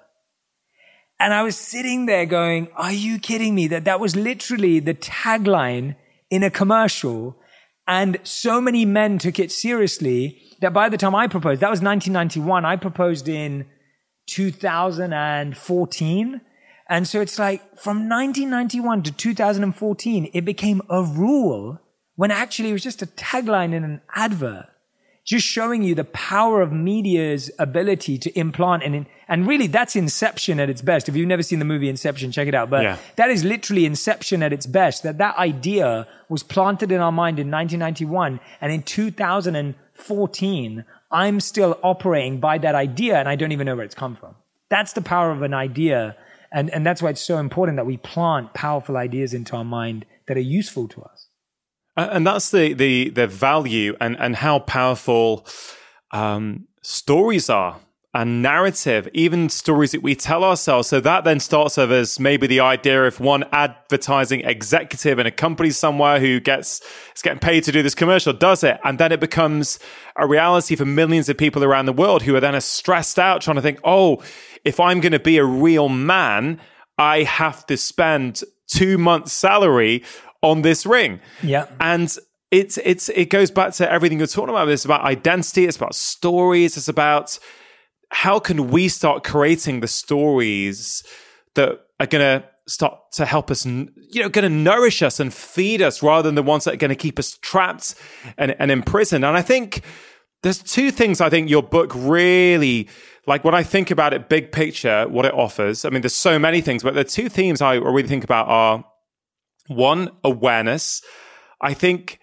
And 1.25 1.33
I 1.33 1.43
was 1.43 1.57
sitting 1.57 2.05
there 2.05 2.27
going, 2.27 2.69
are 2.77 2.93
you 2.93 3.19
kidding 3.19 3.55
me? 3.55 3.67
That 3.69 3.87
that 3.87 3.99
was 3.99 4.15
literally 4.15 4.79
the 4.79 4.93
tagline 4.93 5.97
in 6.29 6.43
a 6.43 6.51
commercial. 6.51 7.35
And 7.89 8.19
so 8.25 8.61
many 8.61 8.85
men 8.85 9.17
took 9.17 9.39
it 9.39 9.51
seriously 9.51 10.43
that 10.61 10.75
by 10.75 10.91
the 10.91 10.99
time 10.99 11.15
I 11.15 11.29
proposed, 11.29 11.63
that 11.63 11.71
was 11.71 11.81
1991. 11.81 12.67
I 12.67 12.77
proposed 12.77 13.27
in 13.27 13.65
2014. 14.27 16.41
And 16.91 17.09
so 17.09 17.23
it's 17.23 17.39
like 17.39 17.79
from 17.79 18.07
1991 18.07 19.05
to 19.05 19.13
2014, 19.13 20.31
it 20.35 20.45
became 20.45 20.83
a 20.91 21.03
rule 21.03 21.81
when 22.17 22.31
actually 22.31 22.69
it 22.69 22.75
was 22.75 22.83
just 22.83 23.01
a 23.01 23.07
tagline 23.07 23.73
in 23.73 23.83
an 23.83 24.03
advert 24.15 24.67
just 25.25 25.47
showing 25.47 25.83
you 25.83 25.95
the 25.95 26.05
power 26.05 26.61
of 26.61 26.73
media's 26.73 27.51
ability 27.59 28.19
to 28.19 28.39
implant 28.39 28.83
and 28.83 29.07
and 29.27 29.49
really 29.49 29.67
that's 29.67 29.97
inception 29.97 30.61
at 30.61 30.69
its 30.69 30.83
best. 30.83 31.09
If 31.09 31.17
you've 31.17 31.29
never 31.29 31.43
seen 31.43 31.59
the 31.59 31.65
movie 31.65 31.89
inception 31.89 32.31
check 32.31 32.47
it 32.47 32.55
out. 32.55 32.69
But 32.69 32.83
Yeah. 32.83 32.99
that 33.17 33.31
is 33.31 33.43
literally 33.43 33.87
inception 33.87 34.43
at 34.43 34.53
its 34.53 34.67
best. 34.67 35.03
That 35.03 35.17
that 35.19 35.37
idea 35.39 36.07
was 36.29 36.43
planted 36.43 36.93
in 36.93 37.01
our 37.01 37.13
mind 37.13 37.39
in 37.39 37.51
1991 37.51 38.39
and 38.61 38.73
in 38.73 38.83
2014 38.83 40.85
i'm 41.11 41.41
still 41.41 41.79
operating 41.83 42.41
by 42.41 42.59
that 42.59 42.75
idea 42.75 43.17
and 43.19 43.29
i 43.29 43.37
don't 43.37 43.53
even 43.53 43.67
know 43.67 43.77
where 43.77 43.85
it's 43.85 43.95
come 43.95 44.17
from. 44.17 44.35
That's 44.75 44.93
the 44.99 45.03
power 45.03 45.31
of 45.31 45.43
an 45.43 45.55
idea 45.55 46.17
and 46.53 46.71
and 46.75 46.85
that's 46.87 47.01
why 47.03 47.11
it's 47.11 47.27
so 47.33 47.39
important 47.39 47.77
that 47.77 47.87
we 47.93 47.97
plant 48.15 48.53
powerful 48.55 48.97
ideas 48.97 49.33
into 49.39 49.57
our 49.57 49.65
mind 49.81 50.05
that 50.27 50.37
are 50.37 50.49
useful 50.61 50.87
to 50.95 50.99
us 51.13 51.14
and 51.97 52.27
that's 52.27 52.51
the 52.51 52.73
the 52.73 53.11
the 53.11 53.27
value 53.27 53.97
and 54.01 54.17
and 54.19 54.37
how 54.37 54.59
powerful 54.61 55.47
um, 56.11 56.67
stories 56.83 57.51
are 57.51 57.81
and 58.15 58.41
narrative, 58.43 59.09
even 59.13 59.49
stories 59.49 59.91
that 59.91 60.01
we 60.01 60.15
tell 60.15 60.45
ourselves. 60.45 60.87
So 60.87 61.01
that 61.01 61.25
then 61.25 61.41
starts 61.41 61.77
off 61.77 61.91
as 61.91 62.21
maybe 62.21 62.47
the 62.47 62.61
idea 62.61 63.05
of 63.05 63.19
one 63.19 63.45
advertising 63.51 64.43
executive 64.43 65.19
in 65.19 65.27
a 65.27 65.33
company 65.33 65.71
somewhere 65.71 66.21
who 66.21 66.39
gets 66.39 66.81
is 67.15 67.23
getting 67.23 67.41
paid 67.41 67.65
to 67.65 67.73
do 67.73 67.83
this 67.83 67.97
commercial 67.97 68.33
does 68.33 68.63
it, 68.63 68.79
and 68.85 68.99
then 68.99 69.11
it 69.11 69.19
becomes 69.19 69.81
a 70.17 70.27
reality 70.29 70.77
for 70.77 70.85
millions 70.85 71.29
of 71.29 71.37
people 71.37 71.65
around 71.65 71.87
the 71.87 71.93
world 71.93 72.23
who 72.23 72.37
are 72.37 72.41
then 72.41 72.59
stressed 72.61 73.19
out 73.19 73.43
trying 73.43 73.57
to 73.57 73.63
think, 73.63 73.81
oh, 73.83 74.23
if 74.65 74.79
I'm 74.79 75.01
going 75.01 75.13
to 75.13 75.19
be 75.19 75.37
a 75.39 75.45
real 75.45 75.89
man, 75.89 76.61
I 76.97 77.25
have 77.25 77.67
to 77.67 77.77
spend 77.77 78.43
two 78.69 78.97
months' 78.97 79.33
salary 79.33 80.05
on 80.45 80.63
this 80.63 80.87
ring. 80.87 81.21
Yeah. 81.43 81.67
And 81.81 82.15
it's 82.51 82.79
it's 82.85 83.09
it 83.09 83.31
goes 83.31 83.51
back 83.51 83.73
to 83.75 83.91
everything 83.91 84.19
you're 84.19 84.29
talking 84.29 84.51
about. 84.51 84.69
It's 84.69 84.85
about 84.85 85.03
identity, 85.03 85.65
it's 85.65 85.77
about 85.77 85.95
stories, 85.95 86.77
it's 86.77 86.89
about 86.89 87.39
how 88.11 88.39
can 88.39 88.69
we 88.69 88.87
start 88.87 89.25
creating 89.25 89.81
the 89.81 89.89
stories 89.89 91.03
that 91.55 91.81
are 91.99 92.07
gonna 92.07 92.45
start 92.67 92.99
to 93.13 93.27
help 93.27 93.51
us 93.51 93.67
you 93.67 93.91
know 94.17 94.29
gonna 94.29 94.49
nourish 94.49 95.03
us 95.03 95.19
and 95.19 95.35
feed 95.35 95.83
us 95.83 96.03
rather 96.03 96.29
than 96.29 96.35
the 96.35 96.43
ones 96.43 96.65
that 96.65 96.75
are 96.75 96.79
gonna 96.79 96.95
keep 96.95 97.19
us 97.19 97.37
trapped 97.39 97.95
and, 98.39 98.55
and 98.61 98.71
imprisoned. 98.71 99.25
And 99.25 99.37
I 99.37 99.43
think 99.43 99.83
there's 100.43 100.63
two 100.63 100.91
things 100.91 101.21
I 101.21 101.31
think 101.31 101.51
your 101.51 101.63
book 101.63 101.91
really 101.95 102.89
like 103.27 103.43
when 103.43 103.55
I 103.55 103.63
think 103.63 103.91
about 103.91 104.13
it 104.13 104.29
big 104.29 104.53
picture, 104.53 105.09
what 105.09 105.25
it 105.25 105.33
offers. 105.35 105.85
I 105.85 105.91
mean, 105.91 106.03
there's 106.03 106.15
so 106.15 106.39
many 106.39 106.61
things, 106.61 106.83
but 106.83 106.95
the 106.95 107.05
two 107.05 107.29
themes 107.29 107.63
I 107.63 107.75
really 107.75 108.07
think 108.07 108.23
about 108.23 108.47
are 108.49 108.85
one, 109.69 110.11
awareness. 110.23 111.03
I 111.61 111.75
think 111.75 112.19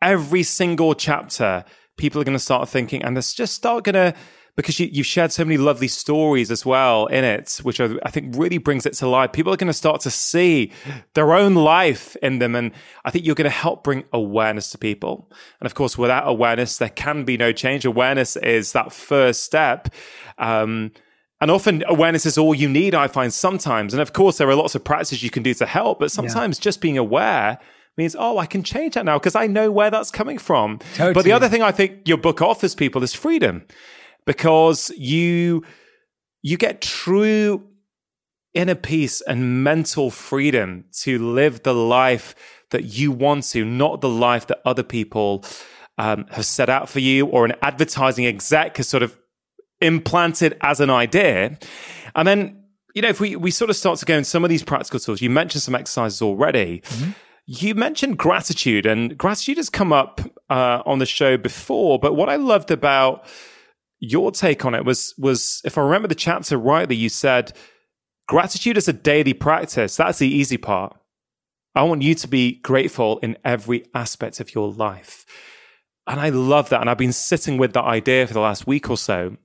every 0.00 0.42
single 0.42 0.94
chapter, 0.94 1.64
people 1.96 2.20
are 2.20 2.24
going 2.24 2.36
to 2.36 2.42
start 2.42 2.68
thinking, 2.68 3.02
and 3.02 3.16
this 3.16 3.34
just 3.34 3.54
start 3.54 3.84
going 3.84 3.94
to, 3.94 4.14
because 4.56 4.78
you, 4.78 4.88
you've 4.92 5.06
shared 5.06 5.32
so 5.32 5.44
many 5.44 5.56
lovely 5.56 5.88
stories 5.88 6.50
as 6.50 6.64
well 6.64 7.06
in 7.06 7.24
it, 7.24 7.58
which 7.64 7.80
I, 7.80 7.96
I 8.04 8.10
think 8.10 8.36
really 8.36 8.58
brings 8.58 8.86
it 8.86 8.94
to 8.94 9.08
life. 9.08 9.32
People 9.32 9.52
are 9.52 9.56
going 9.56 9.66
to 9.66 9.72
start 9.72 10.00
to 10.02 10.10
see 10.10 10.70
their 11.14 11.32
own 11.32 11.54
life 11.56 12.14
in 12.22 12.38
them. 12.38 12.54
And 12.54 12.70
I 13.04 13.10
think 13.10 13.26
you're 13.26 13.34
going 13.34 13.50
to 13.50 13.50
help 13.50 13.82
bring 13.82 14.04
awareness 14.12 14.70
to 14.70 14.78
people. 14.78 15.28
And 15.60 15.66
of 15.66 15.74
course, 15.74 15.98
without 15.98 16.28
awareness, 16.28 16.78
there 16.78 16.88
can 16.88 17.24
be 17.24 17.36
no 17.36 17.50
change. 17.50 17.84
Awareness 17.84 18.36
is 18.36 18.72
that 18.72 18.92
first 18.92 19.42
step. 19.42 19.88
Um, 20.38 20.92
and 21.40 21.50
often 21.50 21.84
awareness 21.88 22.26
is 22.26 22.38
all 22.38 22.54
you 22.54 22.68
need, 22.68 22.94
I 22.94 23.08
find 23.08 23.32
sometimes. 23.32 23.92
And 23.92 24.00
of 24.00 24.12
course, 24.12 24.38
there 24.38 24.48
are 24.48 24.54
lots 24.54 24.74
of 24.74 24.84
practices 24.84 25.22
you 25.22 25.30
can 25.30 25.42
do 25.42 25.52
to 25.54 25.66
help, 25.66 25.98
but 25.98 26.10
sometimes 26.10 26.58
just 26.58 26.80
being 26.80 26.96
aware 26.96 27.58
means, 27.96 28.16
oh, 28.18 28.38
I 28.38 28.46
can 28.46 28.62
change 28.62 28.94
that 28.94 29.04
now 29.04 29.18
because 29.18 29.34
I 29.34 29.46
know 29.46 29.70
where 29.70 29.90
that's 29.90 30.10
coming 30.10 30.38
from. 30.38 30.80
But 31.12 31.24
the 31.24 31.32
other 31.32 31.48
thing 31.48 31.62
I 31.62 31.72
think 31.72 32.08
your 32.08 32.16
book 32.16 32.40
offers 32.40 32.74
people 32.74 33.02
is 33.02 33.14
freedom 33.14 33.64
because 34.26 34.90
you, 34.96 35.64
you 36.42 36.56
get 36.56 36.80
true 36.80 37.68
inner 38.54 38.74
peace 38.74 39.20
and 39.20 39.64
mental 39.64 40.10
freedom 40.10 40.84
to 40.92 41.18
live 41.18 41.62
the 41.64 41.74
life 41.74 42.34
that 42.70 42.84
you 42.84 43.12
want 43.12 43.44
to, 43.44 43.64
not 43.64 44.00
the 44.00 44.08
life 44.08 44.46
that 44.46 44.60
other 44.64 44.82
people 44.82 45.44
um, 45.98 46.26
have 46.30 46.46
set 46.46 46.68
out 46.68 46.88
for 46.88 47.00
you 47.00 47.26
or 47.26 47.44
an 47.44 47.54
advertising 47.62 48.26
exec 48.26 48.76
has 48.78 48.88
sort 48.88 49.02
of 49.02 49.16
implanted 49.84 50.56
as 50.60 50.80
an 50.80 50.90
idea. 50.90 51.58
And 52.14 52.26
then, 52.26 52.64
you 52.94 53.02
know, 53.02 53.08
if 53.08 53.20
we, 53.20 53.36
we 53.36 53.50
sort 53.50 53.70
of 53.70 53.76
start 53.76 53.98
to 54.00 54.04
go 54.04 54.16
in 54.16 54.24
some 54.24 54.44
of 54.44 54.50
these 54.50 54.64
practical 54.64 55.00
tools, 55.00 55.20
you 55.20 55.30
mentioned 55.30 55.62
some 55.62 55.74
exercises 55.74 56.22
already. 56.22 56.82
You 57.46 57.74
mentioned 57.74 58.18
gratitude, 58.18 58.86
and 58.86 59.18
gratitude 59.18 59.58
has 59.58 59.68
come 59.68 59.92
up 59.92 60.20
uh, 60.48 60.82
on 60.86 60.98
the 60.98 61.06
show 61.06 61.36
before. 61.36 61.98
But 61.98 62.14
what 62.14 62.28
I 62.28 62.36
loved 62.36 62.70
about 62.70 63.26
your 64.00 64.30
take 64.32 64.64
on 64.64 64.74
it 64.74 64.84
was 64.84 65.14
was 65.18 65.60
if 65.64 65.76
I 65.76 65.82
remember 65.82 66.08
the 66.08 66.14
chapter 66.14 66.56
rightly, 66.56 66.96
you 66.96 67.08
said 67.08 67.52
gratitude 68.28 68.76
is 68.76 68.88
a 68.88 68.92
daily 68.92 69.34
practice. 69.34 69.96
That's 69.96 70.18
the 70.18 70.28
easy 70.28 70.56
part. 70.56 70.96
I 71.74 71.82
want 71.82 72.02
you 72.02 72.14
to 72.14 72.28
be 72.28 72.60
grateful 72.60 73.18
in 73.18 73.36
every 73.44 73.84
aspect 73.94 74.40
of 74.40 74.54
your 74.54 74.70
life. 74.70 75.26
And 76.06 76.20
I 76.20 76.28
love 76.28 76.68
that. 76.68 76.80
And 76.80 76.88
I've 76.88 76.98
been 76.98 77.12
sitting 77.12 77.58
with 77.58 77.72
that 77.72 77.84
idea 77.84 78.26
for 78.26 78.34
the 78.34 78.40
last 78.40 78.66
week 78.66 78.90
or 78.90 78.96
so. 78.96 79.36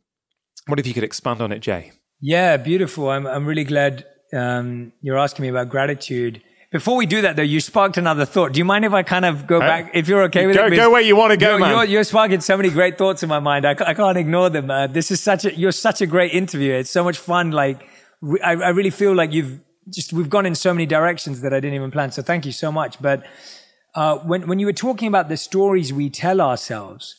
What 0.70 0.80
if 0.80 0.88
you 0.88 0.94
could 0.94 1.04
expand 1.04 1.42
on 1.42 1.52
it, 1.52 1.60
Jay? 1.60 1.92
Yeah, 2.22 2.58
beautiful. 2.58 3.10
I'm 3.10 3.26
I'm 3.26 3.46
really 3.46 3.64
glad 3.64 4.06
um, 4.34 4.92
you're 5.02 5.18
asking 5.18 5.44
me 5.44 5.50
about 5.50 5.70
gratitude. 5.70 6.42
Before 6.72 6.96
we 6.96 7.08
do 7.08 7.22
that, 7.24 7.36
though, 7.36 7.42
you 7.42 7.60
sparked 7.62 7.98
another 7.98 8.26
thought. 8.26 8.52
Do 8.54 8.60
you 8.60 8.66
mind 8.66 8.86
if 8.86 8.94
I 8.94 9.02
kind 9.02 9.26
of 9.26 9.48
go 9.48 9.60
back, 9.60 9.90
if 9.96 10.08
you're 10.08 10.22
okay 10.26 10.46
with 10.46 10.56
Go- 10.56 10.68
it? 10.68 10.76
go 10.76 10.92
where 10.92 11.02
you 11.02 11.16
wanna 11.16 11.36
go, 11.36 11.52
you're, 11.52 11.60
man. 11.60 11.72
You're, 11.72 11.86
you're 11.86 12.04
sparking 12.04 12.42
so 12.42 12.56
many 12.56 12.70
great 12.70 12.96
thoughts 13.00 13.24
in 13.24 13.30
my 13.30 13.40
mind. 13.40 13.66
I, 13.66 13.72
I 13.72 13.96
can't 13.96 14.20
ignore 14.20 14.52
them. 14.52 14.70
Uh, 14.70 14.86
this 14.86 15.10
is 15.10 15.20
such 15.20 15.46
a, 15.46 15.56
you're 15.58 15.72
such 15.72 16.00
a 16.02 16.06
great 16.06 16.32
interview. 16.32 16.74
It's 16.74 16.92
so 16.92 17.04
much 17.04 17.18
fun. 17.18 17.50
Like, 17.50 17.90
re- 18.22 18.40
I, 18.42 18.52
I 18.52 18.70
really 18.70 18.92
feel 18.92 19.16
like 19.16 19.34
you've 19.34 19.62
just, 19.90 20.14
we've 20.14 20.30
gone 20.30 20.46
in 20.46 20.54
so 20.54 20.72
many 20.72 20.86
directions 20.86 21.42
that 21.42 21.56
I 21.56 21.60
didn't 21.60 21.74
even 21.74 21.90
plan. 21.90 22.12
So 22.12 22.22
thank 22.22 22.46
you 22.46 22.52
so 22.52 22.72
much. 22.72 23.02
But, 23.02 23.26
uh, 23.96 24.18
when, 24.20 24.48
when 24.48 24.60
you 24.60 24.68
were 24.68 24.74
talking 24.74 25.08
about 25.08 25.28
the 25.28 25.38
stories 25.38 25.92
we 25.92 26.12
tell 26.12 26.40
ourselves, 26.40 27.16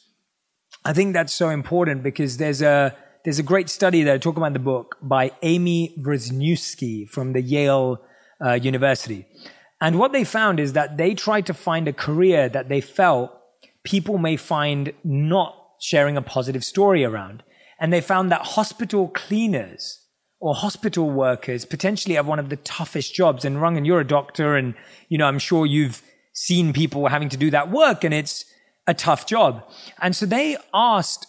I 0.84 0.92
think 0.92 1.12
that's 1.12 1.32
so 1.32 1.48
important 1.48 2.04
because 2.04 2.36
there's 2.36 2.62
a 2.62 2.96
there's 3.24 3.38
a 3.38 3.44
great 3.44 3.68
study 3.68 4.02
that 4.02 4.14
I 4.14 4.18
talk 4.18 4.36
about 4.36 4.46
in 4.46 4.52
the 4.54 4.58
book 4.58 4.96
by 5.02 5.32
Amy 5.42 5.94
Wrzesniewski 6.00 7.08
from 7.08 7.32
the 7.32 7.42
Yale 7.42 8.00
uh, 8.44 8.54
University. 8.54 9.26
And 9.80 9.98
what 9.98 10.12
they 10.12 10.24
found 10.24 10.60
is 10.60 10.72
that 10.72 10.96
they 10.96 11.14
tried 11.14 11.46
to 11.46 11.54
find 11.54 11.88
a 11.88 11.92
career 11.92 12.48
that 12.48 12.68
they 12.68 12.80
felt 12.80 13.30
people 13.84 14.18
may 14.18 14.36
find 14.36 14.92
not 15.04 15.54
sharing 15.80 16.16
a 16.16 16.22
positive 16.22 16.64
story 16.64 17.04
around. 17.04 17.42
And 17.78 17.92
they 17.92 18.00
found 18.00 18.30
that 18.30 18.42
hospital 18.42 19.08
cleaners 19.08 20.06
or 20.38 20.54
hospital 20.54 21.10
workers 21.10 21.64
potentially 21.64 22.14
have 22.14 22.26
one 22.26 22.38
of 22.38 22.48
the 22.48 22.56
toughest 22.56 23.14
jobs. 23.14 23.44
And 23.44 23.56
Rangan, 23.56 23.86
you're 23.86 24.00
a 24.00 24.06
doctor 24.06 24.56
and, 24.56 24.74
you 25.08 25.18
know, 25.18 25.26
I'm 25.26 25.38
sure 25.38 25.66
you've 25.66 26.02
seen 26.32 26.72
people 26.72 27.08
having 27.08 27.28
to 27.30 27.36
do 27.36 27.50
that 27.50 27.70
work 27.70 28.04
and 28.04 28.14
it's 28.14 28.44
a 28.86 28.94
tough 28.94 29.26
job. 29.26 29.62
And 30.00 30.16
so 30.16 30.26
they 30.26 30.56
asked 30.74 31.26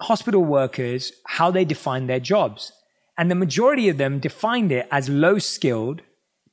hospital 0.00 0.44
workers 0.44 1.12
how 1.26 1.50
they 1.50 1.64
define 1.64 2.06
their 2.06 2.20
jobs. 2.20 2.72
And 3.18 3.30
the 3.30 3.34
majority 3.34 3.88
of 3.88 3.98
them 3.98 4.18
defined 4.18 4.72
it 4.72 4.88
as 4.90 5.08
low 5.08 5.38
skilled, 5.38 6.02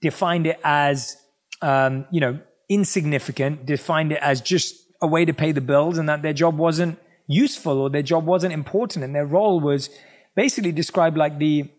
defined 0.02 0.48
it 0.48 0.60
as, 0.64 1.18
um, 1.62 2.06
you 2.12 2.20
know, 2.20 2.40
insignificant, 2.70 3.66
defined 3.66 4.12
it 4.12 4.20
as 4.22 4.42
just 4.42 4.76
a 5.02 5.08
way 5.08 5.24
to 5.26 5.34
pay 5.34 5.52
the 5.52 5.62
bills 5.62 5.98
and 5.98 6.10
that 6.10 6.22
their 6.22 6.34
job 6.34 6.58
wasn't 6.58 7.00
useful 7.28 7.80
or 7.80 7.90
their 7.90 8.02
job 8.02 8.26
wasn't 8.26 8.54
important 8.54 9.04
and 9.04 9.16
their 9.16 9.26
role 9.26 9.60
was 9.60 9.90
basically 10.36 10.72
described 10.72 11.18
like 11.18 11.40
the 11.40 11.70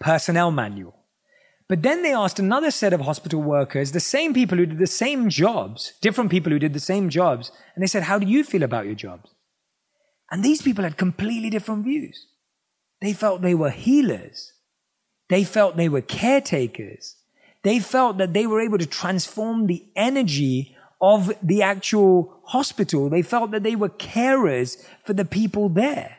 personnel 0.00 0.50
manual. 0.50 0.94
But 1.68 1.82
then 1.82 2.02
they 2.02 2.14
asked 2.14 2.38
another 2.38 2.70
set 2.70 2.94
of 2.94 3.02
hospital 3.02 3.42
workers, 3.42 3.92
the 3.92 4.00
same 4.00 4.32
people 4.32 4.56
who 4.56 4.66
did 4.66 4.78
the 4.78 4.86
same 4.86 5.28
jobs, 5.28 5.92
different 6.00 6.30
people 6.30 6.50
who 6.50 6.58
did 6.58 6.72
the 6.72 6.80
same 6.80 7.10
jobs, 7.10 7.52
and 7.74 7.82
they 7.82 7.86
said, 7.86 8.04
How 8.04 8.18
do 8.18 8.26
you 8.26 8.42
feel 8.42 8.62
about 8.62 8.86
your 8.86 8.94
jobs? 8.94 9.30
And 10.30 10.44
these 10.44 10.62
people 10.62 10.84
had 10.84 10.96
completely 10.96 11.50
different 11.50 11.84
views. 11.84 12.26
They 13.00 13.12
felt 13.12 13.42
they 13.42 13.54
were 13.54 13.70
healers. 13.70 14.52
They 15.28 15.44
felt 15.44 15.76
they 15.76 15.88
were 15.88 16.00
caretakers. 16.00 17.16
They 17.62 17.78
felt 17.78 18.18
that 18.18 18.32
they 18.32 18.46
were 18.46 18.60
able 18.60 18.78
to 18.78 18.86
transform 18.86 19.66
the 19.66 19.84
energy 19.96 20.76
of 21.00 21.32
the 21.42 21.62
actual 21.62 22.40
hospital. 22.44 23.08
They 23.08 23.22
felt 23.22 23.50
that 23.52 23.62
they 23.62 23.76
were 23.76 23.88
carers 23.88 24.82
for 25.04 25.12
the 25.12 25.24
people 25.24 25.68
there. 25.68 26.16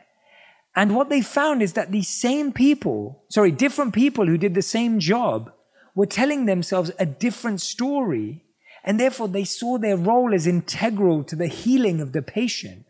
And 0.76 0.96
what 0.96 1.10
they 1.10 1.22
found 1.22 1.62
is 1.62 1.74
that 1.74 1.92
these 1.92 2.08
same 2.08 2.54
people, 2.54 3.24
sorry, 3.30 3.52
different 3.52 3.94
people 3.94 4.28
who 4.28 4.38
did 4.38 4.54
the 4.54 4.62
same 4.62 5.00
job 5.00 5.52
were 5.96 6.06
telling 6.06 6.46
themselves 6.46 6.92
a 7.00 7.06
different 7.06 7.62
story. 7.62 8.46
And 8.84 9.00
therefore 9.00 9.28
they 9.28 9.44
saw 9.44 9.78
their 9.78 9.98
role 9.98 10.34
as 10.34 10.48
integral 10.48 11.24
to 11.26 11.36
the 11.36 11.48
healing 11.48 12.00
of 12.00 12.14
the 12.14 12.22
patient. 12.22 12.86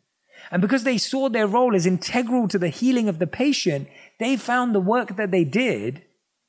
And 0.52 0.62
because 0.62 0.84
they 0.84 0.98
saw 0.98 1.30
their 1.30 1.48
role 1.48 1.76
as 1.76 1.86
integral 1.86 2.48
to 2.48 2.58
the 2.58 2.70
healing 2.70 3.08
of 3.08 3.20
the 3.20 3.28
patient, 3.28 3.88
they 4.20 4.36
found 4.36 4.74
the 4.74 4.80
work 4.80 5.16
that 5.16 5.32
they 5.32 5.44
did 5.44 6.04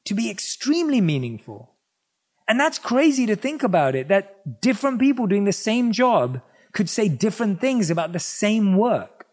to 0.06 0.14
be 0.14 0.30
extremely 0.30 1.00
meaningful. 1.00 1.74
And 2.48 2.58
that's 2.58 2.78
crazy 2.78 3.26
to 3.26 3.36
think 3.36 3.62
about 3.62 3.94
it, 3.94 4.08
that 4.08 4.60
different 4.60 4.98
people 4.98 5.26
doing 5.26 5.44
the 5.44 5.52
same 5.52 5.92
job 5.92 6.40
could 6.72 6.88
say 6.88 7.08
different 7.08 7.60
things 7.60 7.90
about 7.90 8.12
the 8.12 8.18
same 8.18 8.76
work. 8.76 9.26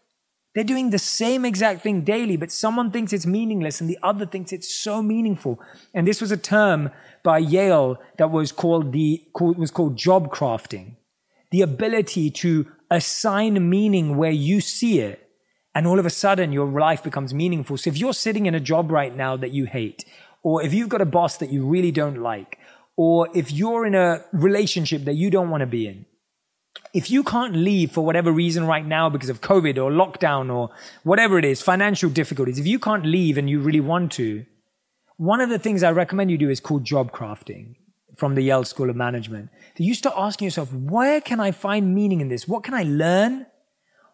They're 0.54 0.64
doing 0.64 0.90
the 0.90 0.98
same 0.98 1.44
exact 1.44 1.82
thing 1.82 2.02
daily, 2.02 2.36
but 2.36 2.50
someone 2.50 2.90
thinks 2.90 3.12
it's 3.12 3.26
meaningless 3.26 3.80
and 3.80 3.88
the 3.88 3.98
other 4.02 4.26
thinks 4.26 4.52
it's 4.52 4.72
so 4.72 5.02
meaningful. 5.02 5.60
And 5.94 6.06
this 6.06 6.20
was 6.20 6.32
a 6.32 6.36
term 6.36 6.90
by 7.22 7.38
Yale 7.38 7.98
that 8.18 8.30
was 8.30 8.52
called 8.52 8.92
the, 8.92 9.22
was 9.40 9.70
called 9.70 9.96
job 9.96 10.32
crafting. 10.32 10.96
The 11.50 11.62
ability 11.62 12.30
to 12.30 12.66
assign 12.90 13.68
meaning 13.68 14.16
where 14.16 14.30
you 14.30 14.60
see 14.60 15.00
it. 15.00 15.24
And 15.74 15.86
all 15.86 15.98
of 15.98 16.06
a 16.06 16.10
sudden 16.10 16.52
your 16.52 16.66
life 16.66 17.02
becomes 17.02 17.32
meaningful. 17.34 17.76
So 17.76 17.90
if 17.90 17.98
you're 17.98 18.14
sitting 18.14 18.46
in 18.46 18.54
a 18.54 18.60
job 18.60 18.90
right 18.90 19.14
now 19.14 19.36
that 19.36 19.52
you 19.52 19.66
hate, 19.66 20.04
or 20.42 20.62
if 20.62 20.72
you've 20.72 20.88
got 20.88 21.00
a 21.00 21.06
boss 21.06 21.36
that 21.38 21.52
you 21.52 21.66
really 21.66 21.92
don't 21.92 22.22
like, 22.22 22.58
or 22.96 23.28
if 23.34 23.52
you're 23.52 23.86
in 23.86 23.94
a 23.94 24.24
relationship 24.32 25.04
that 25.04 25.14
you 25.14 25.30
don't 25.30 25.50
want 25.50 25.60
to 25.60 25.66
be 25.66 25.86
in, 25.86 26.06
if 26.94 27.10
you 27.10 27.22
can't 27.22 27.54
leave 27.54 27.92
for 27.92 28.04
whatever 28.04 28.32
reason 28.32 28.64
right 28.66 28.86
now 28.86 29.08
because 29.08 29.28
of 29.28 29.40
COVID 29.40 29.76
or 29.76 29.90
lockdown 29.90 30.52
or 30.52 30.70
whatever 31.04 31.38
it 31.38 31.44
is, 31.44 31.60
financial 31.60 32.10
difficulties, 32.10 32.58
if 32.58 32.66
you 32.66 32.78
can't 32.78 33.04
leave 33.04 33.38
and 33.38 33.48
you 33.48 33.60
really 33.60 33.80
want 33.80 34.12
to, 34.12 34.46
one 35.16 35.40
of 35.40 35.50
the 35.50 35.58
things 35.58 35.82
I 35.82 35.90
recommend 35.90 36.30
you 36.30 36.38
do 36.38 36.48
is 36.48 36.60
called 36.60 36.84
job 36.84 37.12
crafting 37.12 37.74
from 38.18 38.34
the 38.34 38.42
Yale 38.42 38.64
School 38.64 38.90
of 38.90 38.96
Management. 38.96 39.48
So 39.76 39.84
you 39.84 39.94
start 39.94 40.16
asking 40.18 40.46
yourself, 40.46 40.72
where 40.72 41.20
can 41.20 41.38
I 41.38 41.52
find 41.52 41.94
meaning 41.94 42.20
in 42.20 42.28
this? 42.28 42.48
What 42.48 42.64
can 42.64 42.74
I 42.74 42.82
learn? 42.82 43.46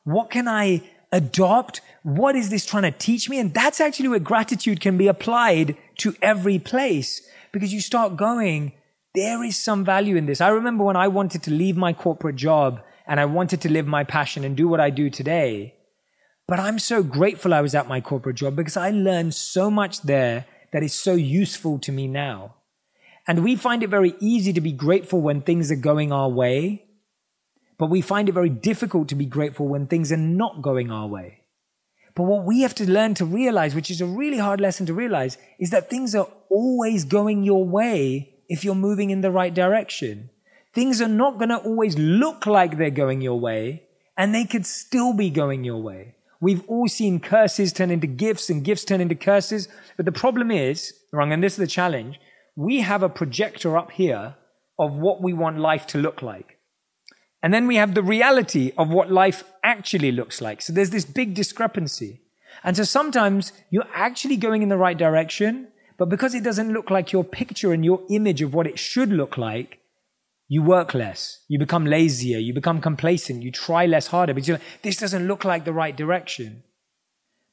What 0.05 0.31
can 0.31 0.47
I 0.47 0.83
adopt? 1.11 1.81
What 2.03 2.37
is 2.37 2.51
this 2.51 2.67
trying 2.67 2.83
to 2.83 2.91
teach 2.91 3.31
me? 3.31 3.41
And 3.41 3.55
that's 3.55 3.81
actually 3.81 4.09
where 4.09 4.19
gratitude 4.19 4.83
can 4.83 4.99
be 4.99 5.07
applied 5.07 5.79
to 5.99 6.15
every 6.21 6.59
place 6.59 7.27
because 7.51 7.73
you 7.73 7.81
start 7.81 8.17
going, 8.17 8.73
there 9.15 9.43
is 9.43 9.57
some 9.57 9.87
value 9.87 10.17
in 10.17 10.27
this. 10.27 10.43
I 10.43 10.49
remember 10.49 10.85
when 10.85 10.97
I 10.97 11.09
wanted 11.09 11.43
to 11.45 11.51
leave 11.51 11.77
my 11.77 11.95
corporate 11.95 12.37
job 12.37 12.83
and 13.07 13.19
I 13.19 13.25
wanted 13.25 13.63
to 13.63 13.73
live 13.73 13.87
my 13.87 14.05
passion 14.05 14.45
and 14.45 14.55
do 14.55 14.69
what 14.69 14.81
I 14.81 14.91
do 14.91 15.09
today. 15.09 15.77
But 16.47 16.61
I'm 16.61 16.79
so 16.79 17.03
grateful 17.03 17.55
I 17.55 17.63
was 17.63 17.75
at 17.75 17.89
my 17.89 18.03
corporate 18.03 18.37
job 18.37 18.55
because 18.55 18.77
I 18.77 18.91
learned 18.91 19.35
so 19.35 19.71
much 19.71 20.03
there 20.03 20.45
that 20.75 20.83
is 20.83 20.93
so 20.93 21.15
useful 21.15 21.79
to 21.79 21.93
me 21.93 22.07
now. 22.07 22.57
And 23.27 23.43
we 23.43 23.57
find 23.57 23.83
it 23.83 23.91
very 23.91 24.15
easy 24.21 24.53
to 24.53 24.61
be 24.61 24.73
grateful 24.73 25.21
when 25.21 25.41
things 25.41 25.71
are 25.71 25.77
going 25.77 26.13
our 26.13 26.29
way, 26.29 26.87
but 27.79 27.91
we 27.91 28.01
find 28.01 28.29
it 28.29 28.33
very 28.33 28.51
difficult 28.51 29.09
to 29.09 29.15
be 29.15 29.27
grateful 29.27 29.67
when 29.67 29.87
things 29.87 30.13
are 30.13 30.17
not 30.17 30.63
going 30.63 30.91
our 30.91 31.07
way. 31.07 31.41
But 32.15 32.25
what 32.25 32.45
we 32.45 32.61
have 32.61 32.75
to 32.77 32.89
learn 32.89 33.15
to 33.15 33.25
realize, 33.25 33.75
which 33.75 33.91
is 33.91 34.01
a 34.01 34.07
really 34.07 34.39
hard 34.39 34.61
lesson 34.61 34.87
to 34.87 34.95
realize, 34.95 35.37
is 35.59 35.71
that 35.71 35.91
things 35.91 36.15
are 36.15 36.29
always 36.49 37.05
going 37.05 37.43
your 37.43 37.65
way 37.65 38.35
if 38.49 38.63
you're 38.63 38.75
moving 38.75 39.11
in 39.11 39.21
the 39.21 39.33
right 39.33 39.53
direction. 39.53 40.31
Things 40.73 41.01
are 41.01 41.09
not 41.09 41.39
going 41.39 41.49
to 41.49 41.59
always 41.59 41.99
look 41.99 42.47
like 42.47 42.77
they're 42.77 42.91
going 42.91 43.21
your 43.21 43.41
way, 43.41 43.85
and 44.17 44.35
they 44.35 44.45
could 44.45 44.67
still 44.67 45.13
be 45.13 45.31
going 45.31 45.65
your 45.65 45.83
way. 45.83 46.15
We've 46.41 46.65
all 46.69 46.89
seen 46.89 47.21
curses 47.21 47.73
turn 47.73 47.91
into 47.91 48.07
gifts 48.07 48.51
and 48.51 48.63
gifts 48.63 48.85
turn 48.85 49.01
into 49.01 49.15
curses. 49.15 49.67
But 49.97 50.05
the 50.05 50.13
problem 50.13 50.51
is, 50.51 50.93
wrong, 51.11 51.33
and 51.33 51.43
this 51.43 51.55
is 51.55 51.59
the 51.59 51.67
challenge, 51.67 52.21
we 52.57 52.81
have 52.81 53.03
a 53.03 53.09
projector 53.09 53.77
up 53.77 53.91
here 53.91 54.37
of 54.79 54.97
what 54.97 55.23
we 55.23 55.33
want 55.33 55.59
life 55.59 55.87
to 55.89 55.99
look 55.99 56.23
like. 56.23 56.59
And 57.43 57.53
then 57.53 57.67
we 57.67 57.77
have 57.77 57.95
the 57.95 58.03
reality 58.03 58.73
of 58.79 58.89
what 58.89 59.11
life 59.11 59.45
actually 59.63 60.13
looks 60.13 60.41
like. 60.41 60.63
So 60.63 60.73
there's 60.73 60.91
this 60.91 61.05
big 61.05 61.35
discrepancy. 61.35 62.23
And 62.63 62.77
so 62.77 62.85
sometimes 62.85 63.53
you're 63.71 63.89
actually 63.95 64.37
going 64.37 64.63
in 64.63 64.69
the 64.69 64.79
right 64.79 64.97
direction, 64.97 65.69
but 65.99 66.09
because 66.09 66.35
it 66.35 66.45
doesn't 66.45 66.73
look 66.73 66.91
like 66.91 67.13
your 67.13 67.25
picture 67.25 67.73
and 67.73 67.85
your 67.85 68.01
image 68.09 68.41
of 68.41 68.55
what 68.55 68.67
it 68.67 68.79
should 68.79 69.11
look 69.11 69.37
like, 69.37 69.81
you 70.49 70.63
work 70.63 70.95
less, 70.95 71.41
you 71.49 71.59
become 71.59 71.85
lazier, 71.85 72.39
you 72.39 72.55
become 72.55 72.81
complacent, 72.81 73.43
you 73.43 73.51
try 73.51 73.87
less 73.87 74.07
harder 74.09 74.35
because 74.35 74.49
like, 74.49 74.63
this 74.83 74.97
doesn't 74.97 75.27
look 75.27 75.45
like 75.45 75.65
the 75.65 75.73
right 75.73 75.97
direction. 75.97 76.63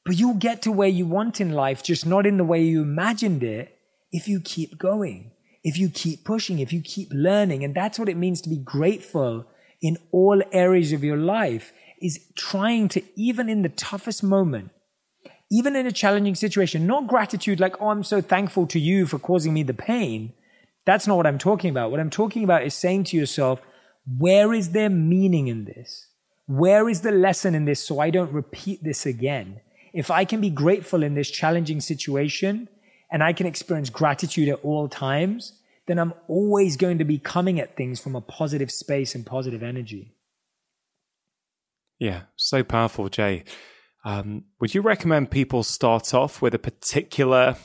But 0.04 0.18
you'll 0.18 0.34
get 0.34 0.62
to 0.62 0.72
where 0.72 0.88
you 0.88 1.06
want 1.06 1.40
in 1.40 1.52
life, 1.52 1.82
just 1.82 2.06
not 2.06 2.26
in 2.26 2.36
the 2.36 2.44
way 2.44 2.62
you 2.62 2.82
imagined 2.82 3.42
it, 3.42 3.78
if 4.12 4.28
you 4.28 4.40
keep 4.40 4.78
going, 4.78 5.32
if 5.64 5.78
you 5.78 5.88
keep 5.88 6.24
pushing, 6.24 6.58
if 6.58 6.72
you 6.72 6.82
keep 6.82 7.08
learning. 7.12 7.64
And 7.64 7.74
that's 7.74 7.98
what 7.98 8.08
it 8.08 8.16
means 8.16 8.40
to 8.42 8.50
be 8.50 8.58
grateful 8.58 9.46
in 9.80 9.96
all 10.12 10.42
areas 10.52 10.92
of 10.92 11.02
your 11.02 11.16
life 11.16 11.72
is 12.00 12.20
trying 12.36 12.88
to, 12.90 13.02
even 13.16 13.48
in 13.48 13.62
the 13.62 13.68
toughest 13.68 14.22
moment, 14.22 14.70
even 15.50 15.76
in 15.76 15.86
a 15.86 15.92
challenging 15.92 16.34
situation, 16.34 16.86
not 16.86 17.06
gratitude 17.06 17.60
like, 17.60 17.80
oh, 17.80 17.88
I'm 17.88 18.04
so 18.04 18.20
thankful 18.20 18.66
to 18.68 18.78
you 18.78 19.06
for 19.06 19.18
causing 19.18 19.52
me 19.54 19.62
the 19.62 19.74
pain. 19.74 20.32
That's 20.84 21.06
not 21.06 21.16
what 21.16 21.26
I'm 21.26 21.38
talking 21.38 21.70
about. 21.70 21.90
What 21.90 22.00
I'm 22.00 22.10
talking 22.10 22.44
about 22.44 22.64
is 22.64 22.74
saying 22.74 23.04
to 23.04 23.16
yourself, 23.16 23.60
where 24.18 24.52
is 24.52 24.70
there 24.70 24.90
meaning 24.90 25.48
in 25.48 25.64
this? 25.64 26.08
Where 26.46 26.88
is 26.88 27.02
the 27.02 27.12
lesson 27.12 27.54
in 27.54 27.66
this 27.66 27.84
so 27.84 28.00
I 28.00 28.10
don't 28.10 28.32
repeat 28.32 28.82
this 28.82 29.06
again? 29.06 29.60
If 29.94 30.10
I 30.10 30.24
can 30.24 30.40
be 30.40 30.50
grateful 30.50 31.02
in 31.02 31.14
this 31.14 31.30
challenging 31.30 31.80
situation 31.80 32.68
and 33.12 33.22
I 33.22 33.34
can 33.34 33.46
experience 33.46 33.90
gratitude 33.90 34.48
at 34.48 34.58
all 34.64 34.88
times, 34.88 35.52
then 35.86 35.98
I'm 35.98 36.14
always 36.28 36.76
going 36.76 36.98
to 36.98 37.04
be 37.04 37.18
coming 37.18 37.60
at 37.60 37.76
things 37.76 38.00
from 38.00 38.16
a 38.16 38.20
positive 38.20 38.70
space 38.70 39.14
and 39.14 39.26
positive 39.26 39.62
energy. 39.62 40.14
Yeah, 41.98 42.22
so 42.36 42.64
powerful, 42.64 43.08
Jay. 43.10 43.44
Um, 44.04 44.46
would 44.60 44.74
you 44.74 44.80
recommend 44.80 45.30
people 45.30 45.62
start 45.62 46.14
off 46.14 46.42
with 46.42 46.54
a 46.54 46.58
particular 46.58 47.56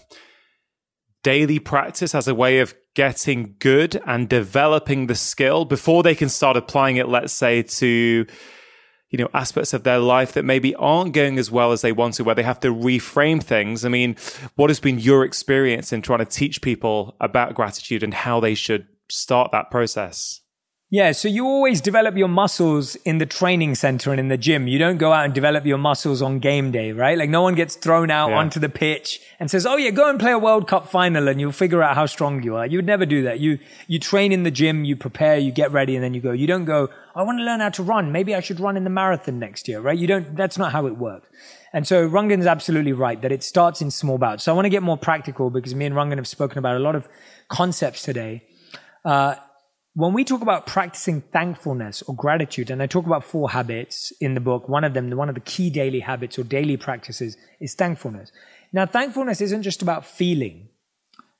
daily 1.23 1.59
practice 1.59 2.13
as 2.13 2.27
a 2.27 2.35
way 2.35 2.59
of 2.59 2.75
getting 2.93 3.55
good 3.59 4.01
and 4.05 4.29
developing 4.29 5.07
the 5.07 5.15
skill 5.15 5.65
before 5.65 6.03
they 6.03 6.13
can 6.13 6.29
start 6.29 6.57
applying 6.57 6.97
it, 6.97 7.07
let's 7.07 7.33
say, 7.33 7.63
to 7.63 8.25
you 9.09 9.17
know 9.17 9.29
aspects 9.33 9.73
of 9.73 9.83
their 9.83 9.99
life 9.99 10.33
that 10.33 10.43
maybe 10.43 10.75
aren't 10.75 11.13
going 11.13 11.37
as 11.37 11.49
well 11.49 11.71
as 11.71 11.81
they 11.81 11.91
want 11.91 12.15
to 12.15 12.23
where 12.23 12.35
they 12.35 12.43
have 12.43 12.59
to 12.61 12.73
reframe 12.73 13.41
things. 13.41 13.85
I 13.85 13.89
mean 13.89 14.15
what 14.55 14.69
has 14.69 14.79
been 14.79 14.99
your 14.99 15.23
experience 15.23 15.93
in 15.93 16.01
trying 16.01 16.19
to 16.19 16.25
teach 16.25 16.61
people 16.61 17.15
about 17.19 17.55
gratitude 17.55 18.03
and 18.03 18.13
how 18.13 18.39
they 18.39 18.55
should 18.55 18.87
start 19.09 19.51
that 19.51 19.71
process 19.71 20.41
Yeah, 20.89 21.11
so 21.11 21.27
you 21.27 21.45
always 21.45 21.81
develop 21.81 22.15
your 22.15 22.29
muscles 22.29 22.95
in 23.03 23.17
the 23.17 23.25
training 23.25 23.75
center 23.75 24.11
and 24.11 24.21
in 24.21 24.29
the 24.29 24.37
gym. 24.37 24.67
You 24.67 24.79
don't 24.79 24.95
go 24.95 25.11
out 25.11 25.25
and 25.25 25.33
develop 25.33 25.65
your 25.65 25.77
muscles 25.77 26.21
on 26.21 26.39
game 26.39 26.71
day, 26.71 26.93
right? 26.93 27.17
Like 27.17 27.29
no 27.29 27.41
one 27.41 27.55
gets 27.55 27.75
thrown 27.75 28.09
out 28.09 28.29
yeah. 28.29 28.37
onto 28.37 28.57
the 28.57 28.69
pitch 28.69 29.19
and 29.37 29.51
says, 29.51 29.65
"Oh 29.65 29.75
yeah, 29.75 29.89
go 29.89 30.09
and 30.09 30.17
play 30.17 30.31
a 30.31 30.39
World 30.39 30.65
Cup 30.65 30.87
final 30.87 31.27
and 31.27 31.41
you'll 31.41 31.51
figure 31.51 31.83
out 31.83 31.95
how 31.95 32.05
strong 32.05 32.41
you 32.41 32.55
are." 32.55 32.65
You 32.65 32.77
would 32.77 32.85
never 32.85 33.05
do 33.05 33.23
that. 33.23 33.41
You 33.41 33.59
you 33.87 33.99
train 33.99 34.31
in 34.31 34.43
the 34.43 34.51
gym, 34.51 34.85
you 34.85 34.95
prepare, 34.95 35.37
you 35.37 35.51
get 35.51 35.73
ready 35.73 35.93
and 35.93 36.01
then 36.01 36.13
you 36.13 36.21
go. 36.21 36.31
You 36.31 36.47
don't 36.47 36.63
go, 36.63 36.87
"I 37.13 37.23
want 37.23 37.37
to 37.39 37.43
learn 37.43 37.59
how 37.59 37.69
to 37.69 37.83
run. 37.83 38.13
Maybe 38.13 38.33
I 38.33 38.39
should 38.39 38.61
run 38.61 38.77
in 38.77 38.85
the 38.85 38.89
marathon 38.89 39.39
next 39.39 39.67
year." 39.67 39.81
Right? 39.81 39.97
You 39.97 40.07
don't 40.07 40.37
that's 40.37 40.57
not 40.57 40.71
how 40.71 40.85
it 40.85 40.95
works. 40.95 41.27
And 41.73 41.85
so 41.85 42.09
Rangan's 42.09 42.45
absolutely 42.45 42.93
right 42.93 43.21
that 43.21 43.33
it 43.33 43.43
starts 43.43 43.81
in 43.81 43.91
small 43.91 44.17
bouts. 44.17 44.45
So 44.45 44.53
I 44.53 44.55
want 44.55 44.67
to 44.67 44.69
get 44.69 44.83
more 44.83 44.97
practical 44.97 45.49
because 45.49 45.75
me 45.75 45.85
and 45.85 45.95
Rangan 45.95 46.15
have 46.15 46.29
spoken 46.29 46.59
about 46.59 46.77
a 46.77 46.79
lot 46.79 46.95
of 46.95 47.09
concepts 47.49 48.03
today. 48.03 48.45
Uh, 49.03 49.35
when 49.97 50.13
we 50.13 50.23
talk 50.23 50.43
about 50.43 50.67
practicing 50.67 51.21
thankfulness 51.21 52.03
or 52.03 52.13
gratitude, 52.13 52.69
and 52.69 52.83
I 52.83 52.85
talk 52.85 53.07
about 53.07 53.23
four 53.23 53.49
habits 53.49 54.13
in 54.21 54.35
the 54.35 54.39
book, 54.39 54.69
one 54.69 54.83
of 54.83 54.93
them, 54.93 55.09
one 55.09 55.27
of 55.27 55.33
the 55.33 55.41
key 55.41 55.71
daily 55.71 56.01
habits 56.01 56.37
or 56.37 56.43
daily 56.43 56.77
practices 56.77 57.35
is 57.59 57.73
thankfulness. 57.73 58.31
Now, 58.71 58.85
thankfulness 58.85 59.41
isn't 59.41 59.63
just 59.63 59.81
about 59.81 60.05
feeling. 60.05 60.69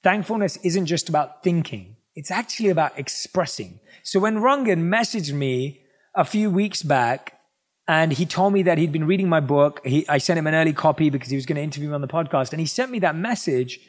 Thankfulness 0.01 0.57
isn't 0.63 0.87
just 0.87 1.07
about 1.07 1.43
thinking. 1.43 1.97
It's 2.15 2.31
actually 2.31 2.69
about 2.69 2.97
expressing. 2.97 3.79
So 4.01 4.19
when 4.19 4.37
Rangan 4.37 4.89
messaged 4.89 5.33
me 5.33 5.83
a 6.15 6.25
few 6.25 6.49
weeks 6.49 6.81
back 6.81 7.39
and 7.87 8.11
he 8.11 8.25
told 8.25 8.53
me 8.53 8.63
that 8.63 8.79
he'd 8.79 8.91
been 8.91 9.05
reading 9.05 9.29
my 9.29 9.39
book, 9.39 9.81
he, 9.85 10.09
I 10.09 10.17
sent 10.17 10.39
him 10.39 10.47
an 10.47 10.55
early 10.55 10.73
copy 10.73 11.11
because 11.11 11.29
he 11.29 11.35
was 11.35 11.45
going 11.45 11.57
to 11.57 11.61
interview 11.61 11.89
me 11.89 11.93
on 11.93 12.01
the 12.01 12.07
podcast 12.07 12.53
and 12.53 12.59
he 12.59 12.65
sent 12.65 12.89
me 12.89 12.97
that 12.99 13.15
message. 13.15 13.79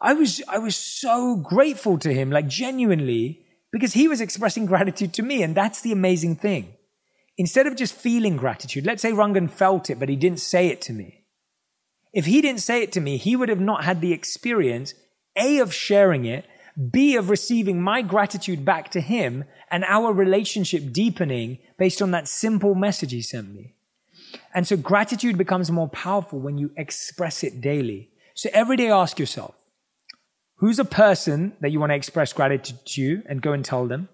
I 0.00 0.12
was, 0.12 0.40
I 0.46 0.58
was 0.58 0.76
so 0.76 1.34
grateful 1.34 1.98
to 1.98 2.14
him, 2.14 2.30
like 2.30 2.46
genuinely 2.46 3.42
because 3.72 3.94
he 3.94 4.08
was 4.08 4.20
expressing 4.20 4.66
gratitude 4.66 5.12
to 5.14 5.22
me. 5.22 5.42
And 5.42 5.54
that's 5.54 5.80
the 5.80 5.92
amazing 5.92 6.36
thing. 6.36 6.74
Instead 7.38 7.66
of 7.66 7.76
just 7.76 7.94
feeling 7.94 8.36
gratitude, 8.36 8.86
let's 8.86 9.02
say 9.02 9.12
Rangan 9.12 9.50
felt 9.50 9.90
it, 9.90 9.98
but 9.98 10.08
he 10.08 10.16
didn't 10.16 10.40
say 10.40 10.68
it 10.68 10.80
to 10.82 10.92
me. 10.92 11.24
If 12.12 12.24
he 12.24 12.40
didn't 12.40 12.62
say 12.62 12.82
it 12.82 12.92
to 12.92 13.00
me, 13.00 13.18
he 13.18 13.36
would 13.36 13.50
have 13.50 13.60
not 13.60 13.84
had 13.84 14.00
the 14.00 14.14
experience, 14.14 14.94
A, 15.36 15.58
of 15.58 15.74
sharing 15.74 16.24
it, 16.24 16.46
B, 16.90 17.16
of 17.16 17.28
receiving 17.28 17.80
my 17.80 18.00
gratitude 18.02 18.64
back 18.64 18.90
to 18.92 19.00
him 19.00 19.44
and 19.70 19.84
our 19.84 20.12
relationship 20.12 20.92
deepening 20.92 21.58
based 21.78 22.00
on 22.00 22.10
that 22.12 22.28
simple 22.28 22.74
message 22.74 23.12
he 23.12 23.22
sent 23.22 23.54
me. 23.54 23.74
And 24.54 24.66
so 24.66 24.76
gratitude 24.76 25.36
becomes 25.36 25.70
more 25.70 25.88
powerful 25.88 26.38
when 26.38 26.58
you 26.58 26.70
express 26.76 27.42
it 27.44 27.60
daily. 27.60 28.10
So 28.34 28.48
every 28.52 28.76
day 28.76 28.90
ask 28.90 29.18
yourself, 29.18 29.54
Who's 30.58 30.78
a 30.78 30.86
person 30.86 31.52
that 31.60 31.70
you 31.70 31.80
want 31.80 31.90
to 31.90 31.96
express 31.96 32.32
gratitude 32.32 32.78
to 32.86 33.22
and 33.26 33.42
go 33.42 33.52
and 33.52 33.64
tell 33.64 33.86
them? 33.86 34.08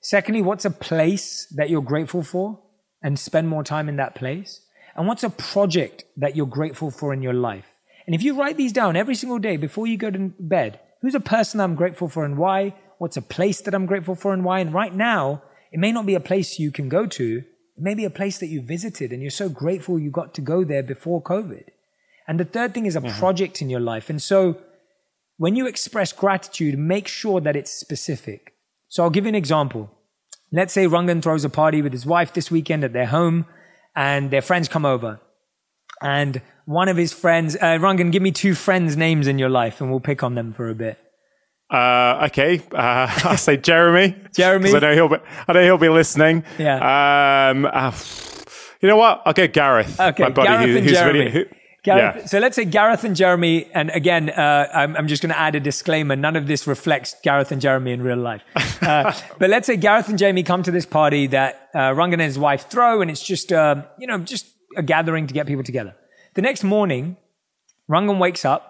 Secondly, 0.00 0.40
what's 0.40 0.64
a 0.64 0.70
place 0.70 1.46
that 1.54 1.68
you're 1.68 1.82
grateful 1.82 2.22
for 2.22 2.60
and 3.02 3.18
spend 3.18 3.48
more 3.48 3.62
time 3.62 3.88
in 3.90 3.96
that 3.96 4.14
place? 4.14 4.62
And 4.96 5.06
what's 5.06 5.22
a 5.22 5.30
project 5.30 6.04
that 6.16 6.34
you're 6.34 6.46
grateful 6.46 6.90
for 6.90 7.12
in 7.12 7.22
your 7.22 7.34
life? 7.34 7.66
And 8.06 8.14
if 8.14 8.22
you 8.22 8.38
write 8.38 8.56
these 8.56 8.72
down 8.72 8.96
every 8.96 9.14
single 9.14 9.38
day 9.38 9.58
before 9.58 9.86
you 9.86 9.98
go 9.98 10.10
to 10.10 10.32
bed, 10.40 10.80
who's 11.02 11.14
a 11.14 11.20
person 11.20 11.60
I'm 11.60 11.74
grateful 11.74 12.08
for 12.08 12.24
and 12.24 12.38
why? 12.38 12.74
What's 12.98 13.18
a 13.18 13.22
place 13.22 13.60
that 13.60 13.74
I'm 13.74 13.86
grateful 13.86 14.14
for 14.14 14.32
and 14.32 14.44
why? 14.44 14.60
And 14.60 14.72
right 14.72 14.94
now, 14.94 15.42
it 15.70 15.78
may 15.78 15.92
not 15.92 16.06
be 16.06 16.14
a 16.14 16.20
place 16.20 16.58
you 16.58 16.72
can 16.72 16.88
go 16.88 17.06
to. 17.06 17.38
It 17.38 17.82
may 17.82 17.94
be 17.94 18.04
a 18.04 18.10
place 18.10 18.38
that 18.38 18.48
you 18.48 18.62
visited 18.62 19.12
and 19.12 19.20
you're 19.20 19.30
so 19.30 19.50
grateful 19.50 19.98
you 19.98 20.10
got 20.10 20.34
to 20.34 20.40
go 20.40 20.64
there 20.64 20.82
before 20.82 21.22
COVID. 21.22 21.64
And 22.26 22.40
the 22.40 22.44
third 22.44 22.72
thing 22.72 22.86
is 22.86 22.96
a 22.96 23.00
mm-hmm. 23.00 23.18
project 23.18 23.60
in 23.60 23.68
your 23.68 23.80
life. 23.80 24.08
And 24.08 24.22
so 24.22 24.56
when 25.42 25.56
you 25.56 25.66
express 25.66 26.12
gratitude, 26.12 26.78
make 26.78 27.08
sure 27.08 27.40
that 27.40 27.56
it's 27.56 27.72
specific. 27.72 28.54
So 28.86 29.02
I'll 29.02 29.10
give 29.10 29.24
you 29.24 29.30
an 29.30 29.34
example. 29.34 29.90
Let's 30.52 30.72
say 30.72 30.86
Rangan 30.86 31.20
throws 31.20 31.44
a 31.44 31.50
party 31.50 31.82
with 31.82 31.92
his 31.92 32.06
wife 32.06 32.32
this 32.32 32.48
weekend 32.48 32.84
at 32.84 32.92
their 32.92 33.06
home 33.06 33.46
and 33.96 34.30
their 34.30 34.40
friends 34.40 34.68
come 34.68 34.86
over. 34.86 35.20
And 36.00 36.40
one 36.64 36.88
of 36.88 36.96
his 36.96 37.12
friends, 37.12 37.56
uh, 37.56 37.76
Rangan, 37.80 38.12
give 38.12 38.22
me 38.22 38.30
two 38.30 38.54
friends' 38.54 38.96
names 38.96 39.26
in 39.26 39.36
your 39.36 39.48
life 39.48 39.80
and 39.80 39.90
we'll 39.90 39.98
pick 39.98 40.22
on 40.22 40.36
them 40.36 40.52
for 40.52 40.70
a 40.70 40.76
bit. 40.76 40.96
Uh, 41.68 42.28
okay, 42.28 42.62
uh, 42.70 43.10
I'll 43.24 43.36
say 43.36 43.56
Jeremy. 43.56 44.14
Jeremy, 44.36 44.72
I 44.72 44.78
know 44.78 44.94
he'll 44.94 45.08
be. 45.08 45.16
I 45.48 45.52
know 45.54 45.62
he'll 45.64 45.76
be 45.76 45.88
listening. 45.88 46.44
Yeah. 46.56 47.48
Um, 47.50 47.64
uh, 47.64 47.90
you 48.80 48.88
know 48.88 48.96
what? 48.96 49.22
I'll 49.26 49.32
get 49.32 49.52
Gareth. 49.52 49.98
Okay, 49.98 50.22
my 50.22 50.30
buddy, 50.30 50.48
Gareth 50.48 50.68
who, 50.68 50.76
and 50.76 50.86
who's 50.86 50.98
Jeremy. 50.98 51.18
really. 51.18 51.30
Who, 51.32 51.44
Gareth, 51.82 52.16
yeah. 52.16 52.26
So 52.26 52.38
let's 52.38 52.54
say 52.54 52.64
Gareth 52.64 53.02
and 53.02 53.16
Jeremy, 53.16 53.68
and 53.74 53.90
again, 53.90 54.30
uh, 54.30 54.68
I'm, 54.72 54.96
I'm, 54.96 55.08
just 55.08 55.20
going 55.20 55.32
to 55.32 55.38
add 55.38 55.56
a 55.56 55.60
disclaimer. 55.60 56.14
None 56.14 56.36
of 56.36 56.46
this 56.46 56.68
reflects 56.68 57.16
Gareth 57.24 57.50
and 57.50 57.60
Jeremy 57.60 57.90
in 57.90 58.02
real 58.02 58.18
life. 58.18 58.42
Uh, 58.80 59.12
but 59.38 59.50
let's 59.50 59.66
say 59.66 59.76
Gareth 59.76 60.08
and 60.08 60.16
Jamie 60.16 60.44
come 60.44 60.62
to 60.62 60.70
this 60.70 60.86
party 60.86 61.26
that 61.28 61.70
uh, 61.74 61.90
Rangan 61.90 62.14
and 62.14 62.22
his 62.22 62.38
wife 62.38 62.68
throw, 62.68 63.00
and 63.00 63.10
it's 63.10 63.22
just, 63.22 63.52
uh, 63.52 63.82
you 63.98 64.06
know, 64.06 64.18
just 64.18 64.46
a 64.76 64.82
gathering 64.82 65.26
to 65.26 65.34
get 65.34 65.48
people 65.48 65.64
together. 65.64 65.96
The 66.34 66.42
next 66.42 66.62
morning, 66.62 67.16
Rangan 67.90 68.18
wakes 68.18 68.44
up. 68.44 68.68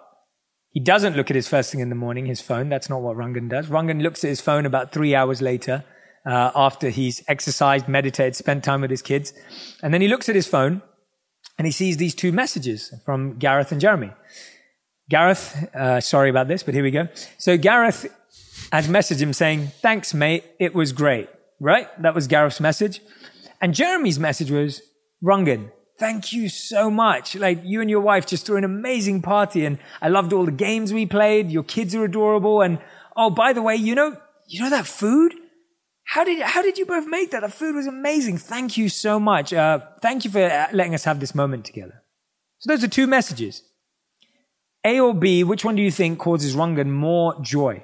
He 0.69 0.79
doesn't 0.79 1.15
look 1.15 1.29
at 1.29 1.35
his 1.35 1.47
first 1.47 1.71
thing 1.71 1.81
in 1.81 1.89
the 1.89 1.95
morning, 1.95 2.25
his 2.25 2.41
phone. 2.41 2.67
That's 2.69 2.89
not 2.89 3.03
what 3.03 3.15
Rangan 3.15 3.47
does. 3.47 3.67
Rangan 3.67 4.01
looks 4.01 4.23
at 4.23 4.29
his 4.29 4.41
phone 4.41 4.65
about 4.65 4.91
three 4.91 5.13
hours 5.13 5.39
later, 5.39 5.83
uh, 6.25 6.49
after 6.55 6.89
he's 6.89 7.23
exercised, 7.27 7.87
meditated, 7.87 8.35
spent 8.35 8.63
time 8.63 8.81
with 8.81 8.89
his 8.89 9.03
kids. 9.03 9.33
And 9.83 9.93
then 9.93 10.01
he 10.01 10.07
looks 10.07 10.29
at 10.29 10.35
his 10.35 10.47
phone 10.47 10.81
and 11.57 11.67
he 11.67 11.71
sees 11.71 11.97
these 11.97 12.15
two 12.15 12.31
messages 12.31 12.93
from 13.05 13.37
Gareth 13.37 13.71
and 13.71 13.79
Jeremy. 13.79 14.11
Gareth, 15.09 15.69
uh, 15.75 16.01
sorry 16.01 16.29
about 16.29 16.47
this, 16.47 16.63
but 16.63 16.73
here 16.73 16.83
we 16.83 16.91
go. 16.91 17.07
So 17.37 17.57
Gareth 17.57 18.07
has 18.71 18.87
messaged 18.87 19.19
him 19.19 19.33
saying, 19.33 19.67
thanks, 19.81 20.13
mate. 20.13 20.43
It 20.59 20.73
was 20.73 20.91
great. 20.91 21.29
Right? 21.59 21.87
That 22.01 22.15
was 22.15 22.27
Gareth's 22.27 22.59
message. 22.59 23.01
And 23.61 23.73
Jeremy's 23.73 24.19
message 24.19 24.51
was, 24.51 24.81
Rangan, 25.23 25.71
thank 25.97 26.33
you 26.33 26.49
so 26.49 26.89
much. 26.89 27.35
Like 27.35 27.61
you 27.63 27.79
and 27.81 27.89
your 27.89 28.01
wife 28.01 28.25
just 28.25 28.45
threw 28.45 28.57
an 28.57 28.63
amazing 28.63 29.21
party 29.21 29.65
and 29.65 29.77
I 30.01 30.09
loved 30.09 30.33
all 30.33 30.45
the 30.45 30.51
games 30.51 30.91
we 30.91 31.05
played. 31.05 31.51
Your 31.51 31.63
kids 31.63 31.95
are 31.95 32.03
adorable. 32.03 32.61
And 32.61 32.79
oh, 33.15 33.29
by 33.29 33.53
the 33.53 33.61
way, 33.61 33.75
you 33.75 33.95
know, 33.95 34.17
you 34.47 34.61
know 34.61 34.69
that 34.69 34.87
food? 34.87 35.33
How 36.05 36.23
did 36.23 36.41
how 36.41 36.61
did 36.61 36.77
you 36.77 36.85
both 36.85 37.07
make 37.07 37.31
that? 37.31 37.41
The 37.41 37.49
food 37.49 37.75
was 37.75 37.87
amazing. 37.87 38.37
Thank 38.37 38.77
you 38.77 38.89
so 38.89 39.19
much. 39.19 39.53
Uh, 39.53 39.79
thank 40.01 40.25
you 40.25 40.31
for 40.31 40.43
uh, 40.43 40.67
letting 40.71 40.93
us 40.93 41.03
have 41.05 41.19
this 41.19 41.33
moment 41.33 41.65
together. 41.65 42.03
So 42.59 42.71
those 42.71 42.83
are 42.83 42.87
two 42.87 43.07
messages. 43.07 43.63
A 44.85 44.99
or 44.99 45.13
B, 45.13 45.43
which 45.43 45.63
one 45.63 45.75
do 45.75 45.81
you 45.81 45.91
think 45.91 46.19
causes 46.19 46.55
Rangan 46.55 46.87
more 46.87 47.39
joy? 47.41 47.83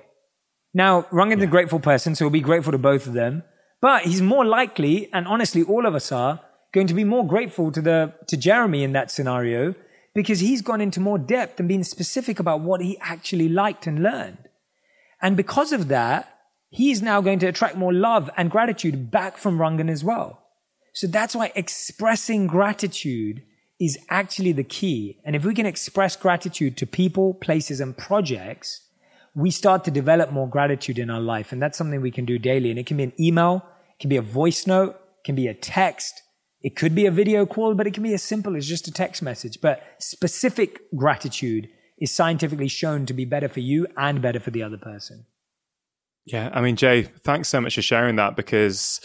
Now, 0.73 1.03
Rangan's 1.11 1.39
yeah. 1.39 1.47
a 1.47 1.51
grateful 1.51 1.79
person, 1.79 2.13
so 2.13 2.25
he'll 2.25 2.29
be 2.29 2.41
grateful 2.41 2.71
to 2.71 2.77
both 2.77 3.07
of 3.07 3.13
them. 3.13 3.43
But 3.81 4.03
he's 4.03 4.21
more 4.21 4.45
likely, 4.45 5.09
and 5.13 5.25
honestly, 5.25 5.63
all 5.63 5.85
of 5.85 5.95
us 5.95 6.11
are, 6.11 6.41
going 6.73 6.87
to 6.87 6.93
be 6.93 7.03
more 7.03 7.25
grateful 7.25 7.71
to 7.71 7.81
the 7.81 8.13
to 8.27 8.37
Jeremy 8.37 8.83
in 8.83 8.91
that 8.93 9.11
scenario 9.11 9.75
because 10.13 10.39
he's 10.39 10.61
gone 10.61 10.81
into 10.81 10.99
more 10.99 11.17
depth 11.17 11.59
and 11.59 11.69
been 11.69 11.83
specific 11.83 12.39
about 12.39 12.61
what 12.61 12.81
he 12.81 12.97
actually 12.99 13.49
liked 13.49 13.87
and 13.87 14.03
learned. 14.03 14.49
And 15.21 15.35
because 15.35 15.71
of 15.71 15.87
that, 15.87 16.38
he's 16.69 17.01
now 17.01 17.21
going 17.21 17.39
to 17.39 17.47
attract 17.47 17.75
more 17.75 17.93
love 17.93 18.29
and 18.37 18.51
gratitude 18.51 19.11
back 19.11 19.37
from 19.37 19.57
Rangan 19.57 19.89
as 19.89 20.03
well. 20.03 20.43
So 20.93 21.07
that's 21.07 21.35
why 21.35 21.51
expressing 21.55 22.47
gratitude 22.47 23.43
is 23.79 23.97
actually 24.09 24.51
the 24.51 24.63
key. 24.63 25.19
And 25.23 25.35
if 25.35 25.45
we 25.45 25.53
can 25.53 25.65
express 25.65 26.15
gratitude 26.15 26.75
to 26.77 26.85
people, 26.85 27.33
places, 27.33 27.79
and 27.79 27.97
projects, 27.97 28.81
we 29.35 29.51
start 29.51 29.83
to 29.85 29.91
develop 29.91 30.31
more 30.31 30.49
gratitude 30.49 30.99
in 30.99 31.09
our 31.09 31.21
life. 31.21 31.51
And 31.51 31.61
that's 31.61 31.77
something 31.77 32.01
we 32.01 32.11
can 32.11 32.25
do 32.25 32.37
daily. 32.37 32.69
And 32.69 32.79
it 32.79 32.85
can 32.85 32.97
be 32.97 33.03
an 33.03 33.13
email, 33.19 33.65
it 33.93 34.01
can 34.01 34.09
be 34.09 34.17
a 34.17 34.21
voice 34.21 34.67
note, 34.67 34.91
it 34.91 35.23
can 35.23 35.35
be 35.35 35.47
a 35.47 35.53
text, 35.53 36.21
it 36.61 36.75
could 36.75 36.93
be 36.93 37.05
a 37.05 37.11
video 37.11 37.45
call, 37.45 37.73
but 37.73 37.87
it 37.87 37.93
can 37.93 38.03
be 38.03 38.13
as 38.13 38.23
simple 38.23 38.57
as 38.57 38.67
just 38.67 38.87
a 38.87 38.91
text 38.91 39.21
message. 39.21 39.61
But 39.61 39.81
specific 39.99 40.81
gratitude 40.95 41.69
is 41.97 42.11
scientifically 42.11 42.67
shown 42.67 43.05
to 43.05 43.13
be 43.13 43.25
better 43.25 43.47
for 43.47 43.61
you 43.61 43.87
and 43.95 44.21
better 44.21 44.39
for 44.39 44.51
the 44.51 44.63
other 44.63 44.77
person. 44.77 45.25
Yeah, 46.25 46.49
I 46.53 46.61
mean, 46.61 46.75
Jay, 46.75 47.03
thanks 47.03 47.49
so 47.49 47.59
much 47.61 47.75
for 47.75 47.81
sharing 47.81 48.15
that 48.17 48.35
because 48.35 49.01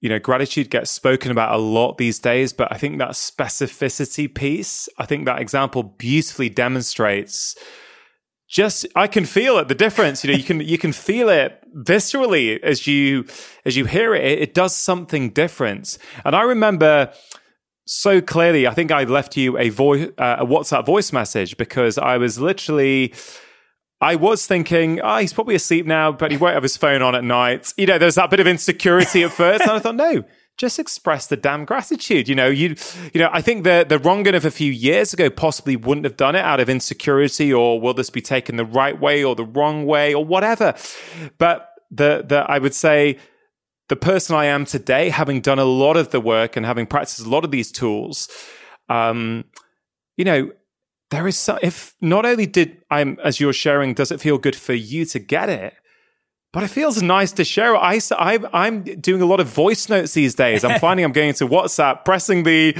you 0.00 0.08
know 0.08 0.18
gratitude 0.18 0.70
gets 0.70 0.90
spoken 0.90 1.30
about 1.30 1.52
a 1.52 1.58
lot 1.58 1.98
these 1.98 2.20
days 2.20 2.52
but 2.52 2.70
i 2.70 2.78
think 2.78 2.98
that 2.98 3.10
specificity 3.10 4.32
piece 4.32 4.88
i 4.96 5.04
think 5.04 5.26
that 5.26 5.40
example 5.40 5.82
beautifully 5.82 6.48
demonstrates 6.48 7.56
just 8.48 8.86
i 8.94 9.08
can 9.08 9.24
feel 9.24 9.58
it 9.58 9.66
the 9.66 9.74
difference 9.74 10.22
you 10.22 10.30
know 10.30 10.36
you 10.36 10.44
can 10.44 10.60
you 10.60 10.78
can 10.78 10.92
feel 10.92 11.28
it 11.28 11.58
viscerally 11.76 12.60
as 12.62 12.86
you 12.86 13.24
as 13.64 13.76
you 13.76 13.84
hear 13.84 14.14
it. 14.14 14.24
It, 14.24 14.38
it 14.40 14.54
does 14.54 14.74
something 14.74 15.30
different. 15.30 15.98
And 16.24 16.34
i 16.34 16.42
remember 16.42 17.12
so 17.86 18.20
clearly 18.20 18.66
i 18.66 18.74
think 18.74 18.90
i 18.90 19.04
left 19.04 19.36
you 19.36 19.58
a 19.58 19.70
voice 19.70 20.08
uh, 20.18 20.36
a 20.38 20.46
whatsapp 20.46 20.84
voice 20.84 21.12
message 21.12 21.56
because 21.56 21.96
i 21.98 22.18
was 22.18 22.38
literally 22.38 23.14
I 24.00 24.14
was 24.14 24.46
thinking, 24.46 25.00
oh, 25.00 25.18
he's 25.18 25.32
probably 25.32 25.56
asleep 25.56 25.84
now, 25.84 26.12
but 26.12 26.30
he 26.30 26.36
won't 26.36 26.54
have 26.54 26.62
his 26.62 26.76
phone 26.76 27.02
on 27.02 27.14
at 27.14 27.24
night. 27.24 27.72
You 27.76 27.86
know, 27.86 27.98
there's 27.98 28.14
that 28.14 28.30
bit 28.30 28.38
of 28.38 28.46
insecurity 28.46 29.24
at 29.24 29.32
first. 29.32 29.62
and 29.62 29.72
I 29.72 29.80
thought, 29.80 29.96
no, 29.96 30.22
just 30.56 30.78
express 30.78 31.26
the 31.26 31.36
damn 31.36 31.64
gratitude. 31.64 32.28
You 32.28 32.36
know, 32.36 32.46
you, 32.46 32.76
you 33.12 33.20
know, 33.20 33.28
I 33.32 33.40
think 33.40 33.64
the, 33.64 33.84
the 33.88 33.98
Rangan 33.98 34.34
of 34.34 34.44
a 34.44 34.52
few 34.52 34.70
years 34.70 35.12
ago 35.12 35.30
possibly 35.30 35.74
wouldn't 35.74 36.04
have 36.04 36.16
done 36.16 36.36
it 36.36 36.44
out 36.44 36.60
of 36.60 36.68
insecurity 36.68 37.52
or 37.52 37.80
will 37.80 37.94
this 37.94 38.10
be 38.10 38.20
taken 38.20 38.56
the 38.56 38.64
right 38.64 38.98
way 38.98 39.24
or 39.24 39.34
the 39.34 39.44
wrong 39.44 39.84
way 39.84 40.14
or 40.14 40.24
whatever. 40.24 40.74
But 41.38 41.68
the, 41.90 42.24
the, 42.26 42.44
I 42.48 42.58
would 42.58 42.74
say, 42.74 43.18
the 43.88 43.96
person 43.96 44.36
I 44.36 44.44
am 44.44 44.64
today, 44.64 45.08
having 45.08 45.40
done 45.40 45.58
a 45.58 45.64
lot 45.64 45.96
of 45.96 46.10
the 46.10 46.20
work 46.20 46.56
and 46.56 46.66
having 46.66 46.86
practiced 46.86 47.26
a 47.26 47.28
lot 47.28 47.44
of 47.44 47.50
these 47.50 47.72
tools, 47.72 48.28
um, 48.88 49.44
you 50.16 50.24
know, 50.24 50.50
there 51.10 51.26
is 51.26 51.36
some, 51.36 51.58
if 51.62 51.94
not 52.00 52.26
only 52.26 52.46
did 52.46 52.82
I'm, 52.90 53.18
as 53.24 53.40
you're 53.40 53.52
sharing, 53.52 53.94
does 53.94 54.10
it 54.10 54.20
feel 54.20 54.38
good 54.38 54.56
for 54.56 54.74
you 54.74 55.04
to 55.06 55.18
get 55.18 55.48
it? 55.48 55.74
But 56.50 56.62
it 56.62 56.68
feels 56.68 57.02
nice 57.02 57.32
to 57.32 57.44
share 57.44 57.74
it. 57.74 57.78
I, 57.78 58.00
I, 58.52 58.66
am 58.66 58.82
doing 58.82 59.20
a 59.20 59.26
lot 59.26 59.38
of 59.38 59.48
voice 59.48 59.90
notes 59.90 60.14
these 60.14 60.34
days. 60.34 60.64
I'm 60.64 60.80
finding 60.80 61.04
I'm 61.04 61.12
going 61.12 61.34
to 61.34 61.46
WhatsApp, 61.46 62.06
pressing 62.06 62.44
the 62.44 62.72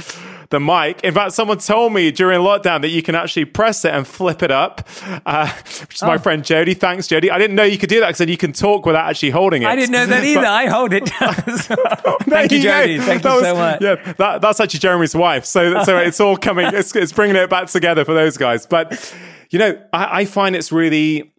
the 0.49 0.59
mic. 0.59 1.03
In 1.03 1.13
fact, 1.13 1.33
someone 1.33 1.59
told 1.59 1.93
me 1.93 2.09
during 2.09 2.39
lockdown 2.39 2.81
that 2.81 2.87
you 2.89 3.03
can 3.03 3.13
actually 3.13 3.45
press 3.45 3.85
it 3.85 3.93
and 3.93 4.07
flip 4.07 4.41
it 4.41 4.49
up, 4.49 4.87
uh, 5.23 5.53
which 5.81 5.95
is 5.95 6.01
oh. 6.01 6.07
my 6.07 6.17
friend 6.17 6.43
Jody. 6.43 6.73
Thanks, 6.73 7.05
Jody. 7.05 7.29
I 7.29 7.37
didn't 7.37 7.55
know 7.55 7.63
you 7.63 7.77
could 7.77 7.89
do 7.89 7.99
that 7.99 8.07
because 8.07 8.17
then 8.17 8.29
you 8.29 8.37
can 8.37 8.53
talk 8.53 8.87
without 8.87 9.07
actually 9.07 9.29
holding 9.29 9.61
it. 9.61 9.67
I 9.67 9.75
didn't 9.75 9.91
know 9.91 10.07
that 10.07 10.23
either. 10.23 10.47
I 10.47 10.65
hold 10.65 10.91
it. 10.91 11.07
thank 12.23 12.51
you, 12.51 12.63
Jody. 12.63 12.97
Thank 12.97 13.21
that 13.21 13.29
you 13.29 13.35
was, 13.35 13.43
so 13.43 13.55
much. 13.55 13.81
Yeah, 13.81 14.13
that, 14.13 14.41
that's 14.41 14.59
actually 14.59 14.79
Jeremy's 14.79 15.15
wife. 15.15 15.45
So, 15.45 15.83
so 15.83 15.99
it's 15.99 16.19
all 16.19 16.37
coming. 16.37 16.73
It's, 16.73 16.95
it's 16.95 17.13
bringing 17.13 17.35
it 17.35 17.51
back 17.51 17.67
together 17.67 18.03
for 18.03 18.15
those 18.15 18.35
guys. 18.35 18.65
But 18.65 19.15
you 19.51 19.59
know, 19.59 19.79
I, 19.93 20.21
I 20.21 20.25
find 20.25 20.55
it's 20.55 20.71
really 20.71 21.31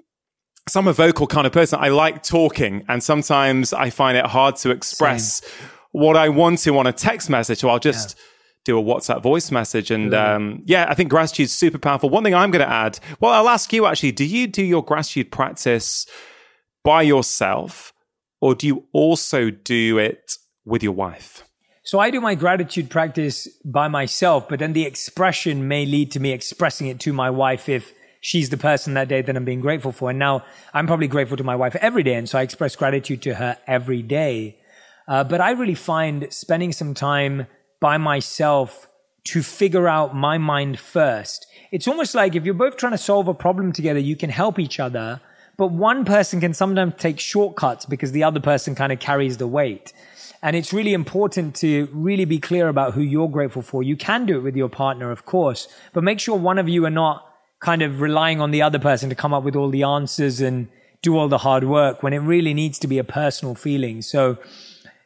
so 0.71 0.81
I'm 0.81 0.89
a 0.89 0.93
vocal 0.93 1.27
kind 1.27 1.47
of 1.47 1.53
person. 1.53 1.79
I 1.81 1.89
like 1.89 2.23
talking, 2.23 2.85
and 2.89 3.03
sometimes 3.03 3.73
I 3.73 3.91
find 3.91 4.17
it 4.17 4.27
hard 4.27 4.57
to 4.57 4.71
express 4.71 5.45
Same. 5.45 5.69
what 5.93 6.17
I 6.17 6.29
want 6.29 6.61
to 6.61 6.79
on 6.79 6.87
a 6.87 6.93
text 6.93 7.29
message. 7.29 7.59
So 7.59 7.69
I'll 7.69 7.79
just 7.79 8.17
yeah. 8.17 8.25
do 8.65 8.79
a 8.79 8.83
WhatsApp 8.83 9.23
voice 9.23 9.51
message. 9.51 9.91
And 9.91 10.15
um, 10.15 10.63
yeah, 10.67 10.87
I 10.89 10.95
think 10.95 11.11
gratitude 11.11 11.45
is 11.45 11.53
super 11.53 11.79
powerful. 11.79 12.09
One 12.09 12.23
thing 12.23 12.35
I'm 12.35 12.51
going 12.51 12.65
to 12.65 12.73
add, 12.73 13.01
well, 13.19 13.33
I'll 13.33 13.49
ask 13.49 13.73
you 13.73 13.87
actually, 13.87 14.13
do 14.13 14.25
you 14.25 14.47
do 14.47 14.63
your 14.63 14.85
gratitude 14.85 15.33
practice 15.33 16.07
by 16.85 17.03
yourself, 17.03 17.93
or 18.41 18.55
do 18.55 18.67
you 18.67 18.87
also 18.93 19.51
do 19.51 19.99
it 19.99 20.37
with 20.65 20.83
your 20.83 20.93
wife? 20.93 21.45
So 21.83 21.99
I 21.99 22.11
do 22.11 22.21
my 22.21 22.37
gratitude 22.37 22.89
practice 22.89 23.49
by 23.65 23.89
myself, 23.89 24.49
but 24.49 24.61
then 24.61 24.75
the 24.75 24.85
expression 24.85 25.67
may 25.67 25.85
lead 25.85 26.13
to 26.13 26.21
me 26.21 26.33
expressing 26.33 26.87
it 26.87 27.01
to 27.01 27.13
my 27.13 27.31
wife 27.31 27.69
if 27.69 27.93
she's 28.21 28.51
the 28.51 28.57
person 28.57 28.95
that 28.95 29.09
day 29.09 29.23
that 29.23 29.37
I'm 29.37 29.45
being 29.45 29.61
grateful 29.61 29.93
for. 29.93 30.11
And 30.11 30.19
now 30.19 30.45
I'm 30.73 30.87
probably 30.87 31.09
grateful 31.09 31.37
to 31.37 31.45
my 31.45 31.57
wife 31.57 31.75
every 31.77 32.03
day. 32.03 32.15
And 32.15 32.29
so 32.29 32.39
I 32.39 32.43
express 32.43 32.77
gratitude 32.77 33.23
to 33.23 33.35
her 33.35 33.57
every 33.67 34.03
day. 34.03 34.59
Uh, 35.09 35.25
but 35.25 35.41
I 35.41 35.51
really 35.53 35.75
find 35.75 36.33
spending 36.33 36.73
some 36.73 36.95
time 36.95 37.47
by 37.81 37.97
myself 37.97 38.87
to 39.25 39.43
figure 39.43 39.89
out 39.89 40.15
my 40.15 40.39
mind 40.39 40.79
first. 40.79 41.47
It's 41.73 41.89
almost 41.89 42.15
like 42.15 42.35
if 42.35 42.45
you're 42.45 42.55
both 42.55 42.77
trying 42.77 42.93
to 42.93 42.99
solve 42.99 43.29
a 43.29 43.35
problem 43.35 43.73
together, 43.73 43.99
you 43.99 44.17
can 44.17 44.31
help 44.31 44.59
each 44.59 44.81
other, 44.81 45.21
but 45.57 45.69
one 45.69 46.05
person 46.05 46.41
can 46.41 46.55
sometimes 46.55 46.95
take 46.97 47.21
shortcuts 47.21 47.87
because 47.87 48.13
the 48.13 48.25
other 48.25 48.41
person 48.41 48.75
kind 48.75 48.93
of 48.93 48.99
carries 48.99 49.37
the 49.37 49.47
weight. 49.47 49.93
And 50.43 50.57
it's 50.57 50.73
really 50.73 50.95
important 50.95 51.55
to 51.57 51.89
really 51.93 52.25
be 52.25 52.39
clear 52.39 52.69
about 52.69 52.95
who 52.95 53.03
you're 53.03 53.29
grateful 53.29 53.61
for. 53.61 53.83
You 53.83 53.97
can 53.97 54.25
do 54.25 54.39
it 54.39 54.43
with 54.43 54.57
your 54.57 54.71
partner, 54.71 55.11
of 55.11 55.27
course, 55.27 55.69
but 55.93 56.03
make 56.03 56.19
sure 56.19 56.37
one 56.37 56.59
of 56.59 56.69
you 56.69 56.87
are 56.87 56.91
not 56.91 57.30
kind 57.61 57.83
of 57.83 58.01
relying 58.01 58.41
on 58.41 58.51
the 58.51 58.63
other 58.63 58.79
person 58.79 59.09
to 59.11 59.15
come 59.15 59.35
up 59.35 59.45
with 59.45 59.55
all 59.55 59.69
the 59.69 59.83
answers 59.83 60.41
and 60.41 60.69
do 61.03 61.17
all 61.17 61.29
the 61.29 61.39
hard 61.39 61.65
work 61.65 62.03
when 62.03 62.13
it 62.13 62.19
really 62.19 62.55
needs 62.55 62.79
to 62.79 62.87
be 62.87 62.99
a 62.99 63.05
personal 63.05 63.55
feeling. 63.55 64.03
So, 64.03 64.39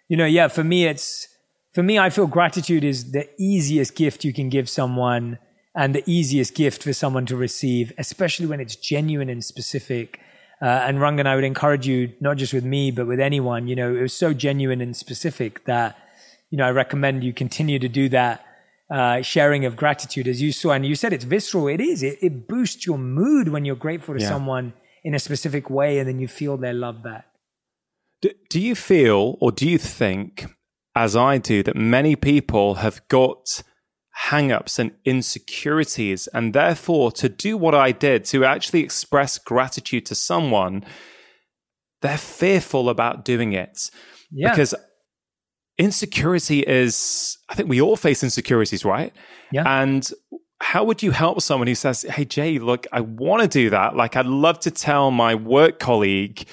you 0.09 0.17
know, 0.17 0.27
yeah, 0.27 0.49
for 0.49 0.65
me, 0.65 0.87
it's, 0.87 1.29
for 1.73 1.83
me, 1.83 1.99
I 1.99 2.11
feel 2.11 2.27
gratitude 2.27 2.85
is 2.85 3.13
the 3.13 3.29
easiest 3.39 3.97
gift 3.97 4.25
you 4.25 4.33
can 4.33 4.49
give 4.49 4.69
someone 4.69 5.39
and 5.75 5.95
the 5.95 6.05
easiest 6.07 6.55
gift 6.55 6.85
for 6.85 6.93
someone 6.93 7.27
to 7.27 7.37
receive, 7.37 7.93
especially 7.99 8.47
when 8.47 8.61
it's 8.61 8.77
genuine 8.77 9.29
and 9.29 9.45
specific. 9.45 10.21
Uh, 10.63 10.67
and 10.67 10.99
Rangan, 10.99 11.27
I 11.27 11.35
would 11.35 11.45
encourage 11.45 11.87
you, 11.87 12.13
not 12.21 12.37
just 12.37 12.55
with 12.55 12.65
me, 12.65 12.93
but 12.93 13.09
with 13.09 13.19
anyone, 13.19 13.67
you 13.67 13.75
know, 13.75 13.95
it 13.95 14.01
was 14.01 14.13
so 14.13 14.33
genuine 14.33 14.81
and 14.81 14.97
specific 14.97 15.65
that, 15.65 15.99
you 16.51 16.59
know, 16.59 16.65
I 16.65 16.71
recommend 16.71 17.25
you 17.25 17.33
continue 17.33 17.81
to 17.81 17.89
do 17.89 18.09
that 18.11 18.47
uh, 18.91 19.23
sharing 19.23 19.65
of 19.65 19.77
gratitude, 19.77 20.29
as 20.29 20.43
you 20.43 20.53
saw, 20.53 20.73
and 20.73 20.85
you 20.87 20.95
said 20.95 21.13
it's 21.13 21.25
visceral. 21.25 21.69
It 21.69 21.81
is. 21.81 22.03
It, 22.03 22.19
it 22.21 22.49
boosts 22.49 22.87
your 22.87 22.99
mood 22.99 23.49
when 23.49 23.65
you're 23.65 23.77
grateful 23.77 24.15
to 24.15 24.21
yeah. 24.21 24.29
someone 24.29 24.75
in 25.03 25.15
a 25.15 25.19
specific 25.19 25.69
way, 25.71 25.99
and 25.99 26.09
then 26.09 26.19
you 26.19 26.29
feel 26.29 26.57
their 26.57 26.75
love 26.75 27.03
back. 27.03 27.27
Do, 28.23 28.31
do 28.49 28.61
you 28.61 28.75
feel, 28.75 29.37
or 29.41 29.53
do 29.53 29.69
you 29.69 29.79
think, 29.79 30.47
as 30.95 31.15
I 31.17 31.39
do, 31.39 31.63
that 31.63 31.77
many 31.77 32.17
people 32.17 32.77
have 32.77 33.07
got 33.09 33.63
hang-ups 34.13 34.79
and 34.79 34.93
insecurities, 35.05 36.29
and 36.29 36.55
therefore 36.55 37.11
to 37.13 37.29
do 37.29 37.57
what 37.57 37.75
I 37.75 37.91
did, 37.93 38.25
to 38.27 38.45
actually 38.45 38.81
express 38.81 39.39
gratitude 39.39 40.07
to 40.07 40.15
someone, 40.15 40.85
they're 42.01 42.17
fearful 42.17 42.89
about 42.89 43.25
doing 43.25 43.53
it. 43.55 43.91
Yeah. 44.31 44.51
Because 44.51 44.75
insecurity 45.79 46.61
is, 46.61 47.39
I 47.49 47.55
think 47.55 47.69
we 47.69 47.81
all 47.81 47.97
face 47.97 48.23
insecurities, 48.23 48.85
right? 48.85 49.13
Yeah. 49.53 49.65
And 49.67 50.09
how 50.61 50.85
would 50.85 51.03
you 51.03 51.11
help 51.11 51.41
someone 51.41 51.67
who 51.67 51.75
says, 51.75 52.03
Hey, 52.03 52.25
Jay, 52.25 52.59
look, 52.59 52.87
I 52.93 53.01
want 53.01 53.43
to 53.43 53.49
do 53.49 53.71
that. 53.71 53.97
Like, 53.97 54.17
I'd 54.17 54.27
love 54.27 54.61
to 54.61 54.71
tell 54.71 55.11
my 55.11 55.35
work 55.35 55.79
colleague 55.79 56.47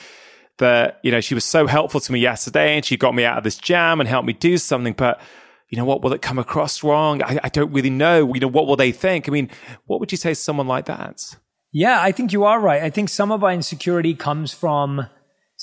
that, 0.58 1.00
you 1.04 1.12
know, 1.12 1.22
she 1.22 1.34
was 1.34 1.46
so 1.46 1.68
helpful 1.68 2.00
to 2.00 2.12
me 2.12 2.20
yesterday 2.20 2.76
and 2.76 2.86
she 2.86 2.98
got 2.98 3.16
me 3.16 3.24
out 3.24 3.38
of 3.38 3.44
this 3.44 3.58
jam 3.58 4.00
and 4.00 4.10
helped 4.10 4.28
me 4.28 4.34
do 4.34 4.58
something. 4.58 4.94
But, 4.94 5.22
you 5.70 5.78
know, 5.78 5.86
what 5.86 6.02
will 6.02 6.14
it 6.14 6.22
come 6.22 6.40
across 6.40 6.84
wrong? 6.84 7.24
I, 7.24 7.40
I 7.44 7.50
don't 7.50 7.72
really 7.72 7.90
know. 7.90 8.34
You 8.34 8.42
know, 8.42 8.48
what 8.48 8.68
will 8.68 8.76
they 8.76 8.92
think? 8.92 9.30
I 9.30 9.32
mean, 9.32 9.50
what 9.86 10.00
would 10.00 10.12
you 10.12 10.18
say 10.18 10.32
to 10.32 10.36
someone 10.36 10.68
like 10.68 10.86
that? 10.86 11.36
Yeah, 11.72 12.02
I 12.02 12.12
think 12.12 12.34
you 12.34 12.44
are 12.44 12.60
right. 12.60 12.84
I 12.84 12.90
think 12.90 13.10
some 13.10 13.32
of 13.32 13.44
our 13.44 13.52
insecurity 13.52 14.14
comes 14.14 14.54
from 14.54 15.08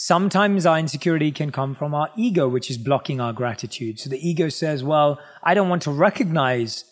Sometimes 0.00 0.64
our 0.64 0.78
insecurity 0.78 1.32
can 1.32 1.50
come 1.50 1.74
from 1.74 1.92
our 1.92 2.08
ego, 2.16 2.48
which 2.48 2.70
is 2.70 2.78
blocking 2.78 3.20
our 3.20 3.32
gratitude. 3.32 3.98
So 3.98 4.08
the 4.08 4.28
ego 4.28 4.48
says, 4.48 4.84
well, 4.84 5.18
I 5.42 5.54
don't 5.54 5.68
want 5.68 5.82
to 5.82 5.90
recognize 5.90 6.84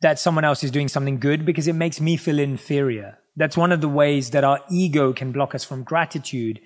that 0.00 0.18
someone 0.18 0.42
else 0.42 0.64
is 0.64 0.70
doing 0.70 0.88
something 0.88 1.20
good 1.20 1.44
because 1.44 1.68
it 1.68 1.74
makes 1.74 2.00
me 2.00 2.16
feel 2.16 2.38
inferior. 2.38 3.18
That's 3.36 3.58
one 3.58 3.72
of 3.72 3.82
the 3.82 3.90
ways 3.90 4.30
that 4.30 4.42
our 4.42 4.60
ego 4.70 5.12
can 5.12 5.32
block 5.32 5.54
us 5.54 5.64
from 5.64 5.82
gratitude. 5.82 6.60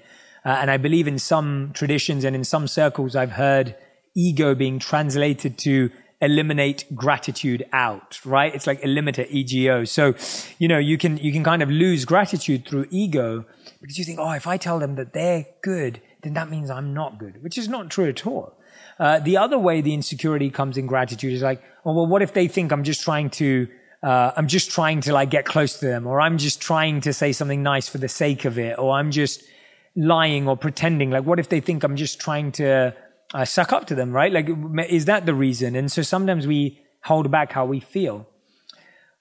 Uh, 0.45 0.51
and 0.51 0.71
I 0.71 0.77
believe 0.77 1.09
in 1.09 1.19
some 1.19 1.73
traditions 1.75 2.23
and 2.23 2.37
in 2.37 2.45
some 2.45 2.69
circles, 2.69 3.17
I've 3.17 3.33
heard 3.33 3.75
ego 4.15 4.55
being 4.55 4.79
translated 4.79 5.59
to 5.59 5.91
eliminate 6.21 6.85
gratitude 6.95 7.67
out, 7.73 8.25
right? 8.25 8.55
It's 8.55 8.67
like 8.67 8.83
eliminate 8.83 9.29
ego. 9.31 9.85
So, 9.85 10.15
you 10.59 10.69
know, 10.69 10.79
you 10.79 10.97
can, 10.99 11.19
you 11.19 11.33
can 11.33 11.45
kind 11.45 11.63
of 11.63 11.71
lose 11.71 12.05
gratitude 12.05 12.67
through 12.67 12.87
ego 12.91 13.45
because 13.81 13.99
you 13.99 14.05
think, 14.05 14.19
oh, 14.19 14.31
if 14.33 14.47
I 14.47 14.57
tell 14.57 14.79
them 14.79 14.95
that 14.95 15.13
they're 15.13 15.47
good, 15.63 16.01
then 16.23 16.35
that 16.35 16.49
means 16.49 16.71
I'm 16.71 16.95
not 16.95 17.19
good, 17.19 17.43
which 17.43 17.59
is 17.59 17.69
not 17.69 17.91
true 17.91 18.09
at 18.09 18.27
all. 18.27 18.59
Uh, 18.99 19.19
the 19.19 19.37
other 19.37 19.59
way 19.59 19.81
the 19.81 19.93
insecurity 19.93 20.51
comes 20.51 20.77
in 20.77 20.87
gratitude 20.87 21.33
is 21.33 21.43
like, 21.43 21.63
oh, 21.85 21.93
well, 21.93 22.07
what 22.07 22.23
if 22.23 22.33
they 22.33 22.49
think 22.49 22.73
I'm 22.73 22.85
just 22.85 23.03
trying 23.03 23.29
to, 23.31 23.69
uh, 24.03 24.33
I'm 24.37 24.47
just 24.47 24.71
trying 24.71 25.01
to 25.03 25.13
like 25.13 25.31
get 25.31 25.45
close 25.45 25.79
to 25.81 25.87
them, 25.87 26.07
or 26.07 26.21
I'm 26.21 26.39
just 26.39 26.61
trying 26.61 27.01
to 27.03 27.13
say 27.13 27.33
something 27.33 27.63
nice 27.63 27.89
for 27.89 27.99
the 27.99 28.09
sake 28.09 28.45
of 28.45 28.59
it, 28.59 28.79
or 28.79 28.93
I'm 28.93 29.11
just 29.11 29.43
lying 29.97 30.49
or 30.49 30.57
pretending. 30.57 31.11
Like, 31.11 31.25
what 31.25 31.39
if 31.39 31.49
they 31.49 31.61
think 31.61 31.83
I'm 31.85 31.97
just 31.97 32.21
trying 32.21 32.53
to 32.53 32.95
uh, 33.33 33.45
suck 33.45 33.73
up 33.73 33.87
to 33.87 33.95
them, 33.95 34.13
right? 34.13 34.33
Like, 34.33 34.49
is 34.89 35.07
that 35.07 35.27
the 35.27 35.35
reason? 35.35 35.75
And 35.75 35.91
so 35.91 36.03
sometimes 36.03 36.47
we 36.47 36.81
hold 37.05 37.31
back 37.31 37.53
how 37.53 37.65
we 37.65 37.81
feel. 37.81 38.27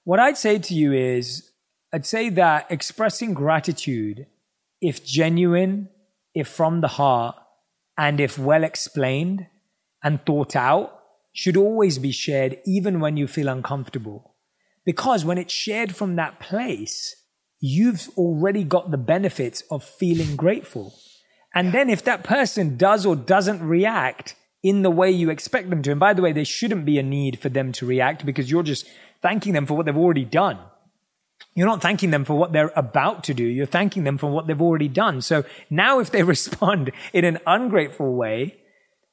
What 0.04 0.20
I'd 0.20 0.36
say 0.36 0.58
to 0.58 0.74
you 0.74 0.92
is, 0.92 1.50
I'd 1.92 2.06
say 2.06 2.28
that 2.30 2.66
expressing 2.70 3.34
gratitude 3.34 4.26
if 4.80 5.04
genuine, 5.04 5.88
if 6.34 6.48
from 6.48 6.80
the 6.80 6.88
heart, 6.88 7.36
and 7.96 8.20
if 8.20 8.38
well 8.38 8.64
explained 8.64 9.46
and 10.02 10.24
thought 10.26 10.56
out, 10.56 11.00
should 11.32 11.56
always 11.56 11.98
be 11.98 12.12
shared 12.12 12.58
even 12.66 13.00
when 13.00 13.16
you 13.16 13.26
feel 13.26 13.48
uncomfortable. 13.48 14.34
Because 14.84 15.24
when 15.24 15.38
it's 15.38 15.52
shared 15.52 15.96
from 15.96 16.16
that 16.16 16.38
place, 16.38 17.16
you've 17.60 18.08
already 18.16 18.62
got 18.62 18.90
the 18.90 18.98
benefits 18.98 19.62
of 19.70 19.82
feeling 19.82 20.36
grateful. 20.36 20.94
And 21.54 21.72
then 21.72 21.88
if 21.88 22.02
that 22.04 22.24
person 22.24 22.76
does 22.76 23.06
or 23.06 23.14
doesn't 23.14 23.62
react 23.62 24.34
in 24.62 24.82
the 24.82 24.90
way 24.90 25.10
you 25.10 25.30
expect 25.30 25.70
them 25.70 25.82
to, 25.82 25.92
and 25.92 26.00
by 26.00 26.12
the 26.12 26.22
way, 26.22 26.32
there 26.32 26.44
shouldn't 26.44 26.84
be 26.84 26.98
a 26.98 27.02
need 27.02 27.38
for 27.38 27.48
them 27.48 27.70
to 27.72 27.86
react 27.86 28.26
because 28.26 28.50
you're 28.50 28.62
just 28.62 28.86
thanking 29.22 29.52
them 29.52 29.66
for 29.66 29.74
what 29.74 29.86
they've 29.86 29.96
already 29.96 30.24
done. 30.24 30.58
You're 31.54 31.68
not 31.68 31.82
thanking 31.82 32.10
them 32.10 32.24
for 32.24 32.34
what 32.34 32.52
they're 32.52 32.72
about 32.74 33.22
to 33.24 33.34
do. 33.34 33.44
You're 33.44 33.66
thanking 33.66 34.04
them 34.04 34.18
for 34.18 34.26
what 34.26 34.46
they've 34.46 34.60
already 34.60 34.88
done. 34.88 35.20
So 35.20 35.44
now 35.70 36.00
if 36.00 36.10
they 36.10 36.22
respond 36.34 36.90
in 37.12 37.24
an 37.24 37.38
ungrateful 37.46 38.14
way, 38.14 38.56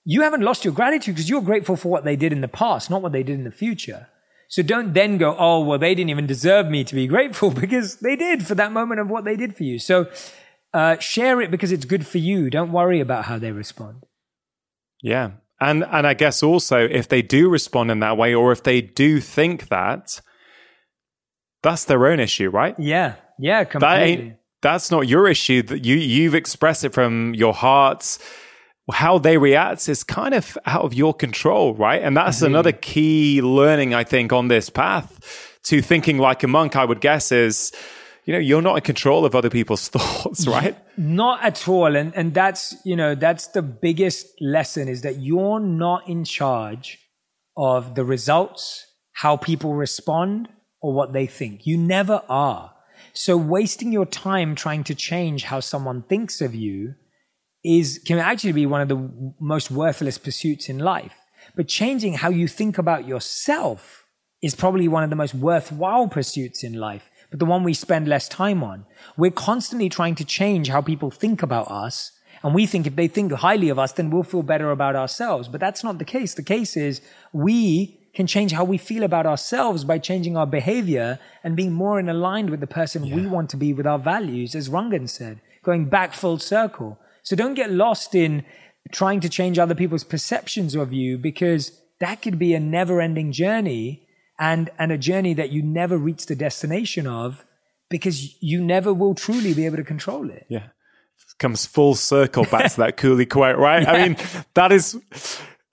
you 0.04 0.22
haven't 0.22 0.42
lost 0.42 0.66
your 0.66 0.74
gratitude 0.74 1.16
because 1.16 1.30
you're 1.30 1.42
grateful 1.42 1.76
for 1.76 1.90
what 1.90 2.04
they 2.04 2.16
did 2.16 2.34
in 2.34 2.42
the 2.42 2.48
past, 2.48 2.90
not 2.90 3.04
what 3.04 3.12
they 3.12 3.22
did 3.22 3.36
in 3.36 3.44
the 3.44 3.52
future. 3.52 4.08
So 4.48 4.64
don't 4.64 4.94
then 4.94 5.18
go, 5.18 5.36
oh, 5.38 5.64
well, 5.64 5.80
they 5.80 5.96
didn't 5.96 6.10
even 6.10 6.28
deserve 6.28 6.68
me 6.68 6.84
to 6.84 6.96
be 6.96 7.08
grateful 7.08 7.52
because 7.62 7.98
they 7.98 8.16
did 8.16 8.48
for 8.48 8.56
that 8.56 8.72
moment 8.72 9.00
of 9.00 9.10
what 9.10 9.24
they 9.24 9.36
did 9.36 9.56
for 9.56 9.64
you. 9.64 9.78
So 9.78 10.10
uh, 10.74 10.98
share 11.00 11.42
it 11.42 11.52
because 11.52 11.72
it's 11.72 11.86
good 11.86 12.06
for 12.06 12.18
you. 12.18 12.50
Don't 12.50 12.72
worry 12.72 13.00
about 13.00 13.26
how 13.26 13.38
they 13.38 13.52
respond. 13.52 14.06
Yeah. 15.02 15.32
And, 15.60 15.84
and 15.92 16.08
I 16.08 16.14
guess 16.14 16.42
also 16.42 16.80
if 16.80 17.08
they 17.08 17.22
do 17.22 17.50
respond 17.50 17.92
in 17.92 18.00
that 18.00 18.18
way 18.18 18.34
or 18.34 18.52
if 18.52 18.64
they 18.64 18.82
do 18.82 19.20
think 19.20 19.70
that, 19.70 20.22
that's 21.62 21.86
their 21.86 22.08
own 22.08 22.20
issue, 22.20 22.50
right? 22.50 22.76
Yeah, 22.80 23.16
yeah, 23.38 23.64
completely. 23.64 24.30
That 24.30 24.38
that's 24.62 24.92
not 24.92 25.08
your 25.08 25.28
issue. 25.28 25.62
That 25.64 25.86
you 25.86 25.96
you've 25.96 26.36
expressed 26.36 26.84
it 26.84 26.94
from 26.94 27.34
your 27.34 27.54
heart. 27.54 28.18
how 28.92 29.18
they 29.18 29.38
react 29.38 29.88
is 29.88 30.04
kind 30.04 30.34
of 30.34 30.58
out 30.66 30.84
of 30.84 30.94
your 30.94 31.14
control, 31.14 31.74
right? 31.76 32.02
And 32.02 32.18
that's 32.18 32.42
another 32.42 32.72
key 32.72 33.42
learning, 33.42 33.94
I 33.94 34.04
think, 34.04 34.34
on 34.34 34.48
this 34.48 34.70
path 34.70 35.60
to 35.64 35.82
thinking 35.82 36.18
like 36.18 36.44
a 36.44 36.48
monk, 36.48 36.76
I 36.76 36.86
would 36.86 37.00
guess, 37.00 37.32
is 37.32 37.72
you 38.26 38.34
know, 38.34 38.40
you're 38.40 38.62
not 38.62 38.76
in 38.76 38.82
control 38.82 39.26
of 39.26 39.36
other 39.36 39.50
people's 39.50 39.88
thoughts, 39.96 40.48
right? 40.48 40.78
Not 40.98 41.44
at 41.44 41.68
all. 41.68 41.96
And 41.96 42.16
and 42.16 42.34
that's, 42.34 42.76
you 42.86 42.96
know, 42.96 43.16
that's 43.16 43.48
the 43.48 43.62
biggest 43.62 44.28
lesson 44.40 44.88
is 44.88 45.02
that 45.02 45.18
you're 45.18 45.60
not 45.60 46.08
in 46.08 46.24
charge 46.24 47.00
of 47.58 47.96
the 47.96 48.06
results, 48.06 48.86
how 49.14 49.38
people 49.38 49.74
respond, 49.74 50.50
or 50.82 50.94
what 50.94 51.14
they 51.14 51.28
think. 51.28 51.66
You 51.66 51.78
never 51.78 52.22
are. 52.30 52.74
So 53.14 53.36
wasting 53.38 53.92
your 53.92 54.06
time 54.06 54.56
trying 54.56 54.84
to 54.86 54.96
change 54.96 55.44
how 55.44 55.60
someone 55.60 56.04
thinks 56.04 56.42
of 56.42 56.56
you 56.56 56.96
is 57.64 58.02
can 58.06 58.18
actually 58.18 58.54
be 58.54 58.66
one 58.66 58.82
of 58.82 58.88
the 58.88 59.34
most 59.40 59.70
worthless 59.70 60.18
pursuits 60.18 60.70
in 60.70 60.80
life. 60.80 61.18
But 61.56 61.68
changing 61.68 62.16
how 62.16 62.30
you 62.30 62.48
think 62.48 62.78
about 62.78 63.08
yourself 63.08 64.06
is 64.42 64.56
probably 64.56 64.88
one 64.88 65.04
of 65.04 65.10
the 65.10 65.16
most 65.16 65.36
worthwhile 65.36 66.08
pursuits 66.08 66.64
in 66.64 66.74
life, 66.74 67.11
but 67.32 67.40
the 67.40 67.46
one 67.46 67.64
we 67.64 67.74
spend 67.74 68.08
less 68.08 68.28
time 68.28 68.62
on. 68.62 68.86
We're 69.18 69.32
constantly 69.32 69.90
trying 69.90 70.16
to 70.16 70.26
change 70.26 70.68
how 70.70 70.82
people 70.82 71.10
think 71.10 71.42
about 71.42 71.72
us. 71.72 72.12
And 72.44 72.54
we 72.54 72.66
think 72.66 72.86
if 72.86 72.96
they 72.96 73.08
think 73.08 73.32
highly 73.32 73.70
of 73.70 73.80
us, 73.80 73.94
then 73.94 74.10
we'll 74.10 74.24
feel 74.24 74.44
better 74.44 74.70
about 74.70 74.96
ourselves. 74.96 75.48
But 75.48 75.62
that's 75.62 75.84
not 75.84 75.98
the 75.98 76.06
case. 76.06 76.34
The 76.34 76.44
case 76.44 76.76
is 76.76 77.02
we 77.32 77.98
can 78.14 78.28
change 78.28 78.52
how 78.52 78.66
we 78.66 78.78
feel 78.78 79.04
about 79.04 79.26
ourselves 79.26 79.86
by 79.86 79.98
changing 79.98 80.36
our 80.36 80.46
behavior 80.46 81.20
and 81.44 81.56
being 81.56 81.72
more 81.72 82.00
in 82.00 82.10
aligned 82.10 82.50
with 82.50 82.60
the 82.60 82.68
person 82.68 83.06
yeah. 83.06 83.16
we 83.16 83.26
want 83.26 83.50
to 83.52 83.58
be 83.58 83.74
with 83.74 83.88
our 83.88 84.00
values, 84.00 84.54
as 84.54 84.68
Rangan 84.68 85.08
said, 85.08 85.40
going 85.64 85.86
back 85.86 86.14
full 86.14 86.38
circle. 86.38 87.00
So 87.24 87.36
don't 87.38 87.54
get 87.54 87.72
lost 87.72 88.14
in 88.14 88.44
trying 88.92 89.22
to 89.22 89.30
change 89.30 89.58
other 89.58 89.76
people's 89.76 90.04
perceptions 90.04 90.76
of 90.76 90.92
you 90.92 91.18
because 91.18 91.80
that 92.00 92.22
could 92.22 92.38
be 92.38 92.54
a 92.54 92.60
never 92.60 93.00
ending 93.00 93.32
journey 93.32 94.06
and, 94.42 94.72
and 94.80 94.92
a 94.92 94.98
journey 94.98 95.36
that 95.36 95.52
you 95.52 95.62
never 95.62 95.98
reach 95.98 96.26
the 96.26 96.36
destination 96.36 97.06
of 97.06 97.46
because 97.90 98.42
you 98.42 98.60
never 98.60 98.92
will 98.92 99.14
truly 99.14 99.54
be 99.54 99.68
able 99.68 99.78
to 99.78 99.84
control 99.84 100.30
it. 100.32 100.48
Yeah. 100.50 100.68
Comes 101.38 101.66
full 101.66 101.94
circle 101.96 102.46
back 102.46 102.72
to 102.72 102.78
that 102.78 102.98
Cooley 102.98 103.28
quote, 103.28 103.58
right? 103.58 103.84
Yeah. 103.84 103.92
I 103.92 104.08
mean, 104.08 104.18
that 104.56 104.72
is, 104.72 105.00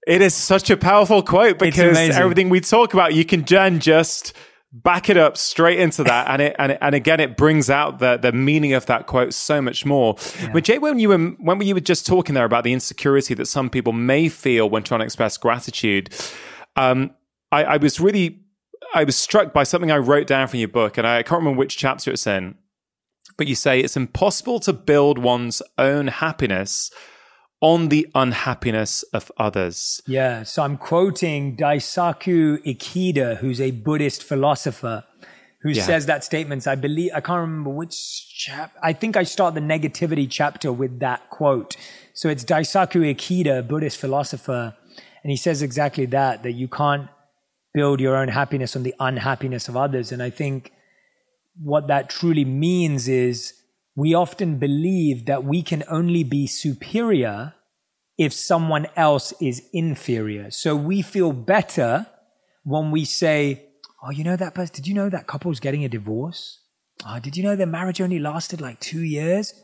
it 0.06 0.20
is 0.20 0.34
such 0.34 0.68
a 0.68 0.76
powerful 0.76 1.22
quote 1.22 1.58
because 1.58 1.96
everything 1.96 2.50
we 2.50 2.60
talk 2.60 2.92
about, 2.92 3.14
you 3.14 3.24
can 3.24 3.42
then 3.42 3.80
just 3.80 4.34
back 4.70 5.08
it 5.08 5.16
up 5.16 5.38
straight 5.38 5.78
into 5.78 6.04
that 6.04 6.28
and 6.28 6.42
it 6.42 6.56
and, 6.58 6.72
it, 6.72 6.78
and 6.82 6.94
again 6.94 7.20
it 7.20 7.38
brings 7.38 7.70
out 7.70 8.00
the 8.00 8.18
the 8.18 8.32
meaning 8.32 8.74
of 8.74 8.84
that 8.84 9.06
quote 9.06 9.32
so 9.32 9.62
much 9.62 9.86
more 9.86 10.14
yeah. 10.42 10.50
but 10.52 10.62
jay 10.62 10.76
when 10.76 10.98
you 10.98 11.08
were 11.08 11.18
when 11.38 11.58
you 11.62 11.72
were 11.72 11.80
just 11.80 12.06
talking 12.06 12.34
there 12.34 12.44
about 12.44 12.64
the 12.64 12.72
insecurity 12.74 13.32
that 13.32 13.46
some 13.46 13.70
people 13.70 13.94
may 13.94 14.28
feel 14.28 14.68
when 14.68 14.82
trying 14.82 15.00
to 15.00 15.06
express 15.06 15.38
gratitude 15.38 16.14
um, 16.76 17.12
I, 17.50 17.64
I 17.64 17.76
was 17.78 17.98
really 17.98 18.42
i 18.94 19.04
was 19.04 19.16
struck 19.16 19.52
by 19.52 19.62
something 19.62 19.90
i 19.90 19.96
wrote 19.96 20.26
down 20.26 20.48
from 20.48 20.58
your 20.58 20.68
book 20.68 20.98
and 20.98 21.06
i 21.06 21.22
can't 21.22 21.40
remember 21.40 21.58
which 21.58 21.76
chapter 21.76 22.10
it's 22.10 22.26
in 22.26 22.54
but 23.36 23.46
you 23.46 23.54
say 23.54 23.80
it's 23.80 23.96
impossible 23.96 24.60
to 24.60 24.72
build 24.72 25.18
one's 25.18 25.62
own 25.78 26.08
happiness 26.08 26.90
on 27.60 27.88
the 27.88 28.06
unhappiness 28.14 29.02
of 29.12 29.32
others. 29.36 30.00
Yeah, 30.06 30.42
so 30.44 30.62
I'm 30.62 30.76
quoting 30.76 31.56
Daisaku 31.56 32.58
Ikeda, 32.64 33.38
who's 33.38 33.60
a 33.60 33.72
Buddhist 33.72 34.22
philosopher, 34.22 35.04
who 35.62 35.70
yeah. 35.70 35.82
says 35.82 36.06
that 36.06 36.22
statement. 36.22 36.66
I 36.68 36.76
believe, 36.76 37.10
I 37.14 37.20
can't 37.20 37.40
remember 37.40 37.70
which 37.70 38.28
chap, 38.36 38.76
I 38.82 38.92
think 38.92 39.16
I 39.16 39.24
start 39.24 39.54
the 39.54 39.60
negativity 39.60 40.28
chapter 40.30 40.72
with 40.72 41.00
that 41.00 41.30
quote. 41.30 41.76
So 42.14 42.28
it's 42.28 42.44
Daisaku 42.44 43.14
Ikeda, 43.14 43.66
Buddhist 43.66 43.98
philosopher, 43.98 44.76
and 45.22 45.30
he 45.30 45.36
says 45.36 45.62
exactly 45.62 46.06
that, 46.06 46.44
that 46.44 46.52
you 46.52 46.68
can't 46.68 47.08
build 47.74 48.00
your 48.00 48.16
own 48.16 48.28
happiness 48.28 48.76
on 48.76 48.82
the 48.82 48.94
unhappiness 48.98 49.68
of 49.68 49.76
others. 49.76 50.12
And 50.12 50.22
I 50.22 50.30
think 50.30 50.72
what 51.60 51.88
that 51.88 52.08
truly 52.08 52.44
means 52.44 53.08
is 53.08 53.54
we 53.94 54.14
often 54.14 54.58
believe 54.58 55.26
that 55.26 55.44
we 55.44 55.62
can 55.62 55.84
only 55.88 56.24
be 56.24 56.46
superior 56.46 57.54
if 58.16 58.32
someone 58.32 58.86
else 58.96 59.32
is 59.40 59.62
inferior. 59.72 60.50
So 60.50 60.74
we 60.74 61.02
feel 61.02 61.32
better 61.32 62.06
when 62.64 62.90
we 62.90 63.04
say, 63.04 63.64
Oh, 64.02 64.10
you 64.10 64.22
know 64.22 64.36
that 64.36 64.54
person? 64.54 64.76
Did 64.76 64.86
you 64.86 64.94
know 64.94 65.08
that 65.08 65.26
couple's 65.26 65.58
getting 65.58 65.84
a 65.84 65.88
divorce? 65.88 66.60
Oh, 67.06 67.18
did 67.18 67.36
you 67.36 67.42
know 67.42 67.56
their 67.56 67.66
marriage 67.66 68.00
only 68.00 68.18
lasted 68.18 68.60
like 68.60 68.78
two 68.78 69.02
years? 69.02 69.54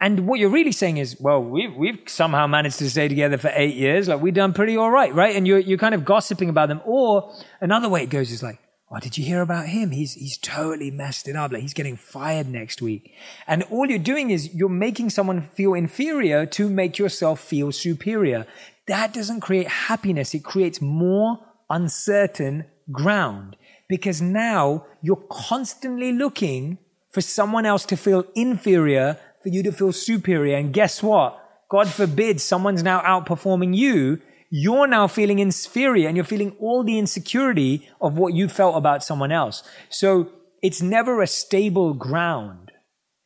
And 0.00 0.26
what 0.26 0.38
you're 0.38 0.50
really 0.50 0.72
saying 0.72 0.98
is, 0.98 1.16
well, 1.18 1.42
we've, 1.42 1.74
we've 1.74 2.00
somehow 2.06 2.46
managed 2.46 2.78
to 2.80 2.90
stay 2.90 3.08
together 3.08 3.38
for 3.38 3.50
eight 3.54 3.74
years. 3.74 4.08
Like 4.08 4.20
we've 4.20 4.34
done 4.34 4.52
pretty 4.52 4.76
all 4.76 4.90
right, 4.90 5.14
right? 5.14 5.34
And 5.34 5.46
you're, 5.46 5.58
you're 5.58 5.78
kind 5.78 5.94
of 5.94 6.04
gossiping 6.04 6.50
about 6.50 6.68
them. 6.68 6.82
Or 6.84 7.32
another 7.60 7.88
way 7.88 8.02
it 8.02 8.10
goes 8.10 8.30
is 8.30 8.42
like, 8.42 8.60
Oh, 8.88 9.00
did 9.00 9.18
you 9.18 9.24
hear 9.24 9.40
about 9.40 9.66
him? 9.66 9.90
He's, 9.90 10.14
he's 10.14 10.38
totally 10.38 10.92
messed 10.92 11.26
it 11.26 11.34
up. 11.34 11.50
Like 11.50 11.62
he's 11.62 11.74
getting 11.74 11.96
fired 11.96 12.46
next 12.46 12.80
week. 12.80 13.12
And 13.48 13.64
all 13.64 13.86
you're 13.86 13.98
doing 13.98 14.30
is 14.30 14.54
you're 14.54 14.68
making 14.68 15.10
someone 15.10 15.42
feel 15.42 15.74
inferior 15.74 16.46
to 16.46 16.70
make 16.70 16.96
yourself 16.96 17.40
feel 17.40 17.72
superior. 17.72 18.46
That 18.86 19.12
doesn't 19.12 19.40
create 19.40 19.66
happiness. 19.66 20.34
It 20.34 20.44
creates 20.44 20.80
more 20.80 21.40
uncertain 21.68 22.66
ground 22.92 23.56
because 23.88 24.22
now 24.22 24.86
you're 25.02 25.24
constantly 25.30 26.12
looking 26.12 26.78
for 27.10 27.20
someone 27.20 27.66
else 27.66 27.84
to 27.86 27.96
feel 27.96 28.24
inferior 28.36 29.18
for 29.46 29.54
you 29.54 29.62
to 29.62 29.70
feel 29.70 29.92
superior. 29.92 30.56
And 30.56 30.72
guess 30.72 31.02
what? 31.02 31.40
God 31.70 31.88
forbid 31.88 32.40
someone's 32.40 32.82
now 32.82 33.00
outperforming 33.00 33.76
you 33.76 34.20
you're 34.50 34.86
now 34.86 35.08
feeling 35.08 35.38
inferior 35.38 36.08
and 36.08 36.16
you're 36.16 36.24
feeling 36.24 36.54
all 36.60 36.84
the 36.84 36.98
insecurity 36.98 37.88
of 38.00 38.16
what 38.16 38.34
you 38.34 38.48
felt 38.48 38.76
about 38.76 39.02
someone 39.02 39.32
else. 39.32 39.62
So 39.88 40.30
it's 40.62 40.80
never 40.80 41.20
a 41.20 41.26
stable 41.26 41.94
ground, 41.94 42.70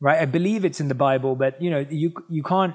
right? 0.00 0.20
I 0.20 0.24
believe 0.24 0.64
it's 0.64 0.80
in 0.80 0.88
the 0.88 0.94
Bible, 0.94 1.36
but 1.36 1.60
you 1.60 1.70
know, 1.70 1.86
you, 1.90 2.12
you 2.28 2.42
can't, 2.42 2.74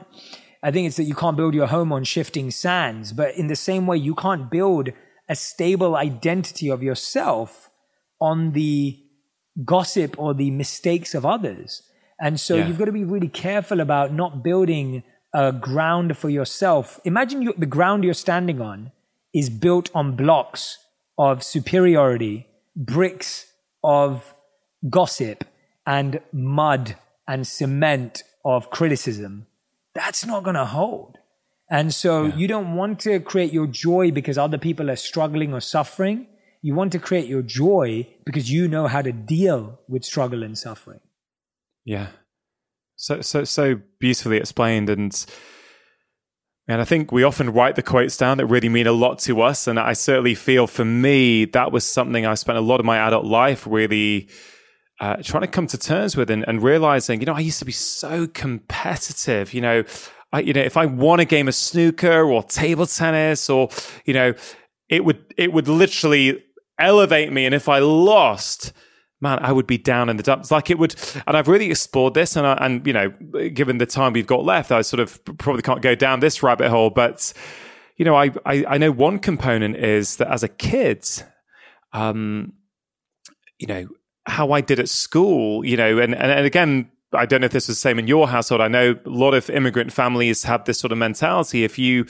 I 0.61 0.71
think 0.71 0.87
it's 0.87 0.97
that 0.97 1.03
you 1.03 1.15
can't 1.15 1.37
build 1.37 1.53
your 1.53 1.67
home 1.67 1.91
on 1.91 2.03
shifting 2.03 2.51
sands, 2.51 3.13
but 3.13 3.35
in 3.35 3.47
the 3.47 3.55
same 3.55 3.87
way, 3.87 3.97
you 3.97 4.15
can't 4.15 4.49
build 4.51 4.89
a 5.27 5.35
stable 5.35 5.95
identity 5.95 6.69
of 6.69 6.83
yourself 6.83 7.69
on 8.21 8.51
the 8.51 8.99
gossip 9.63 10.19
or 10.19 10.33
the 10.33 10.51
mistakes 10.51 11.15
of 11.15 11.25
others. 11.25 11.81
And 12.19 12.39
so 12.39 12.55
yeah. 12.55 12.67
you've 12.67 12.77
got 12.77 12.85
to 12.85 12.91
be 12.91 13.03
really 13.03 13.27
careful 13.27 13.79
about 13.79 14.13
not 14.13 14.43
building 14.43 15.03
a 15.33 15.51
ground 15.51 16.17
for 16.17 16.29
yourself. 16.29 16.99
Imagine 17.03 17.41
you, 17.41 17.53
the 17.57 17.65
ground 17.65 18.03
you're 18.03 18.13
standing 18.13 18.61
on 18.61 18.91
is 19.33 19.49
built 19.49 19.89
on 19.93 20.15
blocks 20.15 20.77
of 21.17 21.43
superiority, 21.43 22.47
bricks 22.75 23.47
of 23.83 24.33
gossip, 24.89 25.43
and 25.85 26.21
mud 26.31 26.95
and 27.27 27.45
cement 27.45 28.23
of 28.45 28.69
criticism. 28.69 29.47
That's 29.93 30.25
not 30.25 30.43
going 30.43 30.55
to 30.55 30.65
hold. 30.65 31.17
And 31.69 31.93
so 31.93 32.25
yeah. 32.25 32.35
you 32.35 32.47
don't 32.47 32.75
want 32.75 32.99
to 33.01 33.19
create 33.19 33.51
your 33.51 33.67
joy 33.67 34.11
because 34.11 34.37
other 34.37 34.57
people 34.57 34.89
are 34.89 34.95
struggling 34.95 35.53
or 35.53 35.59
suffering. 35.59 36.27
You 36.61 36.75
want 36.75 36.91
to 36.93 36.99
create 36.99 37.27
your 37.27 37.41
joy 37.41 38.07
because 38.25 38.51
you 38.51 38.67
know 38.67 38.87
how 38.87 39.01
to 39.01 39.11
deal 39.11 39.79
with 39.87 40.05
struggle 40.05 40.43
and 40.43 40.57
suffering. 40.57 40.99
Yeah 41.85 42.07
so 42.95 43.21
so 43.21 43.43
so 43.43 43.79
beautifully 43.99 44.37
explained 44.37 44.89
and 44.89 45.25
and 46.67 46.81
I 46.81 46.85
think 46.85 47.11
we 47.11 47.23
often 47.23 47.51
write 47.51 47.75
the 47.75 47.83
quotes 47.83 48.17
down 48.17 48.37
that 48.37 48.47
really 48.47 48.69
mean 48.69 48.87
a 48.87 48.91
lot 48.91 49.19
to 49.19 49.39
us. 49.43 49.67
And 49.67 49.79
I 49.79 49.93
certainly 49.93 50.33
feel 50.33 50.65
for 50.65 50.83
me, 50.83 51.45
that 51.45 51.71
was 51.71 51.83
something 51.83 52.25
I 52.25 52.33
spent 52.33 52.57
a 52.57 52.61
lot 52.61 52.79
of 52.79 52.87
my 52.87 52.97
adult 52.97 53.23
life 53.23 53.67
really 53.67 54.29
uh, 54.99 55.17
trying 55.21 55.41
to 55.41 55.47
come 55.47 55.67
to 55.67 55.77
terms 55.77 56.17
with 56.17 56.31
and, 56.31 56.43
and, 56.47 56.63
realizing, 56.63 57.19
you 57.19 57.27
know, 57.27 57.35
I 57.35 57.41
used 57.41 57.59
to 57.59 57.65
be 57.65 57.71
so 57.71 58.25
competitive. 58.25 59.53
You 59.53 59.61
know, 59.61 59.83
I, 60.33 60.39
you 60.39 60.53
know, 60.53 60.61
if 60.61 60.75
I 60.75 60.87
won 60.87 61.19
a 61.19 61.25
game 61.25 61.47
of 61.47 61.53
snooker 61.53 62.23
or 62.23 62.41
table 62.41 62.87
tennis 62.87 63.47
or, 63.47 63.69
you 64.05 64.15
know, 64.15 64.33
it 64.89 65.05
would, 65.05 65.23
it 65.37 65.53
would 65.53 65.67
literally 65.67 66.43
elevate 66.79 67.31
me. 67.31 67.45
And 67.45 67.53
if 67.53 67.69
I 67.69 67.77
lost, 67.77 68.73
man, 69.21 69.39
I 69.41 69.51
would 69.51 69.67
be 69.67 69.77
down 69.77 70.09
in 70.09 70.17
the 70.17 70.23
dumps. 70.23 70.51
Like 70.51 70.69
it 70.69 70.77
would, 70.77 70.95
and 71.27 71.37
I've 71.37 71.47
really 71.47 71.69
explored 71.69 72.13
this, 72.13 72.35
and 72.35 72.45
I, 72.45 72.53
and 72.61 72.85
you 72.85 72.93
know, 72.93 73.09
given 73.53 73.77
the 73.77 73.85
time 73.85 74.13
we've 74.13 74.27
got 74.27 74.43
left, 74.43 74.71
I 74.71 74.81
sort 74.81 74.99
of 74.99 75.23
probably 75.37 75.61
can't 75.61 75.81
go 75.81 75.95
down 75.95 76.19
this 76.19 76.43
rabbit 76.43 76.69
hole. 76.69 76.89
But 76.89 77.33
you 77.97 78.05
know, 78.05 78.15
I 78.15 78.31
I, 78.45 78.65
I 78.67 78.77
know 78.77 78.91
one 78.91 79.19
component 79.19 79.77
is 79.77 80.17
that 80.17 80.31
as 80.31 80.43
a 80.43 80.47
kid, 80.47 81.07
um, 81.93 82.53
you 83.57 83.67
know, 83.67 83.87
how 84.25 84.51
I 84.51 84.61
did 84.61 84.79
at 84.79 84.89
school, 84.89 85.65
you 85.65 85.77
know, 85.77 85.99
and 85.99 86.13
and, 86.13 86.31
and 86.31 86.45
again. 86.45 86.91
I 87.13 87.25
don't 87.25 87.39
know 87.39 87.45
if 87.45 87.53
this 87.53 87.69
was 87.69 87.77
the 87.77 87.81
same 87.81 87.97
in 87.97 88.07
your 88.07 88.27
household. 88.27 88.59
I 88.59 88.67
know 88.67 88.99
a 89.05 89.09
lot 89.09 89.35
of 89.35 89.49
immigrant 89.49 89.93
families 89.93 90.43
have 90.43 90.65
this 90.65 90.79
sort 90.79 90.91
of 90.91 90.97
mentality. 90.97 91.63
If 91.63 91.79
you, 91.79 92.05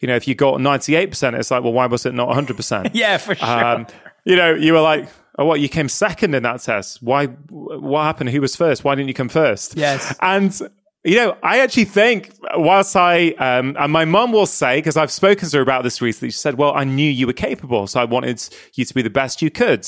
you 0.00 0.08
know, 0.08 0.16
if 0.16 0.28
you 0.28 0.34
got 0.34 0.56
98%, 0.56 1.38
it's 1.38 1.50
like, 1.50 1.62
well, 1.62 1.72
why 1.72 1.86
was 1.86 2.04
it 2.04 2.12
not 2.12 2.28
100%? 2.28 2.90
yeah, 2.94 3.16
for 3.16 3.34
sure. 3.34 3.48
Um, 3.48 3.86
you 4.26 4.36
know, 4.36 4.52
you 4.52 4.74
were 4.74 4.82
like, 4.82 5.08
Oh, 5.38 5.44
what? 5.46 5.60
You 5.60 5.68
came 5.68 5.88
second 5.88 6.34
in 6.34 6.42
that 6.44 6.62
test. 6.62 7.02
Why? 7.02 7.26
What 7.26 8.02
happened? 8.04 8.30
Who 8.30 8.40
was 8.40 8.54
first? 8.56 8.84
Why 8.84 8.94
didn't 8.94 9.08
you 9.08 9.14
come 9.14 9.28
first? 9.28 9.76
Yes. 9.76 10.14
And 10.20 10.58
You 11.06 11.16
know, 11.16 11.36
I 11.42 11.58
actually 11.58 11.84
think, 11.84 12.32
whilst 12.54 12.96
I, 12.96 13.32
um, 13.32 13.76
and 13.78 13.92
my 13.92 14.06
mum 14.06 14.32
will 14.32 14.46
say, 14.46 14.78
because 14.78 14.96
I've 14.96 15.10
spoken 15.12 15.46
to 15.50 15.56
her 15.58 15.62
about 15.62 15.82
this 15.84 16.00
recently, 16.00 16.30
she 16.30 16.38
said, 16.38 16.56
Well, 16.56 16.72
I 16.74 16.84
knew 16.84 17.10
you 17.10 17.26
were 17.26 17.34
capable, 17.34 17.86
so 17.86 18.00
I 18.00 18.04
wanted 18.04 18.42
you 18.74 18.86
to 18.86 18.94
be 18.94 19.02
the 19.02 19.10
best 19.10 19.42
you 19.42 19.50
could. 19.50 19.86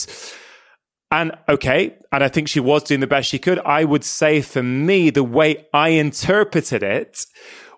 And 1.10 1.32
okay, 1.48 1.94
and 2.12 2.22
I 2.22 2.28
think 2.28 2.48
she 2.48 2.60
was 2.60 2.82
doing 2.82 3.00
the 3.00 3.06
best 3.06 3.28
she 3.30 3.38
could. 3.38 3.60
I 3.60 3.84
would 3.84 4.04
say 4.04 4.42
for 4.42 4.62
me, 4.62 5.08
the 5.08 5.24
way 5.24 5.66
I 5.72 5.90
interpreted 5.90 6.82
it 6.82 7.24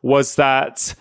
was 0.03 0.35
that 0.37 0.95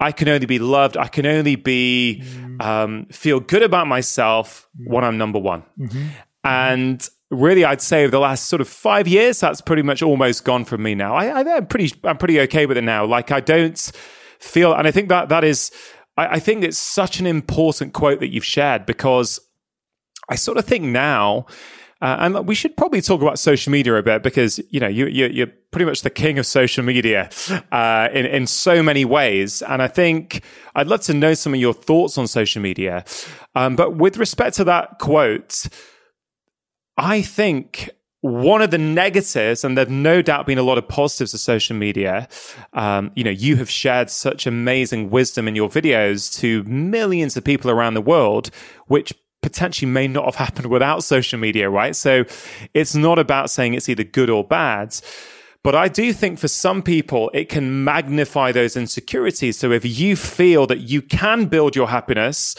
I 0.00 0.12
can 0.12 0.28
only 0.28 0.46
be 0.46 0.58
loved. 0.58 0.96
I 0.96 1.06
can 1.06 1.24
only 1.26 1.56
be, 1.56 2.22
mm. 2.24 2.62
um, 2.62 3.06
feel 3.06 3.40
good 3.40 3.62
about 3.62 3.86
myself 3.86 4.68
when 4.86 5.04
I'm 5.04 5.16
number 5.16 5.38
one. 5.38 5.62
Mm-hmm. 5.78 6.06
And 6.42 7.08
really, 7.30 7.64
I'd 7.64 7.80
say 7.80 8.02
over 8.02 8.10
the 8.10 8.20
last 8.20 8.46
sort 8.46 8.60
of 8.60 8.68
five 8.68 9.08
years, 9.08 9.40
that's 9.40 9.60
pretty 9.60 9.82
much 9.82 10.02
almost 10.02 10.44
gone 10.44 10.64
from 10.64 10.82
me 10.82 10.94
now. 10.94 11.14
I, 11.14 11.40
am 11.56 11.66
pretty, 11.66 11.94
I'm 12.04 12.18
pretty 12.18 12.40
okay 12.40 12.66
with 12.66 12.76
it 12.76 12.84
now. 12.84 13.04
Like 13.06 13.30
I 13.30 13.40
don't 13.40 13.78
feel, 14.38 14.74
and 14.74 14.86
I 14.86 14.90
think 14.90 15.08
that 15.08 15.28
that 15.30 15.44
is, 15.44 15.70
I, 16.16 16.36
I 16.36 16.38
think 16.38 16.64
it's 16.64 16.78
such 16.78 17.20
an 17.20 17.26
important 17.26 17.92
quote 17.92 18.20
that 18.20 18.28
you've 18.28 18.44
shared 18.44 18.86
because 18.86 19.40
I 20.28 20.34
sort 20.36 20.58
of 20.58 20.64
think 20.64 20.84
now, 20.84 21.46
uh, 22.04 22.16
and 22.20 22.46
we 22.46 22.54
should 22.54 22.76
probably 22.76 23.00
talk 23.00 23.22
about 23.22 23.38
social 23.38 23.70
media 23.72 23.94
a 23.94 24.02
bit 24.02 24.22
because 24.22 24.60
you 24.68 24.78
know 24.78 24.86
you, 24.86 25.06
you 25.06 25.44
are 25.44 25.52
pretty 25.70 25.86
much 25.86 26.02
the 26.02 26.10
king 26.10 26.38
of 26.38 26.44
social 26.44 26.84
media 26.84 27.30
uh, 27.72 28.10
in 28.12 28.26
in 28.26 28.46
so 28.46 28.82
many 28.82 29.06
ways. 29.06 29.62
And 29.62 29.80
I 29.80 29.88
think 29.88 30.44
I'd 30.74 30.86
love 30.86 31.00
to 31.02 31.14
know 31.14 31.32
some 31.32 31.54
of 31.54 31.60
your 31.60 31.72
thoughts 31.72 32.18
on 32.18 32.26
social 32.26 32.60
media. 32.60 33.06
Um, 33.54 33.74
but 33.74 33.96
with 33.96 34.18
respect 34.18 34.56
to 34.56 34.64
that 34.64 34.98
quote, 34.98 35.66
I 36.98 37.22
think 37.22 37.88
one 38.20 38.60
of 38.60 38.70
the 38.70 38.76
negatives, 38.76 39.64
and 39.64 39.76
there've 39.76 39.88
no 39.88 40.20
doubt 40.20 40.46
been 40.46 40.58
a 40.58 40.62
lot 40.62 40.76
of 40.76 40.86
positives 40.86 41.32
of 41.32 41.40
social 41.40 41.74
media. 41.74 42.28
Um, 42.74 43.12
you 43.14 43.24
know, 43.24 43.30
you 43.30 43.56
have 43.56 43.70
shared 43.70 44.10
such 44.10 44.46
amazing 44.46 45.08
wisdom 45.08 45.48
in 45.48 45.56
your 45.56 45.70
videos 45.70 46.38
to 46.40 46.64
millions 46.64 47.38
of 47.38 47.44
people 47.44 47.70
around 47.70 47.94
the 47.94 48.02
world, 48.02 48.50
which 48.88 49.14
potentially 49.44 49.90
may 49.90 50.08
not 50.08 50.24
have 50.24 50.36
happened 50.36 50.68
without 50.68 51.04
social 51.04 51.38
media, 51.38 51.68
right? 51.68 51.94
So 51.94 52.24
it's 52.72 52.94
not 52.94 53.18
about 53.18 53.50
saying 53.50 53.74
it's 53.74 53.90
either 53.90 54.02
good 54.02 54.30
or 54.30 54.42
bad. 54.42 54.98
But 55.62 55.74
I 55.74 55.88
do 55.88 56.14
think 56.14 56.38
for 56.38 56.48
some 56.48 56.82
people, 56.82 57.30
it 57.34 57.50
can 57.50 57.84
magnify 57.84 58.52
those 58.52 58.74
insecurities. 58.74 59.58
So 59.58 59.70
if 59.70 59.84
you 59.84 60.16
feel 60.16 60.66
that 60.68 60.80
you 60.80 61.02
can 61.02 61.44
build 61.46 61.76
your 61.76 61.88
happiness 61.88 62.56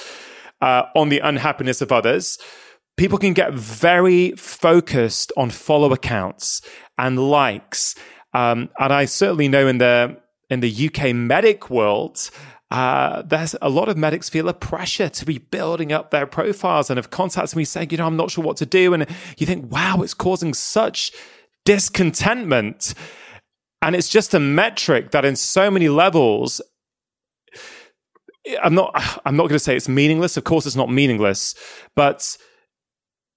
uh, 0.62 0.84
on 0.96 1.10
the 1.10 1.20
unhappiness 1.20 1.82
of 1.82 1.92
others, 1.92 2.38
people 2.98 3.18
can 3.18 3.34
get 3.34 3.52
very 3.54 4.32
focused 4.34 5.32
on 5.36 5.50
follow 5.50 5.92
accounts 5.92 6.62
and 7.00 7.18
likes. 7.18 7.96
Um, 8.36 8.70
and 8.80 8.94
I 8.94 9.06
certainly 9.06 9.48
know 9.48 9.68
in 9.68 9.80
the 9.80 10.18
in 10.52 10.60
the 10.60 10.90
UK 10.90 11.16
medic 11.16 11.72
world, 11.72 12.30
uh, 12.72 13.22
there's 13.22 13.56
a 13.62 13.70
lot 13.70 13.90
of 13.90 13.98
medics 13.98 14.30
feel 14.30 14.50
a 14.50 14.54
pressure 14.54 15.10
to 15.10 15.26
be 15.26 15.38
building 15.38 15.92
up 15.92 16.12
their 16.12 16.26
profiles 16.26 16.90
and 16.90 16.98
have 16.98 17.10
contacted 17.10 17.56
me 17.56 17.64
saying, 17.64 17.92
you 17.92 17.98
know, 17.98 18.08
I'm 18.08 18.18
not 18.18 18.32
sure 18.32 18.44
what 18.44 18.58
to 18.58 18.66
do. 18.66 18.94
And 18.94 19.06
you 19.38 19.46
think, 19.46 19.72
wow, 19.72 20.02
it's 20.02 20.14
causing 20.14 20.54
such 20.54 21.12
discontentment. 21.64 22.94
And 23.82 23.96
it's 23.96 24.10
just 24.10 24.34
a 24.34 24.40
metric 24.40 25.12
that 25.12 25.26
in 25.26 25.36
so 25.36 25.70
many 25.70 25.90
levels 25.90 26.62
I'm 28.62 28.76
not 28.76 28.92
I'm 29.26 29.36
not 29.36 29.44
going 29.44 29.56
to 29.56 29.60
say 29.60 29.76
it's 29.76 29.90
meaningless. 29.90 30.38
Of 30.38 30.44
course 30.44 30.66
it's 30.66 30.76
not 30.76 30.92
meaningless, 30.92 31.56
but 31.96 32.38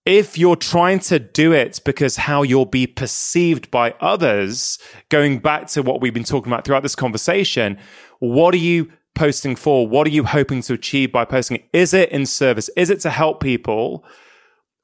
if 0.05 0.39
you're 0.39 0.57
trying 0.57 1.01
to 1.01 1.19
do 1.19 1.53
it 1.53 1.81
because 1.85 2.17
how 2.17 2.43
you'll 2.43 2.65
be 2.65 2.87
perceived 2.87 3.71
by 3.71 3.95
others, 4.01 4.79
going 5.11 5.39
back 5.39 5.67
to 5.69 5.83
what 5.83 6.01
we've 6.01 6.15
been 6.15 6.25
talking 6.25 6.51
about 6.51 6.65
throughout 6.65 6.83
this 6.83 6.97
conversation, 6.97 7.79
what 8.19 8.55
are 8.55 8.59
you 8.59 8.91
posting 9.19 9.57
for? 9.57 9.87
What 9.87 10.07
are 10.07 10.11
you 10.11 10.25
hoping 10.25 10.63
to 10.63 10.75
achieve 10.75 11.13
by 11.13 11.25
posting 11.25 11.63
Is 11.73 11.93
it 11.93 12.11
in 12.11 12.25
service? 12.25 12.71
Is 12.77 12.89
it 12.89 13.01
to 13.01 13.11
help 13.11 13.43
people? 13.43 14.05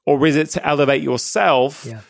Or 0.05 0.25
is 0.27 0.35
it 0.35 0.49
to 0.51 0.65
elevate 0.65 1.01
yourself? 1.01 1.85
Yeah. 1.85 2.01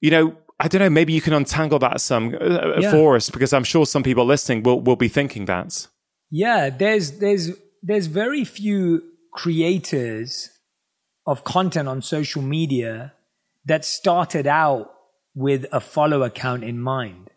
You 0.00 0.10
know, 0.10 0.36
I 0.60 0.68
don't 0.68 0.80
know. 0.80 0.90
Maybe 0.90 1.12
you 1.12 1.20
can 1.20 1.32
untangle 1.32 1.78
that 1.80 2.00
some 2.00 2.36
uh, 2.40 2.78
yeah. 2.78 2.90
for 2.92 3.16
us 3.16 3.30
because 3.30 3.52
I'm 3.52 3.64
sure 3.64 3.86
some 3.86 4.02
people 4.02 4.24
listening 4.24 4.62
will, 4.62 4.80
will 4.80 4.96
be 4.96 5.08
thinking 5.08 5.46
that. 5.46 5.88
Yeah, 6.30 6.70
there's 6.70 7.18
there's 7.18 7.50
there's 7.82 8.06
very 8.06 8.44
few 8.44 9.02
creators 9.32 10.50
of 11.26 11.42
content 11.42 11.88
on 11.88 12.02
social 12.02 12.42
media 12.42 13.14
that 13.64 13.84
started 13.84 14.46
out 14.46 14.92
with 15.34 15.66
a 15.72 15.80
follow 15.80 16.22
account 16.22 16.62
in 16.62 16.78
mind. 16.78 17.30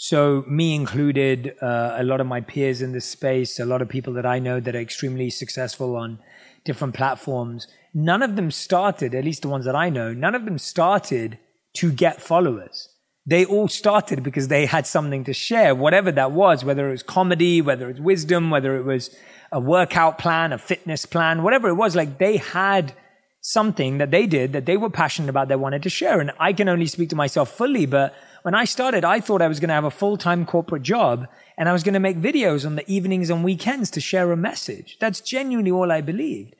So, 0.00 0.44
me 0.46 0.76
included, 0.76 1.56
uh, 1.60 1.96
a 1.98 2.04
lot 2.04 2.20
of 2.20 2.28
my 2.28 2.40
peers 2.40 2.82
in 2.82 2.92
this 2.92 3.04
space, 3.04 3.58
a 3.58 3.64
lot 3.64 3.82
of 3.82 3.88
people 3.88 4.12
that 4.12 4.24
I 4.24 4.38
know 4.38 4.60
that 4.60 4.76
are 4.76 4.80
extremely 4.80 5.28
successful 5.28 5.96
on 5.96 6.20
different 6.64 6.94
platforms, 6.94 7.66
none 7.92 8.22
of 8.22 8.36
them 8.36 8.52
started, 8.52 9.12
at 9.12 9.24
least 9.24 9.42
the 9.42 9.48
ones 9.48 9.64
that 9.64 9.74
I 9.74 9.90
know, 9.90 10.12
none 10.12 10.36
of 10.36 10.44
them 10.44 10.56
started 10.56 11.40
to 11.78 11.90
get 11.90 12.22
followers. 12.22 12.90
They 13.26 13.44
all 13.44 13.66
started 13.66 14.22
because 14.22 14.46
they 14.46 14.66
had 14.66 14.86
something 14.86 15.24
to 15.24 15.32
share, 15.32 15.74
whatever 15.74 16.12
that 16.12 16.30
was, 16.30 16.64
whether 16.64 16.86
it 16.86 16.92
was 16.92 17.02
comedy, 17.02 17.60
whether 17.60 17.88
it 17.88 17.94
was 17.94 18.00
wisdom, 18.00 18.50
whether 18.50 18.76
it 18.76 18.84
was 18.84 19.10
a 19.50 19.58
workout 19.58 20.16
plan, 20.16 20.52
a 20.52 20.58
fitness 20.58 21.06
plan, 21.06 21.42
whatever 21.42 21.68
it 21.70 21.74
was, 21.74 21.96
like 21.96 22.18
they 22.18 22.36
had 22.36 22.94
something 23.40 23.98
that 23.98 24.12
they 24.12 24.28
did 24.28 24.52
that 24.52 24.64
they 24.64 24.76
were 24.76 24.90
passionate 24.90 25.28
about, 25.28 25.48
they 25.48 25.56
wanted 25.56 25.82
to 25.82 25.90
share. 25.90 26.20
And 26.20 26.30
I 26.38 26.52
can 26.52 26.68
only 26.68 26.86
speak 26.86 27.08
to 27.08 27.16
myself 27.16 27.50
fully, 27.50 27.84
but 27.84 28.14
when 28.48 28.54
I 28.54 28.64
started, 28.64 29.04
I 29.04 29.20
thought 29.20 29.42
I 29.42 29.46
was 29.46 29.60
going 29.60 29.68
to 29.68 29.74
have 29.74 29.84
a 29.84 29.90
full-time 29.90 30.46
corporate 30.46 30.82
job 30.82 31.28
and 31.58 31.68
I 31.68 31.74
was 31.74 31.82
going 31.82 31.92
to 31.92 32.00
make 32.00 32.16
videos 32.16 32.64
on 32.64 32.76
the 32.76 32.90
evenings 32.90 33.28
and 33.28 33.44
weekends 33.44 33.90
to 33.90 34.00
share 34.00 34.32
a 34.32 34.38
message. 34.38 34.96
That's 34.98 35.20
genuinely 35.20 35.70
all 35.70 35.92
I 35.92 36.00
believed. 36.00 36.54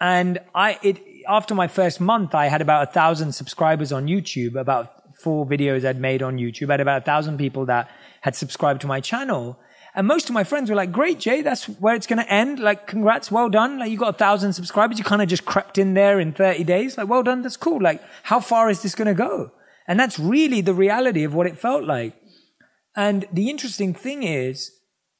And 0.00 0.40
I, 0.52 0.80
it, 0.82 1.00
after 1.28 1.54
my 1.54 1.68
first 1.68 2.00
month, 2.00 2.34
I 2.34 2.46
had 2.46 2.60
about 2.60 2.88
a 2.88 2.90
thousand 2.90 3.34
subscribers 3.36 3.92
on 3.92 4.08
YouTube, 4.08 4.56
about 4.56 5.14
four 5.16 5.46
videos 5.46 5.84
I'd 5.84 6.00
made 6.00 6.24
on 6.24 6.38
YouTube. 6.38 6.70
I 6.70 6.72
had 6.72 6.80
about 6.80 7.02
a 7.02 7.04
thousand 7.04 7.38
people 7.38 7.66
that 7.66 7.88
had 8.22 8.34
subscribed 8.34 8.80
to 8.80 8.88
my 8.88 8.98
channel. 8.98 9.60
And 9.94 10.08
most 10.08 10.28
of 10.28 10.34
my 10.34 10.42
friends 10.42 10.70
were 10.70 10.76
like, 10.76 10.90
great, 10.90 11.20
Jay, 11.20 11.40
that's 11.40 11.66
where 11.66 11.94
it's 11.94 12.08
going 12.08 12.18
to 12.18 12.28
end. 12.28 12.58
Like, 12.58 12.88
congrats, 12.88 13.30
well 13.30 13.48
done. 13.48 13.78
Like, 13.78 13.92
you 13.92 13.96
got 13.96 14.16
a 14.16 14.18
thousand 14.18 14.54
subscribers. 14.54 14.98
You 14.98 15.04
kind 15.04 15.22
of 15.22 15.28
just 15.28 15.44
crept 15.44 15.78
in 15.78 15.94
there 15.94 16.18
in 16.18 16.32
30 16.32 16.64
days. 16.64 16.98
Like, 16.98 17.06
well 17.06 17.22
done. 17.22 17.42
That's 17.42 17.56
cool. 17.56 17.80
Like, 17.80 18.02
how 18.24 18.40
far 18.40 18.68
is 18.70 18.82
this 18.82 18.96
going 18.96 19.06
to 19.06 19.14
go? 19.14 19.52
And 19.92 20.00
that's 20.00 20.18
really 20.18 20.62
the 20.62 20.72
reality 20.72 21.22
of 21.22 21.34
what 21.34 21.46
it 21.46 21.58
felt 21.58 21.84
like. 21.84 22.14
And 22.96 23.26
the 23.30 23.50
interesting 23.50 23.92
thing 23.92 24.22
is, 24.22 24.72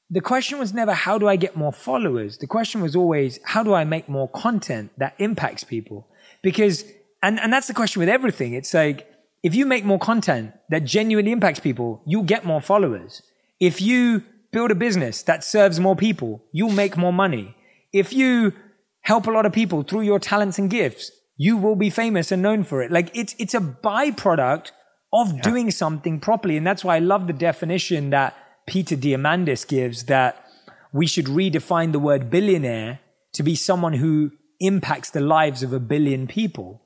the 0.08 0.22
question 0.22 0.58
was 0.58 0.72
never, 0.72 0.94
how 0.94 1.18
do 1.18 1.28
I 1.28 1.36
get 1.36 1.54
more 1.54 1.74
followers? 1.74 2.38
The 2.38 2.46
question 2.46 2.80
was 2.80 2.96
always, 2.96 3.38
how 3.44 3.62
do 3.62 3.74
I 3.74 3.84
make 3.84 4.08
more 4.08 4.30
content 4.30 4.90
that 4.96 5.14
impacts 5.18 5.62
people? 5.62 6.08
Because, 6.40 6.86
and, 7.22 7.38
and 7.38 7.52
that's 7.52 7.66
the 7.66 7.74
question 7.74 8.00
with 8.00 8.08
everything. 8.08 8.54
It's 8.54 8.72
like, 8.72 9.06
if 9.42 9.54
you 9.54 9.66
make 9.66 9.84
more 9.84 9.98
content 9.98 10.54
that 10.70 10.86
genuinely 10.86 11.32
impacts 11.32 11.60
people, 11.60 12.00
you'll 12.06 12.22
get 12.22 12.46
more 12.46 12.62
followers. 12.62 13.20
If 13.60 13.82
you 13.82 14.24
build 14.52 14.70
a 14.70 14.74
business 14.74 15.22
that 15.24 15.44
serves 15.44 15.80
more 15.80 15.96
people, 15.96 16.42
you'll 16.50 16.72
make 16.72 16.96
more 16.96 17.12
money. 17.12 17.54
If 17.92 18.14
you 18.14 18.54
help 19.02 19.26
a 19.26 19.32
lot 19.32 19.44
of 19.44 19.52
people 19.52 19.82
through 19.82 20.00
your 20.00 20.18
talents 20.18 20.58
and 20.58 20.70
gifts, 20.70 21.12
you 21.36 21.56
will 21.56 21.76
be 21.76 21.90
famous 21.90 22.30
and 22.30 22.42
known 22.42 22.64
for 22.64 22.82
it. 22.82 22.90
Like 22.90 23.10
it's, 23.14 23.34
it's 23.38 23.54
a 23.54 23.60
byproduct 23.60 24.70
of 25.12 25.34
yeah. 25.34 25.42
doing 25.42 25.70
something 25.70 26.20
properly. 26.20 26.56
And 26.56 26.66
that's 26.66 26.84
why 26.84 26.96
I 26.96 27.00
love 27.00 27.26
the 27.26 27.32
definition 27.32 28.10
that 28.10 28.36
Peter 28.66 28.96
Diamandis 28.96 29.66
gives 29.66 30.04
that 30.04 30.46
we 30.92 31.06
should 31.06 31.26
redefine 31.26 31.92
the 31.92 31.98
word 31.98 32.30
billionaire 32.30 33.00
to 33.32 33.42
be 33.42 33.54
someone 33.54 33.94
who 33.94 34.32
impacts 34.60 35.10
the 35.10 35.20
lives 35.20 35.62
of 35.62 35.72
a 35.72 35.80
billion 35.80 36.26
people. 36.26 36.82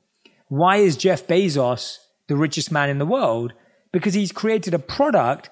Why 0.47 0.77
is 0.77 0.97
Jeff 0.97 1.27
Bezos 1.27 1.97
the 2.27 2.35
richest 2.35 2.71
man 2.71 2.89
in 2.89 2.99
the 2.99 3.05
world? 3.05 3.53
Because 3.91 4.13
he's 4.13 4.31
created 4.31 4.73
a 4.73 4.79
product 4.79 5.49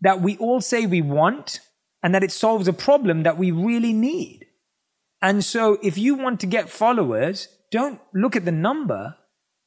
that 0.00 0.20
we 0.20 0.36
all 0.38 0.60
say 0.60 0.86
we 0.86 1.02
want 1.02 1.60
and 2.02 2.14
that 2.14 2.24
it 2.24 2.32
solves 2.32 2.66
a 2.66 2.72
problem 2.72 3.22
that 3.22 3.38
we 3.38 3.50
really 3.50 3.92
need. 3.92 4.46
And 5.22 5.44
so 5.44 5.78
if 5.82 5.98
you 5.98 6.14
want 6.14 6.40
to 6.40 6.46
get 6.46 6.70
followers, 6.70 7.48
don't 7.70 8.00
look 8.14 8.36
at 8.36 8.44
the 8.44 8.52
number. 8.52 9.16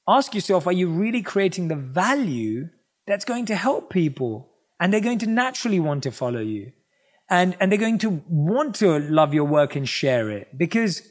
Ask 0.08 0.36
yourself, 0.36 0.68
are 0.68 0.74
you 0.74 0.90
really 0.90 1.22
creating 1.22 1.68
the 1.68 1.76
value 1.76 2.70
that's 3.08 3.26
going 3.26 3.46
to 3.46 3.56
help 3.56 3.90
people? 3.90 4.50
And 4.80 4.94
they're 4.94 5.02
going 5.02 5.20
to 5.20 5.28
naturally 5.28 5.80
want 5.80 6.04
to 6.04 6.12
follow 6.12 6.42
you. 6.42 6.74
And, 7.30 7.56
and 7.60 7.72
they're 7.72 7.80
going 7.80 8.00
to 8.00 8.22
want 8.28 8.76
to 8.76 9.00
love 9.00 9.34
your 9.34 9.46
work 9.46 9.76
and 9.76 9.88
share 9.88 10.30
it. 10.30 10.58
Because 10.58 11.02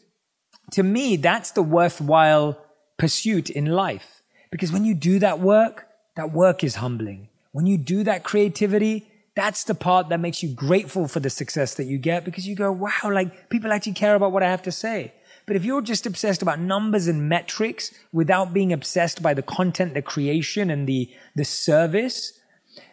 to 0.72 0.82
me, 0.82 1.16
that's 1.16 1.52
the 1.52 1.62
worthwhile 1.62 2.58
pursuit 2.98 3.48
in 3.48 3.66
life. 3.66 4.22
Because 4.50 4.70
when 4.70 4.84
you 4.84 4.94
do 4.94 5.18
that 5.18 5.40
work, 5.40 5.86
that 6.16 6.32
work 6.32 6.62
is 6.62 6.76
humbling. 6.76 7.28
When 7.52 7.66
you 7.66 7.78
do 7.78 8.04
that 8.04 8.24
creativity, 8.24 9.08
that's 9.34 9.64
the 9.64 9.74
part 9.74 10.10
that 10.10 10.20
makes 10.20 10.42
you 10.42 10.54
grateful 10.54 11.08
for 11.08 11.20
the 11.20 11.30
success 11.30 11.74
that 11.74 11.84
you 11.84 11.98
get 11.98 12.24
because 12.24 12.46
you 12.46 12.54
go, 12.54 12.70
wow, 12.70 13.10
like 13.10 13.48
people 13.48 13.72
actually 13.72 13.94
care 13.94 14.14
about 14.14 14.32
what 14.32 14.42
I 14.42 14.50
have 14.50 14.62
to 14.62 14.72
say. 14.72 15.14
But 15.46 15.56
if 15.56 15.64
you're 15.64 15.82
just 15.82 16.06
obsessed 16.06 16.42
about 16.42 16.60
numbers 16.60 17.06
and 17.08 17.28
metrics 17.28 17.92
without 18.12 18.52
being 18.52 18.72
obsessed 18.72 19.22
by 19.22 19.34
the 19.34 19.42
content, 19.42 19.94
the 19.94 20.02
creation 20.02 20.70
and 20.70 20.88
the, 20.88 21.10
the 21.34 21.44
service, 21.44 22.40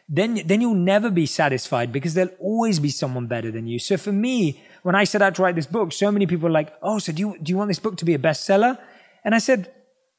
then, 0.07 0.41
then 0.45 0.59
you'll 0.61 0.73
never 0.73 1.11
be 1.11 1.27
satisfied 1.27 1.91
because 1.91 2.15
there'll 2.15 2.33
always 2.39 2.79
be 2.79 2.89
someone 2.89 3.27
better 3.27 3.51
than 3.51 3.67
you. 3.67 3.77
So 3.77 3.95
for 3.97 4.11
me, 4.11 4.63
when 4.81 4.95
I 4.95 5.03
set 5.03 5.21
out 5.21 5.35
to 5.35 5.43
write 5.43 5.55
this 5.55 5.67
book, 5.67 5.93
so 5.93 6.11
many 6.11 6.25
people 6.25 6.47
are 6.47 6.51
like, 6.51 6.73
Oh, 6.81 6.97
so 6.97 7.11
do 7.11 7.19
you, 7.19 7.37
do 7.41 7.51
you 7.51 7.57
want 7.57 7.67
this 7.67 7.79
book 7.79 7.97
to 7.97 8.05
be 8.05 8.15
a 8.15 8.19
bestseller? 8.19 8.79
And 9.23 9.35
I 9.35 9.37
said, 9.39 9.71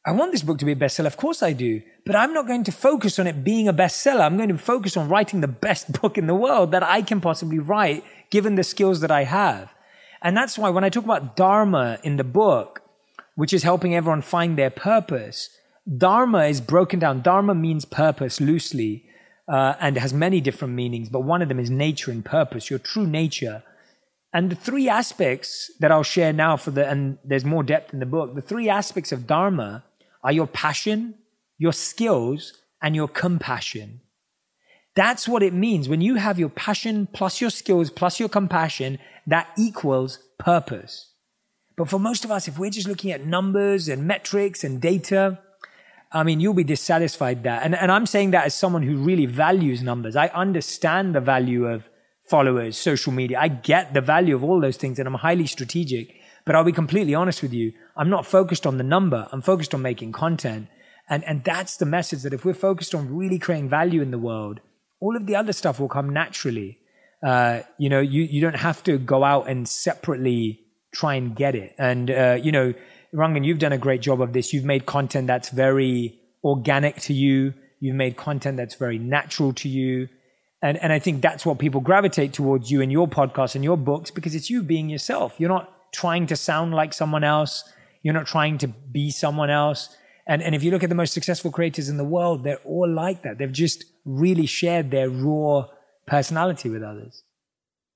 I 0.07 0.13
want 0.13 0.33
this 0.33 0.43
book 0.43 0.59
to 0.59 0.65
be 0.65 0.73
a 0.73 0.77
bestseller. 0.77 1.07
Of 1.07 1.17
course 1.17 1.43
I 1.43 1.53
do. 1.53 1.83
But 2.07 2.17
I'm 2.17 2.33
not 2.33 2.47
going 2.47 2.65
to 2.65 2.73
focus 2.73 3.19
on 3.19 3.27
it 3.27 3.45
being 3.45 3.69
a 3.69 3.75
bestseller. 3.75 4.21
I'm 4.21 4.37
going 4.37 4.49
to 4.49 4.57
focus 4.57 4.97
on 4.97 5.09
writing 5.09 5.41
the 5.41 5.49
best 5.49 5.93
book 6.01 6.17
in 6.17 6.27
the 6.27 6.35
world 6.35 6.71
that 6.71 6.83
I 6.83 7.03
can 7.03 7.21
possibly 7.21 7.59
write, 7.59 8.05
given 8.31 8.55
the 8.55 8.65
skills 8.65 9.01
that 9.01 9.11
I 9.11 9.25
have. 9.25 9.71
And 10.23 10.37
that's 10.37 10.59
why 10.59 10.71
when 10.71 10.85
I 10.85 10.89
talk 10.89 11.05
about 11.05 11.37
Dharma 11.37 11.99
in 12.03 12.17
the 12.17 12.25
book, 12.25 12.83
which 13.35 13.53
is 13.53 13.63
helping 13.63 13.95
everyone 13.95 14.23
find 14.23 14.57
their 14.57 14.71
purpose, 14.71 15.51
Dharma 15.97 16.45
is 16.45 16.61
broken 16.61 16.99
down. 16.99 17.23
Dharma 17.23 17.55
means 17.55 17.85
purpose 17.85 18.41
loosely, 18.41 19.07
uh, 19.51 19.75
and 19.81 19.97
has 19.97 20.13
many 20.13 20.41
different 20.41 20.75
meanings, 20.75 21.09
but 21.09 21.21
one 21.21 21.43
of 21.43 21.49
them 21.49 21.59
is 21.59 21.71
nature 21.71 22.13
and 22.13 22.25
purpose, 22.25 22.71
your 22.71 22.79
true 22.79 23.07
nature. 23.07 23.65
And 24.33 24.49
the 24.49 24.55
three 24.55 24.89
aspects 24.89 25.73
that 25.81 25.91
I'll 25.91 26.05
share 26.05 26.33
now 26.33 26.57
for 26.57 26.71
the, 26.71 26.89
and 26.89 27.19
there's 27.25 27.45
more 27.45 27.65
depth 27.65 27.93
in 27.93 27.99
the 27.99 28.07
book, 28.07 28.37
the 28.37 28.43
three 28.43 28.69
aspects 28.69 29.11
of 29.11 29.27
Dharma 29.27 29.83
are 30.23 30.31
your 30.31 30.47
passion, 30.47 31.15
your 31.59 31.73
skills, 31.73 32.53
and 32.81 32.95
your 32.95 33.09
compassion. 33.09 34.03
That's 34.95 35.27
what 35.27 35.43
it 35.43 35.53
means. 35.53 35.89
When 35.89 36.01
you 36.01 36.15
have 36.15 36.39
your 36.39 36.49
passion 36.49 37.09
plus 37.13 37.41
your 37.41 37.51
skills 37.51 37.91
plus 37.91 38.21
your 38.21 38.29
compassion, 38.29 38.99
that 39.31 39.49
equals 39.57 40.19
purpose. 40.39 41.13
But 41.77 41.89
for 41.89 41.99
most 41.99 42.25
of 42.25 42.31
us, 42.31 42.47
if 42.47 42.59
we're 42.59 42.71
just 42.71 42.89
looking 42.89 43.11
at 43.11 43.25
numbers 43.25 43.89
and 43.89 44.07
metrics 44.07 44.65
and 44.65 44.81
data, 44.81 45.39
I 46.13 46.25
mean, 46.25 46.41
you'll 46.41 46.55
be 46.55 46.65
dissatisfied 46.65 47.43
there. 47.43 47.61
And, 47.63 47.75
and 47.75 47.93
I'm 47.93 48.07
saying 48.07 48.33
that 48.33 48.45
as 48.45 48.55
someone 48.55 48.83
who 48.83 48.97
really 48.97 49.27
values 49.27 49.83
numbers. 49.83 50.17
I 50.17 50.27
understand 50.29 51.15
the 51.15 51.21
value 51.21 51.67
of 51.67 51.89
followers, 52.29 52.77
social 52.77 53.13
media. 53.13 53.39
I 53.41 53.49
get 53.49 53.95
the 53.95 54.01
value 54.01 54.35
of 54.35 54.43
all 54.43 54.61
those 54.61 54.77
things 54.77 54.99
and 54.99 55.07
I'm 55.07 55.15
highly 55.15 55.47
strategic. 55.47 56.17
But 56.45 56.57
I'll 56.57 56.65
be 56.65 56.73
completely 56.73 57.15
honest 57.15 57.43
with 57.43 57.53
you. 57.53 57.73
I'm 57.97 58.11
not 58.11 58.27
focused 58.27 58.67
on 58.67 58.77
the 58.77 58.85
number. 58.85 59.29
I'm 59.31 59.43
focused 59.43 59.75
on 59.75 59.83
making 59.83 60.13
content. 60.13 60.69
And, 61.09 61.23
and 61.25 61.45
that's 61.45 61.77
the 61.77 61.87
message 61.87 62.23
that 62.23 62.33
if 62.33 62.45
we're 62.45 62.55
focused 62.55 62.95
on 62.95 63.15
really 63.17 63.39
creating 63.39 63.69
value 63.69 64.03
in 64.03 64.11
the 64.11 64.19
world, 64.19 64.61
all 65.01 65.17
of 65.17 65.27
the 65.27 65.37
other 65.37 65.53
stuff 65.53 65.79
will 65.79 65.89
come 65.89 66.11
naturally. 66.11 66.80
Uh, 67.23 67.61
you 67.79 67.89
know, 67.89 68.01
you, 68.01 68.23
you 68.23 68.41
don't 68.41 68.57
have 68.57 68.83
to 68.85 68.99
go 68.99 69.25
out 69.25 69.49
and 69.49 69.69
separately 69.69 70.61
try 70.93 71.15
and 71.15 71.37
get 71.37 71.55
it. 71.55 71.75
And, 71.79 72.11
uh, 72.11 72.39
you 72.41 72.53
know, 72.53 72.75
Rangan, 73.15 73.45
you've 73.45 73.59
done 73.59 73.73
a 73.73 73.79
great 73.79 74.01
job 74.01 74.21
of 74.21 74.33
this. 74.33 74.53
You've 74.53 74.65
made 74.65 74.87
content 74.87 75.27
that's 75.27 75.51
very 75.51 76.19
organic 76.45 76.97
to 77.03 77.13
you. 77.13 77.55
You've 77.81 77.97
made 77.97 78.17
content 78.17 78.57
that's 78.57 78.75
very 78.75 78.99
natural 78.99 79.53
to 79.55 79.69
you. 79.69 80.09
And, 80.63 80.77
and 80.79 80.93
I 80.93 80.99
think 80.99 81.23
that's 81.23 81.47
what 81.47 81.59
people 81.59 81.81
gravitate 81.81 82.33
towards 82.33 82.71
you 82.71 82.83
and 82.83 82.93
your 82.93 83.09
podcast 83.09 83.55
and 83.55 83.65
your 83.65 83.77
books 83.77 84.11
because 84.11 84.35
it's 84.35 84.51
you 84.51 84.63
being 84.63 84.89
yourself. 84.89 85.35
You're 85.39 85.49
not 85.49 85.73
trying 85.93 86.27
to 86.27 86.37
sound 86.37 86.75
like 86.75 86.93
someone 86.93 87.25
else. 87.25 87.65
You're 88.03 88.15
not 88.15 88.27
trying 88.27 88.59
to 88.59 88.69
be 88.69 89.11
someone 89.11 89.51
else. 89.51 89.97
And, 90.27 90.43
and 90.43 90.55
if 90.55 90.63
you 90.63 90.71
look 90.71 90.83
at 90.83 90.89
the 90.89 90.95
most 90.95 91.15
successful 91.15 91.51
creators 91.51 91.89
in 91.89 91.97
the 91.97 92.05
world, 92.05 92.45
they're 92.45 92.61
all 92.65 92.89
like 92.89 93.23
that. 93.23 93.39
They've 93.39 93.51
just 93.51 93.85
really 94.05 94.47
shared 94.47 94.91
their 94.91 95.09
raw 95.09 95.67
personality 96.11 96.69
with 96.69 96.83
others. 96.83 97.23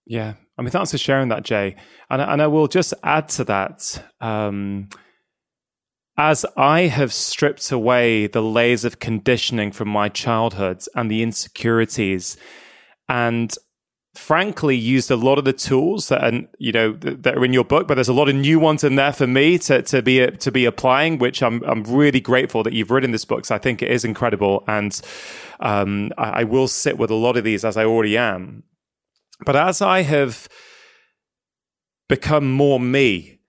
Yeah. 0.06 0.34
I 0.56 0.62
mean, 0.62 0.70
thanks 0.70 0.92
for 0.92 0.98
sharing 0.98 1.28
that, 1.28 1.42
Jay. 1.42 1.76
And, 2.08 2.22
and 2.22 2.40
I 2.40 2.46
will 2.46 2.68
just 2.68 2.94
add 3.02 3.28
to 3.30 3.44
that. 3.44 4.02
Um, 4.20 4.88
as 6.16 6.46
I 6.56 6.82
have 6.82 7.12
stripped 7.12 7.72
away 7.72 8.28
the 8.28 8.40
layers 8.40 8.84
of 8.84 9.00
conditioning 9.00 9.72
from 9.72 9.88
my 9.88 10.08
childhood 10.08 10.84
and 10.94 11.10
the 11.10 11.22
insecurities, 11.22 12.36
and 13.08 13.54
frankly 14.14 14.76
used 14.76 15.10
a 15.10 15.16
lot 15.16 15.38
of 15.38 15.44
the 15.44 15.52
tools 15.52 16.08
that 16.08 16.22
are 16.22 16.40
you 16.58 16.72
know 16.72 16.92
that 16.92 17.36
are 17.36 17.44
in 17.44 17.52
your 17.52 17.64
book, 17.64 17.88
but 17.88 17.94
there's 17.94 18.08
a 18.08 18.12
lot 18.14 18.28
of 18.28 18.34
new 18.34 18.58
ones 18.58 18.84
in 18.84 18.94
there 18.96 19.12
for 19.12 19.26
me 19.26 19.58
to 19.58 19.82
to 19.82 20.02
be 20.02 20.26
to 20.26 20.52
be 20.52 20.64
applying, 20.64 21.18
which 21.18 21.42
I'm 21.42 21.62
I'm 21.64 21.82
really 21.84 22.20
grateful 22.20 22.62
that 22.62 22.72
you've 22.72 22.90
written 22.90 23.10
this 23.10 23.24
book. 23.24 23.38
because 23.38 23.50
I 23.50 23.58
think 23.58 23.82
it 23.82 23.90
is 23.90 24.04
incredible, 24.04 24.64
and 24.66 25.00
um, 25.60 26.10
I, 26.16 26.40
I 26.40 26.44
will 26.44 26.68
sit 26.68 26.98
with 26.98 27.10
a 27.10 27.14
lot 27.14 27.36
of 27.36 27.44
these 27.44 27.64
as 27.64 27.76
I 27.76 27.84
already 27.84 28.16
am. 28.16 28.62
But 29.44 29.56
as 29.56 29.82
I 29.82 30.02
have 30.02 30.48
become 32.08 32.52
more 32.52 32.78
me, 32.78 33.40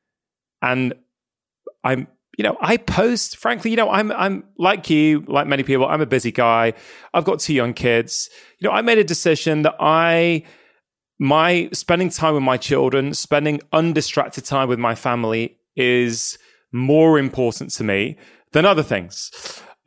and 0.62 0.94
I'm 1.84 2.08
you 2.38 2.44
know, 2.44 2.58
I 2.60 2.78
post, 2.78 3.38
frankly, 3.38 3.72
you 3.72 3.78
know, 3.78 3.90
I'm, 3.90 4.12
I'm 4.12 4.44
like 4.58 4.90
you, 4.90 5.24
like 5.28 5.48
many 5.48 5.64
people, 5.64 5.86
I'm 5.86 6.02
a 6.02 6.06
busy 6.06 6.32
guy. 6.32 6.74
I've 7.14 7.24
got 7.24 7.40
two 7.40 7.54
young 7.54 7.74
kids. 7.74 8.30
You 8.60 8.68
know, 8.68 8.74
I 8.74 8.82
made 8.82 8.98
a 8.98 9.04
decision 9.04 9.62
that 9.62 9.76
I, 9.80 10.44
my 11.18 11.70
spending 11.72 12.10
time 12.10 12.34
with 12.34 12.44
my 12.44 12.58
children, 12.58 13.14
spending 13.14 13.62
undistracted 13.72 14.44
time 14.44 14.68
with 14.68 14.80
my 14.80 14.96
family 14.96 15.58
is 15.78 16.38
more 16.74 17.18
important 17.18 17.72
to 17.72 17.84
me 17.84 18.18
than 18.52 18.66
other 18.66 18.84
things. 18.84 19.32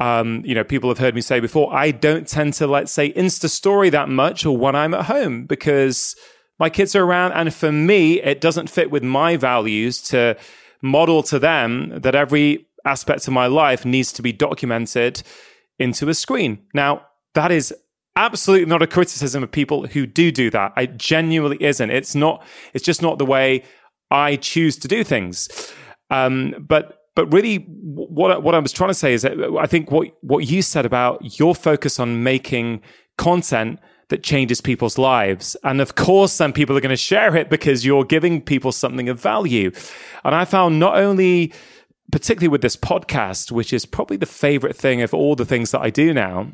Um, 0.00 0.42
you 0.44 0.54
know, 0.54 0.64
people 0.64 0.88
have 0.88 0.98
heard 0.98 1.14
me 1.14 1.20
say 1.20 1.40
before, 1.40 1.74
I 1.74 1.90
don't 1.90 2.26
tend 2.26 2.54
to, 2.54 2.66
let's 2.66 2.92
say, 2.92 3.12
Insta 3.12 3.50
story 3.50 3.90
that 3.90 4.08
much 4.08 4.46
or 4.46 4.56
when 4.56 4.74
I'm 4.74 4.94
at 4.94 5.06
home 5.06 5.44
because 5.44 6.16
my 6.58 6.70
kids 6.70 6.96
are 6.96 7.04
around. 7.04 7.32
And 7.32 7.52
for 7.52 7.72
me, 7.72 8.22
it 8.22 8.40
doesn't 8.40 8.70
fit 8.70 8.90
with 8.90 9.02
my 9.02 9.36
values 9.36 10.00
to, 10.02 10.36
model 10.82 11.22
to 11.24 11.38
them 11.38 12.00
that 12.00 12.14
every 12.14 12.66
aspect 12.84 13.26
of 13.26 13.32
my 13.32 13.46
life 13.46 13.84
needs 13.84 14.12
to 14.12 14.22
be 14.22 14.32
documented 14.32 15.22
into 15.78 16.08
a 16.08 16.14
screen. 16.14 16.58
Now, 16.74 17.06
that 17.34 17.50
is 17.50 17.74
absolutely 18.16 18.66
not 18.66 18.82
a 18.82 18.86
criticism 18.86 19.42
of 19.42 19.50
people 19.50 19.86
who 19.86 20.06
do 20.06 20.30
do 20.30 20.50
that. 20.50 20.72
It 20.76 20.96
genuinely 20.96 21.62
isn't. 21.62 21.90
It's 21.90 22.14
not. 22.14 22.44
It's 22.74 22.84
just 22.84 23.02
not 23.02 23.18
the 23.18 23.26
way 23.26 23.64
I 24.10 24.36
choose 24.36 24.76
to 24.78 24.88
do 24.88 25.04
things. 25.04 25.48
Um, 26.10 26.54
but 26.58 26.98
but 27.14 27.32
really, 27.32 27.56
what 27.56 28.42
what 28.42 28.54
I 28.54 28.58
was 28.58 28.72
trying 28.72 28.90
to 28.90 28.94
say 28.94 29.12
is 29.12 29.22
that 29.22 29.38
I 29.58 29.66
think 29.66 29.90
what 29.90 30.08
what 30.22 30.46
you 30.46 30.62
said 30.62 30.86
about 30.86 31.38
your 31.38 31.54
focus 31.54 31.98
on 31.98 32.22
making 32.22 32.82
content 33.16 33.80
that 34.08 34.22
changes 34.22 34.60
people's 34.60 34.98
lives. 34.98 35.56
And 35.64 35.80
of 35.80 35.94
course, 35.94 36.38
then 36.38 36.52
people 36.52 36.76
are 36.76 36.80
going 36.80 36.90
to 36.90 36.96
share 36.96 37.36
it 37.36 37.50
because 37.50 37.84
you're 37.84 38.04
giving 38.04 38.40
people 38.40 38.72
something 38.72 39.08
of 39.08 39.20
value. 39.20 39.70
And 40.24 40.34
I 40.34 40.44
found 40.44 40.78
not 40.78 40.96
only, 40.96 41.52
particularly 42.10 42.48
with 42.48 42.62
this 42.62 42.76
podcast, 42.76 43.52
which 43.52 43.72
is 43.72 43.84
probably 43.84 44.16
the 44.16 44.26
favorite 44.26 44.76
thing 44.76 45.02
of 45.02 45.12
all 45.12 45.36
the 45.36 45.44
things 45.44 45.70
that 45.72 45.80
I 45.80 45.90
do 45.90 46.14
now, 46.14 46.50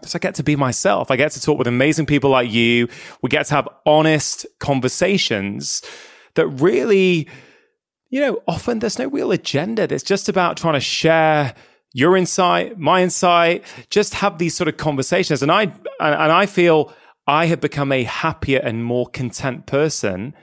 because 0.00 0.16
I 0.16 0.18
get 0.18 0.34
to 0.36 0.42
be 0.42 0.56
myself. 0.56 1.12
I 1.12 1.16
get 1.16 1.30
to 1.32 1.40
talk 1.40 1.58
with 1.58 1.68
amazing 1.68 2.06
people 2.06 2.30
like 2.30 2.50
you. 2.50 2.88
We 3.22 3.28
get 3.28 3.46
to 3.46 3.54
have 3.54 3.68
honest 3.86 4.44
conversations 4.58 5.82
that 6.34 6.48
really, 6.48 7.28
you 8.10 8.20
know, 8.20 8.42
often 8.48 8.80
there's 8.80 8.98
no 8.98 9.06
real 9.06 9.30
agenda. 9.30 9.82
It's 9.82 10.02
just 10.02 10.28
about 10.28 10.56
trying 10.56 10.74
to 10.74 10.80
share 10.80 11.54
your 11.94 12.16
insight, 12.16 12.78
my 12.78 13.02
insight, 13.02 13.64
just 13.90 14.14
have 14.14 14.38
these 14.38 14.56
sort 14.56 14.68
of 14.68 14.76
conversations. 14.76 15.42
And 15.42 15.52
I, 15.52 15.62
and, 15.62 15.74
and 16.00 16.32
I 16.32 16.46
feel 16.46 16.92
I 17.26 17.46
have 17.46 17.60
become 17.60 17.92
a 17.92 18.04
happier 18.04 18.60
and 18.62 18.84
more 18.84 19.06
content 19.06 19.66
person 19.66 20.34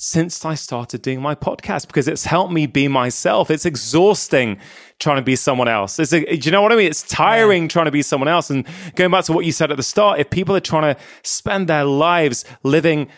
since 0.00 0.44
I 0.44 0.54
started 0.54 1.02
doing 1.02 1.20
my 1.20 1.34
podcast 1.34 1.88
because 1.88 2.06
it's 2.06 2.24
helped 2.24 2.52
me 2.52 2.66
be 2.66 2.86
myself. 2.86 3.50
It's 3.50 3.66
exhausting 3.66 4.58
trying 5.00 5.16
to 5.16 5.22
be 5.22 5.34
someone 5.34 5.66
else. 5.66 5.98
It's 5.98 6.12
a, 6.12 6.24
do 6.24 6.36
you 6.36 6.52
know 6.52 6.62
what 6.62 6.70
I 6.70 6.76
mean? 6.76 6.86
It's 6.86 7.02
tiring 7.02 7.64
yeah. 7.64 7.68
trying 7.68 7.86
to 7.86 7.90
be 7.90 8.02
someone 8.02 8.28
else. 8.28 8.48
And 8.48 8.64
going 8.94 9.10
back 9.10 9.24
to 9.24 9.32
what 9.32 9.44
you 9.44 9.50
said 9.50 9.72
at 9.72 9.76
the 9.76 9.82
start, 9.82 10.20
if 10.20 10.30
people 10.30 10.54
are 10.54 10.60
trying 10.60 10.94
to 10.94 11.00
spend 11.24 11.68
their 11.68 11.84
lives 11.84 12.44
living 12.62 13.08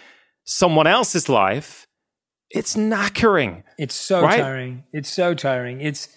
someone 0.44 0.86
else's 0.86 1.28
life, 1.28 1.86
it's 2.48 2.74
knackering. 2.74 3.62
It's 3.78 3.94
so 3.94 4.22
right? 4.22 4.40
tiring. 4.40 4.84
It's 4.92 5.10
so 5.10 5.34
tiring. 5.34 5.82
It's, 5.82 6.08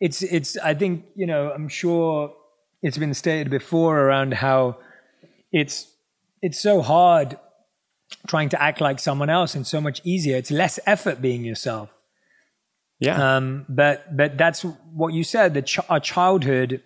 it's 0.00 0.22
it's 0.22 0.56
I 0.58 0.74
think 0.74 1.06
you 1.14 1.26
know 1.26 1.50
I'm 1.50 1.68
sure 1.68 2.34
it's 2.82 2.98
been 2.98 3.14
stated 3.14 3.50
before 3.50 4.00
around 4.00 4.34
how 4.34 4.78
it's 5.52 5.90
it's 6.42 6.60
so 6.60 6.82
hard 6.82 7.38
trying 8.26 8.48
to 8.50 8.62
act 8.62 8.80
like 8.80 8.98
someone 8.98 9.30
else 9.30 9.54
and 9.54 9.66
so 9.66 9.80
much 9.80 10.00
easier. 10.04 10.36
It's 10.36 10.50
less 10.50 10.78
effort 10.86 11.20
being 11.20 11.44
yourself. 11.44 11.96
Yeah. 12.98 13.36
Um, 13.36 13.66
but 13.68 14.16
but 14.16 14.38
that's 14.38 14.62
what 14.62 15.12
you 15.12 15.24
said. 15.24 15.54
That 15.54 15.66
ch- 15.66 15.88
our 15.88 16.00
childhood 16.00 16.82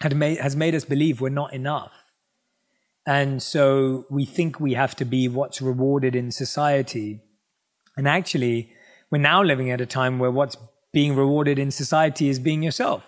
had 0.00 0.16
made 0.16 0.38
has 0.38 0.56
made 0.56 0.74
us 0.74 0.84
believe 0.84 1.20
we're 1.20 1.28
not 1.28 1.52
enough, 1.52 1.92
and 3.06 3.42
so 3.42 4.04
we 4.10 4.24
think 4.24 4.58
we 4.58 4.74
have 4.74 4.96
to 4.96 5.04
be 5.04 5.28
what's 5.28 5.62
rewarded 5.62 6.16
in 6.16 6.32
society. 6.32 7.20
And 7.96 8.08
actually, 8.08 8.72
we're 9.10 9.18
now 9.18 9.42
living 9.42 9.70
at 9.70 9.80
a 9.80 9.86
time 9.86 10.18
where 10.18 10.30
what's 10.30 10.56
being 10.92 11.14
rewarded 11.14 11.58
in 11.58 11.70
society 11.70 12.28
is 12.28 12.38
being 12.38 12.62
yourself. 12.62 13.04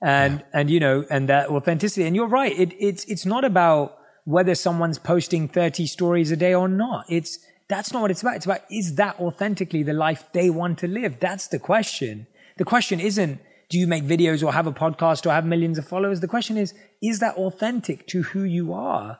And, 0.00 0.40
yeah. 0.40 0.60
and, 0.60 0.70
you 0.70 0.80
know, 0.80 1.04
and 1.10 1.28
that 1.28 1.48
authenticity. 1.48 2.06
And 2.06 2.16
you're 2.16 2.28
right. 2.28 2.58
It, 2.58 2.74
it's, 2.80 3.04
it's 3.04 3.24
not 3.24 3.44
about 3.44 3.98
whether 4.24 4.54
someone's 4.54 4.98
posting 4.98 5.48
30 5.48 5.86
stories 5.86 6.30
a 6.30 6.36
day 6.36 6.54
or 6.54 6.68
not. 6.68 7.04
It's, 7.08 7.38
that's 7.68 7.92
not 7.92 8.02
what 8.02 8.10
it's 8.10 8.22
about. 8.22 8.36
It's 8.36 8.46
about, 8.46 8.60
is 8.70 8.96
that 8.96 9.18
authentically 9.20 9.82
the 9.82 9.92
life 9.92 10.24
they 10.32 10.50
want 10.50 10.78
to 10.78 10.88
live? 10.88 11.20
That's 11.20 11.48
the 11.48 11.58
question. 11.58 12.26
The 12.58 12.64
question 12.64 13.00
isn't, 13.00 13.40
do 13.70 13.78
you 13.78 13.86
make 13.86 14.04
videos 14.04 14.42
or 14.44 14.52
have 14.52 14.66
a 14.66 14.72
podcast 14.72 15.24
or 15.24 15.30
have 15.30 15.46
millions 15.46 15.78
of 15.78 15.86
followers? 15.86 16.20
The 16.20 16.28
question 16.28 16.58
is, 16.58 16.74
is 17.02 17.20
that 17.20 17.36
authentic 17.36 18.06
to 18.08 18.22
who 18.22 18.42
you 18.42 18.72
are 18.74 19.18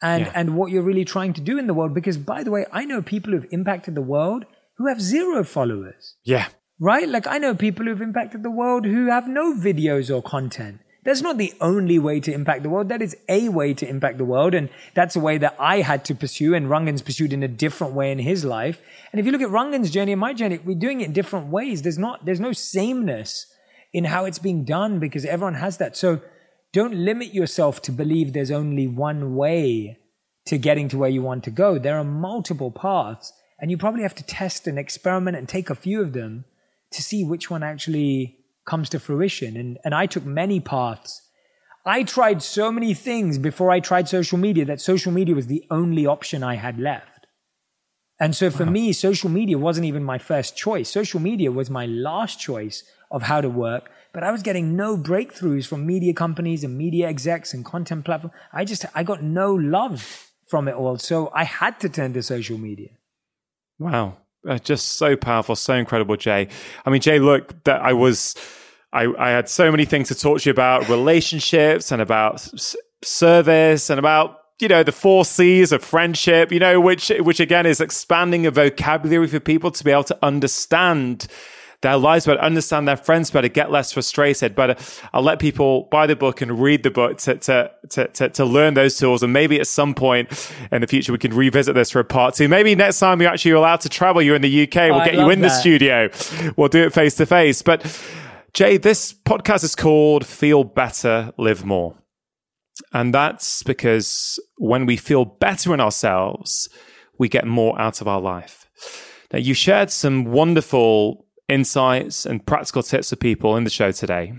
and, 0.00 0.26
yeah. 0.26 0.32
and 0.34 0.56
what 0.56 0.70
you're 0.70 0.84
really 0.84 1.04
trying 1.04 1.32
to 1.32 1.40
do 1.40 1.58
in 1.58 1.66
the 1.66 1.74
world? 1.74 1.94
Because 1.94 2.16
by 2.16 2.44
the 2.44 2.50
way, 2.50 2.66
I 2.72 2.84
know 2.84 3.02
people 3.02 3.32
who've 3.32 3.48
impacted 3.50 3.94
the 3.94 4.02
world 4.02 4.44
who 4.76 4.86
have 4.86 5.00
zero 5.00 5.42
followers. 5.42 6.14
Yeah. 6.24 6.46
Right? 6.80 7.08
Like 7.08 7.26
I 7.26 7.38
know 7.38 7.54
people 7.54 7.86
who've 7.86 8.00
impacted 8.00 8.42
the 8.42 8.50
world 8.50 8.84
who 8.84 9.06
have 9.06 9.28
no 9.28 9.54
videos 9.54 10.14
or 10.14 10.22
content. 10.22 10.80
That's 11.04 11.22
not 11.22 11.38
the 11.38 11.54
only 11.60 11.98
way 11.98 12.20
to 12.20 12.32
impact 12.32 12.62
the 12.62 12.70
world. 12.70 12.88
That 12.88 13.02
is 13.02 13.16
a 13.28 13.48
way 13.48 13.72
to 13.74 13.88
impact 13.88 14.18
the 14.18 14.24
world. 14.24 14.54
And 14.54 14.68
that's 14.94 15.16
a 15.16 15.20
way 15.20 15.38
that 15.38 15.56
I 15.58 15.80
had 15.80 16.04
to 16.06 16.14
pursue 16.14 16.54
and 16.54 16.68
Rangan's 16.68 17.02
pursued 17.02 17.32
in 17.32 17.42
a 17.42 17.48
different 17.48 17.94
way 17.94 18.12
in 18.12 18.18
his 18.18 18.44
life. 18.44 18.80
And 19.10 19.18
if 19.18 19.26
you 19.26 19.32
look 19.32 19.40
at 19.40 19.50
Rangan's 19.50 19.90
journey 19.90 20.12
and 20.12 20.20
my 20.20 20.34
journey, 20.34 20.58
we're 20.58 20.78
doing 20.78 21.00
it 21.00 21.06
in 21.06 21.12
different 21.12 21.46
ways. 21.46 21.82
There's 21.82 21.98
not, 21.98 22.24
there's 22.26 22.40
no 22.40 22.52
sameness 22.52 23.46
in 23.92 24.04
how 24.04 24.24
it's 24.26 24.38
being 24.38 24.64
done 24.64 24.98
because 24.98 25.24
everyone 25.24 25.54
has 25.54 25.78
that. 25.78 25.96
So 25.96 26.20
don't 26.72 26.94
limit 26.94 27.32
yourself 27.32 27.80
to 27.82 27.92
believe 27.92 28.32
there's 28.32 28.50
only 28.50 28.86
one 28.86 29.34
way 29.34 29.98
to 30.46 30.58
getting 30.58 30.88
to 30.90 30.98
where 30.98 31.10
you 31.10 31.22
want 31.22 31.42
to 31.44 31.50
go. 31.50 31.78
There 31.78 31.98
are 31.98 32.04
multiple 32.04 32.70
paths 32.70 33.32
and 33.58 33.70
you 33.70 33.78
probably 33.78 34.02
have 34.02 34.14
to 34.16 34.24
test 34.24 34.66
and 34.66 34.78
experiment 34.78 35.36
and 35.36 35.48
take 35.48 35.70
a 35.70 35.74
few 35.74 36.02
of 36.02 36.12
them 36.12 36.44
to 36.90 37.02
see 37.02 37.24
which 37.24 37.50
one 37.50 37.62
actually 37.62 38.38
comes 38.66 38.88
to 38.90 39.00
fruition. 39.00 39.56
And, 39.56 39.78
and 39.84 39.94
I 39.94 40.06
took 40.06 40.24
many 40.24 40.60
paths. 40.60 41.22
I 41.84 42.02
tried 42.02 42.42
so 42.42 42.70
many 42.70 42.92
things 42.92 43.38
before 43.38 43.70
I 43.70 43.80
tried 43.80 44.08
social 44.08 44.38
media 44.38 44.64
that 44.66 44.80
social 44.80 45.10
media 45.10 45.34
was 45.34 45.46
the 45.46 45.64
only 45.70 46.06
option 46.06 46.42
I 46.42 46.56
had 46.56 46.78
left. 46.78 47.26
And 48.20 48.34
so 48.34 48.50
for 48.50 48.64
wow. 48.64 48.72
me, 48.72 48.92
social 48.92 49.30
media 49.30 49.58
wasn't 49.58 49.86
even 49.86 50.02
my 50.04 50.18
first 50.18 50.56
choice. 50.56 50.88
Social 50.88 51.20
media 51.20 51.52
was 51.52 51.70
my 51.70 51.86
last 51.86 52.40
choice 52.40 52.82
of 53.10 53.22
how 53.22 53.40
to 53.40 53.48
work. 53.48 53.90
But 54.12 54.24
I 54.24 54.32
was 54.32 54.42
getting 54.42 54.74
no 54.74 54.96
breakthroughs 54.96 55.66
from 55.66 55.86
media 55.86 56.12
companies 56.12 56.64
and 56.64 56.76
media 56.76 57.08
execs 57.08 57.54
and 57.54 57.64
content 57.64 58.04
platforms. 58.04 58.34
I 58.52 58.64
just, 58.64 58.84
I 58.94 59.02
got 59.04 59.22
no 59.22 59.54
love 59.54 60.30
from 60.46 60.66
it 60.66 60.74
all. 60.74 60.98
So 60.98 61.30
I 61.34 61.44
had 61.44 61.78
to 61.80 61.88
turn 61.88 62.14
to 62.14 62.22
social 62.22 62.58
media. 62.58 62.90
Wow. 63.78 64.16
Uh, 64.46 64.58
just 64.58 64.90
so 64.90 65.16
powerful, 65.16 65.56
so 65.56 65.74
incredible, 65.74 66.16
Jay. 66.16 66.48
I 66.86 66.90
mean, 66.90 67.00
Jay, 67.00 67.18
look, 67.18 67.64
that 67.64 67.80
I 67.82 67.92
was, 67.92 68.34
I, 68.92 69.12
I 69.18 69.30
had 69.30 69.48
so 69.48 69.70
many 69.70 69.84
things 69.84 70.08
to 70.08 70.14
talk 70.14 70.40
to 70.40 70.48
you 70.48 70.52
about 70.52 70.88
relationships 70.88 71.90
and 71.90 72.00
about 72.00 72.34
s- 72.54 72.76
service 73.02 73.90
and 73.90 73.98
about 73.98 74.38
you 74.60 74.68
know 74.68 74.82
the 74.82 74.92
four 74.92 75.24
C's 75.24 75.72
of 75.72 75.82
friendship. 75.82 76.52
You 76.52 76.60
know, 76.60 76.80
which 76.80 77.10
which 77.20 77.40
again 77.40 77.66
is 77.66 77.80
expanding 77.80 78.46
a 78.46 78.50
vocabulary 78.50 79.26
for 79.26 79.40
people 79.40 79.70
to 79.72 79.84
be 79.84 79.90
able 79.90 80.04
to 80.04 80.18
understand 80.22 81.26
their 81.80 81.96
lives 81.96 82.26
better, 82.26 82.40
understand 82.40 82.88
their 82.88 82.96
friends 82.96 83.30
better, 83.30 83.48
get 83.48 83.70
less 83.70 83.92
frustrated. 83.92 84.54
But 84.54 84.70
uh, 84.70 84.74
I'll 85.12 85.22
let 85.22 85.38
people 85.38 85.88
buy 85.92 86.06
the 86.06 86.16
book 86.16 86.40
and 86.40 86.60
read 86.60 86.82
the 86.82 86.90
book 86.90 87.18
to, 87.18 87.36
to, 87.36 87.70
to, 87.90 88.08
to, 88.08 88.28
to 88.30 88.44
learn 88.44 88.74
those 88.74 88.98
tools. 88.98 89.22
And 89.22 89.32
maybe 89.32 89.60
at 89.60 89.66
some 89.68 89.94
point 89.94 90.52
in 90.72 90.80
the 90.80 90.88
future, 90.88 91.12
we 91.12 91.18
can 91.18 91.34
revisit 91.34 91.74
this 91.74 91.90
for 91.90 92.00
a 92.00 92.04
part 92.04 92.34
two. 92.34 92.48
Maybe 92.48 92.74
next 92.74 92.98
time 92.98 93.20
you're 93.20 93.30
actually 93.30 93.52
allowed 93.52 93.80
to 93.82 93.88
travel, 93.88 94.20
you're 94.22 94.36
in 94.36 94.42
the 94.42 94.62
UK, 94.64 94.74
we'll 94.74 95.02
oh, 95.02 95.04
get 95.04 95.14
you 95.14 95.30
in 95.30 95.40
that. 95.40 95.48
the 95.48 95.60
studio. 95.60 96.10
We'll 96.56 96.68
do 96.68 96.84
it 96.84 96.92
face 96.92 97.14
to 97.16 97.26
face. 97.26 97.62
But 97.62 97.84
Jay, 98.54 98.76
this 98.76 99.12
podcast 99.12 99.62
is 99.62 99.76
called 99.76 100.26
Feel 100.26 100.64
Better, 100.64 101.32
Live 101.38 101.64
More. 101.64 101.96
And 102.92 103.14
that's 103.14 103.62
because 103.62 104.40
when 104.56 104.86
we 104.86 104.96
feel 104.96 105.24
better 105.24 105.74
in 105.74 105.80
ourselves, 105.80 106.68
we 107.18 107.28
get 107.28 107.46
more 107.46 107.80
out 107.80 108.00
of 108.00 108.08
our 108.08 108.20
life. 108.20 108.66
Now, 109.32 109.38
you 109.38 109.54
shared 109.54 109.90
some 109.90 110.24
wonderful 110.24 111.26
insights 111.48 112.26
and 112.26 112.44
practical 112.44 112.82
tips 112.82 113.10
for 113.10 113.16
people 113.16 113.56
in 113.56 113.64
the 113.64 113.70
show 113.70 113.92
today. 113.92 114.34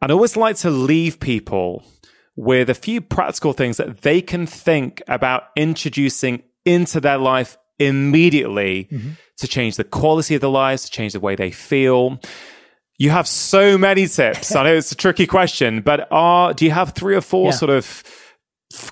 I'd 0.00 0.10
always 0.10 0.36
like 0.36 0.56
to 0.56 0.70
leave 0.70 1.20
people 1.20 1.84
with 2.36 2.68
a 2.68 2.74
few 2.74 3.00
practical 3.00 3.52
things 3.52 3.76
that 3.76 4.02
they 4.02 4.20
can 4.20 4.46
think 4.46 5.02
about 5.06 5.44
introducing 5.56 6.42
into 6.64 7.00
their 7.00 7.18
life 7.18 7.56
immediately 7.78 8.88
mm-hmm. 8.90 9.10
to 9.36 9.48
change 9.48 9.76
the 9.76 9.84
quality 9.84 10.34
of 10.34 10.40
their 10.40 10.50
lives, 10.50 10.84
to 10.84 10.90
change 10.90 11.12
the 11.12 11.20
way 11.20 11.34
they 11.34 11.50
feel. 11.50 12.20
You 12.98 13.10
have 13.10 13.26
so 13.26 13.76
many 13.76 14.06
tips. 14.06 14.54
I 14.54 14.64
know 14.64 14.74
it's 14.74 14.92
a 14.92 14.96
tricky 14.96 15.26
question, 15.26 15.80
but 15.80 16.08
are 16.10 16.54
do 16.54 16.64
you 16.64 16.70
have 16.70 16.92
three 16.92 17.16
or 17.16 17.20
four 17.20 17.46
yeah. 17.46 17.52
sort 17.52 17.70
of 17.70 18.02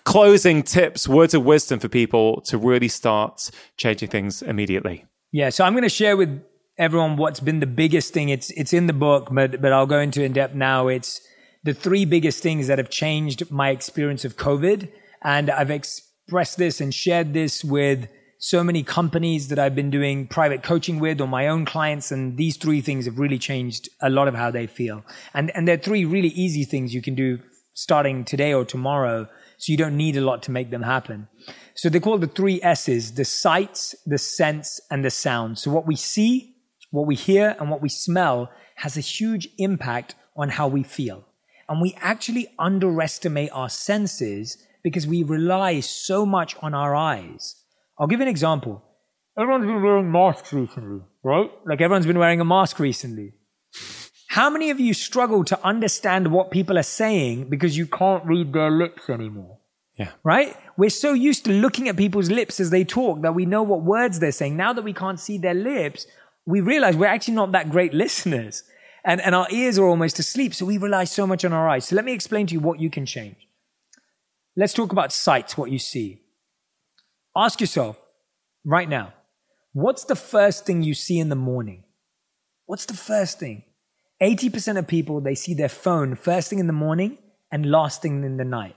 closing 0.04 0.62
tips, 0.62 1.08
words 1.08 1.34
of 1.34 1.44
wisdom 1.44 1.78
for 1.78 1.88
people 1.88 2.40
to 2.42 2.58
really 2.58 2.88
start 2.88 3.50
changing 3.76 4.08
things 4.08 4.42
immediately? 4.42 5.04
Yeah, 5.30 5.50
so 5.50 5.64
I'm 5.64 5.72
going 5.72 5.82
to 5.82 5.88
share 5.88 6.16
with 6.16 6.42
everyone 6.82 7.16
what's 7.16 7.40
been 7.40 7.60
the 7.60 7.66
biggest 7.66 8.12
thing. 8.12 8.28
It's 8.28 8.50
it's 8.50 8.72
in 8.72 8.88
the 8.88 8.92
book, 8.92 9.28
but 9.30 9.62
but 9.62 9.72
I'll 9.72 9.86
go 9.86 10.00
into 10.00 10.22
in 10.22 10.32
depth 10.32 10.54
now. 10.54 10.88
It's 10.88 11.20
the 11.62 11.72
three 11.72 12.04
biggest 12.04 12.42
things 12.42 12.66
that 12.66 12.78
have 12.78 12.90
changed 12.90 13.50
my 13.50 13.70
experience 13.70 14.24
of 14.24 14.36
COVID, 14.36 14.90
and 15.22 15.48
I've 15.48 15.70
expressed 15.70 16.58
this 16.58 16.80
and 16.80 16.92
shared 16.92 17.34
this 17.34 17.64
with 17.64 18.08
so 18.38 18.64
many 18.64 18.82
companies 18.82 19.46
that 19.48 19.60
I've 19.60 19.76
been 19.76 19.90
doing 19.90 20.26
private 20.26 20.64
coaching 20.64 20.98
with 20.98 21.20
or 21.20 21.28
my 21.28 21.46
own 21.46 21.64
clients. 21.64 22.10
And 22.10 22.36
these 22.36 22.56
three 22.56 22.80
things 22.80 23.04
have 23.04 23.20
really 23.20 23.38
changed 23.38 23.88
a 24.00 24.10
lot 24.10 24.26
of 24.26 24.34
how 24.34 24.50
they 24.50 24.66
feel. 24.66 25.04
And, 25.32 25.52
and 25.54 25.68
they're 25.68 25.76
three 25.76 26.04
really 26.04 26.30
easy 26.30 26.64
things 26.64 26.92
you 26.92 27.02
can 27.02 27.14
do 27.14 27.38
starting 27.72 28.24
today 28.24 28.52
or 28.52 28.64
tomorrow. 28.64 29.28
So 29.58 29.70
you 29.70 29.76
don't 29.76 29.96
need 29.96 30.16
a 30.16 30.20
lot 30.20 30.42
to 30.42 30.50
make 30.50 30.70
them 30.72 30.82
happen. 30.82 31.28
So 31.76 31.88
they 31.88 32.00
call 32.00 32.18
the 32.18 32.26
three 32.26 32.60
S's, 32.64 33.14
the 33.14 33.24
sights, 33.24 33.94
the 34.06 34.18
sense, 34.18 34.80
and 34.90 35.04
the 35.04 35.10
sound. 35.10 35.60
So 35.60 35.70
what 35.70 35.86
we 35.86 35.94
see, 35.94 36.51
what 36.92 37.06
we 37.06 37.16
hear 37.16 37.56
and 37.58 37.70
what 37.70 37.82
we 37.82 37.88
smell 37.88 38.50
has 38.76 38.96
a 38.96 39.00
huge 39.00 39.48
impact 39.58 40.14
on 40.36 40.50
how 40.50 40.68
we 40.68 40.84
feel. 40.84 41.24
And 41.68 41.80
we 41.80 41.96
actually 42.00 42.48
underestimate 42.58 43.50
our 43.52 43.68
senses 43.68 44.64
because 44.84 45.06
we 45.06 45.22
rely 45.22 45.80
so 45.80 46.24
much 46.24 46.54
on 46.62 46.74
our 46.74 46.94
eyes. 46.94 47.56
I'll 47.98 48.06
give 48.06 48.20
an 48.20 48.28
example. 48.28 48.82
Everyone's 49.38 49.64
been 49.64 49.82
wearing 49.82 50.12
masks 50.12 50.52
recently, 50.52 51.00
right? 51.24 51.50
Like 51.66 51.80
everyone's 51.80 52.06
been 52.06 52.18
wearing 52.18 52.40
a 52.40 52.44
mask 52.44 52.78
recently. 52.78 53.32
How 54.28 54.50
many 54.50 54.70
of 54.70 54.80
you 54.80 54.92
struggle 54.92 55.44
to 55.44 55.62
understand 55.64 56.32
what 56.32 56.50
people 56.50 56.78
are 56.78 56.82
saying 56.82 57.48
because 57.48 57.76
you 57.76 57.86
can't 57.86 58.24
read 58.26 58.52
their 58.52 58.70
lips 58.70 59.08
anymore? 59.08 59.58
Yeah. 59.98 60.10
Right? 60.24 60.56
We're 60.76 60.90
so 60.90 61.12
used 61.12 61.44
to 61.44 61.52
looking 61.52 61.88
at 61.88 61.96
people's 61.96 62.30
lips 62.30 62.58
as 62.58 62.70
they 62.70 62.84
talk 62.84 63.22
that 63.22 63.34
we 63.34 63.46
know 63.46 63.62
what 63.62 63.82
words 63.82 64.20
they're 64.20 64.32
saying. 64.32 64.56
Now 64.56 64.72
that 64.72 64.84
we 64.84 64.94
can't 64.94 65.20
see 65.20 65.38
their 65.38 65.54
lips, 65.54 66.06
we 66.46 66.60
realize 66.60 66.96
we're 66.96 67.06
actually 67.06 67.34
not 67.34 67.52
that 67.52 67.70
great 67.70 67.94
listeners 67.94 68.64
and, 69.04 69.20
and 69.20 69.34
our 69.34 69.48
ears 69.50 69.78
are 69.78 69.86
almost 69.86 70.18
asleep. 70.18 70.54
So 70.54 70.66
we 70.66 70.78
rely 70.78 71.04
so 71.04 71.26
much 71.26 71.44
on 71.44 71.52
our 71.52 71.68
eyes. 71.68 71.86
So 71.86 71.96
let 71.96 72.04
me 72.04 72.12
explain 72.12 72.46
to 72.48 72.54
you 72.54 72.60
what 72.60 72.80
you 72.80 72.90
can 72.90 73.06
change. 73.06 73.48
Let's 74.56 74.72
talk 74.72 74.92
about 74.92 75.12
sights, 75.12 75.56
what 75.56 75.70
you 75.70 75.78
see. 75.78 76.20
Ask 77.36 77.60
yourself 77.60 77.98
right 78.64 78.88
now, 78.88 79.14
what's 79.72 80.04
the 80.04 80.16
first 80.16 80.66
thing 80.66 80.82
you 80.82 80.94
see 80.94 81.18
in 81.18 81.30
the 81.30 81.34
morning? 81.36 81.84
What's 82.66 82.86
the 82.86 82.94
first 82.94 83.38
thing? 83.38 83.64
80% 84.22 84.78
of 84.78 84.86
people, 84.86 85.20
they 85.20 85.34
see 85.34 85.54
their 85.54 85.68
phone 85.68 86.14
first 86.14 86.48
thing 86.48 86.58
in 86.58 86.68
the 86.68 86.72
morning 86.72 87.18
and 87.50 87.70
last 87.70 88.02
thing 88.02 88.22
in 88.22 88.36
the 88.36 88.44
night. 88.44 88.76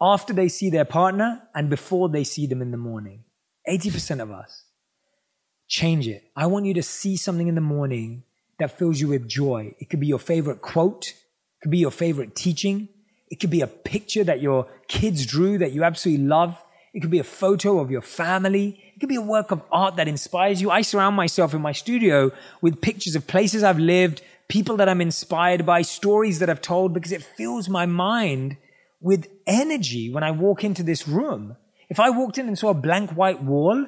After 0.00 0.34
they 0.34 0.48
see 0.48 0.68
their 0.68 0.84
partner 0.84 1.42
and 1.54 1.70
before 1.70 2.10
they 2.10 2.24
see 2.24 2.46
them 2.46 2.60
in 2.60 2.72
the 2.72 2.76
morning. 2.76 3.24
80% 3.66 4.20
of 4.20 4.30
us 4.30 4.65
change 5.68 6.06
it. 6.06 6.24
I 6.34 6.46
want 6.46 6.66
you 6.66 6.74
to 6.74 6.82
see 6.82 7.16
something 7.16 7.48
in 7.48 7.54
the 7.54 7.60
morning 7.60 8.22
that 8.58 8.78
fills 8.78 9.00
you 9.00 9.08
with 9.08 9.28
joy. 9.28 9.74
It 9.78 9.90
could 9.90 10.00
be 10.00 10.06
your 10.06 10.18
favorite 10.18 10.62
quote. 10.62 11.08
It 11.08 11.62
could 11.62 11.70
be 11.70 11.78
your 11.78 11.90
favorite 11.90 12.34
teaching. 12.34 12.88
It 13.28 13.40
could 13.40 13.50
be 13.50 13.60
a 13.60 13.66
picture 13.66 14.24
that 14.24 14.40
your 14.40 14.68
kids 14.88 15.26
drew 15.26 15.58
that 15.58 15.72
you 15.72 15.84
absolutely 15.84 16.24
love. 16.24 16.62
It 16.94 17.00
could 17.00 17.10
be 17.10 17.18
a 17.18 17.24
photo 17.24 17.78
of 17.80 17.90
your 17.90 18.00
family. 18.00 18.82
It 18.94 19.00
could 19.00 19.08
be 19.08 19.16
a 19.16 19.20
work 19.20 19.50
of 19.50 19.62
art 19.70 19.96
that 19.96 20.08
inspires 20.08 20.62
you. 20.62 20.70
I 20.70 20.82
surround 20.82 21.16
myself 21.16 21.52
in 21.52 21.60
my 21.60 21.72
studio 21.72 22.30
with 22.62 22.80
pictures 22.80 23.14
of 23.16 23.26
places 23.26 23.62
I've 23.62 23.78
lived, 23.78 24.22
people 24.48 24.76
that 24.78 24.88
I'm 24.88 25.00
inspired 25.00 25.66
by, 25.66 25.82
stories 25.82 26.38
that 26.38 26.48
I've 26.48 26.62
told 26.62 26.94
because 26.94 27.12
it 27.12 27.22
fills 27.22 27.68
my 27.68 27.84
mind 27.84 28.56
with 29.00 29.28
energy 29.46 30.10
when 30.10 30.22
I 30.22 30.30
walk 30.30 30.64
into 30.64 30.82
this 30.82 31.06
room. 31.06 31.56
If 31.88 32.00
I 32.00 32.10
walked 32.10 32.38
in 32.38 32.48
and 32.48 32.58
saw 32.58 32.70
a 32.70 32.74
blank 32.74 33.10
white 33.10 33.42
wall, 33.42 33.86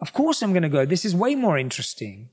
of 0.00 0.12
course 0.12 0.42
I'm 0.42 0.52
going 0.52 0.62
to 0.62 0.68
go. 0.68 0.84
This 0.84 1.04
is 1.04 1.14
way 1.14 1.34
more 1.34 1.58
interesting. 1.58 2.30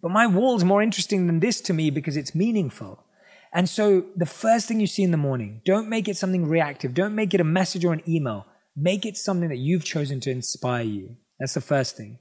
But 0.00 0.10
my 0.10 0.26
wall's 0.26 0.64
more 0.64 0.82
interesting 0.82 1.26
than 1.26 1.40
this 1.40 1.60
to 1.62 1.72
me 1.72 1.90
because 1.90 2.16
it's 2.16 2.34
meaningful. 2.34 3.04
And 3.52 3.68
so 3.68 4.04
the 4.16 4.26
first 4.26 4.68
thing 4.68 4.80
you 4.80 4.86
see 4.86 5.02
in 5.02 5.10
the 5.10 5.16
morning, 5.16 5.62
don't 5.64 5.88
make 5.88 6.08
it 6.08 6.16
something 6.16 6.46
reactive. 6.46 6.94
Don't 6.94 7.14
make 7.14 7.34
it 7.34 7.40
a 7.40 7.44
message 7.44 7.84
or 7.84 7.92
an 7.92 8.02
email. 8.08 8.46
Make 8.76 9.04
it 9.04 9.16
something 9.16 9.48
that 9.48 9.56
you've 9.56 9.84
chosen 9.84 10.20
to 10.20 10.30
inspire 10.30 10.84
you. 10.84 11.16
That's 11.40 11.54
the 11.54 11.60
first 11.60 11.96
thing. 11.96 12.18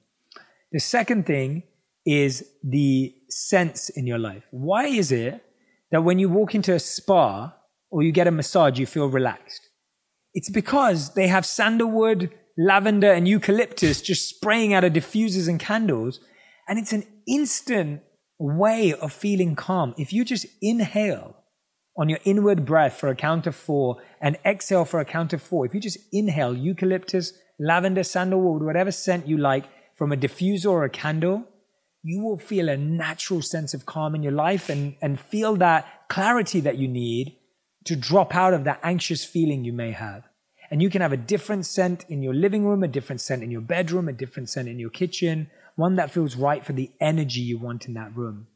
The 0.71 0.79
second 0.79 1.25
thing 1.25 1.63
is 2.05 2.49
the 2.63 3.13
sense 3.29 3.89
in 3.89 4.07
your 4.07 4.17
life. 4.17 4.45
Why 4.51 4.85
is 4.85 5.11
it 5.11 5.43
that 5.91 6.03
when 6.03 6.19
you 6.19 6.29
walk 6.29 6.55
into 6.55 6.73
a 6.73 6.79
spa 6.79 7.53
or 7.91 8.01
you 8.01 8.11
get 8.11 8.27
a 8.27 8.31
massage, 8.31 8.79
you 8.79 8.85
feel 8.85 9.07
relaxed? 9.07 9.69
It's 10.33 10.49
because 10.49 11.13
they 11.13 11.27
have 11.27 11.45
sandalwood, 11.45 12.31
lavender 12.57 13.11
and 13.11 13.27
eucalyptus 13.27 14.01
just 14.01 14.27
spraying 14.27 14.73
out 14.73 14.83
of 14.83 14.93
diffusers 14.93 15.47
and 15.47 15.59
candles. 15.59 16.19
And 16.67 16.79
it's 16.79 16.93
an 16.93 17.05
instant 17.27 18.01
way 18.39 18.93
of 18.93 19.13
feeling 19.13 19.55
calm. 19.55 19.93
If 19.97 20.11
you 20.11 20.25
just 20.25 20.47
inhale 20.61 21.35
on 21.97 22.09
your 22.09 22.19
inward 22.25 22.65
breath 22.65 22.99
for 22.99 23.09
a 23.09 23.15
count 23.15 23.47
of 23.47 23.55
four 23.55 23.97
and 24.21 24.37
exhale 24.45 24.85
for 24.85 24.99
a 24.99 25.05
count 25.05 25.33
of 25.33 25.41
four, 25.41 25.65
if 25.65 25.73
you 25.73 25.79
just 25.79 25.99
inhale 26.11 26.55
eucalyptus, 26.55 27.33
lavender, 27.59 28.03
sandalwood, 28.03 28.63
whatever 28.63 28.91
scent 28.91 29.27
you 29.27 29.37
like 29.37 29.65
from 29.95 30.11
a 30.11 30.17
diffuser 30.17 30.69
or 30.69 30.83
a 30.83 30.89
candle, 30.89 31.45
you 32.03 32.21
will 32.21 32.37
feel 32.37 32.69
a 32.69 32.77
natural 32.77 33.41
sense 33.41 33.73
of 33.73 33.85
calm 33.85 34.13
in 34.13 34.23
your 34.23 34.31
life 34.31 34.69
and, 34.69 34.95
and 35.01 35.19
feel 35.19 35.55
that 35.55 36.07
clarity 36.09 36.59
that 36.59 36.77
you 36.77 36.87
need 36.87 37.35
to 37.85 37.95
drop 37.95 38.35
out 38.35 38.53
of 38.53 38.63
that 38.65 38.79
anxious 38.83 39.25
feeling 39.25 39.63
you 39.63 39.73
may 39.73 39.91
have. 39.91 40.26
And 40.69 40.81
you 40.81 40.89
can 40.89 41.01
have 41.01 41.13
a 41.13 41.17
different 41.17 41.65
scent 41.65 42.05
in 42.09 42.21
your 42.21 42.33
living 42.33 42.65
room, 42.65 42.83
a 42.83 42.87
different 42.87 43.21
scent 43.21 43.43
in 43.43 43.51
your 43.51 43.61
bedroom, 43.61 44.09
a 44.09 44.13
different 44.13 44.49
scent 44.49 44.67
in 44.67 44.79
your 44.79 44.89
kitchen, 44.89 45.49
one 45.75 45.95
that 45.95 46.11
feels 46.11 46.35
right 46.35 46.65
for 46.65 46.73
the 46.73 46.91
energy 46.99 47.41
you 47.41 47.57
want 47.57 47.87
in 47.87 47.93
that 47.93 48.15
room. 48.15 48.47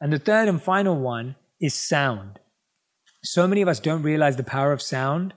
And 0.00 0.12
the 0.12 0.18
third 0.18 0.48
and 0.48 0.62
final 0.62 0.98
one 0.98 1.36
is 1.60 1.74
sound. 1.74 2.38
So 3.22 3.46
many 3.46 3.62
of 3.62 3.68
us 3.68 3.80
don't 3.80 4.02
realize 4.02 4.36
the 4.36 4.44
power 4.44 4.72
of 4.72 4.82
sound, 4.82 5.34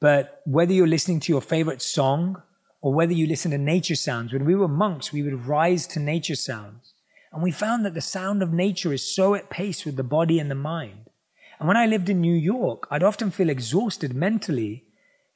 but 0.00 0.40
whether 0.46 0.72
you're 0.72 0.86
listening 0.86 1.20
to 1.20 1.32
your 1.32 1.42
favorite 1.42 1.82
song 1.82 2.42
or 2.80 2.94
whether 2.94 3.12
you 3.12 3.26
listen 3.26 3.50
to 3.50 3.58
nature 3.58 3.94
sounds, 3.94 4.32
when 4.32 4.44
we 4.44 4.54
were 4.54 4.68
monks, 4.68 5.12
we 5.12 5.22
would 5.22 5.46
rise 5.46 5.86
to 5.88 6.00
nature 6.00 6.36
sounds. 6.36 6.94
And 7.32 7.42
we 7.42 7.52
found 7.52 7.84
that 7.84 7.94
the 7.94 8.00
sound 8.00 8.42
of 8.42 8.52
nature 8.52 8.92
is 8.92 9.14
so 9.14 9.34
at 9.34 9.50
pace 9.50 9.84
with 9.84 9.96
the 9.96 10.02
body 10.02 10.38
and 10.38 10.50
the 10.50 10.54
mind. 10.54 11.10
And 11.58 11.68
when 11.68 11.76
I 11.76 11.86
lived 11.86 12.08
in 12.08 12.20
New 12.20 12.34
York, 12.34 12.88
I'd 12.90 13.02
often 13.02 13.30
feel 13.30 13.50
exhausted 13.50 14.14
mentally. 14.14 14.84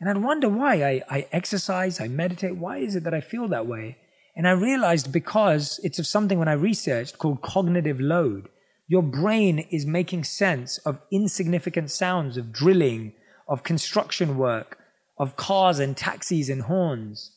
And 0.00 0.10
I'd 0.10 0.22
wonder 0.22 0.48
why 0.48 0.82
I, 0.82 1.02
I 1.08 1.28
exercise, 1.32 2.00
I 2.00 2.08
meditate. 2.08 2.56
Why 2.56 2.78
is 2.78 2.96
it 2.96 3.04
that 3.04 3.14
I 3.14 3.20
feel 3.20 3.48
that 3.48 3.66
way? 3.66 3.98
And 4.36 4.48
I 4.48 4.52
realized 4.52 5.12
because 5.12 5.80
it's 5.84 5.98
of 5.98 6.06
something 6.06 6.38
when 6.38 6.48
I 6.48 6.54
researched 6.54 7.18
called 7.18 7.42
cognitive 7.42 8.00
load. 8.00 8.48
Your 8.88 9.02
brain 9.02 9.60
is 9.70 9.86
making 9.86 10.24
sense 10.24 10.78
of 10.78 10.98
insignificant 11.10 11.90
sounds 11.90 12.36
of 12.36 12.52
drilling, 12.52 13.12
of 13.48 13.62
construction 13.62 14.36
work, 14.36 14.78
of 15.18 15.36
cars 15.36 15.78
and 15.78 15.96
taxis 15.96 16.48
and 16.48 16.62
horns. 16.62 17.36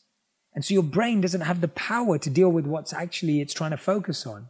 And 0.54 0.64
so 0.64 0.74
your 0.74 0.82
brain 0.82 1.20
doesn't 1.20 1.42
have 1.42 1.60
the 1.60 1.68
power 1.68 2.18
to 2.18 2.30
deal 2.30 2.50
with 2.50 2.66
what's 2.66 2.92
actually 2.92 3.40
it's 3.40 3.54
trying 3.54 3.70
to 3.70 3.76
focus 3.76 4.26
on. 4.26 4.48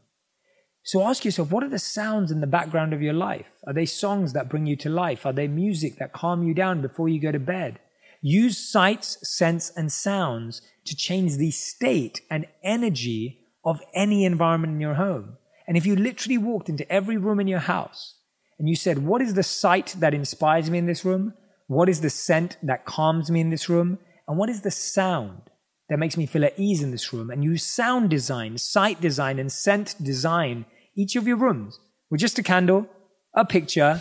So 0.82 1.06
ask 1.06 1.24
yourself, 1.24 1.50
what 1.50 1.62
are 1.62 1.68
the 1.68 1.78
sounds 1.78 2.30
in 2.30 2.40
the 2.40 2.46
background 2.46 2.94
of 2.94 3.02
your 3.02 3.12
life? 3.12 3.50
Are 3.66 3.74
they 3.74 3.84
songs 3.84 4.32
that 4.32 4.48
bring 4.48 4.66
you 4.66 4.74
to 4.76 4.88
life? 4.88 5.26
Are 5.26 5.34
they 5.34 5.46
music 5.46 5.98
that 5.98 6.14
calm 6.14 6.42
you 6.42 6.54
down 6.54 6.80
before 6.80 7.10
you 7.10 7.20
go 7.20 7.30
to 7.30 7.38
bed? 7.38 7.78
Use 8.20 8.58
sights, 8.58 9.18
scents, 9.22 9.70
and 9.76 9.92
sounds 9.92 10.62
to 10.84 10.96
change 10.96 11.36
the 11.36 11.50
state 11.50 12.20
and 12.30 12.46
energy 12.62 13.40
of 13.64 13.80
any 13.94 14.24
environment 14.24 14.74
in 14.74 14.80
your 14.80 14.94
home. 14.94 15.36
And 15.66 15.76
if 15.76 15.84
you 15.84 15.94
literally 15.94 16.38
walked 16.38 16.68
into 16.68 16.90
every 16.90 17.16
room 17.16 17.40
in 17.40 17.46
your 17.46 17.58
house 17.60 18.16
and 18.58 18.68
you 18.68 18.74
said, 18.74 18.98
What 18.98 19.22
is 19.22 19.34
the 19.34 19.42
sight 19.42 19.94
that 19.98 20.14
inspires 20.14 20.70
me 20.70 20.78
in 20.78 20.86
this 20.86 21.04
room? 21.04 21.34
What 21.66 21.88
is 21.88 22.00
the 22.00 22.10
scent 22.10 22.56
that 22.62 22.86
calms 22.86 23.30
me 23.30 23.40
in 23.40 23.50
this 23.50 23.68
room? 23.68 23.98
And 24.26 24.38
what 24.38 24.48
is 24.48 24.62
the 24.62 24.70
sound 24.70 25.42
that 25.88 25.98
makes 25.98 26.16
me 26.16 26.26
feel 26.26 26.44
at 26.44 26.58
ease 26.58 26.82
in 26.82 26.90
this 26.90 27.12
room? 27.12 27.30
And 27.30 27.44
use 27.44 27.62
sound 27.62 28.08
design, 28.08 28.56
sight 28.56 29.00
design, 29.00 29.38
and 29.38 29.52
scent 29.52 29.94
design 30.02 30.64
each 30.96 31.14
of 31.14 31.26
your 31.26 31.36
rooms 31.36 31.78
with 32.10 32.20
just 32.20 32.38
a 32.38 32.42
candle, 32.42 32.86
a 33.34 33.44
picture, 33.44 34.00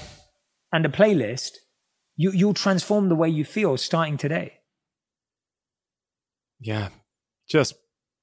and 0.71 0.85
a 0.85 0.89
playlist. 0.89 1.51
You, 2.17 2.31
you'll 2.31 2.53
transform 2.53 3.09
the 3.09 3.15
way 3.15 3.29
you 3.29 3.45
feel 3.45 3.77
starting 3.77 4.17
today. 4.17 4.59
Yeah, 6.59 6.89
just 7.47 7.75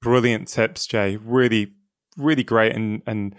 brilliant 0.02 0.48
tips, 0.48 0.86
Jay. 0.86 1.16
Really, 1.16 1.72
really 2.16 2.42
great, 2.42 2.74
and 2.74 3.02
and 3.06 3.34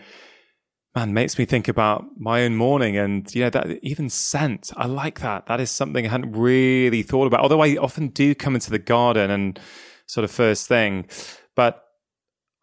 man 0.96 1.14
makes 1.14 1.38
me 1.38 1.44
think 1.44 1.68
about 1.68 2.06
my 2.18 2.44
own 2.44 2.56
morning, 2.56 2.98
and 2.98 3.34
you 3.36 3.42
know 3.42 3.50
that 3.50 3.80
even 3.84 4.10
scent. 4.10 4.72
I 4.78 4.88
like 4.88 5.20
that. 5.20 5.48
That 5.48 5.60
is 5.60 5.70
something 5.70 6.06
I 6.06 6.10
hadn't 6.10 6.32
really 6.32 7.04
thought 7.04 7.28
about. 7.28 7.42
Although 7.42 7.62
I 7.62 7.76
often 7.76 8.08
do 8.08 8.34
come 8.34 8.56
into 8.56 8.72
the 8.72 8.80
garden 8.80 9.30
and 9.30 9.60
sort 10.08 10.24
of 10.24 10.32
first 10.32 10.68
thing, 10.68 11.08
but 11.56 11.84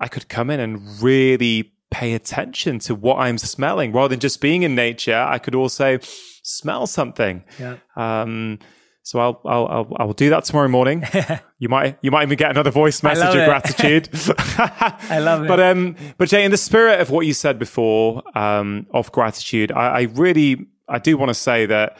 I 0.00 0.08
could 0.08 0.28
come 0.28 0.48
in 0.48 0.60
and 0.60 0.80
really 1.02 1.74
pay 1.92 2.14
attention 2.14 2.78
to 2.80 2.94
what 2.94 3.18
I'm 3.18 3.38
smelling 3.38 3.92
rather 3.92 4.08
than 4.08 4.20
just 4.20 4.40
being 4.40 4.62
in 4.62 4.74
nature. 4.74 5.16
I 5.16 5.38
could 5.38 5.54
also 5.54 5.98
smell 6.42 6.86
something. 6.86 7.44
Yeah. 7.58 7.76
Um, 7.94 8.58
so 9.04 9.18
I'll 9.18 9.40
I'll 9.44 9.66
I'll, 9.66 9.96
I'll 9.98 10.12
do 10.12 10.30
that 10.30 10.44
tomorrow 10.44 10.68
morning. 10.68 11.04
you 11.58 11.68
might 11.68 11.98
you 12.02 12.10
might 12.10 12.22
even 12.24 12.38
get 12.38 12.50
another 12.50 12.70
voice 12.70 13.02
message 13.02 13.34
of 13.34 13.46
gratitude. 13.46 14.08
I 14.36 15.18
love 15.20 15.44
it. 15.44 15.48
But 15.48 15.60
um, 15.60 15.96
but 16.18 16.28
Jay, 16.28 16.44
in 16.44 16.50
the 16.50 16.56
spirit 16.56 17.00
of 17.00 17.10
what 17.10 17.26
you 17.26 17.34
said 17.34 17.58
before, 17.58 18.22
um, 18.36 18.86
of 18.92 19.12
gratitude, 19.12 19.72
I, 19.72 19.88
I 19.88 20.02
really 20.02 20.66
I 20.88 20.98
do 20.98 21.16
want 21.16 21.30
to 21.30 21.34
say 21.34 21.66
that 21.66 21.98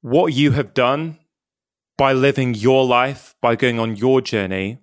what 0.00 0.32
you 0.32 0.52
have 0.52 0.74
done 0.74 1.18
by 1.98 2.14
living 2.14 2.54
your 2.54 2.86
life, 2.86 3.34
by 3.42 3.54
going 3.54 3.78
on 3.78 3.94
your 3.94 4.22
journey, 4.22 4.78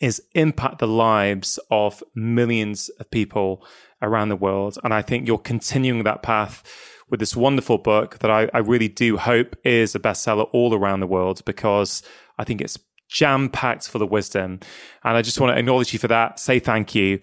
is 0.00 0.22
impact 0.34 0.78
the 0.78 0.86
lives 0.86 1.58
of 1.70 2.02
millions 2.14 2.88
of 3.00 3.10
people 3.10 3.64
around 4.02 4.28
the 4.28 4.36
world. 4.36 4.78
And 4.84 4.92
I 4.92 5.02
think 5.02 5.26
you're 5.26 5.38
continuing 5.38 6.04
that 6.04 6.22
path 6.22 6.62
with 7.10 7.20
this 7.20 7.36
wonderful 7.36 7.78
book 7.78 8.18
that 8.20 8.30
I, 8.30 8.48
I 8.52 8.58
really 8.58 8.88
do 8.88 9.16
hope 9.16 9.56
is 9.64 9.94
a 9.94 10.00
bestseller 10.00 10.48
all 10.52 10.74
around 10.74 11.00
the 11.00 11.06
world 11.06 11.44
because 11.44 12.02
I 12.38 12.44
think 12.44 12.60
it's 12.60 12.78
jam 13.08 13.48
packed 13.48 13.88
full 13.88 14.02
of 14.02 14.10
wisdom. 14.10 14.60
And 15.04 15.16
I 15.16 15.22
just 15.22 15.40
want 15.40 15.54
to 15.54 15.58
acknowledge 15.58 15.92
you 15.92 15.98
for 15.98 16.08
that, 16.08 16.38
say 16.40 16.58
thank 16.58 16.94
you. 16.94 17.20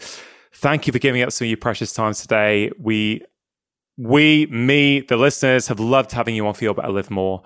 Thank 0.54 0.88
you 0.88 0.94
for 0.94 1.00
giving 1.00 1.22
up 1.22 1.32
some 1.32 1.46
of 1.46 1.50
your 1.50 1.58
precious 1.58 1.94
time 1.94 2.14
today. 2.14 2.72
We, 2.78 3.24
we, 3.98 4.46
me, 4.48 5.02
the 5.02 5.18
listeners 5.18 5.68
have 5.68 5.80
loved 5.80 6.12
having 6.12 6.36
you 6.36 6.48
on 6.48 6.54
Feel 6.54 6.74
Better 6.74 6.92
Live 6.92 7.10
More. 7.10 7.44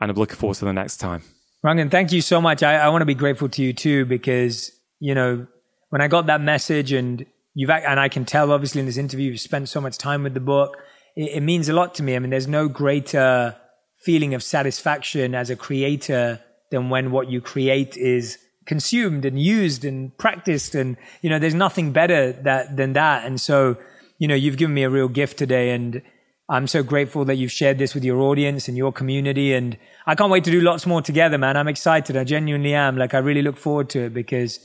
And 0.00 0.10
I'm 0.10 0.16
looking 0.16 0.36
forward 0.36 0.56
to 0.56 0.64
the 0.64 0.72
next 0.72 0.98
time. 0.98 1.22
Rangan, 1.66 1.90
thank 1.90 2.12
you 2.12 2.20
so 2.20 2.40
much. 2.40 2.62
I, 2.62 2.76
I 2.76 2.90
want 2.90 3.02
to 3.02 3.06
be 3.06 3.14
grateful 3.14 3.48
to 3.48 3.60
you 3.60 3.72
too, 3.72 4.04
because, 4.06 4.70
you 5.00 5.16
know, 5.16 5.48
when 5.88 6.00
I 6.00 6.06
got 6.06 6.26
that 6.26 6.40
message 6.40 6.92
and 6.92 7.26
you've, 7.54 7.70
and 7.70 7.98
I 7.98 8.08
can 8.08 8.24
tell 8.24 8.52
obviously 8.52 8.78
in 8.78 8.86
this 8.86 8.96
interview, 8.96 9.32
you've 9.32 9.40
spent 9.40 9.68
so 9.68 9.80
much 9.80 9.98
time 9.98 10.22
with 10.22 10.34
the 10.34 10.40
book 10.40 10.76
it, 11.16 11.38
it 11.38 11.40
means 11.40 11.68
a 11.68 11.72
lot 11.72 11.92
to 11.96 12.04
me. 12.04 12.14
I 12.14 12.20
mean, 12.20 12.30
there's 12.30 12.46
no 12.46 12.68
greater 12.68 13.56
feeling 13.98 14.32
of 14.32 14.44
satisfaction 14.44 15.34
as 15.34 15.50
a 15.50 15.56
creator 15.56 16.40
than 16.70 16.88
when 16.88 17.10
what 17.10 17.28
you 17.28 17.40
create 17.40 17.96
is 17.96 18.38
consumed 18.66 19.24
and 19.24 19.40
used 19.40 19.84
and 19.84 20.16
practiced 20.18 20.74
and 20.74 20.96
you 21.22 21.30
know 21.30 21.38
there's 21.38 21.54
nothing 21.54 21.92
better 21.92 22.32
that 22.32 22.76
than 22.76 22.94
that 22.94 23.24
and 23.24 23.40
so 23.40 23.76
you 24.18 24.26
know 24.26 24.34
you've 24.34 24.56
given 24.56 24.74
me 24.74 24.82
a 24.82 24.90
real 24.90 25.06
gift 25.06 25.38
today 25.38 25.70
and 25.70 26.02
I'm 26.48 26.66
so 26.66 26.82
grateful 26.82 27.24
that 27.26 27.36
you've 27.36 27.52
shared 27.52 27.78
this 27.78 27.94
with 27.94 28.04
your 28.04 28.20
audience 28.20 28.66
and 28.66 28.76
your 28.76 28.92
community 28.92 29.54
and 29.54 29.76
I 30.06 30.14
can't 30.14 30.30
wait 30.30 30.44
to 30.44 30.50
do 30.50 30.60
lots 30.60 30.86
more 30.86 31.02
together 31.02 31.38
man 31.38 31.56
I'm 31.56 31.68
excited 31.68 32.16
I 32.16 32.24
genuinely 32.24 32.74
am 32.74 32.96
like 32.96 33.14
I 33.14 33.18
really 33.18 33.42
look 33.42 33.56
forward 33.56 33.88
to 33.90 34.06
it 34.06 34.14
because 34.14 34.60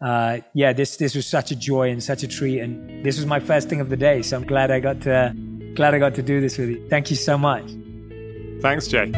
uh, 0.00 0.38
yeah 0.54 0.72
this 0.72 0.96
this 0.96 1.14
was 1.14 1.26
such 1.26 1.50
a 1.50 1.56
joy 1.56 1.90
and 1.90 2.02
such 2.02 2.22
a 2.22 2.28
treat 2.28 2.60
and 2.60 3.04
this 3.04 3.16
was 3.16 3.26
my 3.26 3.40
first 3.40 3.68
thing 3.68 3.80
of 3.80 3.88
the 3.88 3.96
day 3.96 4.22
so 4.22 4.36
I'm 4.36 4.46
glad 4.46 4.70
I 4.70 4.80
got 4.80 5.00
to 5.02 5.34
Glad 5.76 5.94
I 5.94 5.98
got 5.98 6.14
to 6.14 6.22
do 6.22 6.40
this 6.40 6.56
with 6.56 6.70
you. 6.70 6.88
Thank 6.88 7.10
you 7.10 7.16
so 7.16 7.36
much. 7.36 7.70
Thanks, 8.62 8.88
Jay. 8.88 9.10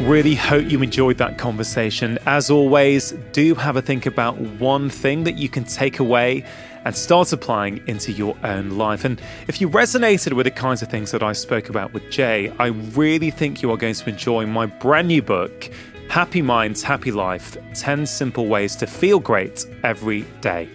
Really 0.00 0.34
hope 0.34 0.70
you 0.70 0.82
enjoyed 0.82 1.18
that 1.18 1.36
conversation. 1.36 2.18
As 2.24 2.50
always, 2.50 3.12
do 3.32 3.54
have 3.54 3.76
a 3.76 3.82
think 3.82 4.06
about 4.06 4.38
one 4.38 4.88
thing 4.88 5.24
that 5.24 5.36
you 5.36 5.50
can 5.50 5.64
take 5.64 5.98
away 5.98 6.46
and 6.84 6.94
start 6.94 7.32
applying 7.32 7.86
into 7.86 8.12
your 8.12 8.36
own 8.44 8.70
life. 8.70 9.04
And 9.04 9.20
if 9.48 9.60
you 9.60 9.68
resonated 9.68 10.34
with 10.34 10.44
the 10.44 10.50
kinds 10.50 10.82
of 10.82 10.88
things 10.88 11.10
that 11.12 11.22
I 11.22 11.32
spoke 11.32 11.68
about 11.68 11.92
with 11.92 12.10
Jay, 12.10 12.52
I 12.58 12.66
really 12.68 13.30
think 13.30 13.62
you 13.62 13.70
are 13.70 13.76
going 13.76 13.94
to 13.94 14.08
enjoy 14.08 14.46
my 14.46 14.66
brand 14.66 15.08
new 15.08 15.22
book, 15.22 15.70
Happy 16.08 16.42
Minds, 16.42 16.82
Happy 16.82 17.10
Life 17.10 17.56
10 17.74 18.06
Simple 18.06 18.46
Ways 18.46 18.76
to 18.76 18.86
Feel 18.86 19.18
Great 19.18 19.66
Every 19.82 20.22
Day. 20.40 20.68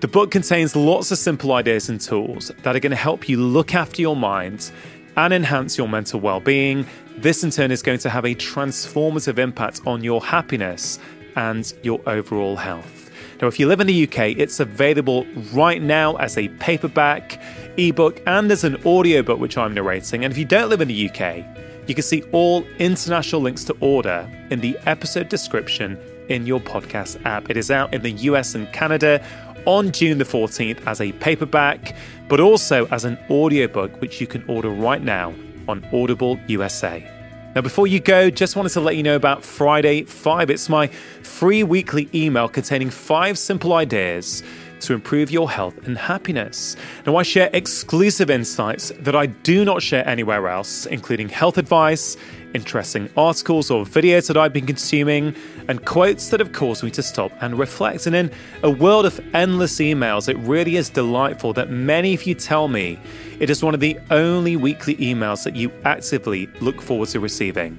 The 0.00 0.08
book 0.08 0.30
contains 0.30 0.76
lots 0.76 1.10
of 1.10 1.18
simple 1.18 1.52
ideas 1.52 1.88
and 1.88 2.00
tools 2.00 2.52
that 2.62 2.76
are 2.76 2.80
going 2.80 2.90
to 2.90 2.96
help 2.96 3.28
you 3.28 3.38
look 3.40 3.74
after 3.74 4.02
your 4.02 4.16
mind 4.16 4.70
and 5.16 5.32
enhance 5.32 5.78
your 5.78 5.88
mental 5.88 6.20
well 6.20 6.40
being. 6.40 6.86
This, 7.16 7.42
in 7.42 7.50
turn, 7.50 7.70
is 7.70 7.82
going 7.82 8.00
to 8.00 8.10
have 8.10 8.26
a 8.26 8.34
transformative 8.34 9.38
impact 9.38 9.80
on 9.86 10.04
your 10.04 10.22
happiness 10.22 10.98
and 11.34 11.72
your 11.82 12.00
overall 12.06 12.56
health. 12.56 13.05
Now, 13.40 13.48
if 13.48 13.60
you 13.60 13.66
live 13.66 13.80
in 13.80 13.86
the 13.86 14.04
UK, 14.04 14.38
it's 14.38 14.60
available 14.60 15.26
right 15.52 15.82
now 15.82 16.16
as 16.16 16.38
a 16.38 16.48
paperback, 16.48 17.40
ebook, 17.76 18.22
and 18.26 18.50
as 18.50 18.64
an 18.64 18.76
audiobook, 18.86 19.38
which 19.38 19.58
I'm 19.58 19.74
narrating. 19.74 20.24
And 20.24 20.32
if 20.32 20.38
you 20.38 20.46
don't 20.46 20.70
live 20.70 20.80
in 20.80 20.88
the 20.88 21.10
UK, 21.10 21.44
you 21.86 21.94
can 21.94 22.02
see 22.02 22.22
all 22.32 22.62
international 22.78 23.42
links 23.42 23.64
to 23.64 23.76
order 23.80 24.28
in 24.50 24.60
the 24.60 24.78
episode 24.86 25.28
description 25.28 25.98
in 26.28 26.46
your 26.46 26.60
podcast 26.60 27.24
app. 27.26 27.50
It 27.50 27.56
is 27.56 27.70
out 27.70 27.92
in 27.92 28.02
the 28.02 28.12
US 28.12 28.54
and 28.54 28.72
Canada 28.72 29.24
on 29.66 29.92
June 29.92 30.18
the 30.18 30.24
14th 30.24 30.84
as 30.86 31.00
a 31.00 31.12
paperback, 31.12 31.94
but 32.28 32.40
also 32.40 32.86
as 32.86 33.04
an 33.04 33.18
audiobook, 33.30 34.00
which 34.00 34.20
you 34.20 34.26
can 34.26 34.42
order 34.48 34.70
right 34.70 35.02
now 35.02 35.34
on 35.68 35.84
Audible 35.92 36.40
USA. 36.46 37.15
Now, 37.56 37.62
before 37.62 37.86
you 37.86 38.00
go, 38.00 38.28
just 38.28 38.54
wanted 38.54 38.72
to 38.72 38.82
let 38.82 38.96
you 38.96 39.02
know 39.02 39.16
about 39.16 39.42
Friday 39.42 40.02
5. 40.02 40.50
It's 40.50 40.68
my 40.68 40.88
free 40.88 41.62
weekly 41.62 42.06
email 42.14 42.50
containing 42.50 42.90
five 42.90 43.38
simple 43.38 43.72
ideas 43.72 44.42
to 44.80 44.92
improve 44.92 45.30
your 45.30 45.50
health 45.50 45.86
and 45.86 45.96
happiness. 45.96 46.76
Now, 47.06 47.16
I 47.16 47.22
share 47.22 47.48
exclusive 47.54 48.28
insights 48.28 48.92
that 48.98 49.16
I 49.16 49.24
do 49.24 49.64
not 49.64 49.80
share 49.80 50.06
anywhere 50.06 50.48
else, 50.48 50.84
including 50.84 51.30
health 51.30 51.56
advice, 51.56 52.18
interesting 52.52 53.08
articles 53.16 53.70
or 53.70 53.86
videos 53.86 54.28
that 54.28 54.36
I've 54.36 54.52
been 54.52 54.66
consuming, 54.66 55.34
and 55.66 55.82
quotes 55.86 56.28
that 56.28 56.40
have 56.40 56.52
caused 56.52 56.82
me 56.82 56.90
to 56.90 57.02
stop 57.02 57.32
and 57.40 57.58
reflect. 57.58 58.06
And 58.06 58.14
in 58.14 58.30
a 58.64 58.70
world 58.70 59.06
of 59.06 59.18
endless 59.34 59.76
emails, 59.76 60.28
it 60.28 60.36
really 60.40 60.76
is 60.76 60.90
delightful 60.90 61.54
that 61.54 61.70
many 61.70 62.12
of 62.12 62.24
you 62.24 62.34
tell 62.34 62.68
me 62.68 62.98
it 63.40 63.50
is 63.50 63.62
one 63.62 63.74
of 63.74 63.80
the 63.80 63.98
only 64.10 64.56
weekly 64.56 64.96
emails 64.96 65.44
that 65.44 65.56
you 65.56 65.70
actively 65.84 66.46
look 66.60 66.80
forward 66.80 67.08
to 67.10 67.20
receiving. 67.20 67.78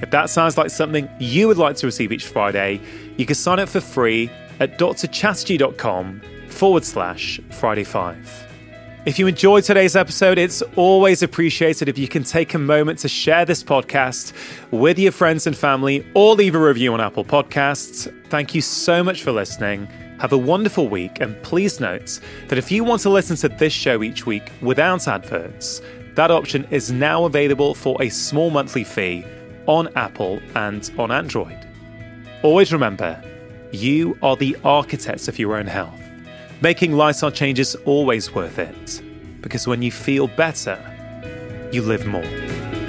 If 0.00 0.10
that 0.10 0.30
sounds 0.30 0.58
like 0.58 0.70
something 0.70 1.08
you 1.18 1.48
would 1.48 1.58
like 1.58 1.76
to 1.76 1.86
receive 1.86 2.12
each 2.12 2.26
Friday, 2.26 2.80
you 3.16 3.26
can 3.26 3.34
sign 3.34 3.58
up 3.58 3.68
for 3.68 3.80
free 3.80 4.30
at 4.60 4.78
drchatterjee.com 4.78 6.20
forward 6.48 6.84
slash 6.84 7.40
Friday 7.50 7.84
5. 7.84 8.44
If 9.06 9.18
you 9.18 9.26
enjoyed 9.26 9.64
today's 9.64 9.96
episode, 9.96 10.38
it's 10.38 10.62
always 10.76 11.22
appreciated 11.22 11.90
if 11.90 11.98
you 11.98 12.08
can 12.08 12.24
take 12.24 12.54
a 12.54 12.58
moment 12.58 13.00
to 13.00 13.08
share 13.08 13.44
this 13.44 13.62
podcast 13.62 14.32
with 14.70 14.98
your 14.98 15.12
friends 15.12 15.46
and 15.46 15.54
family 15.54 16.06
or 16.14 16.34
leave 16.34 16.54
a 16.54 16.58
review 16.58 16.94
on 16.94 17.02
Apple 17.02 17.24
Podcasts. 17.24 18.10
Thank 18.30 18.54
you 18.54 18.62
so 18.62 19.04
much 19.04 19.22
for 19.22 19.30
listening. 19.30 19.88
Have 20.20 20.32
a 20.32 20.38
wonderful 20.38 20.88
week, 20.88 21.20
and 21.20 21.40
please 21.42 21.80
note 21.80 22.20
that 22.48 22.56
if 22.56 22.70
you 22.70 22.84
want 22.84 23.02
to 23.02 23.10
listen 23.10 23.36
to 23.36 23.48
this 23.48 23.72
show 23.72 24.02
each 24.02 24.26
week 24.26 24.52
without 24.62 25.08
adverts, 25.08 25.82
that 26.14 26.30
option 26.30 26.66
is 26.70 26.92
now 26.92 27.24
available 27.24 27.74
for 27.74 28.00
a 28.00 28.08
small 28.08 28.50
monthly 28.50 28.84
fee 28.84 29.24
on 29.66 29.88
Apple 29.96 30.40
and 30.54 30.90
on 30.98 31.10
Android. 31.10 31.58
Always 32.42 32.72
remember, 32.72 33.22
you 33.72 34.16
are 34.22 34.36
the 34.36 34.56
architects 34.62 35.26
of 35.26 35.38
your 35.38 35.56
own 35.56 35.66
health. 35.66 36.00
Making 36.60 36.92
lifestyle 36.92 37.32
changes 37.32 37.74
always 37.84 38.32
worth 38.32 38.58
it 38.58 39.02
because 39.40 39.66
when 39.66 39.82
you 39.82 39.90
feel 39.90 40.28
better, 40.28 40.78
you 41.72 41.82
live 41.82 42.06
more. 42.06 42.83